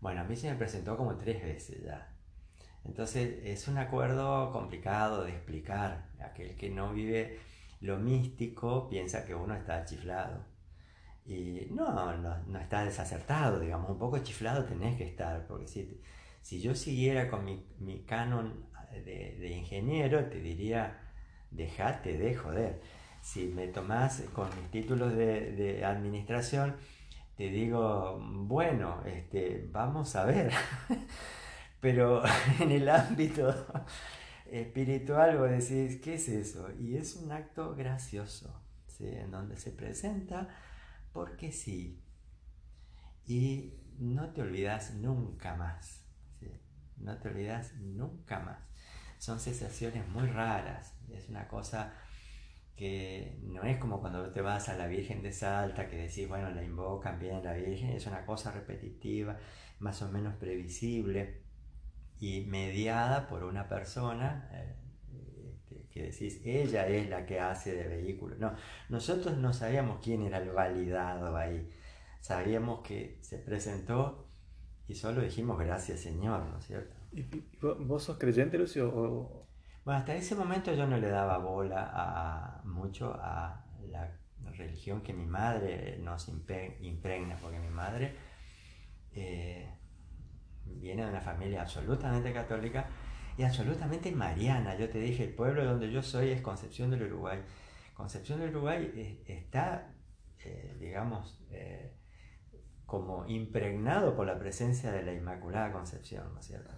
Bueno, 0.00 0.22
a 0.22 0.24
mí 0.24 0.34
se 0.34 0.50
me 0.50 0.56
presentó 0.56 0.96
como 0.96 1.16
tres 1.16 1.40
veces 1.40 1.84
ya. 1.84 2.16
Entonces 2.84 3.38
es 3.44 3.68
un 3.68 3.78
acuerdo 3.78 4.50
complicado 4.50 5.22
de 5.22 5.30
explicar. 5.30 6.10
Aquel 6.18 6.56
que 6.56 6.68
no 6.68 6.92
vive 6.92 7.38
lo 7.80 8.00
místico 8.00 8.88
piensa 8.88 9.24
que 9.24 9.36
uno 9.36 9.54
está 9.54 9.84
chiflado. 9.84 10.44
Y 11.24 11.68
no, 11.70 12.16
no, 12.16 12.58
está 12.58 12.84
desacertado, 12.84 13.60
digamos, 13.60 13.88
un 13.88 13.98
poco 14.00 14.18
chiflado 14.18 14.64
tenés 14.64 14.96
que 14.96 15.04
estar, 15.04 15.46
porque 15.46 15.68
si, 15.68 16.00
si 16.44 16.60
yo 16.60 16.74
siguiera 16.74 17.30
con 17.30 17.42
mi, 17.46 17.64
mi 17.78 18.00
canon 18.00 18.66
de, 18.92 19.50
ingeniero, 19.50 20.26
te 20.26 20.40
diría, 20.40 21.00
dejate 21.50 22.18
de 22.18 22.34
joder. 22.34 22.82
Si 23.22 23.46
me 23.46 23.68
tomás 23.68 24.22
con 24.34 24.50
mis 24.60 24.70
títulos 24.70 25.16
de, 25.16 25.52
de 25.52 25.86
administración, 25.86 26.76
te 27.38 27.48
digo, 27.48 28.20
bueno, 28.20 29.02
este, 29.06 29.66
vamos 29.72 30.14
a 30.16 30.26
ver. 30.26 30.52
Pero 31.80 32.22
en 32.60 32.72
el 32.72 32.90
ámbito 32.90 33.66
espiritual 34.44 35.38
vos 35.38 35.48
decís, 35.48 35.98
¿qué 36.02 36.16
es 36.16 36.28
eso? 36.28 36.68
Y 36.78 36.98
es 36.98 37.16
un 37.16 37.32
acto 37.32 37.74
gracioso, 37.74 38.60
en 39.00 39.30
donde 39.30 39.56
se 39.56 39.70
presenta 39.70 40.46
porque 41.14 41.52
sí. 41.52 42.02
Y 43.26 43.72
no 43.98 44.28
te 44.34 44.42
olvidas 44.42 44.92
nunca 44.96 45.56
más. 45.56 46.03
No 46.98 47.16
te 47.18 47.28
olvidas 47.28 47.74
nunca 47.76 48.40
más. 48.40 48.58
Son 49.18 49.40
sensaciones 49.40 50.06
muy 50.08 50.26
raras. 50.26 50.94
Es 51.10 51.28
una 51.28 51.48
cosa 51.48 51.94
que 52.76 53.38
no 53.42 53.62
es 53.62 53.78
como 53.78 54.00
cuando 54.00 54.30
te 54.32 54.40
vas 54.40 54.68
a 54.68 54.76
la 54.76 54.86
Virgen 54.86 55.22
de 55.22 55.32
Salta, 55.32 55.88
que 55.88 55.96
decís, 55.96 56.28
bueno, 56.28 56.50
la 56.50 56.62
invocan 56.62 57.18
bien 57.18 57.42
la 57.44 57.52
Virgen, 57.52 57.90
es 57.90 58.06
una 58.06 58.26
cosa 58.26 58.50
repetitiva, 58.50 59.36
más 59.78 60.02
o 60.02 60.10
menos 60.10 60.34
previsible 60.34 61.42
y 62.18 62.42
mediada 62.42 63.28
por 63.28 63.44
una 63.44 63.68
persona 63.68 64.48
eh, 64.52 64.74
este, 65.52 65.86
que 65.90 66.02
decís, 66.04 66.40
ella 66.44 66.86
es 66.88 67.08
la 67.08 67.26
que 67.26 67.38
hace 67.38 67.74
de 67.74 67.86
vehículo. 67.86 68.36
No, 68.36 68.54
nosotros 68.88 69.36
no 69.36 69.52
sabíamos 69.52 70.00
quién 70.02 70.22
era 70.22 70.38
el 70.38 70.50
validado 70.50 71.36
ahí, 71.36 71.70
sabíamos 72.20 72.80
que 72.80 73.18
se 73.20 73.38
presentó 73.38 74.26
y 74.86 74.94
solo 74.94 75.22
dijimos 75.22 75.58
gracias 75.58 76.00
Señor, 76.00 76.44
¿no 76.44 76.58
es 76.58 76.66
cierto? 76.66 76.94
¿Y 77.12 77.24
vos 77.60 78.02
sos 78.02 78.18
creyente, 78.18 78.58
Lucio? 78.58 78.88
O, 78.88 79.46
bueno, 79.84 80.00
hasta 80.00 80.14
ese 80.14 80.34
momento 80.34 80.74
yo 80.74 80.86
no 80.86 80.96
le 80.96 81.08
daba 81.08 81.38
bola 81.38 81.90
a, 81.92 82.62
mucho 82.64 83.14
a 83.14 83.64
la 83.88 84.18
religión 84.56 85.02
que 85.02 85.12
mi 85.12 85.26
madre 85.26 85.98
nos 85.98 86.28
impregna, 86.28 87.36
porque 87.36 87.58
mi 87.58 87.68
madre 87.68 88.14
eh, 89.12 89.68
viene 90.64 91.04
de 91.04 91.10
una 91.10 91.20
familia 91.20 91.62
absolutamente 91.62 92.32
católica 92.32 92.88
y 93.36 93.42
absolutamente 93.42 94.10
mariana. 94.12 94.76
Yo 94.76 94.88
te 94.88 94.98
dije, 94.98 95.24
el 95.24 95.34
pueblo 95.34 95.64
donde 95.64 95.90
yo 95.90 96.02
soy 96.02 96.30
es 96.30 96.40
Concepción 96.40 96.90
del 96.90 97.02
Uruguay. 97.02 97.40
Concepción 97.94 98.40
del 98.40 98.50
Uruguay 98.50 98.90
eh, 98.94 99.24
está, 99.26 99.92
eh, 100.44 100.76
digamos, 100.80 101.40
como 102.86 103.26
impregnado 103.26 104.14
por 104.14 104.26
la 104.26 104.38
presencia 104.38 104.92
de 104.92 105.02
la 105.02 105.12
Inmaculada 105.12 105.72
Concepción, 105.72 106.32
¿no 106.32 106.40
es 106.40 106.46
cierto? 106.46 106.70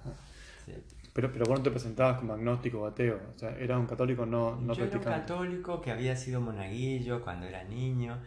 Sí. 0.64 0.72
Pero, 1.12 1.32
pero 1.32 1.46
vos 1.46 1.58
no 1.58 1.62
te 1.62 1.70
presentabas 1.70 2.18
como 2.18 2.34
agnóstico 2.34 2.82
o 2.82 2.86
ateo, 2.86 3.18
o 3.34 3.38
sea, 3.38 3.56
era 3.56 3.78
un 3.78 3.86
católico 3.86 4.26
no, 4.26 4.56
no 4.56 4.74
Yo 4.74 4.84
era 4.84 4.98
un 4.98 5.04
católico 5.04 5.80
que 5.80 5.90
había 5.90 6.14
sido 6.14 6.42
monaguillo 6.42 7.22
cuando 7.24 7.46
era 7.46 7.64
niño, 7.64 8.18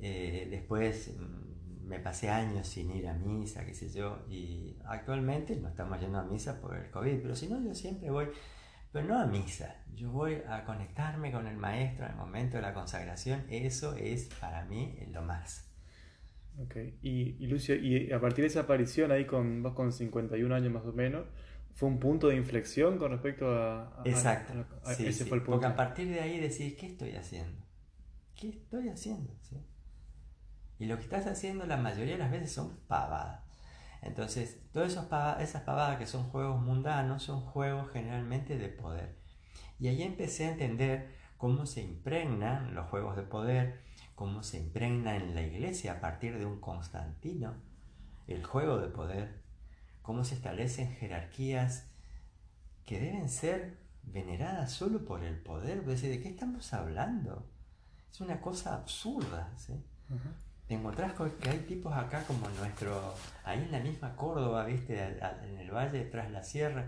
eh, 0.00 0.46
después 0.48 1.16
mm, 1.18 1.88
me 1.88 1.98
pasé 1.98 2.30
años 2.30 2.68
sin 2.68 2.90
ir 2.92 3.08
a 3.08 3.14
misa, 3.14 3.64
qué 3.64 3.74
sé 3.74 3.90
yo, 3.90 4.20
y 4.28 4.76
actualmente 4.84 5.56
no 5.56 5.68
estamos 5.68 6.00
yendo 6.00 6.18
a 6.18 6.22
misa 6.22 6.60
por 6.60 6.76
el 6.76 6.88
COVID, 6.90 7.20
pero 7.20 7.34
si 7.34 7.48
no, 7.48 7.60
yo 7.60 7.74
siempre 7.74 8.10
voy, 8.10 8.28
pero 8.92 9.06
no 9.08 9.18
a 9.18 9.26
misa, 9.26 9.82
yo 9.94 10.12
voy 10.12 10.36
a 10.48 10.64
conectarme 10.64 11.32
con 11.32 11.48
el 11.48 11.56
maestro 11.56 12.06
en 12.06 12.12
el 12.12 12.16
momento 12.16 12.58
de 12.58 12.62
la 12.62 12.74
consagración, 12.74 13.44
eso 13.48 13.96
es 13.96 14.28
para 14.40 14.64
mí 14.66 14.96
lo 15.10 15.22
más. 15.22 15.66
Ok, 16.58 16.76
y, 17.02 17.36
y 17.38 17.46
Lucio, 17.48 17.74
y 17.74 18.10
a 18.12 18.20
partir 18.20 18.42
de 18.42 18.48
esa 18.48 18.60
aparición 18.60 19.12
ahí 19.12 19.26
con 19.26 19.62
vos 19.62 19.74
con 19.74 19.92
51 19.92 20.54
años 20.54 20.72
más 20.72 20.84
o 20.86 20.92
menos, 20.92 21.26
fue 21.74 21.90
un 21.90 21.98
punto 21.98 22.28
de 22.28 22.36
inflexión 22.36 22.96
con 22.96 23.10
respecto 23.10 23.54
a... 23.54 24.00
Exacto. 24.06 24.64
ese 24.98 25.26
Fue 25.26 25.36
el 25.36 25.42
punto. 25.42 25.60
Porque 25.60 25.66
a 25.66 25.76
partir 25.76 26.08
de 26.08 26.20
ahí 26.20 26.40
decís, 26.40 26.74
¿qué 26.78 26.86
estoy 26.86 27.14
haciendo? 27.16 27.66
¿Qué 28.34 28.48
estoy 28.48 28.88
haciendo? 28.88 29.34
Y 30.78 30.86
lo 30.86 30.96
que 30.96 31.02
estás 31.02 31.26
haciendo 31.26 31.66
la 31.66 31.76
mayoría 31.76 32.14
de 32.14 32.18
las 32.18 32.30
veces 32.30 32.52
son 32.52 32.80
pavadas. 32.86 33.44
Entonces, 34.02 34.60
todas 34.72 34.92
esas 34.92 35.06
pavadas, 35.06 35.42
esas 35.42 35.62
pavadas 35.62 35.98
que 35.98 36.06
son 36.06 36.24
juegos 36.24 36.62
mundanos 36.62 37.22
son 37.22 37.40
juegos 37.40 37.90
generalmente 37.92 38.56
de 38.56 38.68
poder. 38.68 39.16
Y 39.78 39.88
ahí 39.88 40.02
empecé 40.02 40.46
a 40.46 40.52
entender 40.52 41.14
cómo 41.36 41.66
se 41.66 41.82
impregnan 41.82 42.74
los 42.74 42.86
juegos 42.86 43.16
de 43.16 43.22
poder, 43.22 43.82
cómo 44.16 44.42
se 44.42 44.58
impregna 44.58 45.14
en 45.14 45.36
la 45.36 45.42
iglesia 45.42 45.92
a 45.92 46.00
partir 46.00 46.36
de 46.36 46.46
un 46.46 46.58
Constantino 46.58 47.54
el 48.26 48.44
juego 48.44 48.78
de 48.78 48.88
poder 48.88 49.46
cómo 50.02 50.24
se 50.24 50.36
establecen 50.36 50.92
jerarquías 50.94 51.88
que 52.84 53.00
deben 53.00 53.28
ser 53.28 53.76
veneradas 54.04 54.72
solo 54.72 55.04
por 55.04 55.24
el 55.24 55.36
poder. 55.36 55.84
¿De 55.84 56.22
qué 56.22 56.28
estamos 56.28 56.72
hablando? 56.72 57.44
Es 58.10 58.20
una 58.20 58.40
cosa 58.40 58.76
absurda. 58.76 59.52
¿sí? 59.56 59.74
Te 60.68 60.74
encontrás 60.74 61.12
que 61.40 61.50
hay 61.50 61.58
tipos 61.58 61.92
acá 61.92 62.22
como 62.24 62.48
nuestro, 62.50 63.14
ahí 63.44 63.62
en 63.64 63.72
la 63.72 63.80
misma 63.80 64.14
Córdoba, 64.14 64.64
¿viste? 64.64 64.96
En 64.98 65.58
el 65.58 65.70
valle, 65.72 66.04
tras 66.04 66.30
la 66.30 66.44
sierra, 66.44 66.86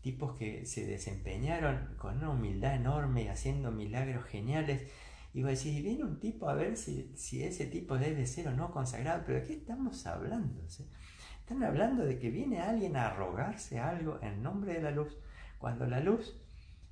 tipos 0.00 0.36
que 0.38 0.64
se 0.64 0.86
desempeñaron 0.86 1.94
con 1.98 2.16
una 2.16 2.30
humildad 2.30 2.74
enorme, 2.74 3.28
haciendo 3.30 3.70
milagros 3.70 4.24
geniales. 4.24 4.90
Y 5.36 5.42
vos 5.42 5.50
decís, 5.50 5.82
viene 5.82 6.02
un 6.02 6.18
tipo 6.18 6.48
a 6.48 6.54
ver 6.54 6.78
si, 6.78 7.12
si 7.14 7.42
ese 7.44 7.66
tipo 7.66 7.98
debe 7.98 8.26
ser 8.26 8.48
o 8.48 8.52
no 8.52 8.70
consagrado, 8.70 9.22
pero 9.26 9.38
¿de 9.38 9.46
qué 9.46 9.52
estamos 9.52 10.06
hablando? 10.06 10.62
Están 10.64 11.62
hablando 11.62 12.06
de 12.06 12.18
que 12.18 12.30
viene 12.30 12.62
alguien 12.62 12.96
a 12.96 13.08
arrogarse 13.08 13.78
algo 13.78 14.18
en 14.22 14.42
nombre 14.42 14.72
de 14.72 14.80
la 14.80 14.92
luz, 14.92 15.14
cuando 15.58 15.86
la 15.86 16.00
luz 16.00 16.40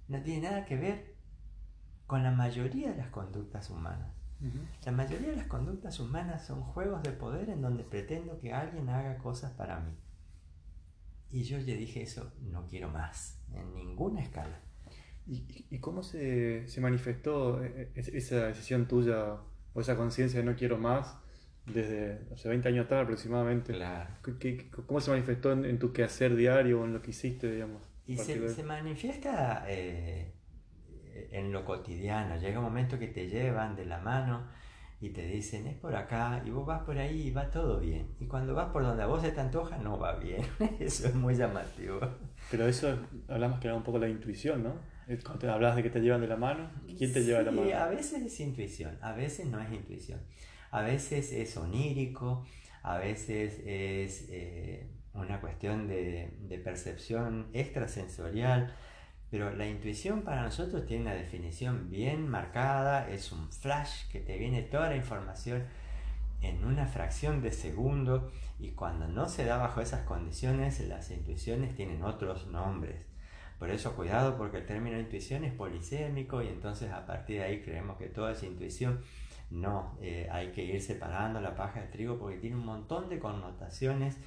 no 0.09 0.21
tiene 0.21 0.51
nada 0.51 0.67
que 0.67 0.77
ver 0.77 1.15
con 2.07 2.23
la 2.23 2.33
mayoría 2.33 2.91
de 2.91 2.99
las 2.99 3.09
conductas 3.09 3.71
humanas. 3.71 4.13
La 4.85 4.93
mayoría 4.93 5.31
de 5.31 5.37
las 5.37 5.47
conductas 5.47 5.99
humanas 5.99 6.45
son 6.45 6.61
juegos 6.61 7.03
de 7.03 7.13
poder 7.13 7.49
en 7.49 7.63
donde 7.63 7.83
pretendo 7.83 8.39
que 8.41 8.53
alguien 8.53 8.91
haga 8.91 9.17
cosas 9.17 9.53
para 9.53 9.81
mí. 9.81 9.97
Y 11.31 11.45
yo 11.45 11.57
le 11.57 11.77
dije 11.79 12.03
eso, 12.03 12.31
no 12.43 12.67
quiero 12.67 12.91
más, 12.91 13.39
en 13.55 13.73
ninguna 13.73 14.21
escala. 14.21 14.61
¿Y, 15.27 15.79
cómo 15.79 16.03
se, 16.03 16.69
se, 16.69 16.81
manifestó 16.81 17.63
eh, 17.65 17.91
eh, 17.95 18.11
esa 18.13 18.47
decisión 18.47 18.87
tuya 18.87 19.37
o 19.73 19.81
esa 19.81 19.97
conciencia 19.97 20.41
de 20.41 20.47
no 20.47 20.55
quiero 20.55 20.77
más 20.77 21.17
desde 21.65 22.29
hace 22.35 22.49
20 22.51 22.69
años 22.69 22.85
atrás 22.85 23.05
aproximadamente? 23.05 23.73
Claro. 23.73 24.11
¿Cómo 24.87 25.01
se 25.01 25.11
manifestó 25.11 25.53
en, 25.53 25.79
tu 25.79 25.93
quehacer 25.93 26.37
diario 26.37 26.83
o 26.83 26.85
en 26.85 26.93
lo 26.93 27.01
que 27.01 27.11
hiciste, 27.11 27.51
digamos? 27.51 27.83
Y 28.07 28.19
se, 28.19 28.49
se, 28.51 28.63
manifiesta 28.65 29.65
eh, 29.67 30.35
en 31.31 31.53
lo 31.53 31.65
cotidiano. 31.65 32.37
Llega 32.37 32.59
un 32.59 32.67
momento 32.67 32.99
que 32.99 33.09
te 33.09 33.29
llevan 33.29 33.77
de 33.77 33.87
la 33.87 34.01
mano 34.01 34.47
y 35.01 35.11
te 35.11 35.27
dicen 35.27 35.67
es 35.67 35.77
por 35.77 35.97
acá 35.97 36.43
y 36.45 36.51
vos 36.51 36.67
vas 36.67 36.83
por 36.83 36.99
ahí 36.99 37.29
y 37.29 37.31
va 37.31 37.51
todo 37.51 37.81
bien. 37.81 38.15
Y 38.21 38.27
cuando 38.27 38.55
vas 38.55 38.71
por 38.71 38.83
donde 38.83 39.03
a 39.03 39.07
vos 39.07 39.23
se 39.23 39.33
te 39.33 39.41
antoja 39.41 39.79
no 39.79 39.99
va 39.99 40.17
bien. 40.17 40.43
eso 40.81 41.09
es 41.09 41.15
muy 41.15 41.35
llamativo. 41.35 42.01
Pero 42.51 42.67
eso 42.69 42.99
hablamos 43.29 43.59
que 43.59 43.69
era 43.69 43.77
un 43.77 43.83
poco 43.83 43.99
la 43.99 44.09
intuición, 44.09 44.63
¿no? 44.63 44.94
Cuando 45.07 45.39
te 45.39 45.49
hablas 45.49 45.77
de 45.77 45.83
que 45.83 45.91
te 45.91 46.01
llevan 46.01 46.21
de 46.21 46.29
la 46.29 46.37
mano, 46.37 46.71
¿quién 46.99 47.13
te 47.13 47.23
lleva 47.23 47.41
de 47.41 47.45
la 47.47 47.51
mano? 47.51 47.75
a 47.77 47.89
veces 47.89 48.23
es 48.23 48.41
intuición, 48.41 48.99
a 49.03 49.13
veces 49.13 49.47
no 49.47 49.61
es 49.61 49.71
intuición. 49.73 50.21
A 50.71 50.83
veces 50.83 51.33
es 51.33 51.57
onírico, 51.57 52.45
a 52.83 52.99
veces 52.99 53.61
es 53.65 54.27
eh, 54.31 54.89
una 55.13 55.41
cuestión 55.41 55.87
de, 55.87 56.37
de 56.49 56.59
percepción 56.59 57.49
extrasensorial 57.53 58.75
pero 59.35 59.53
la 59.53 59.67
intuición 59.67 60.23
para 60.23 60.43
nosotros 60.43 60.87
tiene 60.87 61.03
una 61.03 61.15
definición 61.15 61.91
bien 61.91 62.29
marcada, 62.29 63.11
es 63.11 63.33
un 63.33 63.51
flash 63.51 64.07
que 64.13 64.21
te 64.21 64.39
viene 64.39 64.63
toda 64.63 64.91
la 64.91 64.95
información 64.95 65.65
en 66.41 66.65
una 66.65 66.87
fracción 66.87 67.43
de 67.43 67.51
segundo 67.51 68.31
y 68.61 68.71
cuando 68.71 69.09
no 69.09 69.29
se 69.29 69.45
da 69.45 69.57
bajo 69.57 69.81
esas 69.81 70.03
condiciones 70.03 70.79
las 70.87 71.11
intuiciones 71.11 71.75
tienen 71.75 72.05
otros 72.05 72.47
nombres. 72.47 73.05
Por 73.59 73.71
eso 73.71 73.95
cuidado 73.95 74.37
porque 74.37 74.59
el 74.59 74.67
término 74.67 74.99
intuición 74.99 75.45
es 75.45 75.53
polisémico 75.53 76.43
y 76.43 76.49
entonces 76.49 76.91
a 76.91 77.07
partir 77.07 77.39
de 77.39 77.45
ahí 77.45 77.63
creemos 77.63 77.97
que 77.97 78.07
toda 78.07 78.33
esa 78.33 78.47
intuición 78.47 79.01
no, 79.51 79.97
eh, 80.01 80.29
hay 80.31 80.53
que 80.53 80.65
ir 80.65 80.83
separando 80.83 81.41
la 81.41 81.55
paja 81.55 81.81
del 81.81 81.91
trigo 81.91 82.19
porque 82.19 82.39
tiene 82.39 82.57
un 82.57 82.67
montón 82.67 83.09
de 83.09 83.19
connotaciones 83.19 84.19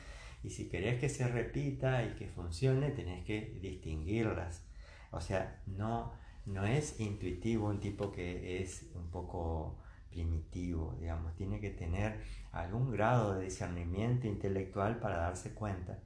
y 0.44 0.50
si 0.50 0.70
querés 0.70 1.00
que 1.00 1.10
se 1.10 1.28
repita 1.28 2.04
y 2.06 2.16
que 2.16 2.28
funcione 2.28 2.92
tenés 2.92 3.26
que 3.26 3.58
distinguirlas. 3.62 4.66
O 5.12 5.20
sea, 5.20 5.62
no, 5.66 6.14
no 6.46 6.66
es 6.66 7.00
intuitivo 7.00 7.68
un 7.68 7.80
tipo 7.80 8.12
que 8.12 8.62
es 8.62 8.90
un 8.96 9.10
poco 9.10 9.78
primitivo, 10.10 10.96
digamos, 11.00 11.36
tiene 11.36 11.60
que 11.60 11.70
tener 11.70 12.22
algún 12.52 12.92
grado 12.92 13.36
de 13.36 13.46
discernimiento 13.46 14.28
intelectual 14.28 15.00
para 15.00 15.18
darse 15.18 15.54
cuenta 15.54 16.00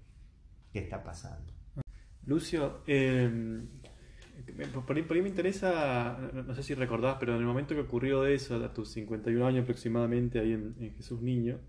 qué 0.74 0.80
está 0.80 1.04
pasando. 1.04 1.61
Lucio, 2.26 2.82
em, 2.88 3.68
por, 4.86 4.96
ahí, 4.96 5.22
me 5.22 5.30
interesa, 5.30 6.18
no 6.34 6.54
sé 6.56 6.64
si 6.64 6.74
recordás, 6.74 7.18
pero 7.20 7.34
en 7.34 7.40
el 7.40 7.46
momento 7.46 7.76
que 7.76 7.82
ocurrió 7.82 8.26
eso, 8.26 8.64
a 8.64 8.74
tus 8.74 8.90
51 8.90 9.46
años 9.46 9.64
aproximadamente, 9.64 10.40
ahí 10.40 10.54
en, 10.54 10.94
Jesús 10.96 11.22
Niño, 11.22 11.60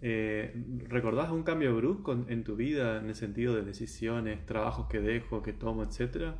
eh, 0.00 0.54
¿recordás 0.88 1.30
un 1.30 1.42
cambio 1.42 1.74
brusco 1.76 2.12
en, 2.12 2.44
tu 2.44 2.56
vida 2.56 2.98
en 2.98 3.08
el 3.08 3.14
sentido 3.14 3.54
de 3.54 3.62
decisiones, 3.62 4.44
trabajos 4.46 4.88
que 4.88 5.00
dejo, 5.00 5.42
que 5.42 5.52
tomo, 5.52 5.82
etcétera? 5.82 6.36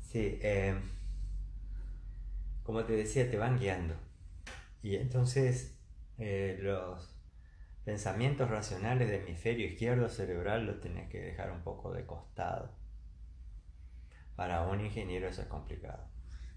Sí, 0.00 0.38
eh, 0.42 0.74
como 2.62 2.84
te 2.84 2.94
decía, 2.94 3.30
te 3.30 3.36
van 3.36 3.58
guiando. 3.58 3.94
Y 4.82 4.96
entonces 4.96 5.78
eh, 6.18 6.58
los 6.62 7.19
pensamientos 7.84 8.50
racionales 8.50 9.08
del 9.08 9.22
hemisferio 9.22 9.66
izquierdo 9.66 10.08
cerebral 10.08 10.66
los 10.66 10.80
tenés 10.80 11.08
que 11.08 11.20
dejar 11.20 11.50
un 11.50 11.62
poco 11.62 11.92
de 11.92 12.06
costado. 12.06 12.70
Para 14.36 14.66
un 14.66 14.80
ingeniero 14.80 15.28
eso 15.28 15.42
es 15.42 15.48
complicado. 15.48 16.08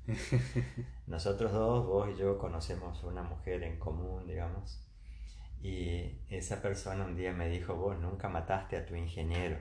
Nosotros 1.07 1.51
dos, 1.51 1.85
vos 1.85 2.09
y 2.13 2.19
yo, 2.19 2.37
conocemos 2.37 3.03
una 3.03 3.23
mujer 3.23 3.63
en 3.63 3.79
común, 3.79 4.27
digamos, 4.27 4.83
y 5.61 6.19
esa 6.29 6.61
persona 6.61 7.05
un 7.05 7.15
día 7.15 7.31
me 7.31 7.47
dijo, 7.47 7.75
vos 7.75 7.97
nunca 7.97 8.27
mataste 8.27 8.75
a 8.75 8.85
tu 8.85 8.95
ingeniero. 8.95 9.57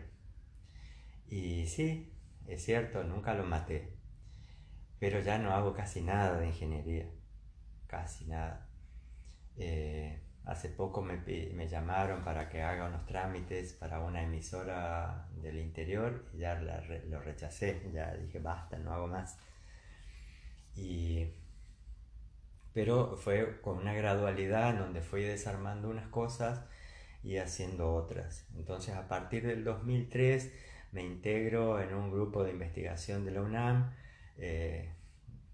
Y 1.28 1.66
sí, 1.66 2.12
es 2.48 2.64
cierto, 2.64 3.05
nunca 3.05 3.34
lo 3.34 3.44
maté, 3.44 3.97
pero 4.98 5.20
ya 5.20 5.39
no 5.39 5.52
hago 5.52 5.72
casi 5.74 6.02
nada 6.02 6.39
de 6.40 6.48
ingeniería, 6.48 7.09
casi 7.86 8.26
nada. 8.26 8.68
Eh, 9.56 10.22
hace 10.44 10.69
poco 10.69 11.02
me, 11.02 11.69
llamaron 11.69 12.24
para 12.24 12.48
que 12.48 12.62
haga 12.62 12.86
unos 12.86 13.06
trámites 13.06 13.74
para 13.74 14.01
una 14.01 14.23
emisora 14.23 15.28
del 15.40 15.59
interior 15.59 16.24
y 16.35 16.39
ya 16.39 16.60
lo 17.09 17.20
rechacé, 17.20 17.81
ya 17.93 18.12
dije 18.14 18.39
basta, 18.40 18.78
no 18.78 18.93
hago 18.93 19.06
más. 19.06 19.39
Y, 20.74 21.28
pero 22.73 23.16
fue 23.16 23.60
con 23.60 23.78
una 23.78 23.93
gradualidad 23.93 24.70
en 24.70 24.78
donde 24.78 25.02
fui 25.02 25.23
desarmando 25.23 25.89
unas 25.89 26.09
cosas 26.09 26.62
y 27.23 27.36
haciendo 27.36 27.94
otras. 27.94 28.47
Entonces 28.56 28.94
a 28.94 29.06
partir 29.09 29.47
del 29.47 29.62
2003 29.64 30.52
me 30.93 31.02
integro 31.02 31.81
en 31.81 31.94
un 31.94 32.10
grupo 32.10 32.43
de 32.44 32.51
investigación 32.51 33.24
de 33.24 33.31
la 33.31 33.43
UNAM, 33.43 33.93
eh, 34.39 34.90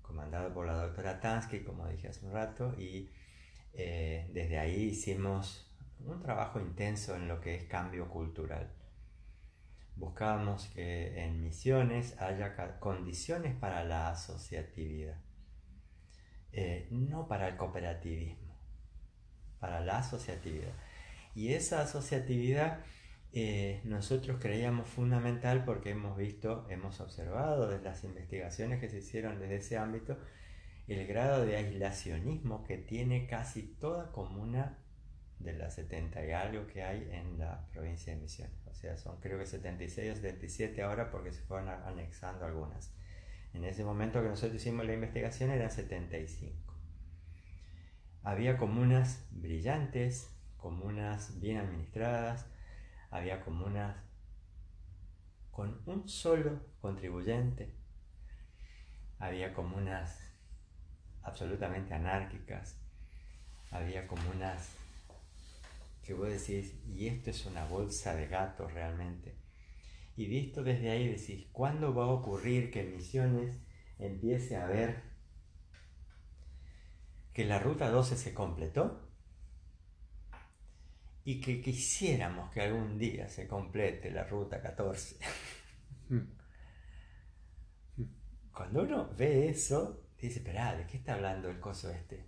comandado 0.03 0.53
por 0.55 0.67
la 0.67 0.75
doctora 0.75 1.21
Tansky, 1.21 1.61
como 1.61 1.87
dije 1.89 2.09
hace 2.09 2.25
un 2.25 2.33
rato, 2.33 2.75
y 2.79 3.11
eh, 3.79 4.29
desde 4.33 4.59
ahí 4.59 4.87
hicimos 4.87 5.73
un 6.05 6.21
trabajo 6.21 6.59
intenso 6.61 7.15
en 7.15 7.29
lo 7.29 7.41
que 7.41 7.55
es 7.55 7.65
cambio 7.65 8.09
cultural. 8.09 8.73
Buscábamos 9.95 10.67
que 10.75 11.25
en 11.25 11.41
misiones 11.41 12.21
haya 12.21 12.79
condiciones 12.81 13.55
para 13.55 13.85
la 13.85 14.11
asociatividad, 14.11 15.17
eh, 16.53 16.89
no 16.91 17.29
para 17.29 17.49
el 17.49 17.57
cooperativismo, 17.57 18.59
para 19.61 19.81
la 19.81 19.99
asociatividad. 19.99 20.73
Y 21.37 21.53
esa 21.53 21.83
asociatividad 21.83 22.81
eh, 23.33 23.81
nosotros 23.85 24.39
creíamos 24.41 24.89
fundamental 24.89 25.65
porque 25.65 25.91
hemos 25.91 26.17
visto, 26.17 26.67
hemos 26.69 27.01
observado 27.01 27.69
desde 27.69 27.85
las 27.85 28.03
investigaciones 28.03 28.81
que 28.81 28.89
se 28.89 28.99
hicieron 28.99 29.39
desde 29.39 29.57
ese 29.57 29.79
ámbito, 29.79 30.19
el 30.89 31.07
grado 31.07 31.45
de 31.45 31.57
aislacionismo 31.57 32.65
que 32.65 32.79
tiene 32.79 33.27
casi 33.27 33.63
toda 33.63 34.11
comuna 34.11 34.79
de 35.39 35.53
las 35.53 35.75
70 35.75 36.27
y 36.27 36.31
algo 36.33 36.67
que 36.67 36.83
hay 36.83 37.09
en 37.13 37.39
la 37.39 37.69
provincia 37.71 38.15
de 38.15 38.21
Misiones. 38.21 38.67
O 38.67 38.75
sea, 38.75 38.97
son 38.97 39.21
creo 39.21 39.39
que 39.39 39.47
76 39.47 40.13
o 40.13 40.15
77 40.17 40.83
ahora 40.83 41.11
porque 41.11 41.33
se 41.33 41.43
fueron 41.43 41.69
anexando 41.69 42.45
algunas. 42.45 42.95
En 43.53 43.65
ese 43.65 43.85
momento 43.85 44.23
que 44.23 44.29
nosotros 44.29 44.61
hicimos 44.61 44.87
la 44.87 44.95
investigación 44.95 45.51
eran 45.51 45.71
75. 45.71 46.75
Había 48.23 48.57
comunas 48.57 49.27
brillantes, 49.31 50.35
comunas 50.57 51.39
bien 51.41 51.59
administradas, 51.59 52.47
había 53.11 53.43
comunas 53.43 53.97
con 55.51 55.81
un 55.87 56.09
solo 56.09 56.61
contribuyente, 56.81 57.75
había 59.19 59.55
comunas 59.55 60.28
absolutamente 61.29 61.95
anárquicas, 61.95 62.77
había 63.71 64.07
comunas 64.07 64.69
que 66.03 66.15
vos 66.15 66.29
decís, 66.29 66.75
y 66.87 67.07
esto 67.07 67.31
es 67.31 67.47
una 67.47 67.67
bolsa 67.67 68.15
de 68.15 68.27
gatos 68.27 68.73
realmente. 68.73 69.37
Y 70.17 70.27
visto 70.27 70.63
desde 70.65 70.91
ahí 70.91 71.09
decís, 71.09 71.47
¿cuándo 71.53 71.95
va 71.95 72.05
a 72.05 72.09
ocurrir 72.09 72.71
que 72.71 72.83
Misiones 72.83 73.57
empiece 73.99 74.57
a 74.57 74.67
ver 74.67 75.03
que 77.33 77.45
la 77.45 77.59
ruta 77.59 77.91
12 77.91 78.17
se 78.17 78.35
completó? 78.35 79.09
y 81.29 81.43
que 81.43 81.61
quisiéramos 81.61 82.51
que 82.51 82.63
algún 82.63 82.97
día 82.97 83.29
se 83.29 83.47
complete 83.47 84.11
la 84.11 84.25
ruta 84.25 84.63
14. 84.63 85.19
Hmm. 86.09 86.21
Cuando 88.51 88.85
uno 88.85 89.11
ve 89.15 89.51
eso, 89.51 90.08
dice, 90.27 90.41
espera, 90.41 90.75
¿de 90.75 90.87
qué 90.87 90.97
está 90.97 91.15
hablando 91.15 91.49
el 91.49 91.61
coso 91.61 91.91
este? 91.91 92.25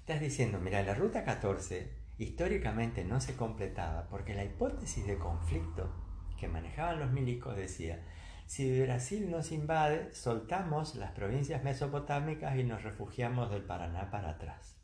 Estás 0.00 0.20
diciendo, 0.20 0.60
mira, 0.60 0.82
la 0.82 0.94
ruta 0.94 1.24
14 1.24 2.04
históricamente 2.18 3.04
no 3.04 3.20
se 3.20 3.36
completaba 3.36 4.08
porque 4.08 4.34
la 4.34 4.44
hipótesis 4.44 5.06
de 5.06 5.18
conflicto 5.18 5.92
que 6.38 6.48
manejaban 6.48 7.00
los 7.00 7.10
milicos 7.10 7.56
decía, 7.56 8.04
Si 8.46 8.82
Brasil 8.82 9.30
nos 9.30 9.50
invade, 9.52 10.14
soltamos 10.14 10.94
las 10.96 11.12
provincias 11.12 11.64
mesopotámicas 11.64 12.56
y 12.56 12.64
nos 12.64 12.82
refugiamos 12.82 13.50
del 13.50 13.62
Paraná 13.62 14.10
para 14.10 14.30
atrás. 14.30 14.76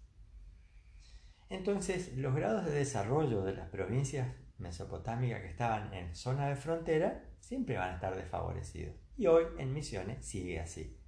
Entonces, 1.51 2.17
los 2.17 2.35
grados 2.35 2.65
de 2.65 2.73
desarrollo 2.73 3.43
de 3.43 3.55
las 3.55 3.69
provincias 3.69 4.29
mesopotámicas 4.59 5.41
que 5.41 5.49
estaban 5.49 5.93
en 5.93 6.15
zona 6.15 6.49
de 6.49 6.57
frontera 6.57 7.25
siempre 7.41 7.77
van 7.77 7.91
a 7.91 7.95
estar 7.97 8.17
desfavorecidos. 8.17 8.95
Y 9.17 9.27
hoy 9.27 9.45
en 9.59 9.75
Misiones 9.75 10.25
sigue 10.25 10.61
así. 10.61 11.00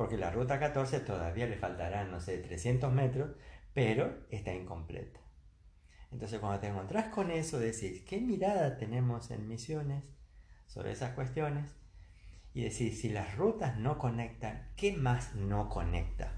Porque 0.00 0.16
la 0.16 0.30
ruta 0.30 0.58
14 0.58 1.00
todavía 1.00 1.46
le 1.46 1.58
faltarán, 1.58 2.10
no 2.10 2.20
sé, 2.20 2.38
300 2.38 2.90
metros, 2.90 3.36
pero 3.74 4.24
está 4.30 4.54
incompleta. 4.54 5.20
Entonces 6.10 6.40
cuando 6.40 6.58
te 6.58 6.68
encontrás 6.68 7.08
con 7.08 7.30
eso, 7.30 7.58
decís, 7.58 8.02
¿qué 8.08 8.18
mirada 8.18 8.78
tenemos 8.78 9.30
en 9.30 9.46
Misiones 9.46 10.02
sobre 10.68 10.92
esas 10.92 11.12
cuestiones? 11.12 11.70
Y 12.54 12.62
decís, 12.62 12.98
si 12.98 13.10
las 13.10 13.36
rutas 13.36 13.76
no 13.76 13.98
conectan, 13.98 14.70
¿qué 14.74 14.96
más 14.96 15.34
no 15.34 15.68
conecta? 15.68 16.32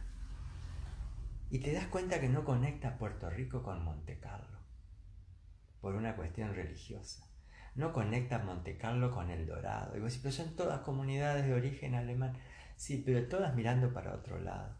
Y 1.49 1.61
te 1.61 1.73
das 1.73 1.87
cuenta 1.87 2.21
que 2.21 2.29
no 2.29 2.45
conecta 2.45 2.99
Puerto 2.99 3.31
Rico 3.31 3.63
con 3.63 3.85
Monte 3.85 4.19
Carlo, 4.19 4.59
por 5.81 5.95
una 5.95 6.17
cuestión 6.17 6.53
religiosa. 6.53 7.29
No 7.77 7.93
conecta 7.93 8.41
Monte 8.41 8.77
Carlo 8.77 9.13
con 9.13 9.31
El 9.31 9.47
Dorado. 9.47 9.97
Y 9.97 10.01
vos 10.01 10.11
decís, 10.11 10.21
pero 10.21 10.35
son 10.35 10.57
todas 10.57 10.81
comunidades 10.81 11.47
de 11.47 11.55
origen 11.55 11.95
alemán. 11.95 12.37
Sí, 12.83 13.01
pero 13.07 13.29
todas 13.29 13.55
mirando 13.55 13.93
para 13.93 14.13
otro 14.13 14.41
lado. 14.41 14.75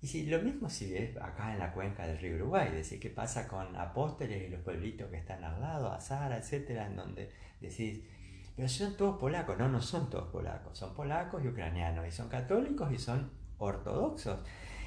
Y 0.00 0.06
si 0.06 0.26
lo 0.26 0.40
mismo 0.40 0.70
si 0.70 0.92
ves 0.92 1.16
acá 1.16 1.52
en 1.52 1.58
la 1.58 1.72
cuenca 1.72 2.06
del 2.06 2.18
río 2.18 2.36
Uruguay, 2.36 2.70
decir, 2.70 3.00
qué 3.00 3.10
pasa 3.10 3.48
con 3.48 3.74
Apóstoles 3.74 4.46
y 4.46 4.48
los 4.48 4.60
pueblitos 4.60 5.10
que 5.10 5.16
están 5.16 5.42
al 5.42 5.60
lado, 5.60 5.90
Azara, 5.90 6.36
etcétera, 6.36 6.86
en 6.86 6.94
donde 6.94 7.32
decís, 7.60 8.04
pero 8.54 8.68
son 8.68 8.96
todos 8.96 9.18
polacos. 9.18 9.58
No, 9.58 9.68
no 9.68 9.82
son 9.82 10.08
todos 10.08 10.28
polacos, 10.28 10.78
son 10.78 10.94
polacos 10.94 11.42
y 11.42 11.48
ucranianos, 11.48 12.06
y 12.06 12.12
son 12.12 12.28
católicos 12.28 12.92
y 12.92 12.98
son 12.98 13.32
ortodoxos. 13.58 14.38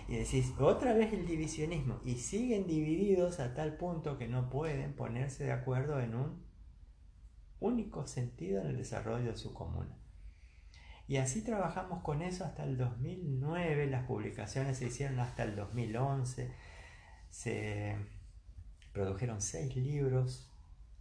Y 0.08 0.16
decís, 0.16 0.54
otra 0.58 0.94
vez 0.94 1.12
el 1.12 1.28
divisionismo, 1.28 2.00
y 2.06 2.16
siguen 2.20 2.68
divididos 2.68 3.42
a 3.42 3.54
tal 3.54 3.76
punto 3.76 4.18
que 4.18 4.30
no 4.30 4.50
pueden 4.50 4.94
ponerse 4.94 5.44
de 5.44 5.52
acuerdo 5.52 6.00
en 6.00 6.16
un 6.16 6.42
único 7.60 8.08
sentido 8.08 8.62
en 8.62 8.68
el 8.68 8.78
desarrollo 8.78 9.32
de 9.32 9.38
su 9.38 9.54
comuna. 9.54 10.03
Y 11.08 11.18
así 11.18 11.44
trabajamos 11.44 12.02
con 12.02 12.22
eso 12.22 12.46
hasta 12.46 12.64
el 12.64 12.78
2009, 12.78 13.88
las 13.88 14.06
publicaciones 14.06 14.78
se 14.78 14.86
hicieron 14.86 15.20
hasta 15.20 15.44
el 15.44 15.56
2011, 15.56 16.50
se 17.30 17.98
produjeron 18.94 19.42
seis 19.42 19.76
libros, 19.76 20.50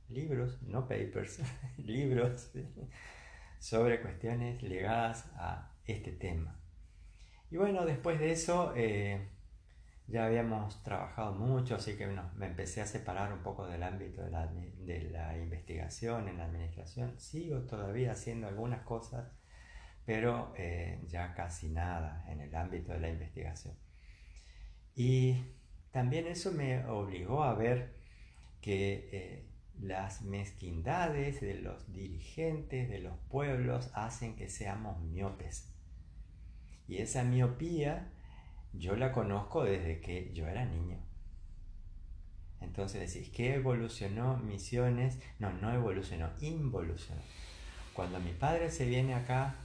libros, 0.09 0.61
no 0.63 0.89
papers, 0.89 1.41
libros 1.79 2.51
sobre 3.61 4.01
cuestiones 4.01 4.61
ligadas 4.63 5.27
a 5.37 5.71
este 5.87 6.11
tema. 6.11 6.59
Y 7.51 7.57
bueno, 7.59 7.85
después 7.85 8.19
de 8.19 8.33
eso 8.33 8.73
eh, 8.75 9.29
ya 10.09 10.25
habíamos 10.25 10.83
trabajado 10.83 11.33
mucho, 11.35 11.77
así 11.77 11.97
que 11.97 12.07
me 12.07 12.47
empecé 12.47 12.81
a 12.81 12.87
separar 12.87 13.33
un 13.33 13.43
poco 13.43 13.67
del 13.69 13.85
ámbito 13.85 14.23
de 14.23 14.31
la, 14.31 14.47
de 14.47 15.11
la 15.11 15.39
investigación 15.39 16.29
en 16.29 16.39
la 16.39 16.47
administración. 16.47 17.21
Sigo 17.21 17.61
todavía 17.61 18.13
haciendo 18.13 18.49
algunas 18.49 18.83
cosas 18.83 19.31
pero 20.05 20.53
eh, 20.57 21.01
ya 21.09 21.35
casi 21.35 21.69
nada 21.69 22.25
en 22.29 22.41
el 22.41 22.55
ámbito 22.55 22.93
de 22.93 23.01
la 23.01 23.09
investigación. 23.09 23.75
Y 24.95 25.37
también 25.91 26.27
eso 26.27 26.53
me 26.53 26.85
obligó 26.87 27.45
a 27.45 27.55
ver 27.55 27.95
que 28.61 29.09
eh, 29.13 29.47
las 29.81 30.23
mezquindades 30.23 31.41
de 31.41 31.55
los 31.55 31.93
dirigentes 31.93 32.89
de 32.89 32.99
los 32.99 33.19
pueblos 33.31 33.91
hacen 33.95 34.37
que 34.37 34.49
seamos 34.49 35.01
miopes. 35.01 35.73
Y 36.89 36.99
esa 36.99 37.25
miopía 37.25 38.13
yo 38.73 38.97
la 38.97 39.13
conozco 39.13 39.65
desde 39.65 40.01
que 40.01 40.33
yo 40.33 40.49
era 40.49 40.65
niño. 40.65 40.99
Entonces 42.61 43.13
decís, 43.13 43.31
¿qué 43.31 43.55
evolucionó 43.55 44.37
Misiones? 44.39 45.19
No, 45.39 45.53
no 45.53 45.73
evolucionó, 45.73 46.31
involucionó. 46.41 47.21
Cuando 47.93 48.21
mi 48.21 48.33
padre 48.33 48.71
se 48.71 48.87
viene 48.87 49.15
acá 49.15 49.57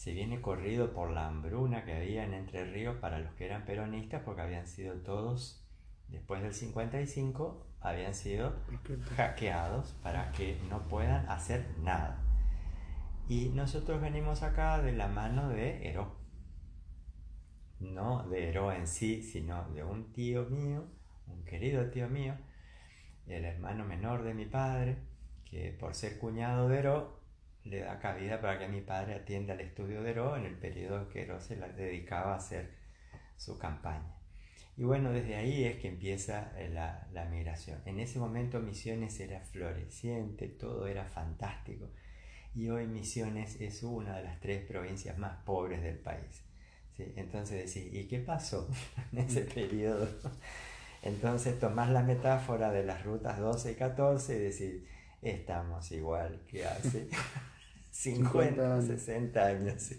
se 0.00 0.14
viene 0.14 0.40
corrido 0.40 0.94
por 0.94 1.10
la 1.10 1.26
hambruna 1.26 1.84
que 1.84 1.94
había 1.94 2.24
en 2.24 2.32
Entre 2.32 2.64
Ríos 2.64 2.96
para 3.02 3.18
los 3.18 3.34
que 3.34 3.44
eran 3.44 3.66
peronistas, 3.66 4.22
porque 4.22 4.40
habían 4.40 4.66
sido 4.66 4.94
todos, 5.02 5.62
después 6.08 6.40
del 6.42 6.54
55, 6.54 7.66
habían 7.82 8.14
sido 8.14 8.54
hackeados 9.16 9.92
para 10.02 10.32
que 10.32 10.58
no 10.70 10.88
puedan 10.88 11.28
hacer 11.28 11.66
nada. 11.82 12.18
Y 13.28 13.50
nosotros 13.50 14.00
venimos 14.00 14.42
acá 14.42 14.80
de 14.80 14.92
la 14.92 15.06
mano 15.06 15.50
de 15.50 15.86
Heró. 15.86 16.16
No 17.78 18.26
de 18.26 18.48
Heró 18.48 18.72
en 18.72 18.86
sí, 18.86 19.20
sino 19.20 19.68
de 19.74 19.84
un 19.84 20.14
tío 20.14 20.46
mío, 20.46 20.86
un 21.26 21.44
querido 21.44 21.90
tío 21.90 22.08
mío, 22.08 22.38
el 23.26 23.44
hermano 23.44 23.84
menor 23.84 24.22
de 24.22 24.32
mi 24.32 24.46
padre, 24.46 24.96
que 25.44 25.76
por 25.78 25.94
ser 25.94 26.18
cuñado 26.18 26.70
de 26.70 26.78
Heró 26.78 27.19
le 27.64 27.80
da 27.80 27.98
cabida 27.98 28.40
para 28.40 28.58
que 28.58 28.68
mi 28.68 28.80
padre 28.80 29.14
atienda 29.14 29.54
al 29.54 29.60
estudio 29.60 30.02
de 30.02 30.10
Ero 30.10 30.36
en 30.36 30.44
el 30.44 30.56
periodo 30.56 31.02
en 31.02 31.08
que 31.08 31.22
Ero 31.22 31.40
se 31.40 31.56
la 31.56 31.68
dedicaba 31.68 32.34
a 32.34 32.36
hacer 32.36 32.70
su 33.36 33.58
campaña. 33.58 34.14
Y 34.76 34.84
bueno, 34.84 35.12
desde 35.12 35.36
ahí 35.36 35.64
es 35.64 35.76
que 35.78 35.88
empieza 35.88 36.52
eh, 36.58 36.70
la, 36.70 37.06
la, 37.12 37.26
migración. 37.26 37.82
En 37.84 38.00
ese 38.00 38.18
momento 38.18 38.60
Misiones 38.60 39.20
era 39.20 39.40
floreciente, 39.40 40.48
todo 40.48 40.86
era 40.86 41.04
fantástico. 41.04 41.90
Y 42.54 42.70
hoy 42.70 42.86
Misiones 42.86 43.60
es 43.60 43.82
una 43.82 44.16
de 44.16 44.24
las 44.24 44.40
tres 44.40 44.64
provincias 44.64 45.18
más 45.18 45.36
pobres 45.44 45.82
del 45.82 45.98
país. 45.98 46.44
¿sí? 46.96 47.12
Entonces 47.16 47.72
decís, 47.72 47.92
¿y 47.92 48.08
qué 48.08 48.20
pasó 48.20 48.68
en 49.12 49.18
ese 49.18 49.42
periodo? 49.42 50.08
Entonces 51.02 51.58
tomás 51.58 51.90
la 51.90 52.02
metáfora 52.02 52.70
de 52.70 52.84
las 52.84 53.04
rutas 53.04 53.38
12 53.38 53.72
y 53.72 53.74
14 53.74 54.34
y 54.34 54.38
decís, 54.38 54.88
estamos 55.22 55.92
igual 55.92 56.40
que 56.46 56.66
hace 56.66 57.08
50, 57.90 58.82
60 58.82 59.46
años. 59.46 59.92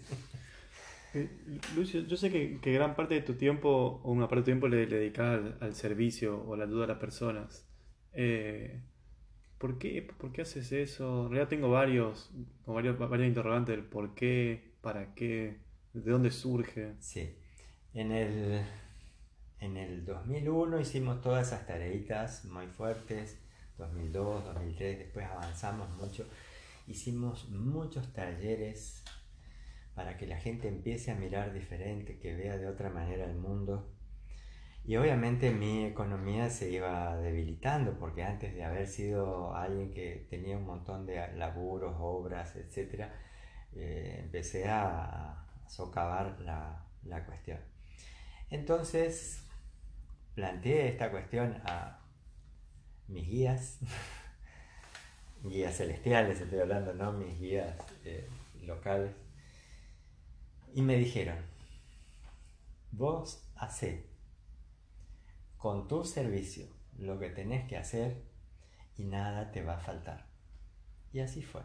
Eh, 1.14 1.28
Lucio, 1.76 2.00
yo 2.06 2.16
sé 2.16 2.30
que, 2.30 2.72
gran 2.72 2.96
parte 2.96 3.14
de 3.14 3.20
tu 3.20 3.34
tiempo, 3.34 4.00
o 4.02 4.12
una 4.12 4.28
parte 4.28 4.36
de 4.36 4.42
tu 4.42 4.46
tiempo, 4.46 4.68
le, 4.68 4.86
dedicas 4.86 5.40
al, 5.60 5.74
servicio 5.74 6.42
o 6.46 6.56
la 6.56 6.64
ayuda 6.64 6.84
a 6.84 6.88
las 6.88 6.98
personas. 6.98 7.66
Eh, 8.14 8.80
¿por, 9.58 9.78
qué, 9.78 10.02
¿Por 10.18 10.32
qué 10.32 10.42
haces 10.42 10.72
eso? 10.72 11.24
En 11.24 11.32
realidad 11.32 11.48
tengo 11.48 11.70
varios, 11.70 12.30
varios, 12.66 12.98
varios 12.98 13.28
interrogantes 13.28 13.76
del 13.76 13.84
por 13.84 14.14
qué, 14.14 14.72
para 14.80 15.14
qué, 15.14 15.58
de 15.92 16.10
dónde 16.10 16.30
surge. 16.30 16.94
Sí, 17.00 17.36
en 17.92 18.12
el, 18.12 18.62
en 19.60 19.76
el 19.76 20.04
2001 20.06 20.80
hicimos 20.80 21.20
todas 21.20 21.48
esas 21.48 21.66
tareitas 21.66 22.46
muy 22.46 22.66
fuertes, 22.68 23.38
2002, 23.76 24.44
2003, 24.46 24.98
después 24.98 25.26
avanzamos 25.26 25.90
mucho 25.90 26.26
hicimos 26.92 27.48
muchos 27.48 28.12
talleres 28.12 29.02
para 29.94 30.16
que 30.18 30.26
la 30.26 30.38
gente 30.38 30.68
empiece 30.68 31.10
a 31.10 31.14
mirar 31.14 31.52
diferente, 31.52 32.18
que 32.18 32.34
vea 32.34 32.58
de 32.58 32.68
otra 32.68 32.90
manera 32.90 33.24
el 33.24 33.34
mundo. 33.34 33.90
Y 34.84 34.96
obviamente 34.96 35.50
mi 35.50 35.86
economía 35.86 36.50
se 36.50 36.70
iba 36.70 37.16
debilitando 37.16 37.98
porque 37.98 38.24
antes 38.24 38.54
de 38.54 38.64
haber 38.64 38.88
sido 38.88 39.54
alguien 39.54 39.90
que 39.90 40.26
tenía 40.28 40.58
un 40.58 40.66
montón 40.66 41.06
de 41.06 41.34
laburos, 41.34 41.94
obras, 41.98 42.56
etc., 42.56 43.08
eh, 43.74 44.18
empecé 44.24 44.68
a, 44.68 45.38
socavar 45.68 46.38
la, 46.40 46.84
la 47.04 47.24
cuestión. 47.24 47.58
Entonces 48.50 49.48
planteé 50.34 50.88
esta 50.88 51.10
cuestión 51.10 51.62
a 51.64 52.02
mis 53.08 53.26
guías 53.26 53.78
guías 55.44 55.76
celestiales, 55.76 56.40
estoy 56.40 56.60
hablando, 56.60 56.94
no 56.94 57.12
mis 57.12 57.38
guías 57.38 57.76
eh, 58.04 58.28
locales. 58.62 59.12
Y 60.74 60.82
me 60.82 60.96
dijeron, 60.96 61.38
vos 62.90 63.50
hacé 63.56 64.06
con 65.56 65.86
tu 65.88 66.04
servicio 66.04 66.66
lo 66.98 67.18
que 67.18 67.30
tenés 67.30 67.68
que 67.68 67.76
hacer 67.76 68.22
y 68.96 69.04
nada 69.04 69.50
te 69.52 69.62
va 69.62 69.76
a 69.76 69.80
faltar. 69.80 70.26
Y 71.12 71.20
así 71.20 71.42
fue. 71.42 71.62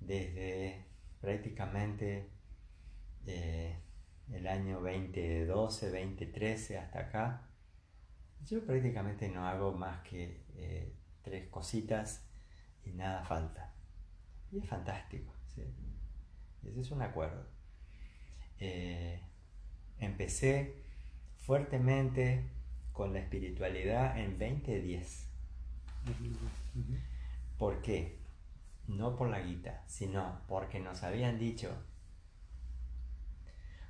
Desde 0.00 0.86
prácticamente 1.20 2.30
eh, 3.26 3.78
el 4.30 4.46
año 4.46 4.80
2012, 4.80 5.86
2013 5.86 6.78
hasta 6.78 7.00
acá, 7.00 7.50
yo 8.44 8.64
prácticamente 8.64 9.28
no 9.28 9.46
hago 9.46 9.72
más 9.72 10.02
que 10.02 10.44
eh, 10.56 10.92
tres 11.24 11.48
cositas 11.48 12.24
y 12.84 12.92
nada 12.92 13.24
falta. 13.24 13.74
Y 14.52 14.58
es 14.58 14.68
fantástico. 14.68 15.32
ese 16.62 16.80
es 16.80 16.90
un 16.92 17.02
acuerdo. 17.02 17.44
Eh, 18.60 19.20
empecé 19.98 20.84
fuertemente 21.38 22.48
con 22.92 23.12
la 23.12 23.18
espiritualidad 23.18 24.16
en 24.18 24.38
2010. 24.38 25.28
¿Por 27.58 27.82
qué? 27.82 28.24
no 28.86 29.16
por 29.16 29.28
la 29.28 29.40
guita, 29.40 29.82
sino 29.86 30.40
porque 30.48 30.80
nos 30.80 31.02
habían 31.02 31.38
dicho, 31.38 31.70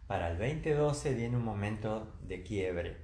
para 0.07 0.31
el 0.31 0.39
2012 0.39 1.15
viene 1.15 1.37
un 1.37 1.45
momento 1.45 2.17
de 2.23 2.43
quiebre, 2.43 3.04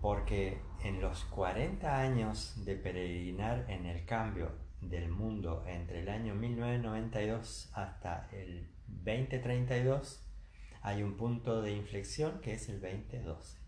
porque 0.00 0.60
en 0.84 1.00
los 1.00 1.24
40 1.24 2.00
años 2.00 2.64
de 2.64 2.76
peregrinar 2.76 3.64
en 3.68 3.86
el 3.86 4.04
cambio 4.04 4.52
del 4.80 5.08
mundo 5.08 5.64
entre 5.66 6.00
el 6.00 6.08
año 6.08 6.34
1992 6.34 7.70
hasta 7.74 8.28
el 8.32 8.68
2032, 8.86 10.24
hay 10.82 11.02
un 11.02 11.16
punto 11.16 11.62
de 11.62 11.72
inflexión 11.72 12.40
que 12.40 12.54
es 12.54 12.68
el 12.68 12.80
2012. 12.80 13.58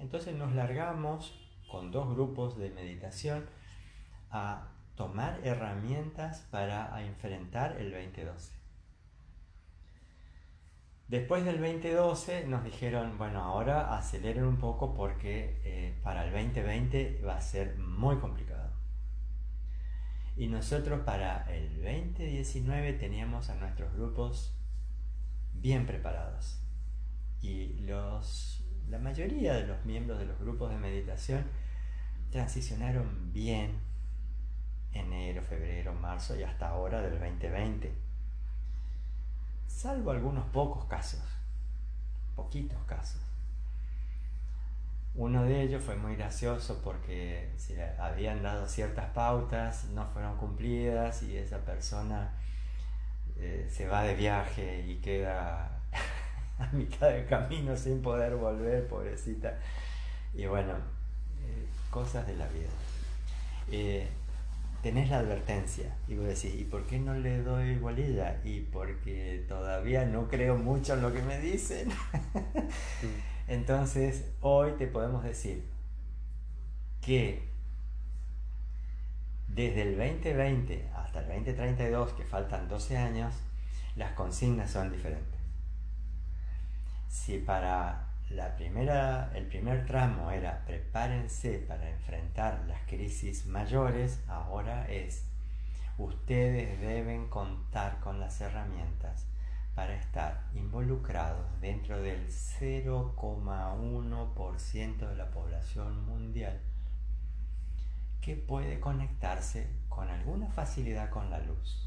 Entonces 0.00 0.34
nos 0.34 0.54
largamos 0.54 1.40
con 1.70 1.92
dos 1.92 2.12
grupos 2.14 2.58
de 2.58 2.70
meditación 2.70 3.46
a 4.30 4.68
tomar 4.96 5.40
herramientas 5.44 6.46
para 6.50 7.00
enfrentar 7.04 7.76
el 7.80 7.92
2012. 7.92 8.53
Después 11.08 11.44
del 11.44 11.60
2012 11.60 12.46
nos 12.46 12.64
dijeron, 12.64 13.18
bueno, 13.18 13.42
ahora 13.42 13.96
aceleren 13.96 14.44
un 14.44 14.56
poco 14.56 14.94
porque 14.94 15.60
eh, 15.64 16.00
para 16.02 16.24
el 16.24 16.32
2020 16.32 17.20
va 17.26 17.36
a 17.36 17.40
ser 17.42 17.76
muy 17.76 18.16
complicado. 18.16 18.72
Y 20.36 20.48
nosotros 20.48 21.00
para 21.00 21.44
el 21.54 21.76
2019 21.76 22.94
teníamos 22.94 23.50
a 23.50 23.54
nuestros 23.56 23.92
grupos 23.94 24.56
bien 25.52 25.86
preparados. 25.86 26.60
Y 27.42 27.80
los, 27.80 28.64
la 28.88 28.98
mayoría 28.98 29.54
de 29.54 29.66
los 29.66 29.84
miembros 29.84 30.18
de 30.18 30.24
los 30.24 30.38
grupos 30.38 30.70
de 30.70 30.78
meditación 30.78 31.44
transicionaron 32.30 33.32
bien 33.32 33.78
enero, 34.92 35.42
febrero, 35.42 35.92
marzo 35.92 36.34
y 36.38 36.42
hasta 36.42 36.68
ahora 36.68 37.02
del 37.02 37.18
2020. 37.18 38.03
Salvo 39.74 40.12
algunos 40.12 40.46
pocos 40.46 40.84
casos, 40.84 41.20
poquitos 42.36 42.78
casos. 42.86 43.20
Uno 45.16 45.42
de 45.42 45.62
ellos 45.62 45.82
fue 45.82 45.96
muy 45.96 46.14
gracioso 46.14 46.80
porque 46.82 47.52
se 47.56 47.84
habían 47.98 48.42
dado 48.42 48.68
ciertas 48.68 49.10
pautas, 49.10 49.86
no 49.86 50.06
fueron 50.06 50.36
cumplidas 50.36 51.24
y 51.24 51.36
esa 51.36 51.58
persona 51.58 52.30
eh, 53.36 53.68
se 53.68 53.88
va 53.88 54.04
de 54.04 54.14
viaje 54.14 54.86
y 54.86 54.96
queda 54.96 55.80
a 56.58 56.66
mitad 56.72 57.08
del 57.08 57.26
camino 57.26 57.76
sin 57.76 58.00
poder 58.00 58.36
volver, 58.36 58.86
pobrecita. 58.86 59.58
Y 60.34 60.46
bueno, 60.46 60.74
eh, 61.42 61.66
cosas 61.90 62.26
de 62.28 62.36
la 62.36 62.46
vida. 62.46 62.70
Eh, 63.72 64.08
tenés 64.84 65.08
la 65.08 65.20
advertencia 65.20 65.96
y 66.06 66.14
vos 66.14 66.26
decís, 66.26 66.54
¿y 66.60 66.64
por 66.64 66.84
qué 66.84 66.98
no 66.98 67.14
le 67.14 67.42
doy 67.42 67.76
bolilla? 67.76 68.38
Y 68.44 68.60
porque 68.60 69.42
todavía 69.48 70.04
no 70.04 70.28
creo 70.28 70.58
mucho 70.58 70.92
en 70.92 71.00
lo 71.00 71.10
que 71.10 71.22
me 71.22 71.40
dicen. 71.40 71.88
Entonces, 73.48 74.26
hoy 74.42 74.72
te 74.72 74.86
podemos 74.86 75.24
decir 75.24 75.64
que 77.00 77.48
desde 79.48 79.82
el 79.82 79.96
2020 79.96 80.90
hasta 80.94 81.20
el 81.20 81.28
2032, 81.28 82.12
que 82.12 82.24
faltan 82.24 82.68
12 82.68 82.98
años, 82.98 83.34
las 83.96 84.12
consignas 84.12 84.70
son 84.70 84.92
diferentes. 84.92 85.40
Si 87.08 87.38
para 87.38 88.03
la 88.34 88.56
primera, 88.56 89.30
el 89.34 89.46
primer 89.46 89.86
tramo 89.86 90.30
era 90.30 90.64
prepárense 90.66 91.58
para 91.58 91.88
enfrentar 91.88 92.64
las 92.66 92.82
crisis 92.82 93.46
mayores, 93.46 94.20
ahora 94.28 94.86
es 94.88 95.24
ustedes 95.98 96.80
deben 96.80 97.28
contar 97.28 98.00
con 98.00 98.18
las 98.18 98.40
herramientas 98.40 99.26
para 99.76 99.94
estar 99.94 100.42
involucrados 100.54 101.46
dentro 101.60 102.02
del 102.02 102.26
0,1% 102.28 105.08
de 105.08 105.16
la 105.16 105.30
población 105.30 106.04
mundial 106.06 106.60
que 108.20 108.34
puede 108.36 108.80
conectarse 108.80 109.68
con 109.88 110.08
alguna 110.08 110.48
facilidad 110.48 111.10
con 111.10 111.30
la 111.30 111.38
luz. 111.40 111.83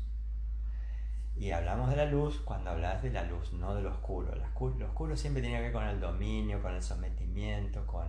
Y 1.39 1.51
hablamos 1.51 1.89
de 1.91 1.97
la 1.97 2.05
luz 2.05 2.41
cuando 2.43 2.71
hablas 2.71 3.03
de 3.03 3.11
la 3.11 3.23
luz, 3.23 3.53
no 3.53 3.75
de 3.75 3.83
lo 3.83 3.91
oscuro. 3.91 4.33
Lo 4.35 4.85
oscuro 4.87 5.15
siempre 5.15 5.41
tiene 5.41 5.57
que 5.57 5.63
ver 5.63 5.71
con 5.71 5.87
el 5.87 5.99
dominio, 5.99 6.61
con 6.61 6.73
el 6.73 6.81
sometimiento, 6.81 7.85
con, 7.85 8.07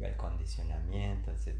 el 0.00 0.16
condicionamiento, 0.16 1.30
etc. 1.30 1.56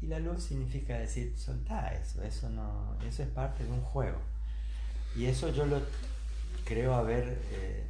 Y 0.00 0.06
la 0.06 0.18
luz 0.18 0.42
significa 0.42 0.98
decir, 0.98 1.36
soltá 1.38 1.94
eso, 1.94 2.22
eso, 2.24 2.48
no, 2.50 2.96
eso 3.06 3.22
es 3.22 3.28
parte 3.28 3.64
de 3.64 3.70
un 3.70 3.82
juego. 3.82 4.18
Y 5.14 5.26
eso 5.26 5.50
yo 5.50 5.64
lo 5.66 5.80
creo 6.64 6.94
haber 6.94 7.40
eh, 7.52 7.86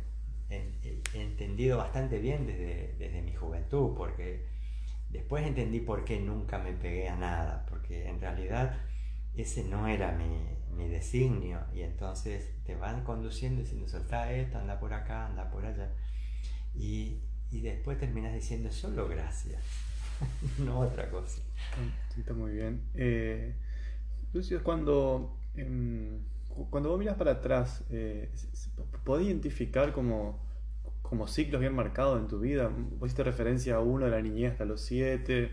entendido 1.14 1.78
bastante 1.78 2.18
bien 2.18 2.46
desde, 2.46 2.96
desde 2.98 3.22
mi 3.22 3.34
juventud, 3.34 3.94
porque 3.96 4.46
después 5.08 5.46
entendí 5.46 5.80
por 5.80 6.04
qué 6.04 6.20
nunca 6.20 6.58
me 6.58 6.72
pegué 6.72 7.08
a 7.08 7.16
nada, 7.16 7.64
porque 7.68 8.08
en 8.08 8.20
realidad 8.20 8.76
ese 9.34 9.64
no 9.64 9.86
era 9.86 10.12
mi, 10.12 10.59
mi 10.76 10.88
designio 10.88 11.60
y 11.74 11.82
entonces 11.82 12.50
te 12.64 12.74
van 12.74 13.04
conduciendo 13.04 13.62
diciendo 13.62 13.88
soltá 13.88 14.32
esto, 14.32 14.58
anda 14.58 14.78
por 14.78 14.92
acá, 14.92 15.26
anda 15.26 15.50
por 15.50 15.66
allá 15.66 15.90
y, 16.74 17.20
y 17.50 17.60
después 17.60 17.98
terminas 17.98 18.32
diciendo 18.32 18.70
solo 18.70 19.08
gracias, 19.08 19.62
no 20.58 20.80
otra 20.80 21.10
cosa. 21.10 21.42
Está 22.16 22.34
muy 22.34 22.52
bien. 22.52 22.82
Eh, 22.94 23.54
Lucio, 24.32 24.62
cuando, 24.62 25.36
em, 25.54 26.20
cuando 26.70 26.90
vos 26.90 26.98
miras 26.98 27.16
para 27.16 27.32
atrás, 27.32 27.84
eh, 27.90 28.30
¿podés 29.04 29.26
identificar 29.26 29.92
como, 29.92 30.40
como 31.02 31.26
ciclos 31.26 31.60
bien 31.60 31.74
marcados 31.74 32.20
en 32.20 32.28
tu 32.28 32.40
vida? 32.40 32.68
Vos 32.68 33.08
hiciste 33.08 33.24
referencia 33.24 33.76
a 33.76 33.80
uno 33.80 34.04
de 34.04 34.10
la 34.10 34.20
niñez 34.20 34.52
hasta 34.52 34.64
los 34.64 34.80
siete 34.82 35.50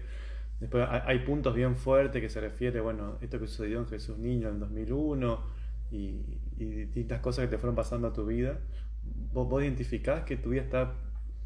Después 0.59 0.87
hay 0.89 1.19
puntos 1.19 1.53
bien 1.53 1.75
fuertes 1.75 2.21
que 2.21 2.29
se 2.29 2.41
refiere, 2.41 2.81
bueno, 2.81 3.17
esto 3.21 3.39
que 3.39 3.47
sucedió 3.47 3.79
en 3.79 3.87
Jesús 3.87 4.17
Niño 4.17 4.49
en 4.49 4.59
2001 4.59 5.43
y, 5.91 6.39
distintas 6.57 7.19
cosas 7.21 7.45
que 7.45 7.51
te 7.51 7.57
fueron 7.59 7.75
pasando 7.75 8.07
a 8.07 8.13
tu 8.13 8.25
vida. 8.25 8.59
¿Vos, 9.31 9.47
vos 9.47 9.61
identificás 9.61 10.23
que 10.23 10.35
tu 10.35 10.49
vida 10.49 10.63
está 10.63 10.95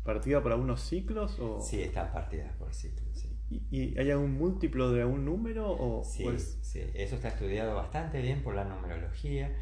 partida 0.03 0.41
por 0.41 0.53
algunos 0.53 0.81
ciclos? 0.81 1.37
O... 1.39 1.59
Sí, 1.59 1.81
están 1.81 2.11
partidas 2.11 2.55
por 2.55 2.73
ciclos, 2.73 3.09
sí. 3.13 3.29
¿Y, 3.69 3.99
hay 3.99 4.11
algún 4.11 4.33
múltiplo 4.33 4.91
de 4.91 5.01
algún 5.01 5.25
número? 5.25 5.69
O, 5.69 6.03
sí, 6.05 6.25
sí, 6.61 6.89
eso 6.93 7.15
está 7.15 7.27
estudiado 7.27 7.75
bastante 7.75 8.21
bien 8.21 8.41
por 8.41 8.55
la 8.55 8.63
numerología. 8.63 9.53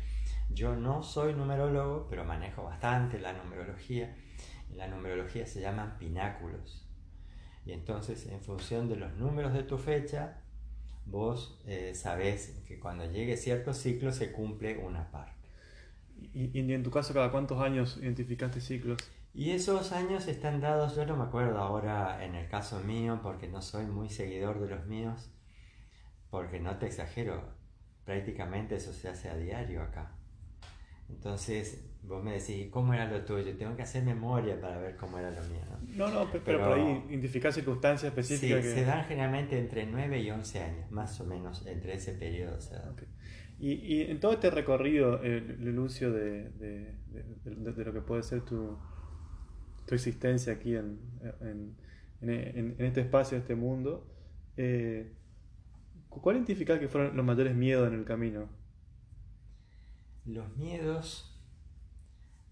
Yo 0.52 0.76
no 0.76 1.02
soy 1.02 1.34
numerólogo, 1.34 2.08
pero 2.08 2.24
manejo 2.24 2.64
bastante 2.64 3.20
la 3.20 3.34
numerología. 3.34 4.16
la 4.76 4.88
numerología 4.88 5.48
se 5.48 5.62
llaman 5.62 5.98
pináculos. 5.98 6.89
Y 7.66 7.72
entonces, 7.72 8.26
en 8.28 8.42
función 8.42 8.90
de 8.90 8.96
los 8.96 9.14
números 9.16 9.54
de 9.54 9.64
tu 9.64 9.78
fecha, 9.78 10.42
vos 11.06 11.60
eh, 11.66 11.94
sabés 11.96 12.62
que 12.68 12.80
cuando 12.80 13.06
llegue 13.06 13.38
cierto 13.38 13.74
ciclo 13.74 14.12
se 14.12 14.32
cumple 14.32 14.78
una 14.78 15.12
parte. 15.12 15.34
¿Y, 16.34 16.74
en 16.74 16.84
tu 16.84 16.92
caso, 16.92 17.14
cada 17.14 17.32
cuántos 17.32 17.62
años 17.62 17.98
identificaste 18.02 18.60
ciclos? 18.60 18.98
Y 19.34 19.52
esos 19.52 19.92
años 19.92 20.28
están 20.28 20.60
dados, 20.60 20.96
yo 20.96 21.06
no 21.06 21.16
me 21.16 21.24
acuerdo 21.24 21.60
ahora 21.60 22.26
en 22.26 22.36
el 22.36 22.50
caso 22.50 22.80
mío, 22.82 23.20
porque 23.24 23.48
no 23.48 23.62
soy 23.62 23.86
muy 23.86 24.10
seguidor 24.10 24.60
de 24.60 24.68
los 24.76 24.86
míos, 24.88 25.30
porque 26.30 26.60
no 26.60 26.78
te 26.78 26.88
exagero, 26.88 27.44
prácticamente 28.06 28.76
eso 28.76 28.92
se 28.92 29.08
hace 29.08 29.30
a 29.30 29.38
diario 29.38 29.82
acá. 29.82 30.19
Entonces, 31.10 31.90
vos 32.04 32.24
me 32.24 32.34
decís, 32.34 32.70
¿cómo 32.72 32.94
era 32.94 33.10
lo 33.10 33.24
tuyo? 33.24 33.56
Tengo 33.58 33.76
que 33.76 33.84
hacer 33.84 34.04
memoria 34.04 34.60
para 34.60 34.80
ver 34.80 34.96
cómo 34.96 35.20
era 35.20 35.32
lo 35.32 35.42
mío. 35.44 35.62
No, 35.96 36.10
no, 36.10 36.30
pero, 36.46 36.60
por 36.60 36.78
ahí 36.78 37.06
identificar 37.10 37.52
circunstancias 37.52 38.12
específicas. 38.12 38.64
Sí, 38.64 38.72
se 38.72 38.86
dan 38.86 39.06
generalmente 39.06 39.58
entre 39.58 39.86
9 39.86 40.22
y 40.22 40.32
11 40.32 40.60
años, 40.60 40.92
más 40.92 41.20
o 41.20 41.26
menos, 41.26 41.66
entre 41.66 41.94
ese 41.96 42.14
periodo. 42.14 42.58
y, 43.60 43.74
y, 43.74 44.02
en 44.04 44.20
todo 44.20 44.34
este 44.34 44.50
recorrido, 44.50 45.22
el, 45.22 45.76
Lucio, 45.76 46.12
de, 46.12 46.50
de, 46.52 46.96
de, 47.44 47.86
lo 47.86 47.94
que 47.94 48.02
puede 48.02 48.24
ser 48.24 48.42
tu, 48.42 48.78
tu 49.86 49.96
existencia 49.96 50.54
aquí 50.54 50.76
en, 50.76 51.00
en, 51.42 51.76
en, 52.22 52.76
este 52.80 53.02
espacio, 53.02 53.38
en 53.38 53.42
este 53.42 53.56
mundo, 53.56 54.08
eh, 54.58 55.14
¿cuál 56.10 56.38
identificás 56.38 56.80
que 56.80 56.88
fueron 56.88 57.16
los 57.16 57.26
mayores 57.26 57.56
miedos 57.56 57.88
en 57.88 58.00
el 58.00 58.06
camino? 58.06 58.59
Los 60.26 60.56
miedos 60.58 61.40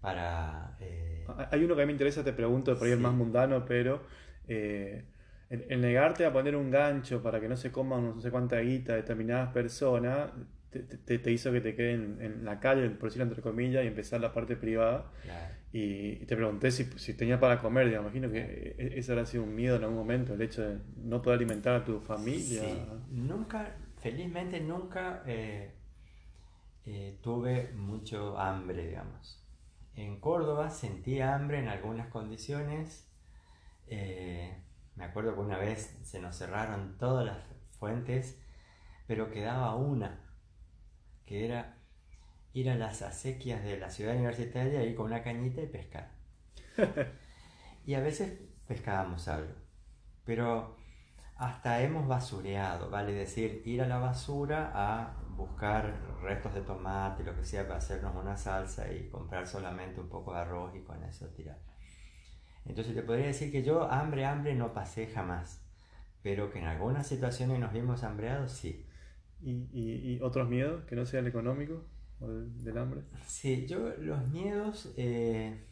para... 0.00 0.76
Eh, 0.80 1.26
hay 1.50 1.64
uno 1.64 1.74
que 1.74 1.82
a 1.82 1.84
mí 1.84 1.88
me 1.88 1.92
interesa, 1.92 2.24
te 2.24 2.32
pregunto, 2.32 2.76
por 2.76 2.86
ahí 2.86 2.92
el 2.92 3.00
más 3.00 3.14
mundano, 3.14 3.64
pero 3.64 4.02
eh, 4.46 5.04
el, 5.50 5.80
negarte 5.80 6.24
a 6.24 6.32
poner 6.32 6.56
un 6.56 6.70
gancho 6.70 7.22
para 7.22 7.40
que 7.40 7.48
no 7.48 7.56
se 7.56 7.70
coman 7.70 8.14
no 8.16 8.20
sé 8.20 8.30
cuánta 8.30 8.58
guita 8.60 8.94
determinadas 8.94 9.52
personas, 9.52 10.30
te, 10.70 11.18
te, 11.18 11.32
hizo 11.32 11.50
que 11.50 11.60
te 11.60 11.74
quede 11.74 11.92
en, 11.94 12.44
la 12.44 12.60
calle, 12.60 12.88
por 12.90 13.08
decirlo 13.08 13.24
entre 13.24 13.42
comillas, 13.42 13.84
y 13.84 13.88
empezar 13.88 14.20
la 14.20 14.32
parte 14.32 14.56
privada. 14.56 15.10
Y, 15.72 16.24
te 16.26 16.36
pregunté 16.36 16.70
si, 16.70 16.84
si 16.84 17.14
tenía 17.14 17.38
para 17.40 17.58
comer, 17.58 17.86
digamos, 17.86 18.12
imagino 18.14 18.32
que 18.32 18.74
e, 18.78 18.98
ese 18.98 19.12
habrá 19.12 19.26
sido 19.26 19.44
un 19.44 19.54
miedo 19.54 19.76
en 19.76 19.82
algún 19.82 19.98
momento, 19.98 20.34
el 20.34 20.42
hecho 20.42 20.62
de 20.62 20.78
no 20.96 21.20
poder 21.22 21.38
alimentar 21.38 21.74
a 21.74 21.84
tu 21.84 22.00
familia. 22.00 22.62
Nunca 23.10 23.76
felizmente 24.00 24.60
nunca 24.60 25.22
eh, 25.26 25.72
eh, 26.90 27.18
tuve 27.20 27.70
mucho 27.74 28.38
hambre, 28.38 28.86
digamos. 28.86 29.44
En 29.94 30.20
Córdoba 30.20 30.70
sentí 30.70 31.20
hambre 31.20 31.58
en 31.58 31.68
algunas 31.68 32.08
condiciones. 32.08 33.06
Eh, 33.88 34.56
me 34.94 35.04
acuerdo 35.04 35.34
que 35.34 35.40
una 35.40 35.58
vez 35.58 36.00
se 36.02 36.18
nos 36.18 36.38
cerraron 36.38 36.96
todas 36.96 37.26
las 37.26 37.36
fuentes, 37.78 38.40
pero 39.06 39.30
quedaba 39.30 39.74
una, 39.74 40.18
que 41.26 41.44
era 41.44 41.76
ir 42.54 42.70
a 42.70 42.74
las 42.74 43.02
acequias 43.02 43.62
de 43.62 43.78
la 43.78 43.90
ciudad 43.90 44.14
universitaria, 44.14 44.82
ir 44.82 44.96
con 44.96 45.06
una 45.06 45.22
cañita 45.22 45.60
y 45.60 45.66
pescar. 45.66 46.12
y 47.84 47.94
a 47.96 48.00
veces 48.00 48.40
pescábamos 48.66 49.28
algo, 49.28 49.52
pero 50.24 50.78
hasta 51.36 51.82
hemos 51.82 52.08
basureado, 52.08 52.88
vale 52.88 53.12
decir, 53.12 53.62
ir 53.66 53.82
a 53.82 53.86
la 53.86 53.98
basura 53.98 54.72
a 54.74 55.27
buscar 55.38 56.18
restos 56.20 56.52
de 56.52 56.62
tomate, 56.62 57.22
lo 57.22 57.34
que 57.34 57.44
sea, 57.44 57.62
para 57.62 57.78
hacernos 57.78 58.14
una 58.16 58.36
salsa 58.36 58.92
y 58.92 59.08
comprar 59.08 59.46
solamente 59.46 60.00
un 60.00 60.08
poco 60.08 60.34
de 60.34 60.40
arroz 60.40 60.74
y 60.74 60.80
con 60.80 61.02
eso 61.04 61.28
tirar. 61.28 61.58
Entonces 62.66 62.94
te 62.94 63.02
podría 63.02 63.28
decir 63.28 63.50
que 63.50 63.62
yo 63.62 63.90
hambre, 63.90 64.26
hambre 64.26 64.54
no 64.54 64.74
pasé 64.74 65.06
jamás, 65.06 65.64
pero 66.22 66.50
que 66.50 66.58
en 66.58 66.66
algunas 66.66 67.06
situaciones 67.06 67.60
nos 67.60 67.72
vimos 67.72 68.02
hambreados, 68.02 68.52
sí. 68.52 68.84
¿Y, 69.40 69.68
y, 69.72 70.20
otros 70.20 70.48
miedos 70.48 70.84
que 70.84 70.96
no 70.96 71.06
sean 71.06 71.28
económicos 71.28 71.84
o 72.18 72.28
del, 72.28 72.76
hambre? 72.76 73.02
Sí, 73.24 73.68
yo 73.68 73.90
los 73.98 74.26
miedos 74.30 74.92
eh, 74.96 75.64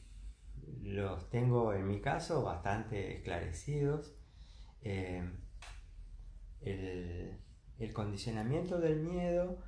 los 0.84 1.28
tengo 1.30 1.74
en 1.74 1.88
mi 1.88 2.01
caso 2.01 2.44
bastante 2.44 3.16
esclarecidos. 3.16 4.14
Eh, 4.82 5.28
el, 6.60 7.40
condicionamiento 7.93 8.78
del 8.78 9.01
miedo 9.01 9.59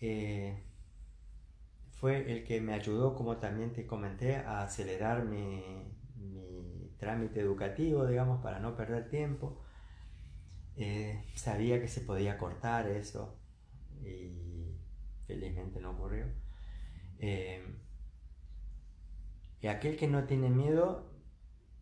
eh, 0.00 0.62
fue 1.90 2.32
el 2.32 2.44
que 2.44 2.60
me 2.60 2.74
ayudó, 2.74 3.14
como 3.14 3.36
también 3.38 3.72
te 3.72 3.86
comenté, 3.86 4.36
a 4.36 4.62
acelerar 4.62 5.24
mi, 5.24 5.62
trámite 6.98 7.40
educativo, 7.40 8.06
digamos, 8.06 8.42
para 8.42 8.60
no 8.60 8.76
perder 8.76 9.08
tiempo. 9.08 9.60
Eh, 10.76 11.24
sabía 11.34 11.80
que 11.80 11.88
se 11.88 12.00
podía 12.00 12.38
cortar 12.38 12.88
eso 12.88 13.38
y 14.02 14.76
felizmente 15.26 15.80
no 15.80 15.90
ocurrió. 15.90 16.26
Eh, 17.18 17.62
y 19.60 19.66
aquel 19.66 19.96
que 19.96 20.08
no 20.08 20.24
tiene 20.24 20.48
miedo, 20.50 21.10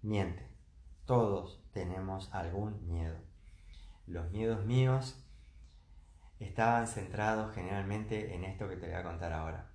miente. 0.03 0.47
Todos 1.07 1.65
tenemos 1.73 2.33
algún 2.33 2.87
miedo 2.89 3.17
los 4.07 4.31
miedos 4.31 4.65
míos 4.67 5.22
estaban 6.45 6.87
centrados 6.87 7.55
generalmente 7.55 8.35
en 8.35 8.45
esto 8.45 8.69
que 8.69 8.77
te 8.77 8.87
voy 8.87 8.95
a 8.95 9.03
contar 9.03 9.33
ahora. 9.33 9.71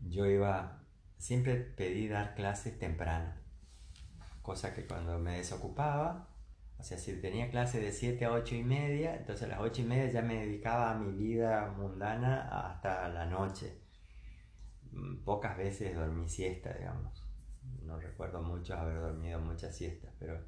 Yo 0.00 0.26
iba, 0.26 0.82
siempre 1.18 1.56
pedí 1.56 2.08
dar 2.08 2.34
clases 2.34 2.78
temprano, 2.78 3.32
cosa 4.42 4.74
que 4.74 4.86
cuando 4.86 5.18
me 5.18 5.38
desocupaba, 5.38 6.28
o 6.82 6.84
sea, 6.84 6.98
si 6.98 7.20
tenía 7.20 7.48
clase 7.48 7.80
de 7.80 7.92
7 7.92 8.24
a 8.24 8.32
8 8.32 8.56
y 8.56 8.64
media, 8.64 9.14
entonces 9.14 9.44
a 9.44 9.48
las 9.48 9.60
8 9.60 9.82
y 9.82 9.84
media 9.84 10.10
ya 10.10 10.22
me 10.22 10.44
dedicaba 10.44 10.90
a 10.90 10.98
mi 10.98 11.12
vida 11.12 11.72
mundana 11.76 12.70
hasta 12.70 13.08
la 13.08 13.24
noche. 13.24 13.78
Mm, 14.90 15.22
pocas 15.22 15.56
veces 15.56 15.94
dormí 15.94 16.28
siesta, 16.28 16.72
digamos. 16.72 17.24
No 17.84 18.00
recuerdo 18.00 18.42
mucho 18.42 18.74
haber 18.74 19.00
dormido 19.00 19.38
muchas 19.38 19.76
siestas, 19.76 20.12
pero 20.18 20.44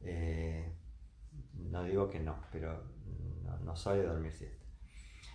eh, 0.00 0.74
no 1.52 1.84
digo 1.84 2.08
que 2.08 2.20
no, 2.20 2.40
pero 2.50 2.82
no, 3.64 3.76
soy 3.76 3.98
de 3.98 4.06
dormir 4.06 4.32
siesta. 4.32 4.64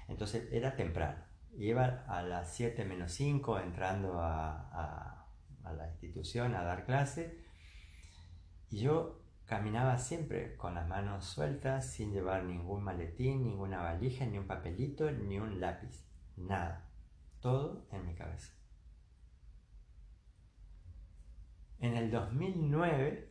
Entonces 0.07 0.51
era 0.51 0.75
temprano. 0.75 1.23
Iba 1.55 2.05
a 2.07 2.21
las 2.23 2.53
7 2.55 2.83
menos 2.85 3.11
5 3.13 3.59
entrando 3.59 4.19
a, 4.19 5.27
la 5.63 5.87
institución 5.89 6.55
a 6.55 6.63
dar 6.63 6.85
clase 6.85 7.39
y 8.69 8.81
yo 8.81 9.21
caminaba 9.45 9.97
siempre 9.97 10.55
con 10.57 10.75
las 10.75 10.87
manos 10.87 11.25
sueltas, 11.25 11.91
sin 11.91 12.11
llevar 12.11 12.43
ningún 12.43 12.83
maletín, 12.83 13.43
ninguna 13.43 13.81
valija, 13.81 14.25
ni 14.25 14.37
un 14.37 14.47
papelito, 14.47 15.09
ni 15.11 15.39
un 15.39 15.59
lápiz. 15.59 16.05
Nada. 16.35 16.89
Todo 17.39 17.85
en 17.91 18.05
mi 18.05 18.15
cabeza. 18.15 18.53
En 21.79 21.97
el 21.97 22.09
2009 22.09 23.29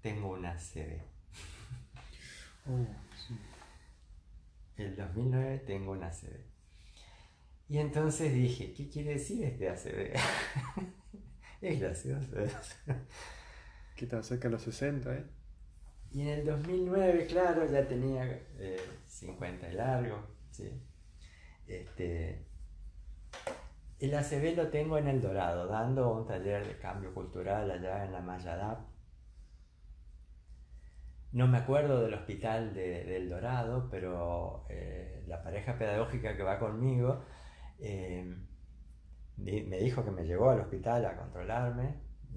tengo 0.00 0.32
una 0.32 0.58
CD. 0.58 1.02
Oh, 2.68 2.86
el 4.82 4.96
2009 4.96 5.58
tengo 5.66 5.92
un 5.92 6.02
ACB. 6.02 6.52
Y 7.68 7.78
entonces 7.78 8.34
dije, 8.34 8.72
¿qué 8.74 8.88
quiere 8.88 9.14
decir 9.14 9.44
este 9.44 9.68
ACB? 9.68 10.14
es 11.62 11.80
gracioso. 11.80 12.28
Que 13.96 14.04
está 14.04 14.22
cerca 14.22 14.48
de 14.48 14.52
los 14.52 14.62
60, 14.62 15.14
¿eh? 15.14 15.24
Y 16.10 16.22
en 16.22 16.28
el 16.28 16.44
2009, 16.44 17.26
claro, 17.26 17.66
ya 17.70 17.86
tenía 17.88 18.42
50 19.06 19.66
de 19.68 19.72
largo, 19.72 20.26
¿sí? 20.50 20.70
Este, 21.66 22.44
el 23.98 24.14
ACB 24.14 24.56
lo 24.56 24.68
tengo 24.68 24.98
en 24.98 25.08
El 25.08 25.22
Dorado, 25.22 25.68
dando 25.68 26.12
un 26.12 26.26
taller 26.26 26.66
de 26.66 26.76
cambio 26.76 27.14
cultural 27.14 27.70
allá 27.70 28.04
en 28.04 28.12
la 28.12 28.20
Mayadap. 28.20 28.91
No 31.32 31.48
me 31.48 31.58
acuerdo 31.58 32.02
del 32.02 32.14
hospital 32.14 32.74
de, 32.74 33.04
del 33.04 33.30
Dorado, 33.30 33.88
pero 33.90 34.66
eh, 34.68 35.24
la 35.26 35.42
pareja 35.42 35.78
pedagógica 35.78 36.36
que 36.36 36.42
va 36.42 36.58
conmigo 36.58 37.24
eh, 37.78 38.36
me 39.36 39.78
dijo 39.78 40.04
que 40.04 40.10
me 40.10 40.24
llevó 40.24 40.50
al 40.50 40.60
hospital 40.60 41.06
a 41.06 41.16
controlarme. 41.16 41.94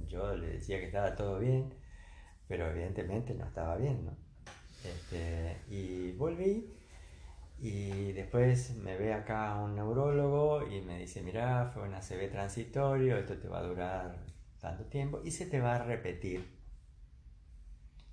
Yo 0.07 0.35
le 0.35 0.47
decía 0.47 0.79
que 0.79 0.85
estaba 0.85 1.15
todo 1.15 1.39
bien, 1.39 1.73
pero 2.47 2.69
evidentemente 2.69 3.33
no 3.33 3.45
estaba 3.45 3.75
bien, 3.75 4.05
¿no? 4.05 4.17
Este, 4.83 5.57
y 5.67 6.11
volví 6.13 6.73
y 7.59 8.11
después 8.11 8.75
me 8.75 8.97
ve 8.97 9.13
acá 9.13 9.55
un 9.55 9.75
neurólogo 9.75 10.67
y 10.67 10.81
me 10.81 10.99
dice, 10.99 11.21
mira, 11.21 11.71
fue 11.73 11.83
una 11.83 11.99
CB 12.01 12.31
transitorio, 12.31 13.17
esto 13.17 13.37
te 13.37 13.47
va 13.47 13.59
a 13.59 13.63
durar 13.63 14.25
tanto 14.59 14.85
tiempo 14.85 15.21
y 15.23 15.31
se 15.31 15.45
te 15.47 15.59
va 15.59 15.75
a 15.75 15.83
repetir 15.83 16.54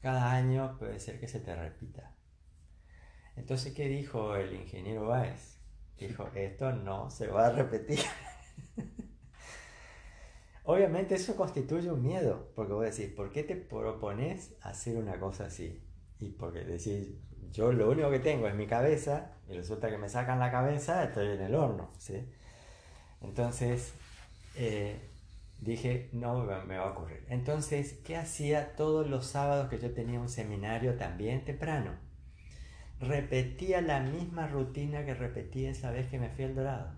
cada 0.03 0.33
año 0.33 0.77
puede 0.79 0.99
ser 0.99 1.21
que 1.21 1.29
se 1.29 1.41
te 1.41 1.55
repita. 1.55 2.15
Entonces, 3.37 3.73
¿qué 3.73 3.89
dijo 3.89 4.35
el 4.37 4.53
ingeniero 4.53 5.07
Baez? 5.07 5.59
Dijo, 5.97 6.29
esto 6.35 6.73
no 6.73 7.09
se 7.09 7.29
va 7.29 7.47
a 7.47 7.53
repetir. 7.53 8.01
Obviamente 10.65 11.15
eso 11.15 11.37
constituye 11.37 11.91
un 11.91 12.03
miedo, 12.03 12.51
porque 12.57 12.73
vos 12.73 12.85
decís, 12.85 13.13
¿por 13.15 13.31
qué 13.31 13.45
te 13.45 13.55
propones 13.57 14.55
hacer 14.63 14.97
una 14.97 15.19
cosa 15.19 15.47
así? 15.47 15.83
Y 16.19 16.31
porque 16.31 16.65
decís, 16.65 17.15
yo 17.53 17.73
lo 17.73 17.91
único 17.91 18.11
que 18.11 18.19
tengo 18.19 18.49
es 18.49 18.55
mi 18.55 18.67
cabeza, 18.67 19.37
y 19.49 19.55
resulta 19.55 19.91
que 19.91 19.99
me 19.99 20.09
sacan 20.09 20.41
la 20.41 20.51
cabeza, 20.51 21.05
estoy 21.05 21.29
en 21.29 21.43
el 21.43 21.55
horno, 21.55 21.91
¿sí? 21.99 22.29
Entonces, 23.21 23.93
eh, 24.57 25.12
dije, 25.63 26.11
no 26.13 26.45
me 26.67 26.77
va 26.77 26.85
a 26.85 26.91
ocurrir. 26.91 27.25
Entonces, 27.29 28.01
¿qué 28.05 28.17
hacía 28.17 28.75
todos 28.75 29.09
los 29.09 29.27
sábados 29.27 29.69
que 29.69 29.79
yo 29.79 29.93
tenía 29.93 30.21
un 30.21 30.29
seminario 30.29 30.97
también 30.97 31.45
temprano? 31.45 31.93
Repetía 33.01 33.81
la 33.81 34.01
misma 34.01 34.49
rutina 34.49 35.05
que 35.05 35.15
repetí 35.15 35.67
esa 35.67 35.91
vez 35.93 36.09
que 36.09 36.19
me 36.19 36.31
fui 36.31 36.45
al 36.45 36.55
Dorado. 36.55 36.93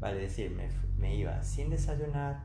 Vale 0.00 0.20
decir, 0.20 0.50
me, 0.98 1.14
iba 1.14 1.42
sin 1.44 1.70
desayunar, 1.70 2.44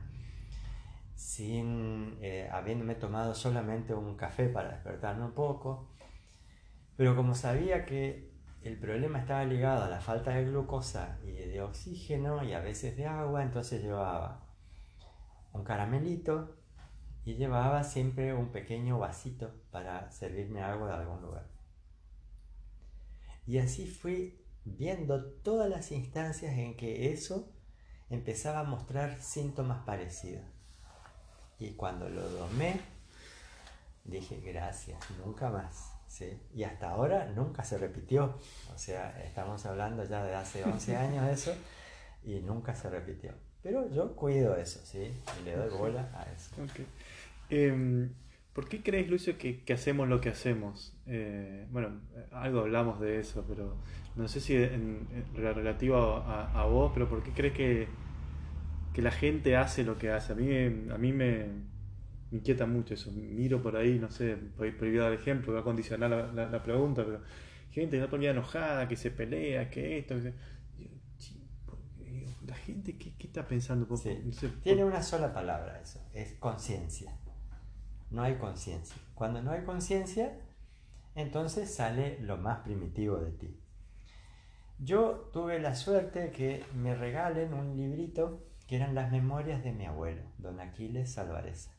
sin 1.15 2.17
eh, 2.21 2.47
habiéndome 2.51 2.95
tomado 2.95 3.33
solamente 3.33 3.93
un 3.93 4.15
café 4.17 4.49
para 4.49 4.69
despertarme 4.69 5.25
un 5.25 5.33
poco, 5.33 5.89
pero 6.95 7.15
como 7.15 7.33
sabía 7.33 7.85
que 7.85 8.35
el 8.61 8.77
problema 8.77 9.19
estaba 9.19 9.45
ligado 9.45 9.83
a 9.83 9.89
la 9.89 10.01
falta 10.01 10.31
de 10.31 10.45
glucosa 10.45 11.17
y 11.23 11.31
de 11.31 11.61
oxígeno 11.61 12.43
y 12.43 12.53
a 12.53 12.59
veces 12.59 12.97
de 12.97 13.05
agua, 13.05 13.43
entonces 13.43 13.81
llevaba 13.81 14.44
un 15.55 15.63
caramelito 15.63 16.55
y 17.23 17.35
llevaba 17.35 17.83
siempre 17.83 18.33
un 18.33 18.51
pequeño 18.51 18.99
vasito 18.99 19.51
para 19.71 20.11
servirme 20.11 20.61
algo 20.61 20.85
de 20.85 20.93
algún 20.93 21.21
lugar. 21.21 21.47
Y 23.47 23.57
así 23.59 23.87
fui 23.87 24.39
viendo 24.65 25.23
todas 25.23 25.69
las 25.69 25.91
instancias 25.91 26.53
en 26.57 26.75
que 26.75 27.11
eso 27.11 27.51
empezaba 28.09 28.59
a 28.59 28.63
mostrar 28.63 29.21
síntomas 29.21 29.83
parecidos. 29.85 30.43
Y 31.57 31.71
cuando 31.71 32.09
lo 32.09 32.27
domé, 32.29 32.81
dije 34.03 34.41
gracias, 34.41 34.99
nunca 35.23 35.49
más. 35.49 35.93
¿sí? 36.07 36.39
Y 36.53 36.63
hasta 36.63 36.89
ahora 36.89 37.27
nunca 37.27 37.63
se 37.63 37.77
repitió. 37.77 38.37
O 38.73 38.77
sea, 38.77 39.23
estamos 39.23 39.65
hablando 39.65 40.03
ya 40.03 40.23
de 40.23 40.35
hace 40.35 40.63
11 40.63 40.97
años 40.97 41.25
de 41.25 41.33
eso 41.33 41.55
y 42.23 42.39
nunca 42.41 42.75
se 42.75 42.89
repitió. 42.89 43.33
Pero 43.65 43.91
yo 43.91 44.15
cuido 44.15 44.55
eso, 44.55 44.79
¿sí? 44.83 44.99
Y 45.41 45.45
le 45.45 45.55
doy 45.55 45.69
bola 45.75 46.07
a 46.13 46.31
eso. 46.31 46.51
Em, 47.49 48.11
¿Por 48.53 48.69
qué 48.69 48.83
crees, 48.83 49.09
Lucio, 49.09 49.39
que, 49.39 49.63
hacemos 49.73 50.07
lo 50.07 50.21
que 50.21 50.29
hacemos? 50.29 50.93
Eh, 51.07 51.65
bueno, 51.71 51.89
algo 52.31 52.59
hablamos 52.59 52.99
de 52.99 53.19
eso, 53.19 53.43
pero 53.47 53.75
no 54.15 54.27
sé 54.27 54.39
si 54.39 54.55
en, 54.55 55.07
relativo 55.33 55.97
a, 55.97 56.65
vos, 56.67 56.91
pero 56.93 57.09
¿por 57.09 57.23
qué 57.23 57.31
crees 57.31 57.53
que, 57.53 57.87
que, 58.93 59.01
la 59.01 59.09
gente 59.09 59.57
hace 59.57 59.83
lo 59.83 59.97
que 59.97 60.11
hace? 60.11 60.33
A 60.33 60.35
mí, 60.35 60.47
a 60.91 60.97
mí 60.99 61.11
me, 61.11 61.47
inquieta 62.31 62.67
mucho 62.67 62.93
eso. 62.93 63.11
Miro 63.11 63.63
por 63.63 63.77
ahí, 63.77 63.97
no 63.97 64.11
sé, 64.11 64.37
prohibido 64.57 65.05
dar 65.05 65.13
ejemplo, 65.13 65.53
voy 65.53 65.61
a 65.61 65.63
condicionar 65.63 66.11
la, 66.11 66.63
pregunta, 66.63 67.03
pero 67.03 67.21
gente 67.71 67.97
que 67.97 68.03
está 68.03 68.17
día 68.17 68.29
enojada, 68.29 68.87
que 68.87 68.95
se 68.95 69.09
pelea, 69.09 69.71
que 69.71 69.97
esto, 69.97 70.15
que 70.15 70.21
la 70.23 70.33
gente, 72.65 72.97
¿qué, 72.97 73.13
está 73.19 73.47
pensando? 73.47 73.87
Tiene 74.63 74.83
una 74.83 75.01
sola 75.01 75.33
palabra 75.33 75.79
eso, 75.81 75.99
es 76.13 76.33
conciencia 76.33 77.15
no 78.15 78.23
hay 78.23 78.35
conciencia. 78.35 78.95
Cuando 79.13 79.41
no 79.41 79.51
hay 79.51 79.63
conciencia, 79.63 80.39
entonces 81.15 81.73
sale 81.73 82.17
lo 82.21 82.37
más 82.37 82.59
primitivo 82.59 83.17
de 83.17 83.31
ti. 83.31 83.59
Yo 84.79 85.29
tuve 85.33 85.59
la 85.59 85.75
suerte 85.75 86.19
de 86.19 86.31
que 86.31 86.63
me 86.73 86.95
regalen 86.95 87.53
un 87.53 87.77
librito 87.77 88.43
que 88.67 88.75
eran 88.77 88.95
las 88.95 89.11
memorias 89.11 89.63
de 89.63 89.71
mi 89.71 89.85
abuelo, 89.85 90.23
don 90.37 90.59
Aquiles 90.59 91.17
Álvarez. 91.17 91.69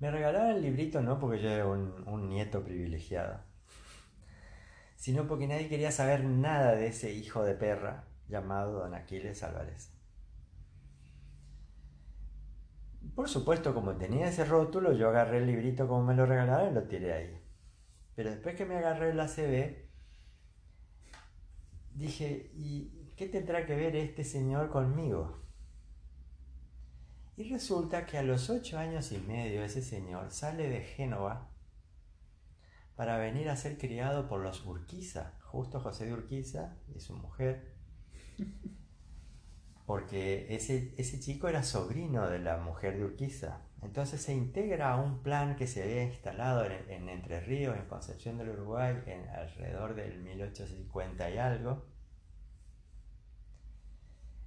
Me 0.00 0.10
regalaron 0.10 0.56
el 0.56 0.62
librito 0.62 1.02
no 1.02 1.18
porque 1.18 1.40
yo 1.40 1.48
era 1.48 1.66
un, 1.66 2.06
un 2.06 2.28
nieto 2.28 2.64
privilegiado, 2.64 3.40
sino 4.96 5.26
porque 5.26 5.46
nadie 5.46 5.68
quería 5.68 5.92
saber 5.92 6.24
nada 6.24 6.74
de 6.74 6.88
ese 6.88 7.12
hijo 7.12 7.44
de 7.44 7.54
perra 7.54 8.04
llamado 8.28 8.80
don 8.80 8.94
Aquiles 8.94 9.42
Álvarez. 9.42 9.90
Por 13.14 13.28
supuesto, 13.28 13.74
como 13.74 13.96
tenía 13.96 14.28
ese 14.28 14.44
rótulo, 14.44 14.92
yo 14.92 15.08
agarré 15.08 15.38
el 15.38 15.46
librito 15.46 15.86
como 15.86 16.02
me 16.04 16.14
lo 16.14 16.26
regalaron 16.26 16.72
y 16.72 16.74
lo 16.74 16.82
tiré 16.84 17.12
ahí. 17.12 17.40
Pero 18.16 18.30
después 18.30 18.56
que 18.56 18.64
me 18.64 18.76
agarré 18.76 19.10
el 19.10 19.20
ACB, 19.20 19.76
dije, 21.94 22.50
¿y 22.54 23.12
qué 23.16 23.28
tendrá 23.28 23.66
que 23.66 23.76
ver 23.76 23.94
este 23.94 24.24
señor 24.24 24.70
conmigo? 24.70 25.44
Y 27.36 27.50
resulta 27.52 28.06
que 28.06 28.18
a 28.18 28.22
los 28.22 28.48
ocho 28.50 28.78
años 28.78 29.10
y 29.12 29.18
medio 29.18 29.64
ese 29.64 29.82
señor 29.82 30.30
sale 30.30 30.68
de 30.68 30.80
Génova 30.82 31.50
para 32.94 33.18
venir 33.18 33.48
a 33.48 33.56
ser 33.56 33.76
criado 33.76 34.28
por 34.28 34.40
los 34.40 34.64
Urquiza, 34.64 35.34
justo 35.42 35.80
José 35.80 36.06
de 36.06 36.12
Urquiza 36.12 36.76
y 36.94 37.00
su 37.00 37.14
mujer 37.16 37.73
porque 39.86 40.54
ese, 40.54 40.94
ese 40.96 41.20
chico 41.20 41.48
era 41.48 41.62
sobrino 41.62 42.28
de 42.28 42.38
la 42.38 42.56
mujer 42.58 42.96
de 42.96 43.04
Urquiza. 43.04 43.60
Entonces 43.84 44.22
se 44.22 44.32
integra 44.32 44.92
a 44.92 44.96
un 44.96 45.22
plan 45.22 45.56
que 45.56 45.66
se 45.66 45.82
había 45.82 46.04
instalado 46.04 46.64
en, 46.64 47.08
Entre 47.08 47.40
Ríos, 47.40 47.76
en 47.76 47.84
Concepción 47.84 48.38
del 48.38 48.48
Uruguay, 48.50 48.96
alrededor 49.36 49.94
del 49.94 50.22
1850 50.22 51.30
y 51.30 51.38
algo, 51.38 51.84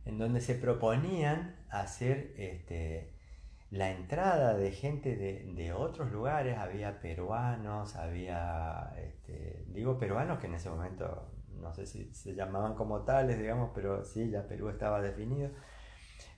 en 0.06 0.18
donde 0.18 0.42
se 0.42 0.56
proponían 0.56 1.56
hacer 1.70 2.34
este, 2.38 3.14
la 3.70 3.92
entrada 3.92 4.56
de 4.56 4.72
gente 4.72 5.16
de, 5.16 5.74
otros 5.74 6.12
lugares, 6.12 6.58
había 6.58 7.00
peruanos, 7.00 7.96
había, 7.96 8.94
este, 8.98 9.66
digo 9.68 10.00
peruanos 10.00 10.40
que 10.40 10.48
en 10.48 10.56
ese 10.56 10.70
momento 10.70 11.30
no 11.62 11.74
sé 11.74 11.86
si 11.86 12.14
se 12.14 12.36
llamaban 12.36 12.76
como 12.76 13.04
tales, 13.04 13.38
digamos, 13.40 13.72
pero 13.74 14.04
sí, 14.06 14.30
ya 14.30 14.48
Perú 14.48 14.70
estaba 14.70 15.02
definido, 15.02 15.50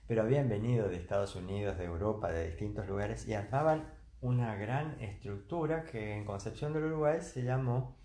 pero 0.06 0.22
habían 0.22 0.48
venido 0.48 0.88
de 0.88 0.96
Estados 0.96 1.36
Unidos, 1.36 1.78
de 1.78 1.84
Europa, 1.84 2.30
de 2.30 2.48
distintos 2.48 2.86
lugares 2.88 3.26
y 3.28 3.34
armaban 3.34 3.92
una 4.20 4.54
gran 4.56 5.00
estructura 5.00 5.84
que 5.84 6.14
en 6.16 6.24
Concepción 6.24 6.72
del 6.72 6.84
Uruguay 6.84 7.20
se 7.22 7.42
llamó 7.42 7.96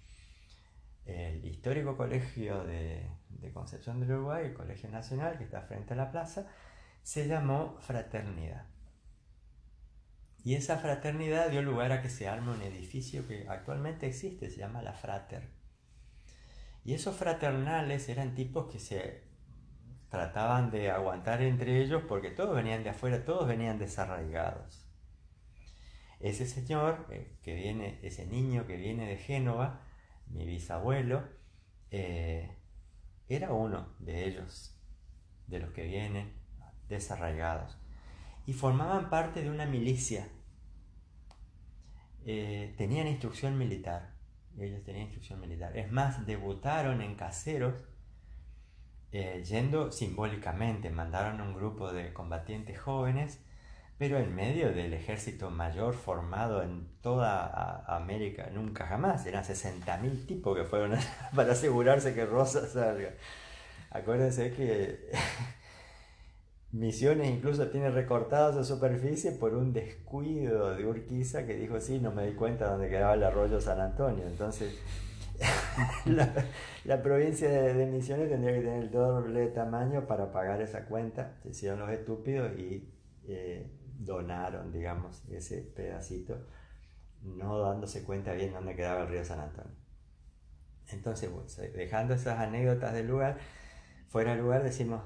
el 1.05 1.45
histórico 1.45 1.97
colegio 1.97 2.63
de, 2.63 3.09
Concepción 3.53 3.99
del 3.99 4.11
Uruguay, 4.11 4.47
el 4.47 4.53
Colegio 4.53 4.89
Nacional, 4.89 5.37
que 5.37 5.43
está 5.43 5.61
frente 5.61 5.93
a 5.93 5.97
la 5.97 6.11
plaza, 6.11 6.47
se 7.03 7.27
llamó 7.27 7.77
Fraternidad. 7.79 8.65
Y 10.43 10.55
esa 10.55 10.77
fraternidad 10.77 11.49
dio 11.49 11.61
lugar 11.61 11.91
a 11.91 12.01
que 12.01 12.09
se 12.09 12.27
arme 12.27 12.53
un 12.53 12.61
edificio 12.63 13.27
que 13.27 13.47
actualmente 13.47 14.07
existe, 14.07 14.49
se 14.49 14.57
llama 14.57 14.81
La 14.81 14.93
Frater. 14.93 15.54
Y 16.85 16.93
esos 16.93 17.15
fraternales 17.15 18.07
eran 18.09 18.35
tipos 18.35 18.71
que 18.71 18.79
se 18.79 19.23
trataban 20.09 20.69
de 20.69 20.91
aguantar 20.91 21.41
entre 21.41 21.81
ellos 21.81 22.03
porque 22.07 22.29
todos 22.29 22.55
venían 22.55 22.83
de 22.83 22.91
afuera, 22.91 23.25
todos 23.25 23.47
venían 23.47 23.79
desarraigados. 23.79 24.87
Ese 26.19 26.45
señor 26.45 27.07
eh, 27.09 27.37
que 27.41 27.55
viene, 27.55 27.99
ese 28.03 28.27
niño 28.27 28.67
que 28.67 28.77
viene 28.77 29.07
de 29.07 29.17
Génova, 29.17 29.81
mi 30.27 30.45
bisabuelo, 30.45 31.23
eh, 31.89 32.55
era 33.27 33.51
uno 33.51 33.95
de 33.97 34.27
ellos, 34.27 34.79
de 35.47 35.59
los 35.59 35.71
que 35.71 35.85
vienen 35.85 36.33
desarraigados. 36.87 37.79
Y 38.45 38.53
formaban 38.53 39.09
parte 39.09 39.41
de 39.41 39.49
una 39.49 39.65
milicia. 39.65 40.29
Eh, 42.27 42.75
tenían 42.77 43.07
instrucción 43.07 43.57
militar 43.57 44.14
ellos 44.59 44.83
tenían 44.83 45.05
instrucción 45.05 45.39
militar. 45.39 45.75
Es 45.77 45.91
más, 45.91 46.25
debutaron 46.25 47.01
en 47.01 47.15
caseros 47.15 47.75
eh, 49.11 49.43
yendo 49.45 49.91
simbólicamente, 49.91 50.89
mandaron 50.89 51.39
un 51.41 51.53
grupo 51.53 51.91
de 51.93 52.11
combatientes 52.13 52.79
jóvenes, 52.79 53.39
pero 53.97 54.17
en 54.17 54.35
medio 54.35 54.73
del 54.73 54.93
ejército 54.93 55.49
mayor 55.49 55.93
formado 55.93 56.61
en 56.63 56.87
toda 57.01 57.85
América, 57.87 58.49
nunca 58.51 58.85
jamás, 58.85 59.25
eran 59.25 59.43
60.000 59.43 60.25
tipos 60.25 60.57
que 60.57 60.65
fueron 60.65 60.97
para 61.35 61.53
asegurarse 61.53 62.13
que 62.13 62.25
Rosa 62.25 62.67
salga. 62.67 63.13
Acuérdense 63.89 64.53
que 64.53 65.11
Misiones 66.71 67.29
incluso 67.29 67.69
tiene 67.69 67.89
recortada 67.89 68.53
su 68.53 68.63
superficie 68.65 69.31
por 69.31 69.55
un 69.55 69.71
descuido 69.71 70.75
de 70.75 70.85
Urquiza 70.85 71.45
que 71.45 71.55
dijo, 71.55 71.79
sí, 71.79 71.99
no 71.99 72.11
me 72.11 72.27
di 72.27 72.33
cuenta 72.33 72.69
dónde 72.69 72.89
quedaba 72.89 73.13
el 73.13 73.23
arroyo 73.23 73.61
San 73.61 73.79
Antonio. 73.79 74.25
Entonces, 74.27 74.77
la, 76.85 77.01
provincia 77.01 77.49
de, 77.49 77.85
Misiones 77.85 78.29
tendría 78.29 78.55
que 78.55 78.61
tener 78.61 78.83
el 78.83 78.91
doble 78.91 79.47
tamaño 79.47 80.05
para 80.07 80.31
pagar 80.31 80.61
esa 80.61 80.85
cuenta. 80.85 81.37
Se 81.43 81.49
hicieron 81.49 81.79
los 81.79 81.89
estúpidos 81.89 82.57
y 82.57 82.93
eh, 83.27 83.71
donaron, 83.97 84.71
digamos, 84.71 85.23
ese 85.29 85.61
pedacito, 85.61 86.37
no 87.21 87.59
dándose 87.59 88.03
cuenta 88.03 88.33
bien 88.33 88.53
dónde 88.53 88.75
quedaba 88.75 89.03
el 89.03 89.07
río 89.07 89.23
San 89.23 89.39
Antonio. 89.39 89.75
Entonces, 90.89 91.29
dejando 91.73 92.13
esas 92.13 92.39
anécdotas 92.39 92.93
del 92.93 93.07
lugar, 93.07 93.37
fuera 94.07 94.31
del 94.31 94.41
lugar 94.41 94.63
decimos, 94.63 95.01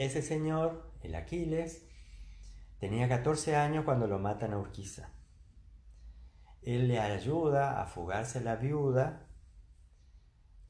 ese 0.00 0.22
señor 0.22 0.90
el 1.02 1.14
Aquiles, 1.14 1.86
tenía 2.78 3.06
14 3.06 3.56
años 3.56 3.84
cuando 3.84 4.06
lo 4.06 4.18
matan 4.18 4.54
a 4.54 4.58
Urquiza. 4.58 5.10
Él 6.62 6.88
le 6.88 6.98
ayuda 6.98 7.82
a 7.82 7.86
fugarse 7.86 8.40
la 8.40 8.56
viuda, 8.56 9.26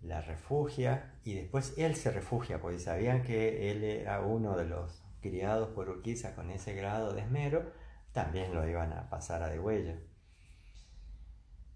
la 0.00 0.20
refugia 0.20 1.14
y 1.22 1.34
después 1.34 1.74
él 1.78 1.94
se 1.94 2.10
refugia 2.10 2.60
porque 2.60 2.80
sabían 2.80 3.22
que 3.22 3.70
él 3.70 3.84
era 3.84 4.20
uno 4.20 4.56
de 4.56 4.64
los 4.64 5.00
criados 5.20 5.68
por 5.70 5.88
Urquiza 5.88 6.34
con 6.34 6.50
ese 6.50 6.74
grado 6.74 7.12
de 7.12 7.20
esmero, 7.20 7.72
también 8.10 8.52
lo 8.52 8.66
iban 8.68 8.92
a 8.92 9.08
pasar 9.10 9.44
a 9.44 9.48
de 9.48 9.60
huella. 9.60 9.96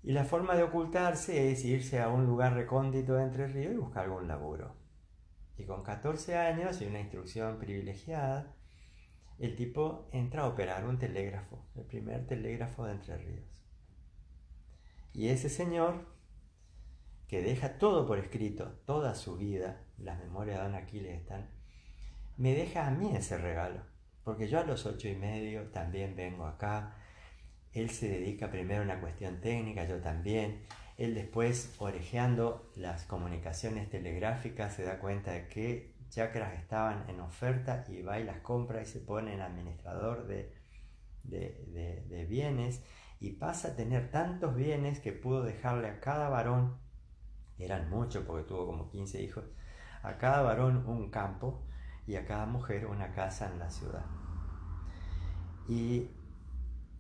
Y 0.03 0.11
la 0.11 0.25
forma 0.25 0.57
de 0.57 0.65
ocultarse 0.65 1.53
es 1.53 1.65
irse 1.65 2.01
a 2.01 2.09
un 2.09 2.27
lugar 2.27 2.55
recóndito 2.55 3.21
Entre 3.21 3.47
Ríos 3.47 3.75
y 3.75 3.79
buscar 3.79 4.07
algún 4.07 4.27
laburo. 4.27 4.84
Y 5.57 5.65
con 5.65 5.83
14 5.83 6.37
años 6.37 6.81
y 6.81 6.87
una 6.87 7.01
instrucción 7.01 7.59
privilegiada, 7.59 8.55
el 9.39 9.57
tipo 9.57 10.09
entra 10.13 10.43
a 10.43 10.49
operar 10.49 10.87
un 10.87 10.99
telégrafo, 10.99 11.65
el 11.75 11.85
primer 11.85 12.27
telégrafo 12.27 12.85
de 12.85 12.93
Entre 12.93 13.17
Ríos. 13.17 13.65
Y 15.13 15.29
ese 15.29 15.49
señor, 15.49 16.07
que 17.29 17.43
deja 17.43 17.79
todo 17.79 18.07
por 18.07 18.19
escrito, 18.19 18.81
toda 18.85 19.15
su 19.15 19.37
vida, 19.37 19.81
las 19.99 20.19
memorias 20.19 20.59
de 20.59 20.65
Don 20.65 20.75
Aquiles 20.75 21.21
están, 21.21 21.49
me 22.37 22.55
deja 22.55 22.87
a 22.87 22.91
mí 22.91 23.15
ese 23.15 23.39
regalo, 23.39 23.81
porque 24.25 24.49
yo 24.49 24.59
a 24.59 24.65
los 24.65 24.87
ocho 24.87 25.09
y 25.09 25.15
medio 25.15 25.69
también 25.71 26.17
vengo 26.17 26.47
acá, 26.47 26.97
él 27.73 27.91
se 27.91 28.09
dedica 28.09 28.51
primero 28.51 28.81
a 28.81 28.85
una 28.85 29.01
cuestión 29.01 29.41
técnica, 29.41 29.87
yo 29.87 30.01
también, 30.01 30.63
él 30.97 31.15
después, 31.15 31.75
orejeando 31.79 32.71
las 32.77 33.05
comunicaciones 33.05 33.91
telegráficas, 33.91 34.75
se 34.75 34.85
da 34.85 35.01
cuenta 35.01 35.33
de 35.33 35.49
que 35.49 35.95
chakras 36.09 36.55
estaban 36.55 37.09
en 37.09 37.21
oferta 37.21 37.85
y 37.89 38.03
va 38.03 38.21
y 38.21 38.25
las 38.25 38.39
compra 38.41 38.81
y 38.83 38.87
se 38.87 39.01
pone 39.01 39.35
en 39.35 39.41
administrador 39.41 40.29
de, 40.29 40.55
de, 41.25 42.27
bienes 42.29 42.83
y 43.19 43.33
pasa 43.33 43.69
a 43.69 43.77
tener 43.77 44.11
tantos 44.11 44.55
bienes 44.55 45.01
que 45.01 45.13
pudo 45.13 45.43
dejarle 45.43 45.89
a 45.89 46.01
cada 46.01 46.29
varón, 46.29 46.77
eran 47.59 47.91
muchos 47.91 48.25
porque 48.25 48.47
tuvo 48.47 48.67
como 48.67 48.89
15 48.91 49.23
hijos, 49.23 49.45
a 50.03 50.17
cada 50.19 50.43
varón 50.43 50.87
un 50.87 51.11
campo 51.11 51.65
y 52.07 52.17
a 52.17 52.27
cada 52.27 52.47
mujer 52.47 52.87
una 52.87 53.13
casa 53.13 53.51
en 53.51 53.59
la 53.59 53.71
ciudad. 53.71 54.05
Y 55.67 56.11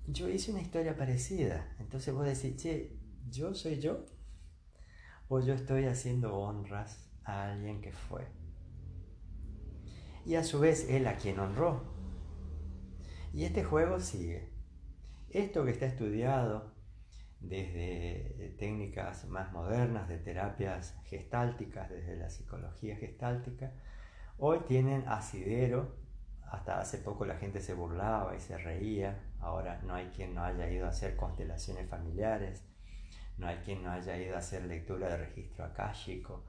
yo 0.06 0.28
hice 0.28 0.50
una 0.50 0.60
historia 0.60 0.96
parecida. 0.96 1.68
Entonces 1.78 2.14
vos 2.14 2.24
decís, 2.24 2.56
che, 2.56 3.03
¿yo 3.30 3.54
soy 3.54 3.80
yo? 3.80 4.04
¿O 5.28 5.40
yo 5.40 5.54
estoy 5.54 5.86
haciendo 5.86 6.36
honras 6.36 7.10
a 7.24 7.50
alguien 7.50 7.80
que 7.80 7.92
fue? 7.92 8.26
Y 10.26 10.36
a 10.36 10.44
su 10.44 10.60
vez 10.60 10.88
él 10.88 11.06
a 11.06 11.16
quien 11.16 11.38
honró. 11.38 11.82
Y 13.32 13.44
este 13.44 13.64
juego 13.64 14.00
sigue. 14.00 14.52
Esto 15.30 15.64
que 15.64 15.72
está 15.72 15.86
estudiado 15.86 16.72
desde 17.40 18.54
técnicas 18.58 19.26
más 19.26 19.52
modernas, 19.52 20.08
de 20.08 20.18
terapias 20.18 20.96
gestálticas, 21.04 21.90
desde 21.90 22.16
la 22.16 22.30
psicología 22.30 22.96
gestáltica, 22.96 23.72
hoy 24.38 24.60
tienen 24.66 25.06
asidero. 25.08 25.96
Hasta 26.50 26.80
hace 26.80 26.98
poco 26.98 27.26
la 27.26 27.36
gente 27.36 27.60
se 27.60 27.74
burlaba 27.74 28.36
y 28.36 28.40
se 28.40 28.56
reía. 28.56 29.32
Ahora 29.40 29.80
no 29.82 29.94
hay 29.94 30.06
quien 30.08 30.34
no 30.34 30.44
haya 30.44 30.70
ido 30.70 30.86
a 30.86 30.90
hacer 30.90 31.16
constelaciones 31.16 31.88
familiares, 31.88 32.64
no 33.38 33.48
hay 33.48 33.56
quien 33.58 33.82
no 33.82 33.90
haya 33.90 34.16
ido 34.16 34.36
a 34.36 34.38
hacer 34.38 34.64
lectura 34.64 35.08
de 35.08 35.16
registro 35.18 35.64
akáshico, 35.64 36.44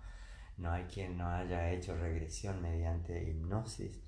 no 0.58 0.72
hay 0.72 0.84
quien 0.84 1.18
no 1.18 1.28
haya 1.28 1.72
hecho 1.72 1.96
regresión 1.98 2.62
mediante 2.62 3.24
hipnosis 3.24 4.02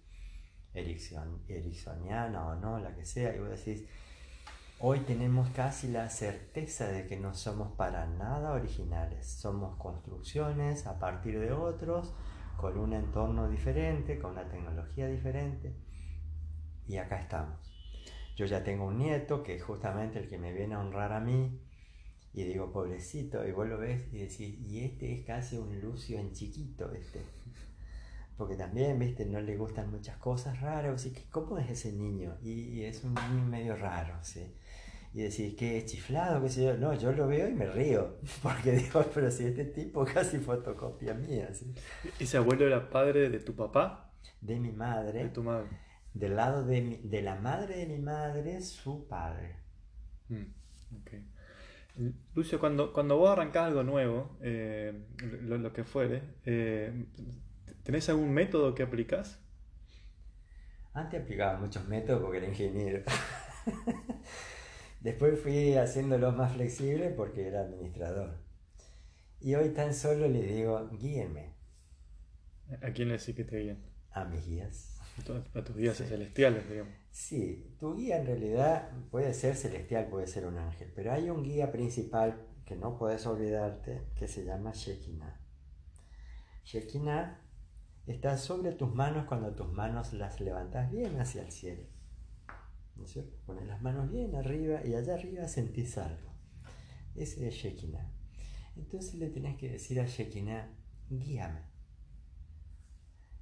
ericksoniana 0.73 2.47
o 2.47 2.55
no, 2.55 2.79
la 2.79 2.95
que 2.95 3.05
sea, 3.05 3.35
y 3.35 3.39
vos 3.39 3.49
decís, 3.49 3.87
hoy 4.79 4.99
tenemos 5.01 5.49
casi 5.49 5.87
la 5.87 6.09
certeza 6.09 6.87
de 6.87 7.07
que 7.07 7.17
no 7.17 7.33
somos 7.33 7.71
para 7.75 8.05
nada 8.05 8.53
originales, 8.53 9.27
somos 9.27 9.77
construcciones 9.77 10.85
a 10.85 10.99
partir 10.99 11.39
de 11.39 11.51
otros, 11.51 12.13
con 12.57 12.77
un 12.77 12.93
entorno 12.93 13.49
diferente, 13.49 14.19
con 14.19 14.31
una 14.31 14.47
tecnología 14.47 15.07
diferente, 15.07 15.75
y 16.87 16.97
acá 16.97 17.19
estamos. 17.19 17.59
Yo 18.35 18.45
ya 18.45 18.63
tengo 18.63 18.85
un 18.85 18.99
nieto 18.99 19.43
que 19.43 19.55
es 19.55 19.63
justamente 19.63 20.19
el 20.19 20.29
que 20.29 20.37
me 20.37 20.53
viene 20.53 20.75
a 20.75 20.79
honrar 20.79 21.11
a 21.11 21.19
mí, 21.19 21.59
y 22.37 22.43
digo, 22.43 22.71
pobrecito, 22.71 23.47
y 23.47 23.51
vos 23.51 23.67
lo 23.67 23.79
ves 23.79 24.13
y 24.13 24.19
decís, 24.19 24.59
y 24.69 24.81
este 24.81 25.11
es 25.11 25.25
casi 25.25 25.57
un 25.57 25.81
Lucio 25.81 26.19
en 26.19 26.33
chiquito, 26.33 26.93
este 26.93 27.19
porque 28.37 28.55
también, 28.55 28.99
viste, 28.99 29.25
no 29.25 29.41
le 29.41 29.57
gustan 29.57 29.89
muchas 29.89 30.17
cosas 30.17 30.61
raras, 30.61 30.93
así 30.93 31.11
que 31.13 31.23
¿cómo 31.31 31.57
es 31.57 31.67
ese 31.71 31.91
niño? 31.93 32.37
Y, 32.43 32.83
es 32.83 33.03
un 33.03 33.15
niño 33.15 33.43
medio 33.47 33.75
raro, 33.75 34.13
¿sí? 34.21 34.53
Y 35.15 35.23
decís, 35.23 35.55
¿qué 35.57 35.79
es 35.79 35.87
chiflado? 35.87 36.43
¿Qué 36.43 36.49
sé 36.49 36.63
yo? 36.63 36.77
No, 36.77 36.93
yo 36.93 37.11
lo 37.11 37.27
veo 37.27 37.49
y 37.49 37.55
me 37.55 37.65
río, 37.65 38.17
porque 38.43 38.73
digo, 38.73 39.03
pero 39.15 39.31
si 39.31 39.45
este 39.45 39.65
tipo 39.65 40.05
casi 40.05 40.37
fotocopia 40.37 41.15
mía, 41.15 41.51
¿sí? 41.55 41.73
¿Ese 42.19 42.37
abuelo 42.37 42.67
era 42.67 42.87
padre 42.87 43.31
de 43.31 43.39
tu 43.39 43.55
papá? 43.55 44.13
De 44.41 44.59
mi 44.59 44.71
madre. 44.71 45.23
De 45.23 45.29
tu 45.29 45.41
madre. 45.41 45.69
Del 46.13 46.35
lado 46.35 46.63
de, 46.63 46.99
de 47.03 47.21
la 47.23 47.33
madre 47.33 47.77
de 47.77 47.87
mi 47.87 47.97
madre, 47.97 48.61
su 48.61 49.07
padre. 49.07 49.55
Mm, 50.29 50.43
Lucio, 52.35 52.59
cuando, 52.59 52.93
cuando 52.93 53.17
vos 53.17 53.29
arrancás 53.29 53.67
algo 53.67 53.83
nuevo, 53.83 54.37
eh, 54.41 54.93
lo, 55.41 55.73
que 55.73 55.83
fuere, 55.83 56.21
eh, 56.45 57.05
¿Tenés 57.87 58.09
algún 58.09 58.33
método 58.33 58.75
que 58.75 58.83
aplicás? 58.83 59.39
Antes 60.93 61.21
aplicaba 61.21 61.57
muchos 61.57 61.87
métodos 61.87 62.21
porque 62.21 62.39
era 62.39 62.47
ingeniero. 62.49 63.01
Después 64.99 65.39
fui 65.39 65.73
haciéndolo 65.75 66.33
más 66.33 66.51
flexible 66.51 67.11
porque 67.11 67.47
era 67.47 67.61
administrador. 67.61 68.39
Y 69.39 69.55
hoy 69.55 69.69
tan 69.69 69.93
solo 69.93 70.27
le 70.27 70.43
digo, 70.43 70.89
guíenme. 70.89 71.53
¿A 72.81 72.91
quién 72.91 73.07
le 73.07 73.17
decís 73.17 73.33
que 73.33 73.45
te 73.45 73.57
guíen? 73.57 73.85
A 74.11 74.25
mis 74.25 74.45
guías. 74.45 74.99
A 75.53 75.63
tus 75.63 75.77
guías 75.77 75.95
celestiales, 75.95 76.69
digamos. 76.69 76.93
Sí, 77.17 77.75
tu 77.79 77.95
guía 77.95 78.19
en 78.19 78.27
realidad 78.27 78.91
puede 79.09 79.33
ser 79.33 79.55
celestial, 79.55 80.07
puede 80.07 80.27
ser 80.27 80.45
un 80.45 80.59
ángel, 80.59 80.93
pero 80.95 81.11
hay 81.11 81.31
un 81.31 81.43
guía 81.43 81.71
principal 81.71 82.47
que 82.63 82.75
no 82.75 82.95
puedes 82.95 83.25
olvidarte 83.25 84.03
que 84.15 84.27
se 84.27 84.45
llama 84.45 84.71
Shekinah. 84.71 85.41
Shekinah 86.63 87.41
está 88.05 88.37
sobre 88.37 88.71
tus 88.71 88.93
manos 88.93 89.25
cuando 89.25 89.55
tus 89.55 89.67
manos 89.67 90.13
las 90.13 90.39
levantas 90.39 90.91
bien 90.91 91.19
hacia 91.19 91.41
el 91.41 91.51
cielo. 91.51 91.87
¿No 92.95 93.03
es 93.03 93.11
cierto? 93.11 93.35
Pones 93.47 93.65
las 93.65 93.81
manos 93.81 94.11
bien 94.11 94.35
arriba 94.35 94.85
y 94.85 94.93
allá 94.93 95.15
arriba 95.15 95.47
sentís 95.47 95.97
algo. 95.97 96.31
Ese 97.15 97.47
es 97.47 97.55
Shekinah. 97.55 98.11
Entonces 98.75 99.15
le 99.15 99.29
tenés 99.29 99.57
que 99.57 99.71
decir 99.71 99.99
a 99.99 100.05
Shekinah, 100.05 100.69
guíame. 101.09 101.61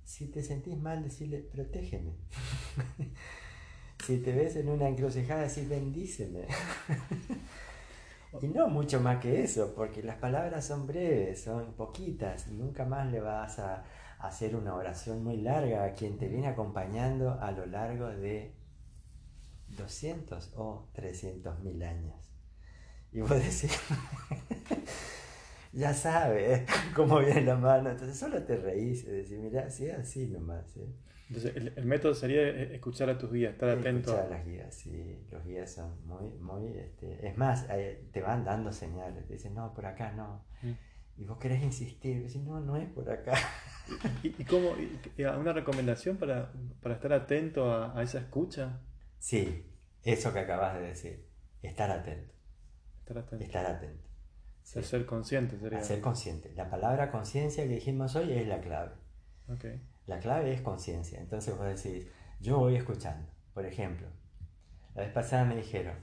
Si 0.06 0.28
te 0.28 0.42
sentís 0.44 0.78
mal, 0.78 1.04
decirle, 1.04 1.40
protégeme. 1.40 2.16
si 4.04 4.18
te 4.18 4.32
ves 4.32 4.56
en 4.56 4.70
una 4.70 4.88
encrucijada, 4.88 5.42
decir, 5.42 5.68
bendíceme. 5.68 6.48
y 8.42 8.48
no 8.48 8.68
mucho 8.68 9.00
más 9.00 9.20
que 9.20 9.44
eso, 9.44 9.74
porque 9.76 10.04
las 10.04 10.18
palabras 10.18 10.66
son 10.66 10.88
breves, 10.88 11.44
son 11.44 11.74
poquitas, 11.74 12.48
nunca 12.48 12.86
más 12.86 13.12
le 13.12 13.22
vas 13.22 13.60
a 13.60 13.84
hacer 14.20 14.56
una 14.56 14.76
oración 14.76 15.24
muy 15.24 15.38
larga 15.38 15.84
a 15.86 15.94
quien 15.94 16.18
te 16.18 16.28
viene 16.28 16.48
acompañando 16.48 17.40
a 17.40 17.52
lo 17.52 17.66
largo 17.66 18.08
de 18.08 18.56
200 19.70 20.54
o 20.56 20.90
300 20.94 21.60
mil 21.60 21.82
años. 21.84 22.16
Y 23.12 23.22
vos 23.22 23.32
decís, 23.32 23.72
ya 25.74 25.94
sabes 25.94 26.68
cómo 26.96 27.20
viene 27.20 27.42
la 27.42 27.56
mano, 27.56 27.92
entonces 27.92 28.18
solo 28.18 28.44
te 28.44 28.58
reís 28.58 29.04
y 29.04 29.08
decís, 29.08 29.40
mira, 29.40 29.70
sí, 29.70 29.90
así 29.90 30.28
nomás. 30.28 30.76
¿eh? 30.78 30.94
Entonces, 31.28 31.56
el, 31.56 31.86
método 31.86 32.14
sería 32.14 32.48
escuchar 32.50 33.10
a 33.10 33.18
tus 33.18 33.32
guías, 33.32 33.54
estar 33.54 33.70
atento. 33.70 34.12
Escuchar 34.12 34.26
a 34.28 34.38
las 34.38 34.46
guías, 34.46 34.76
sí, 34.76 35.26
los 35.32 35.44
guías 35.44 35.72
son 35.72 36.06
muy, 36.06 36.30
muy, 36.40 36.78
este, 36.78 37.28
es 37.28 37.36
más, 37.36 37.66
eh, 37.72 38.08
te 38.12 38.22
van 38.22 38.46
dando 38.46 38.72
señales, 38.72 39.26
te 39.26 39.34
dicen, 39.34 39.56
no, 39.56 39.74
por 39.74 39.88
acá 39.88 40.12
no. 40.12 40.46
Mm. 40.62 40.74
Y 41.18 41.24
vos 41.26 41.40
querés 41.40 41.64
insistir, 41.64 42.24
decís, 42.24 42.44
no, 42.44 42.60
no 42.60 42.76
es 42.78 42.88
por 42.90 43.10
acá. 43.10 43.34
¿Y, 44.24 44.44
cómo? 44.44 44.74
¿Una 45.40 45.54
recomendación 45.54 46.18
para, 46.18 46.52
estar 46.92 47.14
atento 47.14 47.74
a, 47.74 48.04
esa 48.04 48.20
escucha? 48.20 48.82
Sí, 49.18 49.66
eso 50.04 50.32
que 50.32 50.40
acabas 50.40 50.76
de 50.76 50.82
decir, 50.82 51.28
estar 51.64 51.90
atento. 51.90 52.34
Estar 53.00 53.18
atento. 53.18 53.46
Estar 53.46 53.66
atento. 53.66 54.10
Ser 54.62 55.06
consciente 55.06 55.58
sería. 55.58 55.82
Ser 55.82 56.02
consciente. 56.02 56.52
La 56.56 56.70
palabra 56.70 57.12
conciencia 57.12 57.64
que 57.64 57.70
dijimos 57.76 58.16
hoy 58.16 58.34
es 58.34 58.48
la 58.48 58.62
clave. 58.62 58.94
Okay. 59.48 59.82
La 60.08 60.20
clave 60.20 60.54
es 60.54 60.62
conciencia. 60.62 61.20
Entonces 61.20 61.58
vos 61.58 61.66
decís, 61.66 62.08
yo 62.40 62.60
voy 62.60 62.76
escuchando. 62.76 63.28
Por 63.54 63.66
ejemplo, 63.66 64.08
la 64.94 65.04
vez 65.04 65.12
pasada 65.12 65.46
me 65.46 65.56
dijeron, 65.56 65.96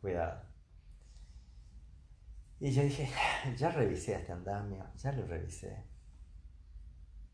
cuidado. 0.00 0.42
Y 2.60 2.70
yo 2.70 2.82
dije, 2.82 3.08
ya 3.56 3.70
revisé 3.70 4.14
este 4.14 4.32
andamio, 4.32 4.84
ya 4.96 5.12
lo 5.12 5.26
revisé 5.26 5.88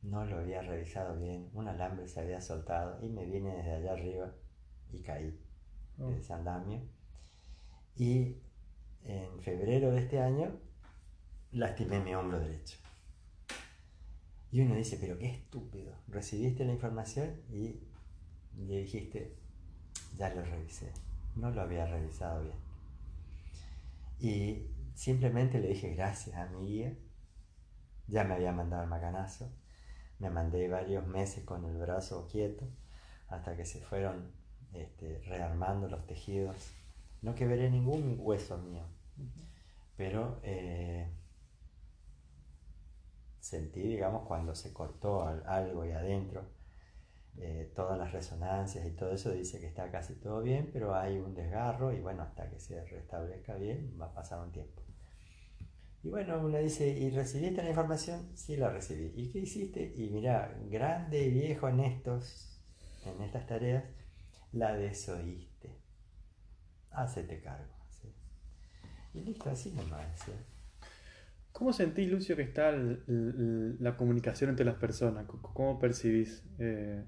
no 0.05 0.24
lo 0.24 0.39
había 0.39 0.61
revisado 0.62 1.19
bien, 1.19 1.48
un 1.55 1.66
alambre 1.66 2.06
se 2.06 2.20
había 2.20 2.40
soltado 2.40 2.98
y 3.02 3.09
me 3.09 3.24
vine 3.24 3.56
desde 3.56 3.73
allá 3.73 3.93
arriba 3.93 4.32
y 4.93 5.02
caí 5.02 5.40
oh. 5.98 6.11
de 6.11 6.19
ese 6.19 6.32
andamio. 6.32 6.82
Y 7.97 8.36
en 9.05 9.40
febrero 9.40 9.93
de 9.93 10.01
este 10.01 10.20
año 10.20 10.61
lastimé 11.52 12.01
mi 12.01 12.15
hombro 12.15 12.39
derecho. 12.39 12.78
Y 14.55 14.60
uno 14.60 14.76
dice, 14.76 14.98
pero 15.01 15.18
qué 15.18 15.26
estúpido, 15.26 15.93
recibiste 16.06 16.64
la 16.64 16.70
información 16.70 17.43
y 17.51 17.81
le 18.56 18.82
dijiste, 18.82 19.35
ya 20.16 20.32
lo 20.32 20.44
revisé, 20.44 20.93
no 21.35 21.51
lo 21.51 21.60
había 21.60 21.86
revisado 21.86 22.40
bien. 22.44 22.56
Y 24.20 24.68
simplemente 24.94 25.59
le 25.59 25.70
dije 25.70 25.97
gracias 25.97 26.36
a 26.36 26.47
mi 26.47 26.68
guía, 26.68 26.97
ya 28.06 28.22
me 28.22 28.35
había 28.35 28.52
mandado 28.52 28.85
el 28.85 28.89
macanazo, 28.89 29.51
me 30.20 30.31
mandé 30.31 30.68
varios 30.68 31.05
meses 31.05 31.43
con 31.43 31.64
el 31.64 31.76
brazo 31.76 32.28
quieto 32.31 32.64
hasta 33.26 33.56
que 33.56 33.64
se 33.64 33.81
fueron 33.81 34.31
este, 34.72 35.18
rearmando 35.26 35.89
los 35.89 36.06
tejidos. 36.06 36.70
No 37.22 37.35
que 37.35 37.48
veré 37.48 37.72
ningún 37.72 38.18
hueso 38.20 38.56
mío, 38.59 38.85
pero 39.97 40.39
eh, 40.44 41.10
sentí, 43.44 43.82
digamos, 43.82 44.26
cuando 44.26 44.54
se 44.54 44.72
cortó 44.72 45.22
algo 45.46 45.82
ahí 45.82 45.92
adentro, 45.92 46.48
eh, 47.36 47.70
todas 47.76 47.98
las 47.98 48.10
resonancias 48.10 48.86
y 48.86 48.92
todo 48.92 49.12
eso 49.12 49.32
dice 49.32 49.60
que 49.60 49.66
está 49.66 49.90
casi 49.90 50.14
todo 50.14 50.40
bien, 50.40 50.70
pero 50.72 50.94
hay 50.94 51.18
un 51.18 51.34
desgarro 51.34 51.92
y 51.92 52.00
bueno, 52.00 52.22
hasta 52.22 52.48
que 52.48 52.58
se 52.58 52.82
restablezca 52.86 53.56
bien 53.56 53.98
va 54.00 54.06
a 54.06 54.14
pasar 54.14 54.40
un 54.40 54.50
tiempo. 54.50 54.82
Y 56.02 56.08
bueno, 56.08 56.40
uno 56.40 56.58
dice, 56.58 56.88
¿y 56.88 57.10
recibiste 57.10 57.62
la 57.62 57.68
información? 57.68 58.30
Sí, 58.34 58.56
la 58.56 58.70
recibí. 58.70 59.12
¿Y 59.14 59.30
qué 59.30 59.40
hiciste? 59.40 59.92
Y 59.94 60.08
mira, 60.08 60.56
grande 60.70 61.22
y 61.24 61.30
viejo 61.30 61.68
en 61.68 61.80
estos, 61.80 62.62
en 63.04 63.22
estas 63.22 63.46
tareas, 63.46 63.84
la 64.52 64.74
desoíste. 64.74 65.82
Hacete 66.92 67.42
cargo. 67.42 67.74
Y 69.12 69.20
listo, 69.20 69.50
así 69.50 69.70
nomás. 69.70 70.30
¿Cómo 71.55 71.72
sentís, 71.72 72.10
Lucio, 72.10 72.35
que 72.35 72.43
está 72.43 72.72
la 72.72 73.97
comunicación 73.97 74.51
entre 74.51 74.66
las 74.66 74.74
personas? 74.74 75.24
¿Cómo 75.28 75.78
percibís? 75.78 76.43
Eh, 76.59 77.05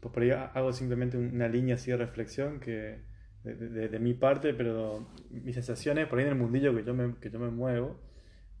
pues 0.00 0.12
por 0.12 0.22
ahí 0.22 0.32
hago 0.32 0.70
simplemente 0.74 1.16
una 1.16 1.48
línea 1.48 1.76
así 1.76 1.90
de 1.90 1.96
reflexión 1.96 2.60
que 2.60 3.00
de, 3.42 3.98
mi 3.98 4.12
parte, 4.12 4.52
pero 4.52 5.08
mi 5.30 5.54
sensación 5.54 5.96
es 5.96 6.08
por 6.08 6.18
ahí 6.18 6.26
en 6.26 6.32
el 6.32 6.36
mundillo 6.36 6.76
que 6.76 6.84
yo 6.84 6.92
me, 6.92 7.16
que 7.20 7.30
yo 7.30 7.38
me 7.38 7.48
muevo, 7.48 7.98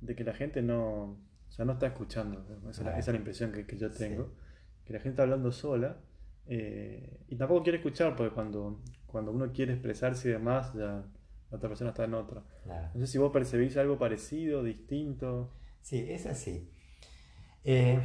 de 0.00 0.16
que 0.16 0.24
la 0.24 0.32
gente 0.32 0.62
no, 0.62 1.20
o 1.58 1.64
no 1.66 1.72
está 1.74 1.88
escuchando. 1.88 2.42
Esa, 2.70 2.96
es 2.96 3.06
la 3.08 3.16
impresión 3.16 3.52
que, 3.52 3.76
yo 3.76 3.90
tengo. 3.90 4.32
Que 4.86 4.94
la 4.94 5.00
gente 5.00 5.10
está 5.10 5.24
hablando 5.24 5.52
sola 5.52 6.00
eh, 6.46 7.20
y 7.28 7.36
tampoco 7.36 7.62
quiere 7.62 7.76
escuchar, 7.76 8.16
porque 8.16 8.34
cuando, 8.34 8.80
cuando 9.04 9.32
uno 9.32 9.52
quiere 9.52 9.74
expresarse 9.74 10.30
y 10.30 10.32
demás, 10.32 10.72
ya 10.72 11.04
la 11.52 11.58
otra 11.58 11.68
persona 11.68 11.90
está 11.90 12.04
en 12.04 12.14
otra. 12.14 12.42
No 12.94 13.00
sé 13.00 13.06
si 13.06 13.18
vos 13.18 13.30
percibís 13.30 13.76
algo 13.76 13.98
parecido, 13.98 14.62
distinto. 14.62 15.52
Sí, 15.82 16.06
es 16.08 16.24
así. 16.24 16.72
Eh, 17.62 18.00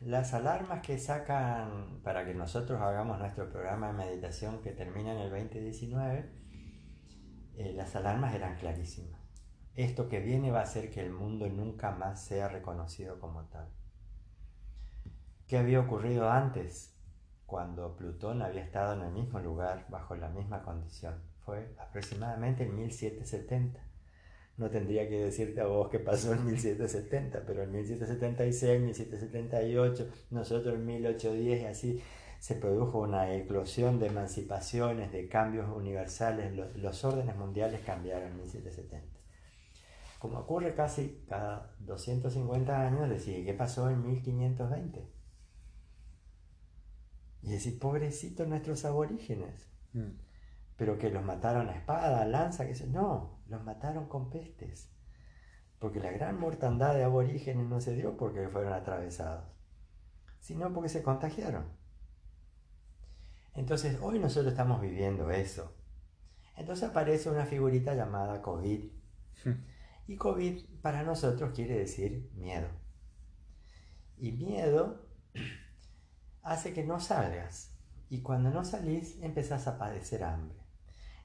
las 0.00 0.34
alarmas 0.34 0.82
que 0.82 0.98
sacan 0.98 2.02
para 2.04 2.26
que 2.26 2.34
nosotros 2.34 2.78
hagamos 2.82 3.18
nuestro 3.18 3.48
programa 3.48 3.86
de 3.86 3.94
meditación 3.94 4.60
que 4.60 4.72
termina 4.72 5.12
en 5.12 5.18
el 5.18 5.30
2019, 5.30 6.30
eh, 7.56 7.72
las 7.72 7.96
alarmas 7.96 8.34
eran 8.34 8.56
clarísimas. 8.56 9.18
Esto 9.74 10.10
que 10.10 10.20
viene 10.20 10.50
va 10.50 10.60
a 10.60 10.64
hacer 10.64 10.90
que 10.90 11.00
el 11.00 11.10
mundo 11.10 11.48
nunca 11.48 11.92
más 11.92 12.22
sea 12.22 12.48
reconocido 12.48 13.18
como 13.18 13.44
tal. 13.46 13.70
¿Qué 15.46 15.56
había 15.56 15.80
ocurrido 15.80 16.30
antes? 16.30 17.00
Cuando 17.46 17.96
Plutón 17.96 18.42
había 18.42 18.62
estado 18.62 18.92
en 18.92 19.08
el 19.08 19.12
mismo 19.12 19.40
lugar, 19.40 19.86
bajo 19.88 20.14
la 20.16 20.28
misma 20.28 20.62
condición. 20.62 21.29
Fue 21.50 21.74
aproximadamente 21.80 22.62
en 22.62 22.76
1770 22.76 23.80
no 24.56 24.68
tendría 24.68 25.08
que 25.08 25.24
decirte 25.24 25.62
a 25.62 25.66
vos 25.66 25.88
qué 25.88 25.98
pasó 25.98 26.34
en 26.34 26.44
1770, 26.44 27.44
pero 27.46 27.62
en 27.62 27.72
1776, 27.72 28.80
1778, 28.80 30.08
nosotros 30.30 30.74
en 30.74 30.84
1810 30.84 31.62
y 31.62 31.64
así 31.64 32.02
se 32.38 32.56
produjo 32.56 32.98
una 33.00 33.34
eclosión 33.34 33.98
de 33.98 34.08
emancipaciones, 34.08 35.10
de 35.12 35.28
cambios 35.28 35.66
universales, 35.74 36.54
los, 36.76 37.04
órdenes 37.04 37.34
mundiales 37.36 37.80
cambiaron 37.80 38.32
en 38.32 38.36
1770. 38.36 39.18
Como 40.18 40.38
ocurre 40.38 40.74
casi 40.74 41.24
cada 41.26 41.74
250 41.78 42.86
años, 42.86 43.08
decir, 43.08 43.44
¿qué 43.46 43.54
pasó 43.54 43.88
en 43.88 44.06
1520? 44.06 45.08
Y 47.42 47.50
decir, 47.50 47.78
pobrecitos 47.78 48.46
nuestros 48.46 48.84
aborígenes. 48.84 49.70
Mm 49.94 50.29
pero 50.80 50.96
que 50.96 51.10
los 51.10 51.22
mataron 51.22 51.68
a 51.68 51.76
espada, 51.76 52.24
lanza, 52.24 52.66
que 52.66 52.86
no, 52.86 53.42
los 53.48 53.62
mataron 53.62 54.08
con 54.08 54.30
pestes. 54.30 54.90
Porque 55.78 56.00
la 56.00 56.10
gran 56.10 56.40
mortandad 56.40 56.94
de 56.94 57.04
aborígenes 57.04 57.66
no 57.66 57.82
se 57.82 57.94
dio 57.94 58.16
porque 58.16 58.48
fueron 58.48 58.72
atravesados, 58.72 59.44
sino 60.38 60.72
porque 60.72 60.88
se 60.88 61.02
contagiaron. 61.02 61.66
Entonces, 63.52 63.98
hoy 64.00 64.20
nosotros 64.20 64.52
estamos 64.52 64.80
viviendo 64.80 65.30
eso. 65.30 65.76
Entonces 66.56 66.88
aparece 66.88 67.28
una 67.28 67.44
figurita 67.44 67.92
llamada 67.92 68.40
COVID. 68.40 68.90
Y 70.06 70.16
COVID 70.16 70.80
para 70.80 71.02
nosotros 71.02 71.52
quiere 71.54 71.78
decir 71.78 72.30
miedo. 72.36 72.68
Y 74.16 74.32
miedo 74.32 75.10
hace 76.42 76.72
que 76.72 76.84
no 76.84 77.00
salgas. 77.00 77.78
Y 78.08 78.22
cuando 78.22 78.48
no 78.48 78.64
salís, 78.64 79.20
empezás 79.20 79.66
a 79.66 79.76
padecer 79.76 80.24
hambre. 80.24 80.59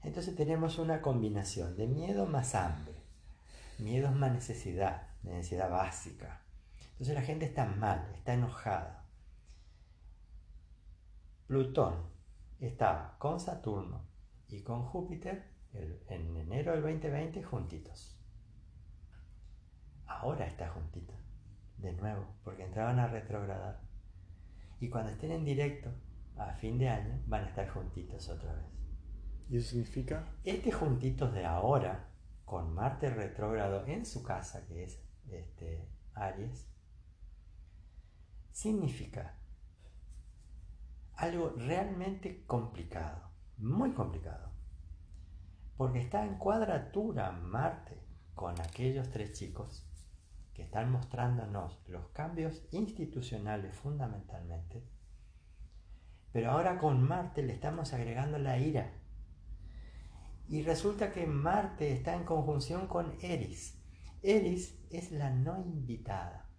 Entonces 0.06 0.36
tenemos 0.36 0.78
una 0.78 1.02
combinación 1.02 1.76
de 1.76 1.88
miedo 1.88 2.28
más 2.28 2.54
hambre. 2.54 2.94
Miedo 3.80 4.12
más 4.12 4.32
necesidad, 4.32 5.08
necesidad 5.24 5.70
básica. 5.70 6.44
Entonces 6.92 7.16
la 7.16 7.24
gente 7.24 7.46
está 7.46 7.66
mal, 7.66 8.08
está 8.14 8.36
enojada. 8.36 9.04
Plutón 11.48 11.96
estaba 12.60 13.18
con 13.18 13.40
Saturno 13.40 14.06
y 14.48 14.62
con 14.62 14.84
Júpiter 14.84 15.44
en 15.74 16.38
enero 16.38 16.74
del 16.74 16.84
2020 16.84 17.44
juntitos. 17.44 18.16
Ahora 20.06 20.46
está 20.46 20.70
juntito, 20.70 21.16
de 21.78 21.94
nuevo, 21.94 22.28
porque 22.44 22.64
entraban 22.64 23.00
a 23.00 23.08
retrogradar. 23.08 23.82
Y 24.80 24.90
cuando 24.90 25.12
estén 25.12 25.32
en 25.32 25.46
directo, 25.46 25.90
a 26.38 26.54
fin 26.54 26.78
de 26.78 26.90
año, 26.90 27.20
van 27.26 27.44
a 27.44 27.50
estar 27.50 27.68
juntitos 27.70 28.30
otra 28.30 28.54
vez. 28.54 28.75
¿Y 29.50 29.58
eso 29.58 29.72
significa? 29.72 30.28
Este 30.44 30.72
juntitos 30.72 31.34
de 31.34 31.46
ahora, 31.46 32.08
con 32.46 32.74
Marte 32.74 33.10
retrógrado 33.10 33.86
en 33.86 34.06
su 34.06 34.24
casa, 34.24 34.66
que 34.66 34.84
es 34.84 35.00
este, 35.30 35.88
Aries, 36.14 36.68
significa 38.52 39.38
algo 41.16 41.54
realmente 41.58 42.44
complicado, 42.46 43.30
muy 43.58 43.92
complicado, 43.92 44.50
porque 45.78 46.00
está 46.00 46.26
en 46.26 46.38
cuadratura 46.38 47.32
Marte 47.32 48.02
con 48.34 48.60
aquellos 48.60 49.10
tres 49.12 49.34
chicos 49.34 49.88
que 50.54 50.64
están 50.64 50.92
mostrándonos 50.92 51.82
los 51.88 52.08
cambios 52.10 52.64
institucionales 52.72 53.76
fundamentalmente, 53.76 54.84
pero 56.32 56.52
ahora 56.52 56.80
con 56.80 57.02
Marte 57.04 57.44
le 57.44 57.54
estamos 57.54 57.94
agregando 57.94 58.38
la 58.40 58.58
ira 58.58 58.92
y 60.48 60.62
resulta 60.62 61.12
que 61.12 61.26
Marte 61.26 61.92
está 61.92 62.16
en 62.16 62.24
conjunción 62.24 62.88
con 62.88 63.18
Eris. 63.22 63.80
Eris 64.22 64.78
es 64.90 65.12
la 65.12 65.30
no 65.30 65.60
invitada. 65.60 66.50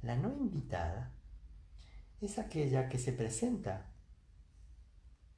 La 0.00 0.16
no 0.16 0.32
invitada 0.32 1.12
es 2.20 2.38
aquella 2.38 2.88
que 2.88 2.98
se 2.98 3.12
presenta 3.12 3.92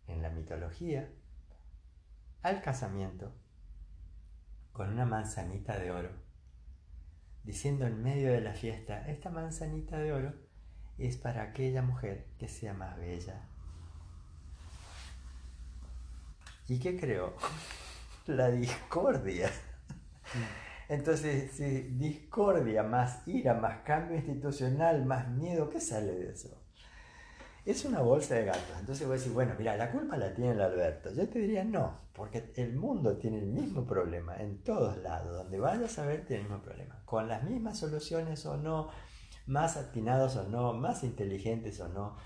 en 0.07 0.23
la 0.23 0.31
mitología 0.31 1.11
al 2.43 2.61
casamiento 2.61 3.33
con 4.73 4.91
una 4.91 5.07
manzanita 5.07 5.79
de 5.79 5.91
oro, 5.91 6.11
diciendo 7.43 7.87
en 7.87 8.03
medio 8.03 8.33
de 8.33 8.41
la 8.41 8.55
fiesta, 8.55 9.09
esta 9.09 9.31
manzanita 9.31 9.99
de 9.99 10.13
oro 10.13 10.35
es 10.99 11.17
para 11.17 11.43
aquella 11.43 11.83
mujer 11.83 12.27
que 12.39 12.49
sea 12.49 12.75
más 12.75 12.97
bella, 12.97 13.49
¿Y 16.69 16.79
qué 16.79 16.99
creó? 16.99 17.35
La 18.27 18.51
discordia. 18.51 19.51
Entonces, 20.89 21.53
si 21.53 21.65
discordia 21.65 22.83
más 22.83 23.27
ira, 23.27 23.55
más 23.55 23.83
cambio 23.83 24.17
institucional, 24.17 25.05
más 25.05 25.29
miedo, 25.29 25.69
¿qué 25.69 25.81
sale 25.81 26.13
de 26.13 26.31
eso? 26.31 26.61
Es 27.65 27.85
una 27.85 28.01
bolsa 28.01 28.35
de 28.35 28.45
gatos. 28.45 28.77
Entonces 28.79 29.07
voy 29.07 29.17
a 29.17 29.19
decir, 29.19 29.33
bueno, 29.33 29.55
mira, 29.59 29.77
la 29.77 29.91
culpa 29.91 30.17
la 30.17 30.35
tiene 30.35 30.53
el 30.53 30.61
Alberto. 30.61 31.11
Yo 31.13 31.29
te 31.29 31.39
diría 31.39 31.65
no, 31.65 31.99
porque 32.13 32.53
el 32.57 32.75
mundo 32.75 33.17
tiene 33.17 33.39
el 33.39 33.47
mismo 33.47 33.87
problema 33.87 34.37
en 34.37 34.63
todos 34.63 34.99
lados. 34.99 35.35
Donde 35.35 35.59
vayas 35.59 35.99
a 35.99 36.05
ver, 36.05 36.27
tiene 36.27 36.43
el 36.43 36.49
mismo 36.49 36.63
problema. 36.63 37.03
Con 37.07 37.29
las 37.29 37.43
mismas 37.45 37.79
soluciones 37.79 38.45
o 38.45 38.59
no, 38.59 38.91
más 39.47 39.79
atinados 39.79 40.37
o 40.37 40.49
no, 40.49 40.75
más 40.75 41.05
inteligentes 41.05 41.81
o 41.81 41.89
no. 41.89 42.17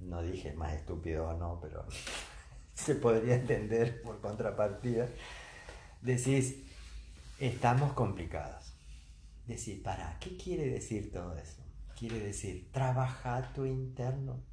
No 0.00 0.22
dije 0.22 0.52
más 0.52 0.74
estúpido 0.74 1.28
o 1.28 1.32
no, 1.34 1.58
pero 1.60 1.84
se 2.76 2.94
podría 2.94 3.36
entender 3.36 4.02
por 4.02 4.20
contrapartida, 4.20 5.08
decís, 6.02 6.62
estamos 7.38 7.94
complicados. 7.94 8.74
Decís, 9.46 9.80
¿para 9.80 10.18
qué 10.18 10.36
quiere 10.36 10.68
decir 10.68 11.10
todo 11.10 11.34
eso? 11.36 11.62
Quiere 11.98 12.20
decir, 12.20 12.70
trabaja 12.72 13.50
tu 13.54 13.64
interno. 13.64 14.44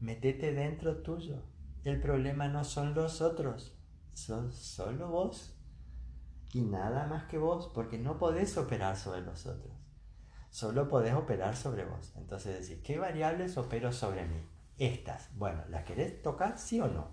Metete 0.00 0.52
dentro 0.54 1.02
tuyo. 1.02 1.42
El 1.84 2.00
problema 2.00 2.48
no 2.48 2.64
son 2.64 2.94
los 2.94 3.20
otros, 3.20 3.78
son 4.14 4.50
solo 4.52 5.08
vos. 5.10 5.54
Y 6.54 6.62
nada 6.62 7.06
más 7.06 7.24
que 7.24 7.36
vos, 7.36 7.70
porque 7.74 7.98
no 7.98 8.18
podés 8.18 8.56
operar 8.56 8.96
sobre 8.96 9.20
los 9.20 9.44
otros. 9.46 9.76
Solo 10.48 10.88
podés 10.88 11.14
operar 11.14 11.54
sobre 11.54 11.84
vos. 11.84 12.12
Entonces 12.16 12.66
decís, 12.66 12.82
¿qué 12.82 12.98
variables 12.98 13.58
opero 13.58 13.92
sobre 13.92 14.26
mí? 14.26 14.49
Estas. 14.80 15.30
Bueno, 15.36 15.62
¿las 15.68 15.84
querés 15.84 16.20
tocar 16.22 16.58
sí 16.58 16.80
o 16.80 16.88
no? 16.88 17.08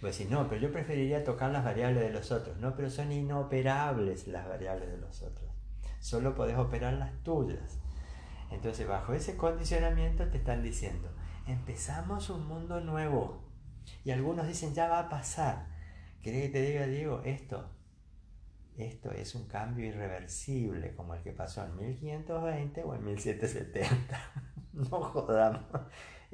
Pues 0.00 0.16
si 0.16 0.26
no, 0.26 0.48
pero 0.48 0.60
yo 0.60 0.70
preferiría 0.70 1.24
tocar 1.24 1.50
las 1.50 1.64
variables 1.64 2.02
de 2.02 2.10
los 2.10 2.30
otros. 2.30 2.58
No, 2.58 2.76
pero 2.76 2.90
son 2.90 3.10
inoperables 3.10 4.28
las 4.28 4.46
variables 4.46 4.90
de 4.90 4.98
los 4.98 5.22
otros. 5.22 5.50
Solo 5.98 6.34
podés 6.34 6.58
operar 6.58 6.92
las 6.92 7.22
tuyas. 7.22 7.78
Entonces, 8.50 8.86
bajo 8.86 9.14
ese 9.14 9.36
condicionamiento 9.36 10.28
te 10.28 10.36
están 10.36 10.62
diciendo, 10.62 11.08
empezamos 11.46 12.28
un 12.28 12.46
mundo 12.46 12.80
nuevo. 12.80 13.42
Y 14.04 14.10
algunos 14.10 14.46
dicen, 14.46 14.74
ya 14.74 14.88
va 14.88 14.98
a 14.98 15.08
pasar. 15.08 15.66
¿Querés 16.22 16.42
que 16.42 16.48
te 16.50 16.62
diga, 16.62 16.86
Diego, 16.86 17.22
esto? 17.24 17.70
Esto 18.76 19.10
es 19.12 19.34
un 19.34 19.46
cambio 19.46 19.86
irreversible, 19.86 20.94
como 20.94 21.14
el 21.14 21.22
que 21.22 21.32
pasó 21.32 21.64
en 21.64 21.76
1520 21.76 22.82
o 22.82 22.94
en 22.94 23.04
1770. 23.04 24.20
no 24.74 25.00
jodamos. 25.00 25.62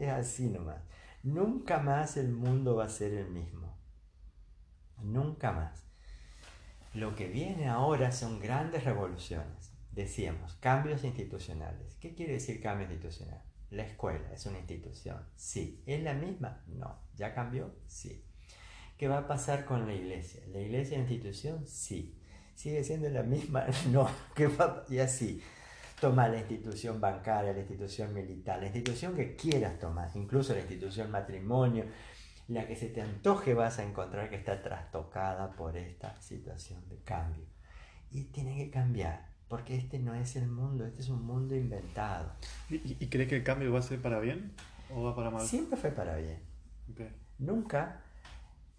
Es 0.01 0.09
así 0.09 0.49
nomás. 0.49 0.83
Nunca 1.23 1.79
más 1.79 2.17
el 2.17 2.31
mundo 2.31 2.77
va 2.77 2.87
a 2.87 2.89
ser 2.89 3.13
el 3.13 3.31
mismo. 3.31 3.77
Nunca 5.03 5.53
más. 5.53 5.85
Lo 6.95 7.15
que 7.15 7.29
viene 7.29 7.69
ahora 7.69 8.11
son 8.11 8.41
grandes 8.41 8.85
revoluciones. 8.85 9.73
Decíamos, 9.93 10.55
cambios 10.55 11.05
institucionales. 11.05 11.97
¿Qué 12.01 12.15
quiere 12.15 12.33
decir 12.33 12.63
cambio 12.63 12.87
institucional? 12.87 13.43
La 13.71 13.85
escuela 13.85 14.33
es 14.33 14.47
una 14.47 14.59
institución. 14.59 15.23
Sí. 15.37 15.83
¿Es 15.85 16.03
la 16.03 16.15
misma? 16.15 16.63
No. 16.67 16.99
¿Ya 17.17 17.35
cambió? 17.35 17.75
Sí. 17.87 18.25
¿Qué 18.97 19.07
va 19.07 19.19
a 19.19 19.29
pasar 19.29 19.67
con 19.67 19.87
la 19.87 19.93
iglesia? 19.93 20.41
¿La 20.49 20.61
iglesia 20.61 20.97
es 20.97 21.11
institución? 21.11 21.67
Sí. 21.67 22.19
¿Sigue 22.55 22.83
siendo 22.85 23.11
la 23.11 23.23
misma? 23.23 23.67
No. 23.91 24.11
¿Qué? 24.35 24.51
Y 24.89 24.99
así. 24.99 25.43
Toma 26.01 26.29
la 26.29 26.39
institución 26.39 27.01
bancaria, 27.01 27.53
la 27.53 27.59
institución 27.59 28.15
militar, 28.15 28.59
la 28.59 28.67
institución 28.67 29.15
que 29.15 29.37
quieras 29.37 29.79
tomar, 29.79 30.11
incluso 30.15 30.55
la 30.55 30.61
institución 30.61 31.11
matrimonio, 31.11 31.85
la 32.49 32.67
que 32.67 32.75
se 32.75 32.89
te 32.89 33.03
antoje 33.03 33.53
vas 33.53 33.79
a 33.79 33.85
encontrar 33.85 34.31
que 34.31 34.37
está 34.37 34.63
trastocada 34.63 35.53
por 35.53 35.77
esta 35.77 36.21
situación 36.21 36.89
de 36.89 36.97
cambio. 37.03 37.45
Y 38.11 38.25
tiene 38.25 38.57
que 38.57 38.71
cambiar, 38.71 39.29
porque 39.47 39.77
este 39.77 39.99
no 39.99 40.15
es 40.15 40.37
el 40.37 40.49
mundo, 40.49 40.87
este 40.87 41.03
es 41.03 41.11
un 41.11 41.23
mundo 41.23 41.55
inventado. 41.55 42.33
¿Y, 42.71 42.97
y 42.99 43.09
crees 43.09 43.29
que 43.29 43.37
el 43.37 43.45
cambio 43.45 43.71
va 43.71 43.81
a 43.81 43.83
ser 43.83 44.01
para 44.01 44.21
bien 44.21 44.55
o 44.93 45.03
va 45.03 45.15
para 45.15 45.31
mal? 45.31 45.47
Siempre 45.47 45.79
fue 45.79 45.91
para 45.91 46.17
bien. 46.17 46.43
Nunca, 47.39 48.03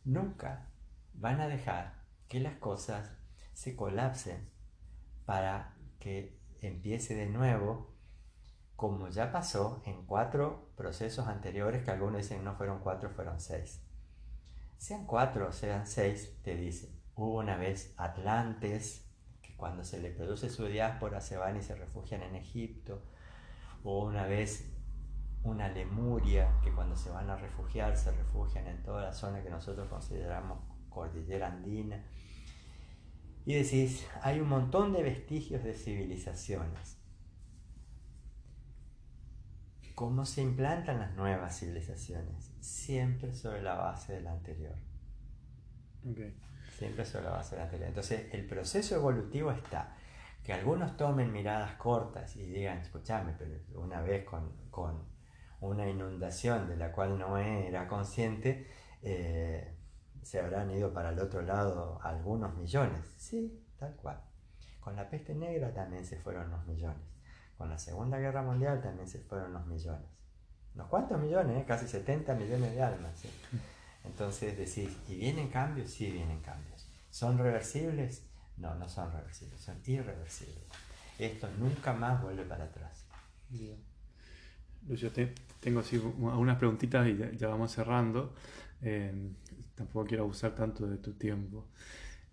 nunca 0.03 0.69
van 1.14 1.39
a 1.39 1.48
dejar 1.48 2.02
que 2.27 2.39
las 2.39 2.56
cosas 2.56 3.11
se 3.53 3.76
colapsen 3.76 4.49
para 5.26 5.76
que 5.99 6.40
empiece 6.61 7.15
de 7.15 7.27
nuevo 7.27 7.91
como 8.75 9.09
ya 9.09 9.31
pasó 9.31 9.83
en 9.85 10.05
cuatro 10.07 10.71
procesos 10.75 11.27
anteriores, 11.27 11.83
que 11.83 11.91
algunos 11.91 12.23
dicen 12.23 12.43
no 12.43 12.55
fueron 12.55 12.79
cuatro, 12.79 13.11
fueron 13.11 13.39
seis. 13.39 13.79
Sean 14.77 15.05
cuatro 15.05 15.49
o 15.49 15.51
sean 15.51 15.85
seis, 15.85 16.39
te 16.41 16.55
dicen, 16.55 16.89
hubo 17.13 17.38
una 17.38 17.57
vez 17.57 17.93
Atlantes, 17.97 19.07
que 19.43 19.55
cuando 19.55 19.83
se 19.83 19.99
le 19.99 20.09
produce 20.09 20.49
su 20.49 20.65
diáspora 20.65 21.21
se 21.21 21.38
van 21.38 21.57
y 21.57 21.61
se 21.61 21.75
refugian 21.75 22.23
en 22.23 22.35
Egipto, 22.35 23.03
hubo 23.83 24.05
una 24.05 24.25
vez 24.25 24.71
una 25.43 25.69
Lemuria, 25.69 26.59
que 26.63 26.71
cuando 26.71 26.95
se 26.95 27.11
van 27.11 27.29
a 27.29 27.35
refugiar 27.35 27.95
se 27.97 28.11
refugian 28.11 28.67
en 28.67 28.81
toda 28.81 29.03
la 29.03 29.13
zona 29.13 29.43
que 29.43 29.49
nosotros 29.51 29.89
consideramos 29.89 30.59
cordillera 30.89 31.47
andina. 31.47 32.03
Y 33.45 33.55
decís, 33.55 34.05
hay 34.22 34.39
un 34.39 34.49
montón 34.49 34.93
de 34.93 35.03
vestigios 35.03 35.63
de 35.63 35.73
civilizaciones 35.73 37.01
cómo 40.01 40.26
se 40.26 40.41
implantan 40.41 40.97
las 40.97 41.13
nuevas 41.13 41.59
civilizaciones, 41.59 42.51
siempre 42.59 43.34
sobre 43.34 43.61
la 43.61 43.76
base 43.76 44.13
de 44.13 44.22
la 44.22 44.31
anterior. 44.31 44.76
Siempre 46.76 47.05
sobre 47.05 47.26
la 47.26 47.31
base 47.34 47.51
de 47.51 47.57
la 47.59 47.65
anterior. 47.65 47.88
Entonces, 47.89 48.34
el 48.34 48.47
proceso 48.47 48.95
evolutivo 48.95 49.51
está. 49.51 49.95
Que 50.43 50.53
algunos 50.53 50.97
tomen 50.97 51.31
miradas 51.31 51.76
cortas 51.76 52.35
y 52.35 52.47
digan, 52.47 52.80
escúchame, 52.80 53.35
pero 53.38 53.59
una 53.80 54.01
vez 54.01 54.26
con, 54.26 54.51
con, 54.72 55.05
una 55.59 55.88
inundación 55.88 56.68
de 56.68 56.77
la 56.77 56.91
cual 56.91 57.19
no 57.19 57.38
era 57.38 57.88
consciente, 57.88 58.68
eh, 59.03 59.77
se 60.23 60.39
habrán 60.39 60.72
ido 60.72 60.93
para 60.93 61.10
el 61.10 61.19
otro 61.19 61.41
lado 61.41 61.99
algunos 62.03 62.56
millones. 62.56 63.02
Sí, 63.18 63.64
tal 63.77 63.95
cual. 63.95 64.22
Con 64.80 64.95
la 64.95 65.10
peste 65.10 65.35
negra 65.35 65.73
también 65.73 66.06
se 66.06 66.18
fueron 66.18 66.49
los 66.49 66.65
millones. 66.65 67.03
Con 67.57 67.69
la 67.69 67.77
Segunda 67.77 68.18
Guerra 68.18 68.41
Mundial 68.41 68.81
también 68.81 69.07
se 69.07 69.19
fueron 69.19 69.53
los 69.53 69.65
millones. 69.68 70.07
¿Unos 70.73 70.88
cuántos 70.88 71.22
millones? 71.22 71.61
Eh? 71.61 71.65
Casi 71.68 71.88
70 71.88 72.34
millones 72.35 72.73
de 72.73 72.81
almas. 72.81 73.11
Entonces 74.03 74.57
decís, 74.57 74.98
¿y 75.07 75.15
vienen 75.15 75.49
cambios? 75.49 75.91
Sí, 75.91 76.10
vienen 76.10 76.39
cambios. 76.41 76.88
¿Son 77.10 77.38
reversibles? 77.38 78.23
No, 78.57 78.73
no 78.76 78.88
son 78.88 79.11
reversibles, 79.11 79.61
son 79.61 79.80
irreversibles. 79.85 80.64
Esto 81.19 81.48
nunca 81.60 81.93
más 81.93 82.22
vuelve 82.22 82.43
para 82.43 82.65
atrás. 82.65 83.06
Lucio, 84.88 85.11
tengo 85.60 85.81
así 85.81 86.02
preguntitas 86.57 87.07
y 87.07 87.38
ya, 87.38 87.48
vamos 87.48 87.72
cerrando. 87.72 88.34
Eh, 88.81 89.31
tampoco 89.81 90.05
quiero 90.05 90.23
abusar 90.23 90.53
tanto 90.53 90.87
de 90.87 90.97
tu 90.97 91.13
tiempo. 91.13 91.67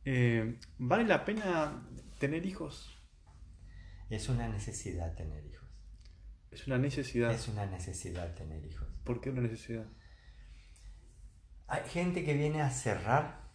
Eh, 0.04 0.58
¿Vale 0.78 1.04
la 1.04 1.24
pena 1.24 1.88
tener 2.18 2.44
hijos? 2.44 2.94
Es 4.10 4.28
una 4.28 4.48
necesidad 4.48 5.14
tener 5.14 5.44
hijos. 5.46 5.68
Es 6.50 6.66
una 6.66 6.78
necesidad. 6.78 7.32
Es 7.32 7.48
una 7.48 7.66
necesidad 7.66 8.34
tener 8.34 8.64
hijos. 8.64 8.88
¿Por 9.04 9.20
qué 9.20 9.30
una 9.30 9.42
necesidad? 9.42 9.86
Hay 11.66 11.82
gente 11.88 12.24
que 12.24 12.34
viene 12.34 12.62
a 12.62 12.70
cerrar 12.70 13.50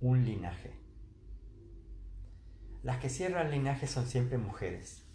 un 0.00 0.24
linaje. 0.24 0.78
Las 2.82 2.98
que 2.98 3.08
cierran 3.08 3.50
linaje 3.50 3.86
son 3.86 4.06
siempre 4.06 4.38
mujeres. 4.38 5.06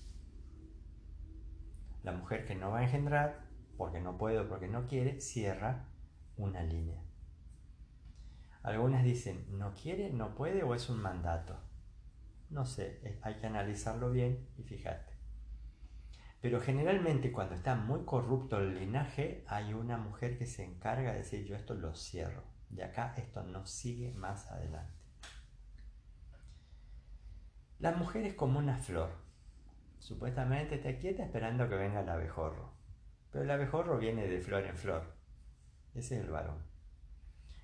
La 2.03 2.11
mujer 2.11 2.45
que 2.45 2.55
no 2.55 2.71
va 2.71 2.79
a 2.79 2.83
engendrar, 2.83 3.47
porque 3.77 3.99
no 3.99 4.17
puede 4.17 4.39
o 4.39 4.49
porque 4.49 4.67
no 4.67 4.87
quiere, 4.87 5.21
cierra 5.21 5.90
una 6.43 6.63
línea. 6.63 7.03
Algunas 8.63 9.03
dicen, 9.03 9.45
no 9.57 9.73
quiere, 9.73 10.11
no 10.11 10.35
puede 10.35 10.63
o 10.63 10.75
es 10.75 10.89
un 10.89 11.01
mandato. 11.01 11.59
No 12.49 12.65
sé, 12.65 13.19
hay 13.21 13.35
que 13.35 13.47
analizarlo 13.47 14.11
bien 14.11 14.49
y 14.57 14.63
fíjate. 14.63 15.13
Pero 16.41 16.59
generalmente 16.59 17.31
cuando 17.31 17.55
está 17.55 17.75
muy 17.75 18.03
corrupto 18.03 18.57
el 18.57 18.75
linaje, 18.75 19.45
hay 19.47 19.73
una 19.73 19.97
mujer 19.97 20.37
que 20.37 20.45
se 20.45 20.63
encarga 20.63 21.11
de 21.11 21.19
decir, 21.19 21.45
yo 21.45 21.55
esto 21.55 21.75
lo 21.75 21.95
cierro. 21.95 22.43
De 22.69 22.83
acá 22.83 23.13
esto 23.17 23.43
no 23.43 23.65
sigue 23.65 24.13
más 24.13 24.49
adelante. 24.51 24.99
La 27.79 27.91
mujer 27.91 28.25
es 28.25 28.33
como 28.33 28.59
una 28.59 28.77
flor. 28.77 29.09
Supuestamente 29.99 30.75
está 30.75 30.97
quieta 30.97 31.23
esperando 31.23 31.69
que 31.69 31.75
venga 31.75 32.01
el 32.01 32.09
abejorro. 32.09 32.73
Pero 33.31 33.43
el 33.43 33.51
abejorro 33.51 33.97
viene 33.97 34.27
de 34.27 34.41
flor 34.41 34.65
en 34.65 34.75
flor. 34.75 35.20
Ese 35.93 36.17
es 36.17 36.23
el 36.23 36.29
varón. 36.29 36.63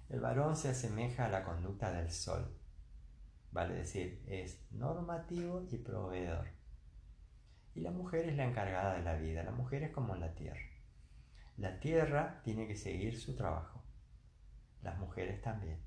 El 0.10 0.20
varón 0.20 0.56
se 0.56 0.70
asemeja 0.70 1.26
a 1.26 1.30
la 1.30 1.44
conducta 1.44 1.92
del 1.92 2.12
sol 2.12 2.58
vale 3.58 3.74
decir, 3.74 4.24
es 4.28 4.62
normativo 4.72 5.66
y 5.72 5.78
proveedor. 5.78 6.48
Y 7.74 7.82
la 7.82 7.90
mujer 7.90 8.30
es 8.30 8.36
la 8.36 8.46
encargada 8.46 8.96
de 8.96 9.04
la 9.04 9.16
vida, 9.16 9.44
la 9.44 9.52
mujer 9.52 9.82
es 9.82 9.92
como 9.92 10.16
la 10.16 10.34
tierra. 10.36 10.62
La 11.58 11.80
tierra 11.80 12.42
tiene 12.44 12.68
que 12.68 12.76
seguir 12.76 13.20
su 13.20 13.36
trabajo, 13.36 13.84
las 14.84 15.00
mujeres 15.00 15.42
también. 15.42 15.80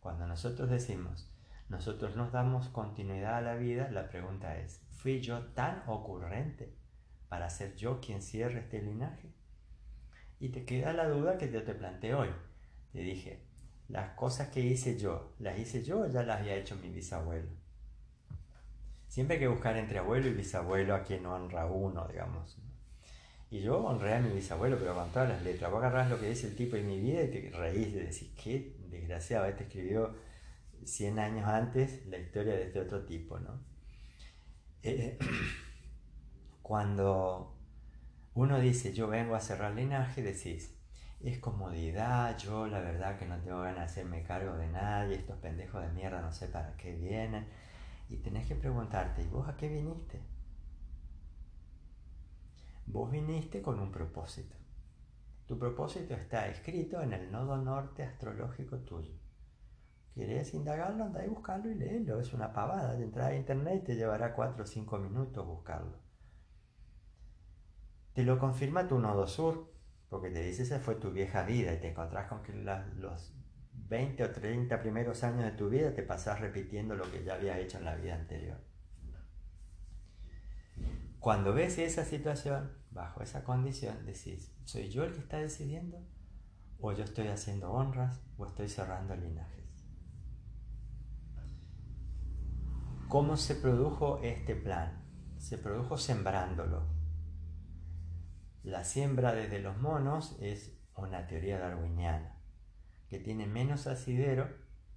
Cuando 0.00 0.26
nosotros 0.26 0.70
decimos, 0.70 1.30
nosotros 1.68 2.16
nos 2.16 2.32
damos 2.32 2.68
continuidad 2.68 3.36
a 3.36 3.42
la 3.42 3.54
vida, 3.54 3.90
la 3.90 4.08
pregunta 4.08 4.56
es, 4.56 4.80
¿fui 4.90 5.20
yo 5.20 5.44
tan 5.52 5.82
ocurrente 5.86 6.74
para 7.28 7.50
ser 7.50 7.76
yo 7.76 8.00
quien 8.00 8.22
cierre 8.22 8.60
este 8.60 8.80
linaje? 8.80 9.34
Y 10.42 10.48
te 10.48 10.64
queda 10.64 10.92
la 10.92 11.08
duda 11.08 11.38
que 11.38 11.52
yo 11.52 11.62
te 11.62 11.72
planteé 11.72 12.14
hoy. 12.14 12.28
Te 12.92 12.98
dije, 12.98 13.38
las 13.86 14.16
cosas 14.16 14.48
que 14.48 14.58
hice 14.58 14.98
yo, 14.98 15.34
¿las 15.38 15.56
hice 15.56 15.84
yo 15.84 16.00
o 16.00 16.06
ya 16.08 16.24
las 16.24 16.40
había 16.40 16.56
hecho 16.56 16.74
mi 16.74 16.88
bisabuelo? 16.88 17.48
Siempre 19.06 19.36
hay 19.36 19.40
que 19.40 19.46
buscar 19.46 19.76
entre 19.76 20.00
abuelo 20.00 20.26
y 20.26 20.34
bisabuelo 20.34 20.96
a 20.96 21.04
quien 21.04 21.26
honra 21.26 21.66
uno, 21.66 22.08
digamos. 22.08 22.58
Y 23.50 23.60
yo 23.60 23.84
honré 23.84 24.14
a 24.14 24.20
mi 24.20 24.34
bisabuelo, 24.34 24.78
pero 24.80 24.96
con 24.96 25.08
todas 25.10 25.28
las 25.28 25.44
letras. 25.44 25.70
Vos 25.70 25.78
agarrás 25.78 26.10
lo 26.10 26.18
que 26.18 26.30
dice 26.30 26.48
el 26.48 26.56
tipo 26.56 26.74
en 26.74 26.88
mi 26.88 26.98
vida 26.98 27.22
y 27.22 27.28
te 27.28 27.50
reís 27.56 27.94
de 27.94 28.06
decir, 28.06 28.34
qué 28.34 28.74
desgraciado, 28.90 29.46
este 29.46 29.62
escribió 29.62 30.12
100 30.84 31.20
años 31.20 31.46
antes 31.46 32.04
la 32.06 32.18
historia 32.18 32.54
de 32.54 32.64
este 32.64 32.80
otro 32.80 33.04
tipo, 33.04 33.38
¿no? 33.38 33.60
Eh, 34.82 35.16
cuando 36.62 37.51
uno 38.34 38.58
dice, 38.60 38.92
yo 38.92 39.08
vengo 39.08 39.34
a 39.34 39.40
cerrar 39.40 39.74
linaje, 39.74 40.22
decís, 40.22 40.74
es 41.20 41.38
comodidad, 41.38 42.36
yo 42.38 42.66
la 42.66 42.80
verdad 42.80 43.18
que 43.18 43.26
no 43.26 43.38
tengo 43.40 43.60
ganas 43.60 43.78
de 43.78 43.84
hacerme 43.84 44.22
cargo 44.22 44.56
de 44.56 44.68
nadie, 44.68 45.16
estos 45.16 45.38
pendejos 45.38 45.82
de 45.82 45.92
mierda 45.92 46.20
no 46.22 46.32
sé 46.32 46.48
para 46.48 46.76
qué 46.76 46.94
vienen. 46.94 47.46
Y 48.08 48.16
tenés 48.16 48.46
que 48.46 48.54
preguntarte, 48.54 49.22
¿y 49.22 49.26
vos 49.26 49.48
a 49.48 49.56
qué 49.56 49.68
viniste? 49.68 50.20
Vos 52.86 53.10
viniste 53.10 53.62
con 53.62 53.78
un 53.78 53.92
propósito. 53.92 54.56
Tu 55.46 55.58
propósito 55.58 56.14
está 56.14 56.48
escrito 56.48 57.00
en 57.02 57.12
el 57.12 57.30
nodo 57.30 57.56
norte 57.56 58.02
astrológico 58.02 58.78
tuyo. 58.78 59.12
¿Quieres 60.14 60.52
indagarlo? 60.52 61.04
Anda 61.04 61.24
y 61.24 61.28
buscarlo 61.28 61.70
y 61.70 61.74
léelo. 61.74 62.20
Es 62.20 62.34
una 62.34 62.52
pavada. 62.52 62.94
De 62.94 63.04
entrar 63.04 63.32
a 63.32 63.36
internet 63.36 63.84
te 63.84 63.94
llevará 63.94 64.34
4 64.34 64.64
o 64.64 64.66
5 64.66 64.98
minutos 64.98 65.46
buscarlo. 65.46 66.01
Te 68.14 68.24
lo 68.24 68.38
confirma 68.38 68.88
tu 68.88 68.98
nodo 68.98 69.26
sur, 69.26 69.72
porque 70.08 70.30
te 70.30 70.42
dice 70.42 70.64
esa 70.64 70.80
fue 70.80 70.96
tu 70.96 71.10
vieja 71.10 71.44
vida 71.44 71.72
y 71.72 71.80
te 71.80 71.90
encontrás 71.90 72.28
con 72.28 72.42
que 72.42 72.52
los 72.52 73.32
20 73.88 74.24
o 74.24 74.30
30 74.30 74.80
primeros 74.80 75.24
años 75.24 75.44
de 75.44 75.52
tu 75.52 75.68
vida 75.70 75.94
te 75.94 76.02
pasás 76.02 76.40
repitiendo 76.40 76.94
lo 76.94 77.10
que 77.10 77.24
ya 77.24 77.34
habías 77.34 77.58
hecho 77.58 77.78
en 77.78 77.84
la 77.84 77.94
vida 77.94 78.14
anterior. 78.14 78.58
Cuando 81.18 81.54
ves 81.54 81.78
esa 81.78 82.04
situación, 82.04 82.72
bajo 82.90 83.22
esa 83.22 83.44
condición, 83.44 84.04
decís, 84.04 84.52
¿soy 84.64 84.90
yo 84.90 85.04
el 85.04 85.12
que 85.12 85.20
está 85.20 85.38
decidiendo? 85.38 85.98
¿O 86.80 86.92
yo 86.92 87.04
estoy 87.04 87.28
haciendo 87.28 87.70
honras? 87.70 88.20
¿O 88.36 88.44
estoy 88.44 88.68
cerrando 88.68 89.14
linajes? 89.14 89.62
¿Cómo 93.08 93.36
se 93.36 93.54
produjo 93.54 94.20
este 94.22 94.56
plan? 94.56 95.04
Se 95.38 95.58
produjo 95.58 95.96
sembrándolo, 95.96 96.86
la 98.62 98.84
siembra 98.84 99.34
desde 99.34 99.58
los 99.60 99.76
monos 99.78 100.36
es 100.40 100.78
una 100.96 101.26
teoría 101.26 101.58
darwiniana. 101.58 102.38
que 103.08 103.18
tiene 103.18 103.46
menos 103.46 103.86
asidero 103.86 104.48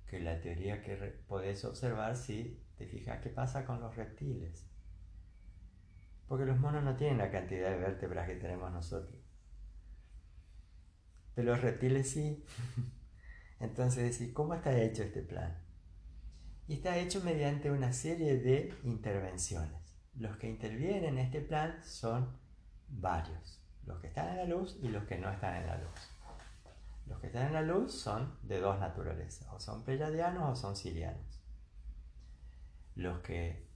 que 0.07 0.21
la 0.21 0.39
teoría 0.39 0.81
que 0.81 0.95
podés 1.27 1.65
observar 1.65 2.15
si 2.15 2.63
te 2.77 2.87
fijas 2.87 3.21
qué 3.21 3.29
pasa 3.29 3.65
con 3.65 3.81
los 3.81 3.95
reptiles. 3.97 4.65
Porque 6.27 6.45
los 6.45 6.57
monos 6.57 6.83
no 6.83 6.95
tienen 6.95 7.17
la 7.17 7.29
cantidad 7.29 7.69
de 7.69 7.77
vértebras 7.77 8.27
que 8.27 8.35
tenemos 8.35 8.71
nosotros. 8.71 9.19
Pero 11.33 11.51
los 11.51 11.61
reptiles 11.61 12.09
sí. 12.09 12.45
Entonces 13.59 14.17
decís, 14.17 14.33
¿cómo 14.33 14.53
está 14.53 14.77
hecho 14.81 15.03
este 15.03 15.21
plan? 15.21 15.57
Y 16.67 16.75
está 16.75 16.97
hecho 16.97 17.21
mediante 17.21 17.69
una 17.69 17.91
serie 17.91 18.37
de 18.37 18.73
intervenciones. 18.83 19.93
Los 20.15 20.37
que 20.37 20.47
intervienen 20.47 21.17
en 21.17 21.17
este 21.19 21.41
plan 21.41 21.83
son 21.83 22.44
varios. 22.99 23.61
Los 23.85 23.99
que 23.99 24.07
están 24.07 24.30
en 24.30 24.38
la 24.38 24.45
luz 24.45 24.77
y 24.81 24.88
los 24.89 25.03
que 25.05 25.17
no 25.17 25.30
están 25.30 25.55
en 25.55 25.67
la 25.67 25.77
luz. 25.77 26.15
Los 27.07 27.19
que 27.19 27.27
están 27.27 27.47
en 27.47 27.53
la 27.53 27.61
luz 27.61 27.93
son 27.93 28.38
de 28.41 28.59
dos 28.59 28.80
naturalezas, 28.80 29.47
o 29.51 29.59
son 29.59 29.84
pleiadianos 29.84 30.51
o 30.51 30.55
son 30.55 30.76
sirianos. 30.76 31.41
Los 32.95 33.19
que 33.19 33.67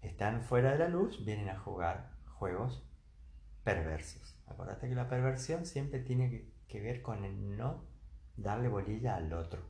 están 0.00 0.42
fuera 0.42 0.72
de 0.72 0.78
la 0.78 0.88
luz 0.88 1.24
vienen 1.24 1.48
a 1.48 1.58
jugar 1.58 2.10
juegos 2.26 2.82
perversos. 3.62 4.36
Acuérdate 4.46 4.88
que 4.88 4.94
la 4.94 5.08
perversión 5.08 5.64
siempre 5.66 6.00
tiene 6.00 6.50
que 6.66 6.80
ver 6.80 7.02
con 7.02 7.24
el 7.24 7.56
no 7.56 7.84
darle 8.36 8.68
bolilla 8.68 9.16
al 9.16 9.32
otro. 9.32 9.62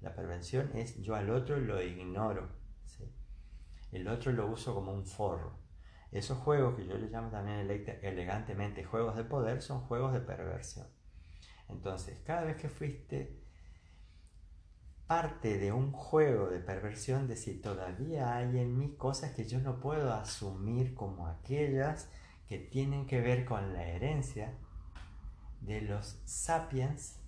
La 0.00 0.14
perversión 0.14 0.70
es 0.74 0.96
yo 1.02 1.14
al 1.14 1.30
otro 1.30 1.58
lo 1.58 1.82
ignoro. 1.82 2.48
El 3.92 4.08
otro 4.08 4.32
lo 4.32 4.46
uso 4.48 4.74
como 4.74 4.92
un 4.92 5.06
forro. 5.06 5.63
Esos 6.14 6.38
juegos 6.38 6.76
que 6.76 6.86
yo 6.86 6.96
les 6.96 7.10
llamo 7.10 7.28
también 7.28 7.68
elegantemente 8.02 8.84
juegos 8.84 9.16
de 9.16 9.24
poder 9.24 9.60
son 9.60 9.80
juegos 9.80 10.12
de 10.12 10.20
perversión. 10.20 10.86
Entonces, 11.68 12.20
cada 12.24 12.44
vez 12.44 12.56
que 12.56 12.68
fuiste 12.68 13.42
parte 15.08 15.58
de 15.58 15.72
un 15.72 15.90
juego 15.90 16.50
de 16.50 16.60
perversión, 16.60 17.26
de 17.26 17.34
si 17.34 17.54
todavía 17.54 18.36
hay 18.36 18.60
en 18.60 18.78
mí 18.78 18.94
cosas 18.96 19.32
que 19.32 19.44
yo 19.44 19.58
no 19.58 19.80
puedo 19.80 20.14
asumir 20.14 20.94
como 20.94 21.26
aquellas 21.26 22.08
que 22.46 22.58
tienen 22.58 23.06
que 23.06 23.20
ver 23.20 23.44
con 23.44 23.72
la 23.72 23.84
herencia 23.84 24.54
de 25.62 25.80
los 25.80 26.20
sapiens 26.26 27.18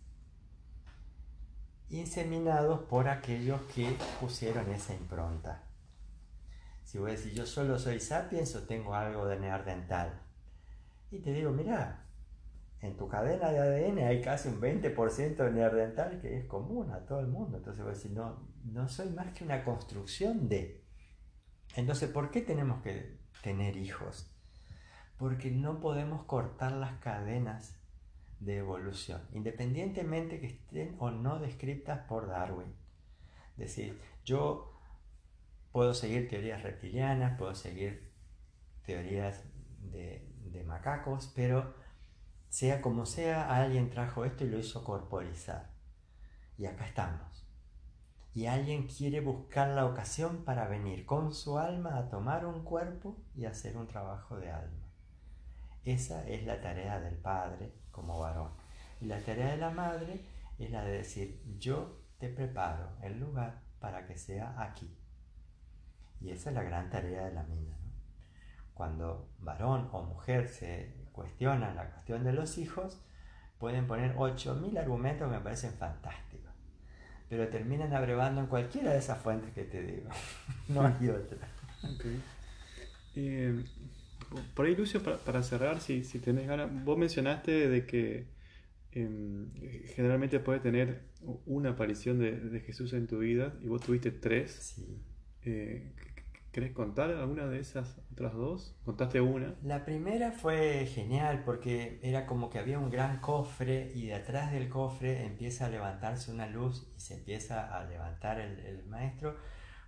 inseminados 1.88 2.82
por 2.84 3.08
aquellos 3.08 3.60
que 3.74 3.96
pusieron 4.20 4.70
esa 4.70 4.94
impronta. 4.94 5.64
Si 6.86 6.98
voy 6.98 7.10
a 7.10 7.14
decir 7.14 7.32
yo 7.32 7.44
solo 7.44 7.80
soy 7.80 7.98
sapiens 7.98 8.54
o 8.54 8.62
tengo 8.62 8.94
algo 8.94 9.26
de 9.26 9.40
neandertal. 9.40 10.22
Y 11.10 11.18
te 11.18 11.32
digo, 11.32 11.50
mira, 11.50 12.06
en 12.80 12.96
tu 12.96 13.08
cadena 13.08 13.50
de 13.50 13.58
ADN 13.58 13.98
hay 14.06 14.20
casi 14.22 14.48
un 14.50 14.60
20% 14.60 15.36
de 15.36 15.50
neandertal 15.50 16.20
que 16.20 16.38
es 16.38 16.44
común 16.44 16.92
a 16.92 17.04
todo 17.04 17.18
el 17.18 17.26
mundo. 17.26 17.56
Entonces 17.56 17.82
voy 17.82 17.90
a 17.90 17.96
decir, 17.96 18.12
no, 18.12 18.48
no 18.64 18.88
soy 18.88 19.10
más 19.10 19.32
que 19.32 19.42
una 19.42 19.64
construcción 19.64 20.48
de. 20.48 20.84
Entonces, 21.74 22.08
¿por 22.08 22.30
qué 22.30 22.40
tenemos 22.40 22.80
que 22.82 23.18
tener 23.42 23.76
hijos? 23.76 24.32
Porque 25.18 25.50
no 25.50 25.80
podemos 25.80 26.22
cortar 26.22 26.70
las 26.70 27.00
cadenas 27.00 27.80
de 28.38 28.58
evolución, 28.58 29.22
independientemente 29.32 30.38
que 30.38 30.46
estén 30.46 30.94
o 31.00 31.10
no 31.10 31.40
descritas 31.40 32.06
por 32.06 32.28
Darwin. 32.28 32.72
Decir, 33.56 34.00
yo 34.24 34.75
puedo 35.76 35.92
seguir 35.92 36.26
teorías 36.26 36.62
reptilianas, 36.62 37.36
puedo 37.36 37.54
seguir 37.54 38.10
teorías 38.86 39.44
de, 39.92 40.26
de 40.50 40.64
macacos, 40.64 41.30
pero 41.36 41.74
sea 42.48 42.80
como 42.80 43.04
sea, 43.04 43.54
alguien 43.54 43.90
trajo 43.90 44.24
esto 44.24 44.44
y 44.44 44.48
lo 44.48 44.58
hizo 44.58 44.82
corporizar. 44.82 45.68
Y 46.56 46.64
acá 46.64 46.86
estamos. 46.86 47.46
Y 48.32 48.46
alguien 48.46 48.86
quiere 48.86 49.20
buscar 49.20 49.68
la 49.68 49.84
ocasión 49.84 50.46
para 50.46 50.66
venir 50.66 51.04
con 51.04 51.34
su 51.34 51.58
alma 51.58 51.98
a 51.98 52.08
tomar 52.08 52.46
un 52.46 52.64
cuerpo 52.64 53.18
y 53.34 53.44
hacer 53.44 53.76
un 53.76 53.86
trabajo 53.86 54.38
de 54.38 54.50
alma. 54.50 54.86
Esa 55.84 56.26
es 56.26 56.46
la 56.46 56.58
tarea 56.62 57.00
del 57.00 57.16
padre 57.16 57.74
como 57.90 58.18
varón. 58.18 58.52
Y 59.02 59.04
la 59.04 59.20
tarea 59.20 59.50
de 59.50 59.58
la 59.58 59.68
madre 59.68 60.24
es 60.58 60.70
la 60.70 60.82
de 60.82 60.92
decir, 60.92 61.42
yo 61.58 62.00
te 62.18 62.30
preparo 62.30 62.96
el 63.02 63.20
lugar 63.20 63.60
para 63.78 64.06
que 64.06 64.16
sea 64.16 64.54
aquí. 64.58 64.90
Y 66.20 66.30
esa 66.30 66.50
es 66.50 66.56
la 66.56 66.62
gran 66.62 66.90
tarea 66.90 67.26
de 67.26 67.32
la 67.32 67.42
mina. 67.44 67.76
Cuando 68.74 69.28
varón 69.38 69.88
o 69.92 70.02
mujer 70.02 70.48
se 70.48 70.94
cuestionan 71.12 71.76
la 71.76 71.90
cuestión 71.90 72.24
de 72.24 72.32
los 72.32 72.58
hijos, 72.58 73.00
pueden 73.58 73.86
poner 73.86 74.14
8.000 74.16 74.78
argumentos 74.78 75.28
que 75.28 75.36
me 75.36 75.42
parecen 75.42 75.72
fantásticos. 75.72 76.52
Pero 77.28 77.48
terminan 77.48 77.92
abrevando 77.94 78.40
en 78.40 78.46
cualquiera 78.46 78.92
de 78.92 78.98
esas 78.98 79.18
fuentes 79.18 79.52
que 79.52 79.64
te 79.64 79.82
digo. 79.82 80.10
no 80.68 80.82
hay 80.82 81.08
otra. 81.08 81.48
Eh, 83.14 83.64
por 84.54 84.66
ahí, 84.66 84.76
Lucio, 84.76 85.02
para, 85.02 85.42
cerrar, 85.42 85.80
si, 85.80 86.04
si 86.04 86.18
tenés 86.18 86.46
ganas, 86.46 86.68
vos 86.84 86.98
mencionaste 86.98 87.68
de 87.68 87.86
que 87.86 88.26
em, 88.92 89.52
generalmente 89.94 90.40
puedes 90.40 90.62
tener 90.62 91.02
una 91.46 91.70
aparición 91.70 92.18
de, 92.18 92.60
Jesús 92.60 92.92
en 92.92 93.06
tu 93.06 93.18
vida 93.18 93.54
y 93.62 93.68
vos 93.68 93.82
tuviste 93.82 94.10
tres. 94.10 94.52
Sí. 94.52 95.02
Eh, 95.44 95.92
¿Querés 96.56 96.72
contar 96.72 97.10
alguna 97.10 97.48
de 97.48 97.60
esas 97.60 97.98
otras 98.10 98.32
dos? 98.32 98.74
¿Contaste 98.86 99.20
una? 99.20 99.54
La 99.62 99.84
primera 99.84 100.32
fue 100.32 100.86
genial 100.86 101.42
porque 101.44 102.00
era 102.02 102.24
como 102.24 102.48
que 102.48 102.58
había 102.58 102.78
un 102.78 102.88
gran 102.88 103.20
cofre 103.20 103.92
y 103.94 104.06
detrás 104.06 104.52
del 104.52 104.70
cofre 104.70 105.26
empieza 105.26 105.66
a 105.66 105.68
levantarse 105.68 106.32
una 106.32 106.46
luz 106.46 106.90
y 106.96 107.00
se 107.00 107.12
empieza 107.12 107.76
a 107.76 107.84
levantar 107.84 108.40
el, 108.40 108.86
maestro 108.86 109.36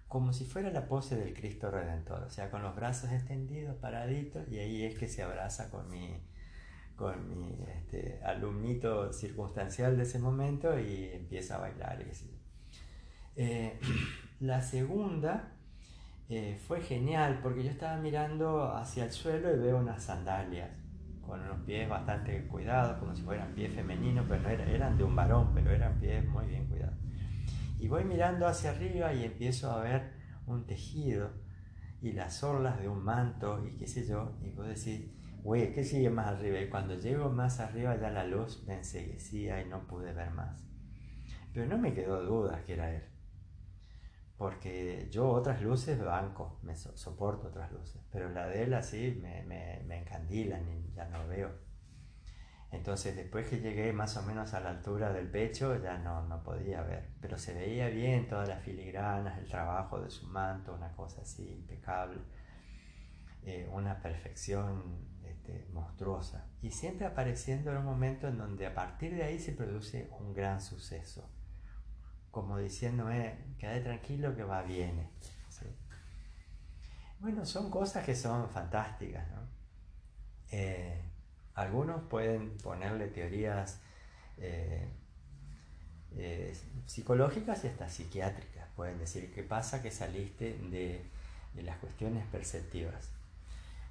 como 0.08 0.34
si 0.34 0.44
fuera 0.44 0.70
la 0.70 0.86
pose 0.88 1.16
del 1.16 1.32
Cristo 1.32 1.70
Redentor, 1.70 2.24
o 2.24 2.28
sea, 2.28 2.50
con 2.50 2.60
los 2.60 2.76
brazos 2.76 3.12
extendidos, 3.12 3.74
paraditos, 3.76 4.46
y 4.50 4.58
ahí 4.58 4.84
es 4.84 4.98
que 4.98 5.08
se 5.08 5.22
abraza 5.22 5.70
con 5.70 5.88
mi, 5.88 6.22
con 6.96 7.30
mi 7.30 7.64
este, 7.78 8.20
alumnito 8.22 9.10
circunstancial 9.14 9.96
de 9.96 10.02
ese 10.02 10.18
momento 10.18 10.78
y 10.78 11.04
empieza 11.14 11.56
a 11.56 11.60
bailar. 11.60 12.04
Eh, 13.36 13.80
la 14.40 14.60
segunda 14.60 15.54
eh, 16.28 16.58
fue 16.66 16.80
genial 16.82 17.40
porque 17.42 17.64
yo 17.64 17.70
estaba 17.70 17.96
mirando 17.96 18.72
hacia 18.74 19.04
el 19.04 19.10
suelo 19.10 19.54
y 19.54 19.58
veo 19.58 19.78
unas 19.78 20.02
sandalias 20.02 20.70
con 21.22 21.40
unos 21.40 21.60
pies 21.60 21.88
bastante 21.88 22.46
cuidados, 22.46 22.98
como 22.98 23.14
si 23.14 23.22
fueran 23.22 23.54
pies 23.54 23.74
femeninos, 23.74 24.24
pero 24.28 24.42
no 24.42 24.48
eran 24.48 24.96
de 24.96 25.04
un 25.04 25.14
varón, 25.14 25.52
pero 25.54 25.70
eran 25.70 25.98
pies 26.00 26.26
muy 26.26 26.46
bien 26.46 26.66
cuidados. 26.66 26.96
Y 27.78 27.86
voy 27.86 28.04
mirando 28.04 28.46
hacia 28.46 28.70
arriba 28.70 29.12
y 29.12 29.24
empiezo 29.24 29.70
a 29.70 29.82
ver 29.82 30.12
un 30.46 30.66
tejido 30.66 31.30
y 32.00 32.12
las 32.12 32.42
orlas 32.42 32.80
de 32.80 32.88
un 32.88 33.04
manto 33.04 33.64
y 33.66 33.76
qué 33.76 33.86
sé 33.86 34.06
yo. 34.06 34.38
Y 34.42 34.50
puedo 34.50 34.68
decir, 34.68 35.14
güey, 35.42 35.72
¿qué 35.72 35.84
sigue 35.84 36.10
más 36.10 36.26
arriba? 36.26 36.60
Y 36.60 36.68
cuando 36.68 36.94
llego 36.94 37.30
más 37.30 37.60
arriba 37.60 37.96
ya 38.00 38.10
la 38.10 38.24
luz 38.24 38.64
me 38.66 38.74
enseguecía 38.74 39.60
y 39.62 39.68
no 39.68 39.86
pude 39.86 40.12
ver 40.12 40.30
más. 40.30 40.64
Pero 41.52 41.66
no 41.66 41.78
me 41.78 41.92
quedó 41.92 42.22
duda 42.22 42.62
que 42.64 42.74
era 42.74 42.94
él. 42.94 43.02
Porque 44.38 45.08
yo 45.10 45.28
otras 45.28 45.60
luces 45.60 46.02
banco, 46.02 46.58
me 46.62 46.76
soporto 46.76 47.48
otras 47.48 47.72
luces. 47.72 48.00
Pero 48.10 48.30
la 48.30 48.46
de 48.46 48.62
él 48.62 48.74
así 48.74 49.18
me, 49.20 49.42
me, 49.42 49.82
me 49.84 49.98
encandilan 49.98 50.62
y 50.68 50.92
ya 50.94 51.06
no 51.08 51.26
veo. 51.26 51.68
Entonces 52.70 53.16
después 53.16 53.48
que 53.48 53.60
llegué 53.60 53.92
más 53.92 54.16
o 54.16 54.22
menos 54.22 54.52
a 54.52 54.60
la 54.60 54.70
altura 54.70 55.12
del 55.12 55.28
pecho 55.30 55.80
ya 55.82 55.96
no, 55.98 56.22
no 56.26 56.42
podía 56.42 56.82
ver, 56.82 57.08
pero 57.20 57.38
se 57.38 57.54
veía 57.54 57.88
bien 57.88 58.28
todas 58.28 58.48
las 58.48 58.62
filigranas, 58.62 59.38
el 59.38 59.48
trabajo 59.48 60.00
de 60.00 60.10
su 60.10 60.26
manto, 60.26 60.74
una 60.74 60.92
cosa 60.92 61.22
así 61.22 61.50
impecable, 61.50 62.20
eh, 63.44 63.66
una 63.72 64.02
perfección 64.02 64.98
este, 65.24 65.66
monstruosa. 65.72 66.46
Y 66.60 66.70
siempre 66.70 67.06
apareciendo 67.06 67.70
en 67.70 67.78
un 67.78 67.86
momento 67.86 68.28
en 68.28 68.36
donde 68.36 68.66
a 68.66 68.74
partir 68.74 69.14
de 69.14 69.22
ahí 69.22 69.38
se 69.38 69.52
produce 69.52 70.10
un 70.20 70.34
gran 70.34 70.60
suceso, 70.60 71.26
como 72.30 72.58
diciéndome, 72.58 73.54
quedé 73.58 73.80
tranquilo 73.80 74.34
que 74.36 74.44
va 74.44 74.62
bien. 74.62 75.08
Bueno, 77.20 77.44
son 77.44 77.68
cosas 77.68 78.04
que 78.04 78.14
son 78.14 78.48
fantásticas, 78.48 79.28
¿no? 79.30 79.40
Eh, 80.52 81.02
algunos 81.54 82.02
pueden 82.04 82.56
ponerle 82.58 83.08
teorías 83.08 83.80
eh, 84.36 84.86
eh, 86.16 86.56
psicológicas 86.86 87.64
y 87.64 87.68
hasta 87.68 87.88
psiquiátricas. 87.88 88.68
Pueden 88.76 88.98
decir 88.98 89.32
qué 89.34 89.42
pasa 89.42 89.82
que 89.82 89.90
saliste 89.90 90.56
de, 90.70 91.04
las 91.62 91.76
cuestiones 91.78 92.24
perceptivas. 92.26 93.10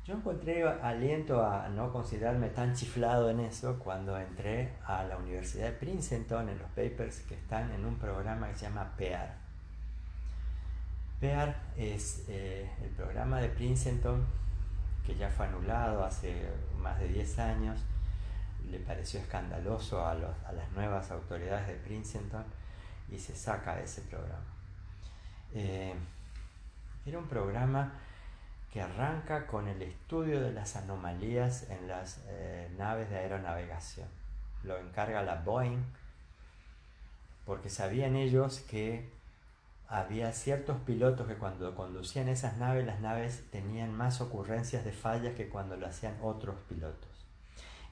Yo 0.07 0.13
encontré 0.13 0.63
aliento 0.63 1.45
a 1.45 1.67
no 1.67 1.91
considerarme 1.91 2.47
tan 2.47 2.73
chiflado 2.73 3.29
en 3.29 3.41
eso 3.41 3.77
cuando 3.77 4.17
entré 4.17 4.71
a 4.85 5.03
la 5.03 5.17
Universidad 5.17 5.65
de 5.65 5.73
Princeton 5.73 6.47
en 6.47 6.57
los 6.57 6.69
papers 6.69 7.19
que 7.27 7.35
están 7.35 7.69
en 7.71 7.83
un 7.83 7.97
programa 7.97 8.47
que 8.47 8.55
se 8.55 8.67
llama 8.67 8.93
PEAR. 8.95 9.35
PEAR 11.19 11.57
es 11.75 12.23
eh, 12.29 12.69
el 12.81 12.89
programa 12.91 13.41
de 13.41 13.49
Princeton 13.49 14.25
que 15.05 15.13
ya 15.13 15.29
fue 15.29 15.45
anulado 15.45 16.05
hace 16.05 16.41
más 16.81 16.97
de 16.99 17.09
10 17.09 17.39
años, 17.39 17.79
le 18.71 18.79
pareció 18.79 19.19
escandaloso 19.19 20.05
a, 20.05 20.13
las 20.15 20.71
nuevas 20.73 21.11
autoridades 21.11 21.67
de 21.67 21.73
Princeton 21.73 22.45
y 23.11 23.19
se 23.19 23.35
saca 23.35 23.75
de 23.75 23.83
ese 23.83 24.03
programa. 24.03 24.45
Eh, 25.53 25.93
era 27.05 27.19
un 27.19 27.27
programa 27.27 27.91
arranca 28.79 29.47
con 29.47 29.67
el 29.67 29.81
estudio 29.81 30.41
de 30.41 30.51
las 30.51 30.75
anomalías 30.75 31.69
en 31.69 31.87
las 31.87 32.23
eh, 32.27 32.69
naves 32.77 33.09
de 33.09 33.17
aeronavegación. 33.17 34.07
Lo 34.63 34.77
encarga 34.77 35.23
la 35.23 35.35
Boeing 35.35 35.83
porque 37.45 37.69
sabían 37.69 38.15
ellos 38.15 38.59
que 38.59 39.09
había 39.87 40.33
ciertos 40.33 40.77
pilotos 40.81 41.27
que 41.27 41.35
cuando 41.35 41.73
conducían 41.75 42.27
esas 42.27 42.57
naves, 42.57 42.85
las 42.85 42.99
naves 42.99 43.45
tenían 43.51 43.95
más 43.95 44.19
ocurrencias 44.19 44.83
de 44.83 44.91
fallas 44.91 45.35
que 45.35 45.47
cuando 45.47 45.77
lo 45.77 45.87
hacían 45.87 46.17
otros 46.21 46.55
pilotos. 46.67 47.09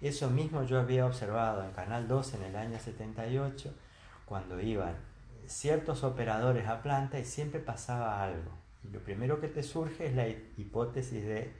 Eso 0.01 0.29
mismo 0.29 0.63
yo 0.63 0.79
había 0.79 1.05
observado 1.05 1.63
en 1.63 1.71
Canal 1.71 2.07
2 2.07 2.33
en 2.33 2.43
el 2.43 2.55
año 2.57 2.77
78, 2.79 3.73
cuando 4.25 4.59
iban 4.59 4.95
ciertos 5.47 6.03
operadores 6.03 6.67
a 6.67 6.81
planta 6.81 7.17
y 7.17 7.23
siempre 7.23 7.61
pasaba 7.61 8.21
algo. 8.21 8.51
Lo 8.91 8.99
primero 8.99 9.39
que 9.39 9.47
te 9.47 9.63
surge 9.63 10.07
es 10.07 10.15
la 10.15 10.27
hipótesis 10.27 11.23
de, 11.25 11.53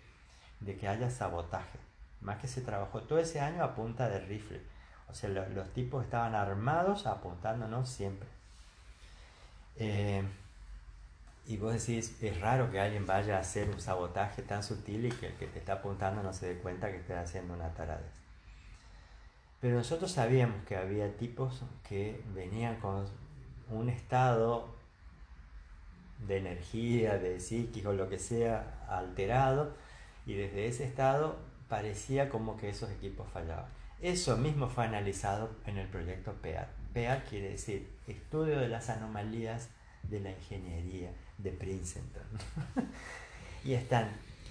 de 0.60 0.78
que 0.78 0.88
haya 0.88 1.10
sabotaje. 1.10 1.80
Más 2.22 2.40
que 2.40 2.48
se 2.48 2.62
trabajó 2.62 3.02
todo 3.02 3.20
ese 3.20 3.40
año 3.40 3.64
a 3.64 3.76
punta 3.76 4.10
de 4.10 4.20
rifle. 4.20 4.62
O 5.10 5.14
sea, 5.14 5.30
los 5.30 5.74
tipos 5.74 6.04
estaban 6.04 6.36
armados 6.36 7.06
apuntándonos 7.06 7.90
siempre. 7.90 8.28
Eh, 9.78 10.24
y 11.48 11.58
vos 11.58 11.74
decís, 11.74 12.18
es 12.22 12.40
raro 12.42 12.72
que 12.72 12.80
alguien 12.80 13.06
vaya 13.06 13.38
a 13.38 13.42
hacer 13.42 13.70
un 13.70 13.80
sabotaje 13.80 14.42
tan 14.42 14.64
sutil 14.64 15.06
y 15.06 15.12
que 15.12 15.28
el 15.28 15.34
que 15.34 15.46
te 15.46 15.60
está 15.60 15.74
apuntando 15.74 16.24
no 16.24 16.34
se 16.34 16.48
dé 16.48 16.60
cuenta 16.60 16.90
que 16.90 16.98
está 16.98 17.22
haciendo 17.22 17.54
una 17.54 17.74
taradez. 17.74 18.12
Pero 19.62 19.78
nosotros 19.78 20.12
sabíamos 20.12 20.64
que 20.66 20.76
había 20.76 21.16
tipos 21.18 21.62
que 21.88 22.24
venían 22.34 22.80
con 22.80 23.06
un 23.70 23.90
estado 23.90 24.75
de 26.20 26.38
energía, 26.38 27.18
de 27.18 27.40
psiquis 27.40 27.86
o 27.86 27.94
lo 27.94 28.10
que 28.10 28.20
sea 28.20 28.86
alterado 28.88 29.74
y 30.26 30.34
desde 30.34 30.68
ese 30.68 30.86
estado 30.86 31.38
parecía 31.68 32.30
como 32.30 32.58
que 32.58 32.70
esos 32.70 32.90
equipos 32.92 33.28
fallaban. 33.32 33.66
Eso 34.02 34.38
mismo 34.38 34.68
fue 34.70 34.86
analizado 34.86 35.50
en 35.66 35.78
el 35.78 35.88
proyecto 35.88 36.34
PEAT. 36.34 36.68
PEAT 36.94 37.30
quiere 37.30 37.50
decir 37.50 37.90
Estudio 38.08 38.60
de 38.60 38.68
las 38.68 38.90
Anomalías 38.90 39.70
de 40.04 40.20
la 40.20 40.32
Ingeniería 40.32 41.12
de 41.38 41.52
Princeton. 41.52 42.24
y 43.64 43.74
están 43.74 44.10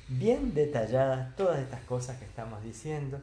bien 0.09 0.55
detalladas 0.55 1.35
todas 1.37 1.61
estas 1.61 1.81
cosas 1.85 2.19
que 2.19 2.25
estamos 2.25 2.63
diciendo. 2.63 3.21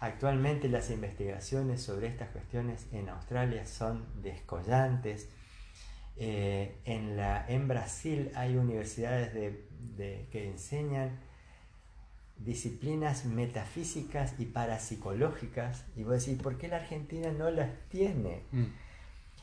Actualmente 0.00 0.68
las 0.68 0.90
investigaciones 0.90 1.82
sobre 1.82 2.08
estas 2.08 2.28
cuestiones 2.30 2.86
en 2.92 3.08
Australia 3.08 3.66
son 3.66 4.04
descollantes. 4.22 5.28
Eh, 6.20 6.80
en, 6.84 7.16
la, 7.16 7.46
en 7.48 7.68
Brasil 7.68 8.32
hay 8.34 8.56
universidades 8.56 9.32
de, 9.32 10.28
que 10.30 10.48
enseñan 10.48 11.20
disciplinas 12.36 13.24
metafísicas 13.24 14.34
y 14.38 14.46
parapsicológicas. 14.46 15.84
Y 15.96 16.02
voy 16.02 16.12
a 16.12 16.14
decir, 16.14 16.42
¿por 16.42 16.58
qué 16.58 16.68
la 16.68 16.76
Argentina 16.76 17.30
no 17.30 17.50
las 17.50 17.70
tiene? 17.88 18.42
Mm. 18.52 18.64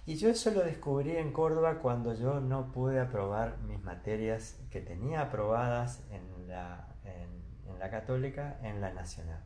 Y 0.05 0.15
yo 0.17 0.29
eso 0.29 0.51
lo 0.51 0.63
descubrí 0.63 1.15
en 1.15 1.31
Córdoba 1.31 1.79
cuando 1.79 2.13
yo 2.13 2.39
no 2.39 2.71
pude 2.71 2.99
aprobar 2.99 3.57
mis 3.67 3.81
materias 3.81 4.59
que 4.69 4.81
tenía 4.81 5.21
aprobadas 5.21 6.03
en 6.11 6.47
la, 6.47 6.95
en 7.05 7.79
la 7.79 7.89
católica 7.89 8.59
en 8.61 8.81
la 8.81 8.93
nacional. 8.93 9.43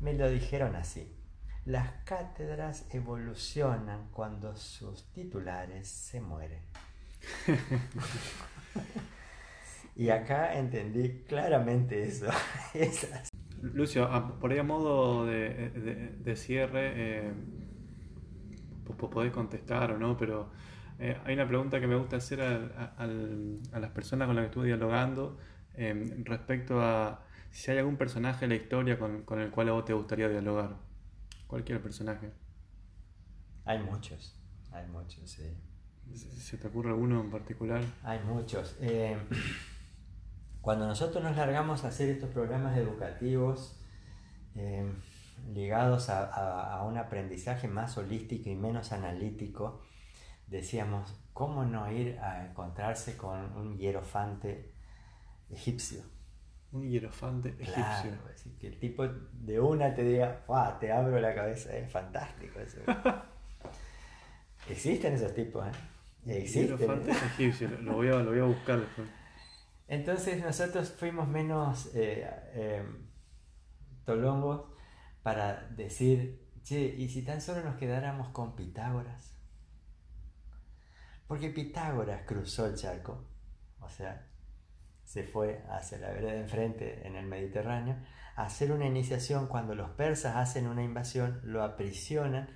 Me 0.00 0.12
lo 0.14 0.28
dijeron 0.28 0.76
así. 0.76 1.21
Las 1.64 1.90
cátedras 2.04 2.86
evolucionan 2.90 4.08
cuando 4.10 4.56
sus 4.56 5.04
titulares 5.12 5.88
se 5.88 6.20
mueren. 6.20 6.60
Y 9.94 10.08
acá 10.08 10.58
entendí 10.58 11.24
claramente 11.28 12.02
eso. 12.02 12.26
Lucio, 13.62 14.08
por 14.40 14.50
ahí 14.50 14.58
a 14.58 14.62
modo 14.62 15.26
de, 15.26 16.34
cierre, 16.34 16.92
eh, 16.94 17.32
podés 18.96 19.32
contestar 19.32 19.92
o 19.92 19.98
no, 19.98 20.16
pero 20.16 20.50
eh, 20.98 21.16
hay 21.24 21.34
una 21.34 21.46
pregunta 21.46 21.78
que 21.78 21.86
me 21.86 21.96
gusta 21.96 22.16
hacer 22.16 22.40
a, 22.40 23.06
las 23.06 23.90
personas 23.90 24.26
con 24.26 24.36
las 24.36 24.44
que 24.44 24.46
estuve 24.46 24.66
dialogando 24.66 25.38
em, 25.74 26.24
respecto 26.24 26.80
a 26.80 27.22
si 27.50 27.70
hay 27.70 27.78
algún 27.78 27.96
personaje 27.96 28.46
de 28.46 28.48
la 28.48 28.54
historia 28.54 28.98
con, 28.98 29.40
el 29.40 29.50
cual 29.50 29.68
a 29.68 29.72
vos 29.72 29.84
te 29.84 29.92
gustaría 29.92 30.28
dialogar. 30.28 30.76
Cualquier 31.52 31.82
personaje. 31.82 32.32
Hay 33.66 33.78
muchos, 33.78 34.40
hay 34.70 34.86
muchos, 34.86 35.30
sí. 35.30 35.54
¿Se 36.14 36.56
te 36.56 36.68
ocurre 36.68 36.88
alguno 36.88 37.20
en 37.20 37.30
particular? 37.30 37.84
Hay 38.04 38.20
muchos. 38.20 38.74
Eh, 38.80 39.18
cuando 40.62 40.86
nosotros 40.86 41.22
nos 41.22 41.36
largamos 41.36 41.84
a 41.84 41.88
hacer 41.88 42.08
estos 42.08 42.30
programas 42.30 42.78
educativos 42.78 43.78
eh, 44.54 44.90
ligados 45.52 46.08
a, 46.08 46.82
un 46.88 46.96
aprendizaje 46.96 47.68
más 47.68 47.98
holístico 47.98 48.48
y 48.48 48.54
menos 48.54 48.92
analítico, 48.92 49.82
decíamos, 50.46 51.14
¿cómo 51.34 51.66
no 51.66 51.92
ir 51.92 52.18
a 52.20 52.46
encontrarse 52.46 53.18
con 53.18 53.54
un 53.58 53.76
hierofante 53.76 54.72
egipcio? 55.50 56.00
Un 56.72 56.88
hierofante 56.88 57.50
egipcio. 57.50 58.12
que 58.58 58.66
el 58.66 58.78
tipo 58.78 59.06
de 59.06 59.60
una 59.60 59.94
te 59.94 60.02
diga, 60.02 60.44
te 60.80 60.90
abro 60.90 61.20
la 61.20 61.34
cabeza, 61.34 61.76
es 61.76 61.90
fantástico 61.90 62.60
eso. 62.60 62.78
Existen 64.68 65.14
esos 65.14 65.34
tipos, 65.34 65.66
¿eh? 65.66 66.38
Existen. 66.38 66.78
Hierofante 66.78 67.10
egipcio, 67.10 67.68
lo 67.80 67.94
voy 67.94 68.08
a, 68.08 68.12
lo 68.16 68.30
voy 68.30 68.40
a 68.40 68.44
buscar 68.44 68.80
después. 68.80 69.08
Entonces 69.88 70.42
nosotros 70.42 70.90
fuimos 70.90 71.28
menos 71.28 71.90
eh, 71.94 72.26
em, 72.54 73.06
tolongos 74.06 74.72
para 75.22 75.68
decir, 75.68 76.48
che, 76.62 76.80
¿y 76.80 77.10
si 77.10 77.22
tan 77.22 77.42
solo 77.42 77.62
nos 77.62 77.76
quedáramos 77.76 78.28
con 78.28 78.56
Pitágoras? 78.56 79.36
Porque 81.26 81.50
Pitágoras 81.50 82.22
cruzó 82.26 82.66
el 82.66 82.76
charco, 82.76 83.26
o 83.80 83.90
sea, 83.90 84.31
se 85.12 85.24
fue 85.24 85.62
hacia 85.68 85.98
la 85.98 86.08
vereda 86.08 86.32
de 86.32 86.40
enfrente 86.40 87.06
en 87.06 87.16
el 87.16 87.26
Mediterráneo, 87.26 87.98
a 88.34 88.44
hacer 88.44 88.72
una 88.72 88.86
iniciación 88.86 89.46
cuando 89.46 89.74
los 89.74 89.90
persas 89.90 90.36
hacen 90.36 90.66
una 90.66 90.82
invasión, 90.82 91.38
lo 91.44 91.62
aprisionan 91.62 92.48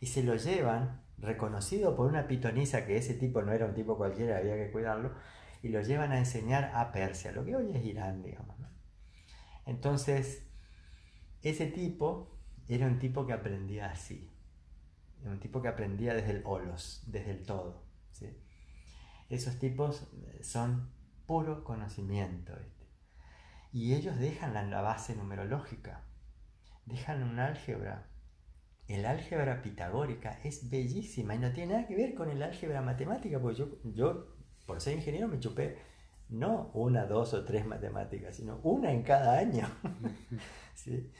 y 0.00 0.06
se 0.06 0.22
lo 0.22 0.34
llevan, 0.34 1.02
reconocido 1.18 1.94
por 1.94 2.06
una 2.06 2.26
pitonisa 2.26 2.86
que 2.86 2.96
ese 2.96 3.12
tipo 3.12 3.42
no 3.42 3.52
era 3.52 3.66
un 3.66 3.74
tipo 3.74 3.98
cualquiera, 3.98 4.38
había 4.38 4.56
que 4.56 4.70
cuidarlo, 4.70 5.12
y 5.62 5.68
lo 5.68 5.82
llevan 5.82 6.12
a 6.12 6.18
enseñar 6.18 6.72
a 6.74 6.90
Persia, 6.90 7.32
lo 7.32 7.44
que 7.44 7.54
hoy 7.54 7.70
es 7.76 7.84
Irán, 7.84 8.22
digamos. 8.22 8.56
Entonces, 9.66 10.48
ese 11.42 11.66
tipo 11.66 12.40
era 12.66 12.86
un 12.86 12.98
tipo 12.98 13.26
que 13.26 13.34
aprendía 13.34 13.90
así, 13.90 14.34
un 15.22 15.38
tipo 15.38 15.60
que 15.60 15.68
aprendía 15.68 16.14
desde 16.14 16.30
el 16.30 16.42
holos, 16.46 17.04
desde 17.08 17.32
el 17.32 17.44
todo. 17.44 17.84
Esos 19.28 19.58
tipos 19.58 20.10
son 20.40 20.98
puro 21.30 21.62
conocimiento. 21.62 22.52
Y 23.72 23.94
ellos 23.94 24.18
dejan 24.18 24.52
la, 24.52 24.64
la 24.64 24.80
base 24.80 25.14
numerológica, 25.14 26.02
dejan 26.86 27.22
un 27.22 27.38
álgebra. 27.38 28.08
El 28.88 29.06
álgebra 29.06 29.62
pitagórica 29.62 30.40
es 30.42 30.68
bellísima 30.68 31.36
y 31.36 31.38
no 31.38 31.52
tiene 31.52 31.74
nada 31.74 31.86
que 31.86 31.94
ver 31.94 32.16
con 32.16 32.30
el 32.30 32.42
álgebra 32.42 32.82
matemática, 32.82 33.38
porque 33.38 33.58
yo, 33.58 33.68
yo 33.84 34.34
por 34.66 34.80
ser 34.80 34.96
ingeniero 34.96 35.28
me 35.28 35.38
chupé 35.38 35.78
no 36.30 36.72
una, 36.74 37.06
dos 37.06 37.32
o 37.32 37.44
tres 37.44 37.64
matemáticas, 37.64 38.34
sino 38.34 38.58
una 38.64 38.90
en 38.90 39.04
cada 39.04 39.38
año. 39.38 39.68
¿Sí? 40.74 41.12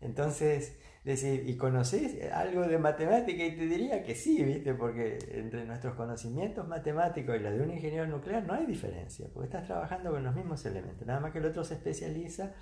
Entonces, 0.00 0.78
decir, 1.04 1.48
¿y 1.48 1.56
conoces 1.56 2.30
algo 2.32 2.62
de 2.62 2.78
matemática? 2.78 3.44
Y 3.44 3.56
te 3.56 3.66
diría 3.66 4.02
que 4.02 4.14
sí, 4.14 4.42
¿viste? 4.42 4.74
Porque 4.74 5.18
entre 5.32 5.64
nuestros 5.64 5.94
conocimientos 5.94 6.68
matemáticos 6.68 7.36
y 7.36 7.38
los 7.38 7.52
de 7.52 7.62
un 7.62 7.70
ingeniero 7.70 8.06
nuclear 8.06 8.44
no 8.44 8.54
hay 8.54 8.66
diferencia, 8.66 9.28
porque 9.32 9.46
estás 9.46 9.66
trabajando 9.66 10.10
con 10.10 10.22
los 10.22 10.34
mismos 10.34 10.64
elementos, 10.66 11.06
nada 11.06 11.20
más 11.20 11.32
que 11.32 11.38
el 11.38 11.46
otro 11.46 11.64
se 11.64 11.74
especializa 11.74 12.54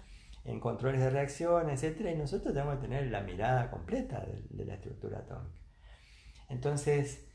en 0.45 0.61
controles 0.61 1.01
de 1.01 1.11
reacción, 1.11 1.69
etc. 1.69 2.13
Y 2.13 2.17
nosotros 2.17 2.55
tenemos 2.55 2.77
que 2.77 2.83
tener 2.83 3.07
la 3.09 3.21
mirada 3.23 3.71
completa 3.71 4.25
de, 4.51 4.65
la 4.65 4.75
estructura 4.75 5.19
atómica. 5.19 5.61
Entonces, 6.49 7.27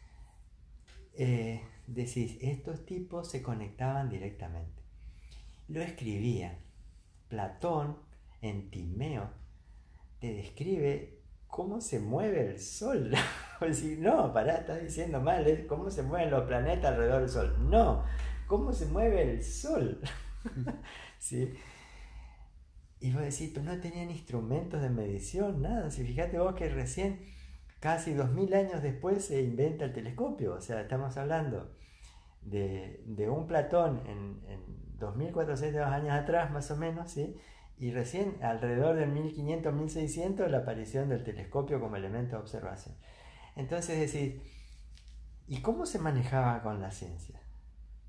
eh, 1.16 1.62
decís, 1.86 2.38
estos 2.42 2.86
tipos 2.86 3.30
se 3.30 3.44
conectaban 3.44 4.10
directamente. 4.10 4.82
Lo 5.68 5.82
escribían. 5.82 6.58
Platón 7.28 7.98
en 8.42 8.70
Timeo 8.70 9.43
te 10.24 10.34
describe 10.36 11.20
cómo 11.48 11.82
se 11.82 12.00
mueve 12.00 12.52
el 12.52 12.58
Sol. 12.58 13.12
decir, 13.60 14.00
no, 14.00 14.32
pará, 14.32 14.60
estás 14.60 14.82
diciendo 14.82 15.20
mal, 15.20 15.66
cómo 15.68 15.90
se 15.90 16.02
mueven 16.02 16.32
los 16.32 16.46
planetas 16.46 16.94
alrededor 16.94 17.20
del 17.20 17.30
Sol. 17.30 17.70
No, 17.70 18.06
cómo 18.48 18.72
se 18.72 18.86
mueve 18.86 19.22
el 19.22 19.44
Sol. 19.44 20.00
¿Sí? 21.20 21.54
Y 23.02 23.12
vos 23.12 23.22
decís, 23.22 23.62
no 23.62 23.78
tenían 23.82 24.12
instrumentos 24.12 24.82
de 24.82 24.90
medición, 24.90 25.62
nada. 25.62 25.92
Si 25.92 26.06
fíjate 26.06 26.40
vos 26.40 26.56
que 26.56 26.70
recién, 26.70 27.26
casi 27.82 28.14
dos 28.14 28.32
mil 28.32 28.54
años 28.54 28.82
después, 28.82 29.26
se 29.26 29.42
inventa 29.42 29.84
el 29.84 29.92
telescopio. 29.92 30.54
O 30.54 30.62
sea, 30.62 30.80
estamos 30.80 31.18
hablando 31.18 31.76
de, 32.44 33.28
un 33.30 33.46
Platón 33.46 34.04
en, 34.08 34.42
en 34.50 35.00
2400 35.00 35.82
años 35.82 36.14
atrás, 36.14 36.50
más 36.50 36.72
o 36.72 36.78
menos, 36.78 37.12
¿sí? 37.12 37.36
Y 37.78 37.92
recién 37.92 38.38
alrededor 38.42 38.96
del 38.96 39.14
1500-1600 39.14 40.48
la 40.48 40.60
aparición 40.60 41.10
del 41.10 41.24
telescopio 41.24 41.80
como 41.80 41.96
elemento 41.96 42.36
de 42.36 42.42
observación. 42.42 42.96
Entonces 43.56 44.00
decir, 44.00 44.42
¿y 45.48 45.62
cómo 45.62 45.86
se 45.86 46.00
manejaba 46.00 46.62
con 46.62 46.82
la 46.82 46.92
ciencia? 46.92 47.40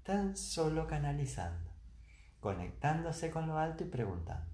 Tan 0.03 0.37
solo 0.37 0.87
canalizando, 0.87 1.71
conectándose 2.41 3.31
con 3.31 3.49
lo 3.49 3.59
alto 3.59 3.85
y 3.85 3.89
preguntando. 3.89 4.47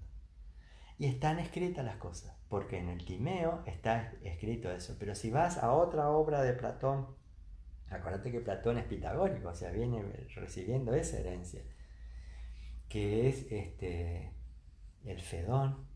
Y 0.97 1.07
están 1.07 1.39
escritas 1.39 1.83
las 1.83 1.95
cosas, 1.95 2.35
porque 2.47 2.77
en 2.77 2.89
el 2.89 3.03
Timeo 3.05 3.63
está 3.65 4.13
escrito 4.23 4.71
eso. 4.71 4.95
Pero 4.99 5.15
si 5.15 5.31
vas 5.31 5.57
a 5.57 5.71
otra 5.73 6.09
obra 6.09 6.41
de 6.43 6.53
Platón, 6.53 7.07
acuérdate 7.89 8.31
que 8.31 8.39
Platón 8.39 8.77
es 8.77 8.85
pitagórico, 8.85 9.49
o 9.49 9.55
sea, 9.55 9.71
viene 9.71 10.03
recibiendo 10.35 10.93
esa 10.93 11.19
herencia, 11.19 11.61
que 12.87 13.27
es 13.27 13.51
este, 13.51 14.31
el 15.05 15.19
Fedón. 15.21 15.87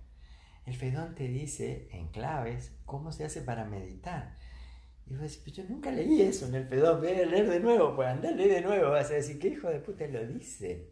El 0.65 0.75
Fedón 0.75 1.15
te 1.15 1.27
dice 1.27 1.89
en 1.91 2.07
claves 2.09 2.75
cómo 2.85 3.11
se 3.11 3.25
hace 3.25 3.41
para 3.41 3.65
meditar. 3.65 4.37
Y 5.07 5.13
decís, 5.13 5.43
yo 5.53 5.63
nunca 5.65 5.91
leí 5.91 6.21
eso 6.21 6.47
en 6.47 6.55
el 6.55 6.67
Fedón, 6.67 6.99
voy 6.99 7.09
a 7.09 7.25
leer 7.25 7.47
de 7.47 7.59
nuevo, 7.59 7.95
pues 7.95 8.07
andá, 8.07 8.31
lee 8.31 8.47
de 8.47 8.61
nuevo, 8.61 8.89
vas 8.89 9.11
a 9.11 9.15
decir, 9.15 9.37
¿qué 9.37 9.49
hijo 9.49 9.69
de 9.69 9.79
puta 9.79 10.07
lo 10.07 10.25
dice? 10.25 10.89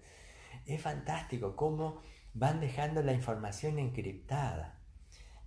Es 0.65 0.81
fantástico 0.81 1.56
cómo 1.56 2.02
van 2.34 2.60
dejando 2.60 3.02
la 3.02 3.14
información 3.14 3.80
encriptada. 3.80 4.80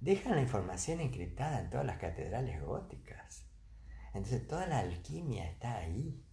Dejan 0.01 0.35
la 0.35 0.43
información 0.43 1.01
encriptada 1.01 1.61
en 1.61 1.71
todas 1.71 1.87
las 1.87 1.99
catedrales 1.99 2.61
góticas. 2.61 3.47
Entonces 4.15 4.47
toda 4.47 4.67
la 4.67 4.81
alquimia 4.81 5.49
está 5.49 5.77
ahí. 5.77 6.26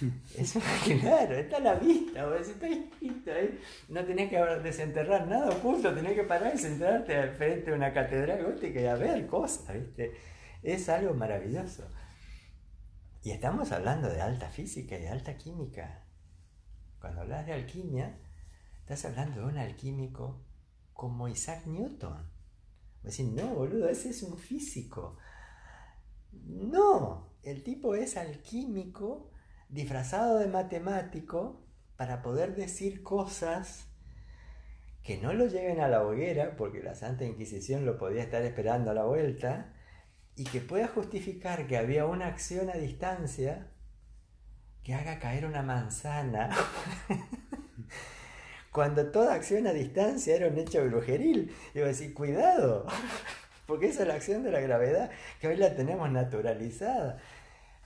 Eso, 0.36 0.60
claro, 0.84 1.34
está 1.34 1.56
a 1.56 1.60
la 1.60 1.74
vista, 1.74 2.36
está 2.36 2.68
escrito 2.68 3.32
ahí. 3.32 3.58
No 3.88 4.04
tenés 4.04 4.28
que 4.28 4.38
desenterrar 4.62 5.26
nada 5.26 5.50
oculto, 5.50 5.94
tenés 5.94 6.14
que 6.14 6.24
parar 6.24 6.54
y 6.54 6.58
sentarte 6.58 7.28
frente 7.32 7.70
de 7.70 7.76
una 7.76 7.92
catedral 7.92 8.44
gótica 8.44 8.80
y 8.80 8.86
a 8.86 8.94
ver 8.94 9.26
cosas, 9.26 9.74
¿viste? 9.74 10.12
Es 10.62 10.88
algo 10.88 11.14
maravilloso. 11.14 11.84
Y 13.22 13.30
estamos 13.30 13.72
hablando 13.72 14.08
de 14.08 14.20
alta 14.20 14.50
física 14.50 14.96
y 14.96 15.02
de 15.02 15.08
alta 15.08 15.36
química. 15.36 16.04
Cuando 17.00 17.22
hablas 17.22 17.46
de 17.46 17.54
alquimia, 17.54 18.18
estás 18.80 19.04
hablando 19.06 19.40
de 19.40 19.46
un 19.46 19.58
alquímico 19.58 20.44
como 20.92 21.28
Isaac 21.28 21.66
Newton. 21.66 22.30
Decís, 23.02 23.26
no, 23.26 23.54
boludo, 23.54 23.88
ese 23.88 24.10
es 24.10 24.22
un 24.22 24.36
físico. 24.36 25.16
No, 26.32 27.32
el 27.42 27.62
tipo 27.62 27.94
es 27.94 28.16
alquímico 28.16 29.30
disfrazado 29.68 30.38
de 30.38 30.46
matemático 30.46 31.62
para 31.96 32.22
poder 32.22 32.54
decir 32.54 33.02
cosas 33.02 33.86
que 35.02 35.18
no 35.18 35.32
lo 35.32 35.46
lleven 35.46 35.80
a 35.80 35.88
la 35.88 36.02
hoguera, 36.02 36.56
porque 36.56 36.82
la 36.82 36.94
Santa 36.94 37.24
Inquisición 37.24 37.86
lo 37.86 37.96
podía 37.96 38.22
estar 38.22 38.42
esperando 38.42 38.90
a 38.90 38.94
la 38.94 39.04
vuelta, 39.04 39.72
y 40.34 40.44
que 40.44 40.60
pueda 40.60 40.88
justificar 40.88 41.66
que 41.66 41.78
había 41.78 42.06
una 42.06 42.26
acción 42.26 42.68
a 42.68 42.74
distancia 42.74 43.68
que 44.82 44.94
haga 44.94 45.18
caer 45.18 45.46
una 45.46 45.62
manzana, 45.62 46.50
cuando 48.70 49.10
toda 49.10 49.34
acción 49.34 49.66
a 49.66 49.72
distancia 49.72 50.36
era 50.36 50.46
un 50.46 50.58
hecho 50.58 50.84
brujeril. 50.84 51.52
Y 51.74 51.80
a 51.80 51.86
decir, 51.86 52.14
cuidado, 52.14 52.86
porque 53.66 53.88
esa 53.88 54.02
es 54.02 54.08
la 54.08 54.14
acción 54.14 54.44
de 54.44 54.52
la 54.52 54.60
gravedad, 54.60 55.10
que 55.40 55.48
hoy 55.48 55.56
la 55.56 55.74
tenemos 55.74 56.08
naturalizada, 56.10 57.18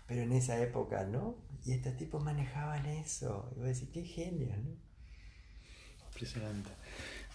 pero 0.07 0.23
en 0.23 0.33
esa 0.33 0.61
época 0.61 1.05
no. 1.05 1.37
Y 1.65 1.73
estos 1.73 1.97
tipos 1.97 2.23
manejaban 2.23 2.87
eso. 2.87 3.51
Y 3.57 3.59
vos 3.61 3.69
decís, 3.69 3.89
qué 3.93 4.03
genio, 4.03 4.49
¿no? 4.57 4.71
Impresionante. 6.09 6.71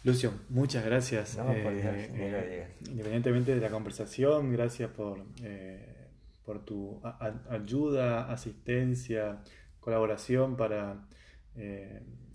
Lucio, 0.03 0.33
muchas 0.49 0.85
gracias. 0.85 1.37
No, 1.37 1.45
por 1.45 1.73
eh, 1.73 2.11
eh, 2.13 2.67
independientemente 2.81 3.55
de 3.55 3.61
la 3.61 3.69
conversación, 3.69 4.51
gracias 4.51 4.91
por, 4.91 5.25
eh, 5.41 6.09
por 6.43 6.63
tu 6.63 7.01
ayuda, 7.49 8.31
asistencia, 8.31 9.41
colaboración 9.79 10.55
para, 10.55 11.07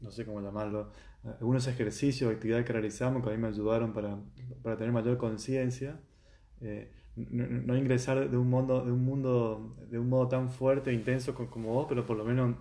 no 0.00 0.10
sé 0.10 0.24
cómo 0.24 0.40
llamarlo, 0.40 0.90
algunos 1.22 1.66
ejercicios, 1.68 2.32
actividades 2.32 2.66
que 2.66 2.72
realizamos 2.72 3.22
que 3.22 3.28
a 3.28 3.32
mí 3.32 3.38
me 3.38 3.48
ayudaron 3.48 3.92
para, 3.92 4.18
para 4.62 4.76
tener 4.76 4.92
mayor 4.92 5.16
conciencia 5.16 6.00
no, 7.16 7.76
ingresar 7.76 8.30
de 8.30 8.36
un 8.36 8.48
mundo, 8.48 8.84
de 8.84 8.92
un 8.92 9.04
mundo, 9.04 9.76
de 9.90 9.98
un 9.98 10.08
modo 10.08 10.28
tan 10.28 10.50
fuerte 10.50 10.90
e 10.90 10.94
intenso 10.94 11.34
como 11.34 11.72
vos, 11.72 11.86
pero 11.88 12.06
por 12.06 12.16
lo 12.16 12.24
menos 12.24 12.56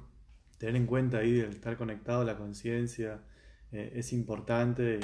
tener 0.58 0.76
en 0.76 0.86
cuenta 0.86 1.20
ahí 1.20 1.40
el 1.40 1.52
estar 1.52 1.78
conectado 1.78 2.22
a 2.22 2.26
la 2.26 2.38
conciencia 2.38 3.22
eh, 3.72 3.94
es 3.96 4.12
importante 4.14 5.00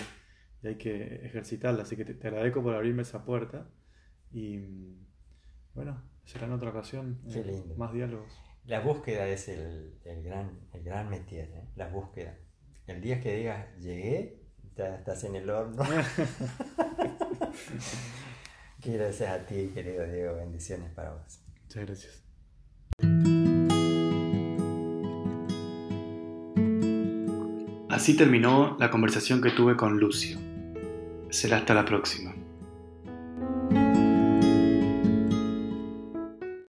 y 0.61 0.67
hay 0.67 0.75
que 0.75 1.25
ejercitarla. 1.25 1.83
Así 1.83 1.95
que 1.95 2.05
te, 2.05 2.27
agradezco 2.27 2.61
por 2.61 2.75
abrirme 2.75 3.03
esa 3.03 3.23
puerta 3.23 3.69
y 4.31 4.59
bueno, 5.73 6.01
será 6.25 6.47
en 6.47 6.53
otra 6.53 6.69
ocasión 6.69 7.21
eh, 7.29 7.63
más 7.77 7.93
diálogos. 7.93 8.41
La 8.65 8.81
búsqueda 8.81 9.27
es 9.27 9.47
el, 9.47 9.99
gran, 10.23 10.59
el 10.73 10.83
gran 10.83 11.09
métier, 11.09 11.49
¿eh? 11.53 11.69
la 11.75 11.87
búsqueda. 11.87 12.35
El 12.87 13.01
día 13.01 13.21
que 13.21 13.35
digas 13.35 13.77
llegué, 13.77 14.41
ya 14.75 14.95
estás 14.95 15.23
en 15.23 15.35
el 15.35 15.49
horno. 15.49 15.83
Gracias 18.85 19.29
a 19.29 19.45
ti, 19.45 19.71
querido 19.73 20.05
Diego. 20.05 20.35
Bendiciones 20.35 20.91
para 20.91 21.11
vos. 21.11 21.39
Muchas 21.63 21.85
gracias. 21.85 22.21
Así 27.89 28.15
terminó 28.15 28.77
la 28.79 28.91
conversación 28.91 29.41
que 29.41 29.51
tuve 29.51 29.75
con 29.75 29.97
Lucio. 29.97 30.37
Será 31.29 31.57
hasta 31.57 31.73
la 31.73 31.85
próxima. 31.85 32.35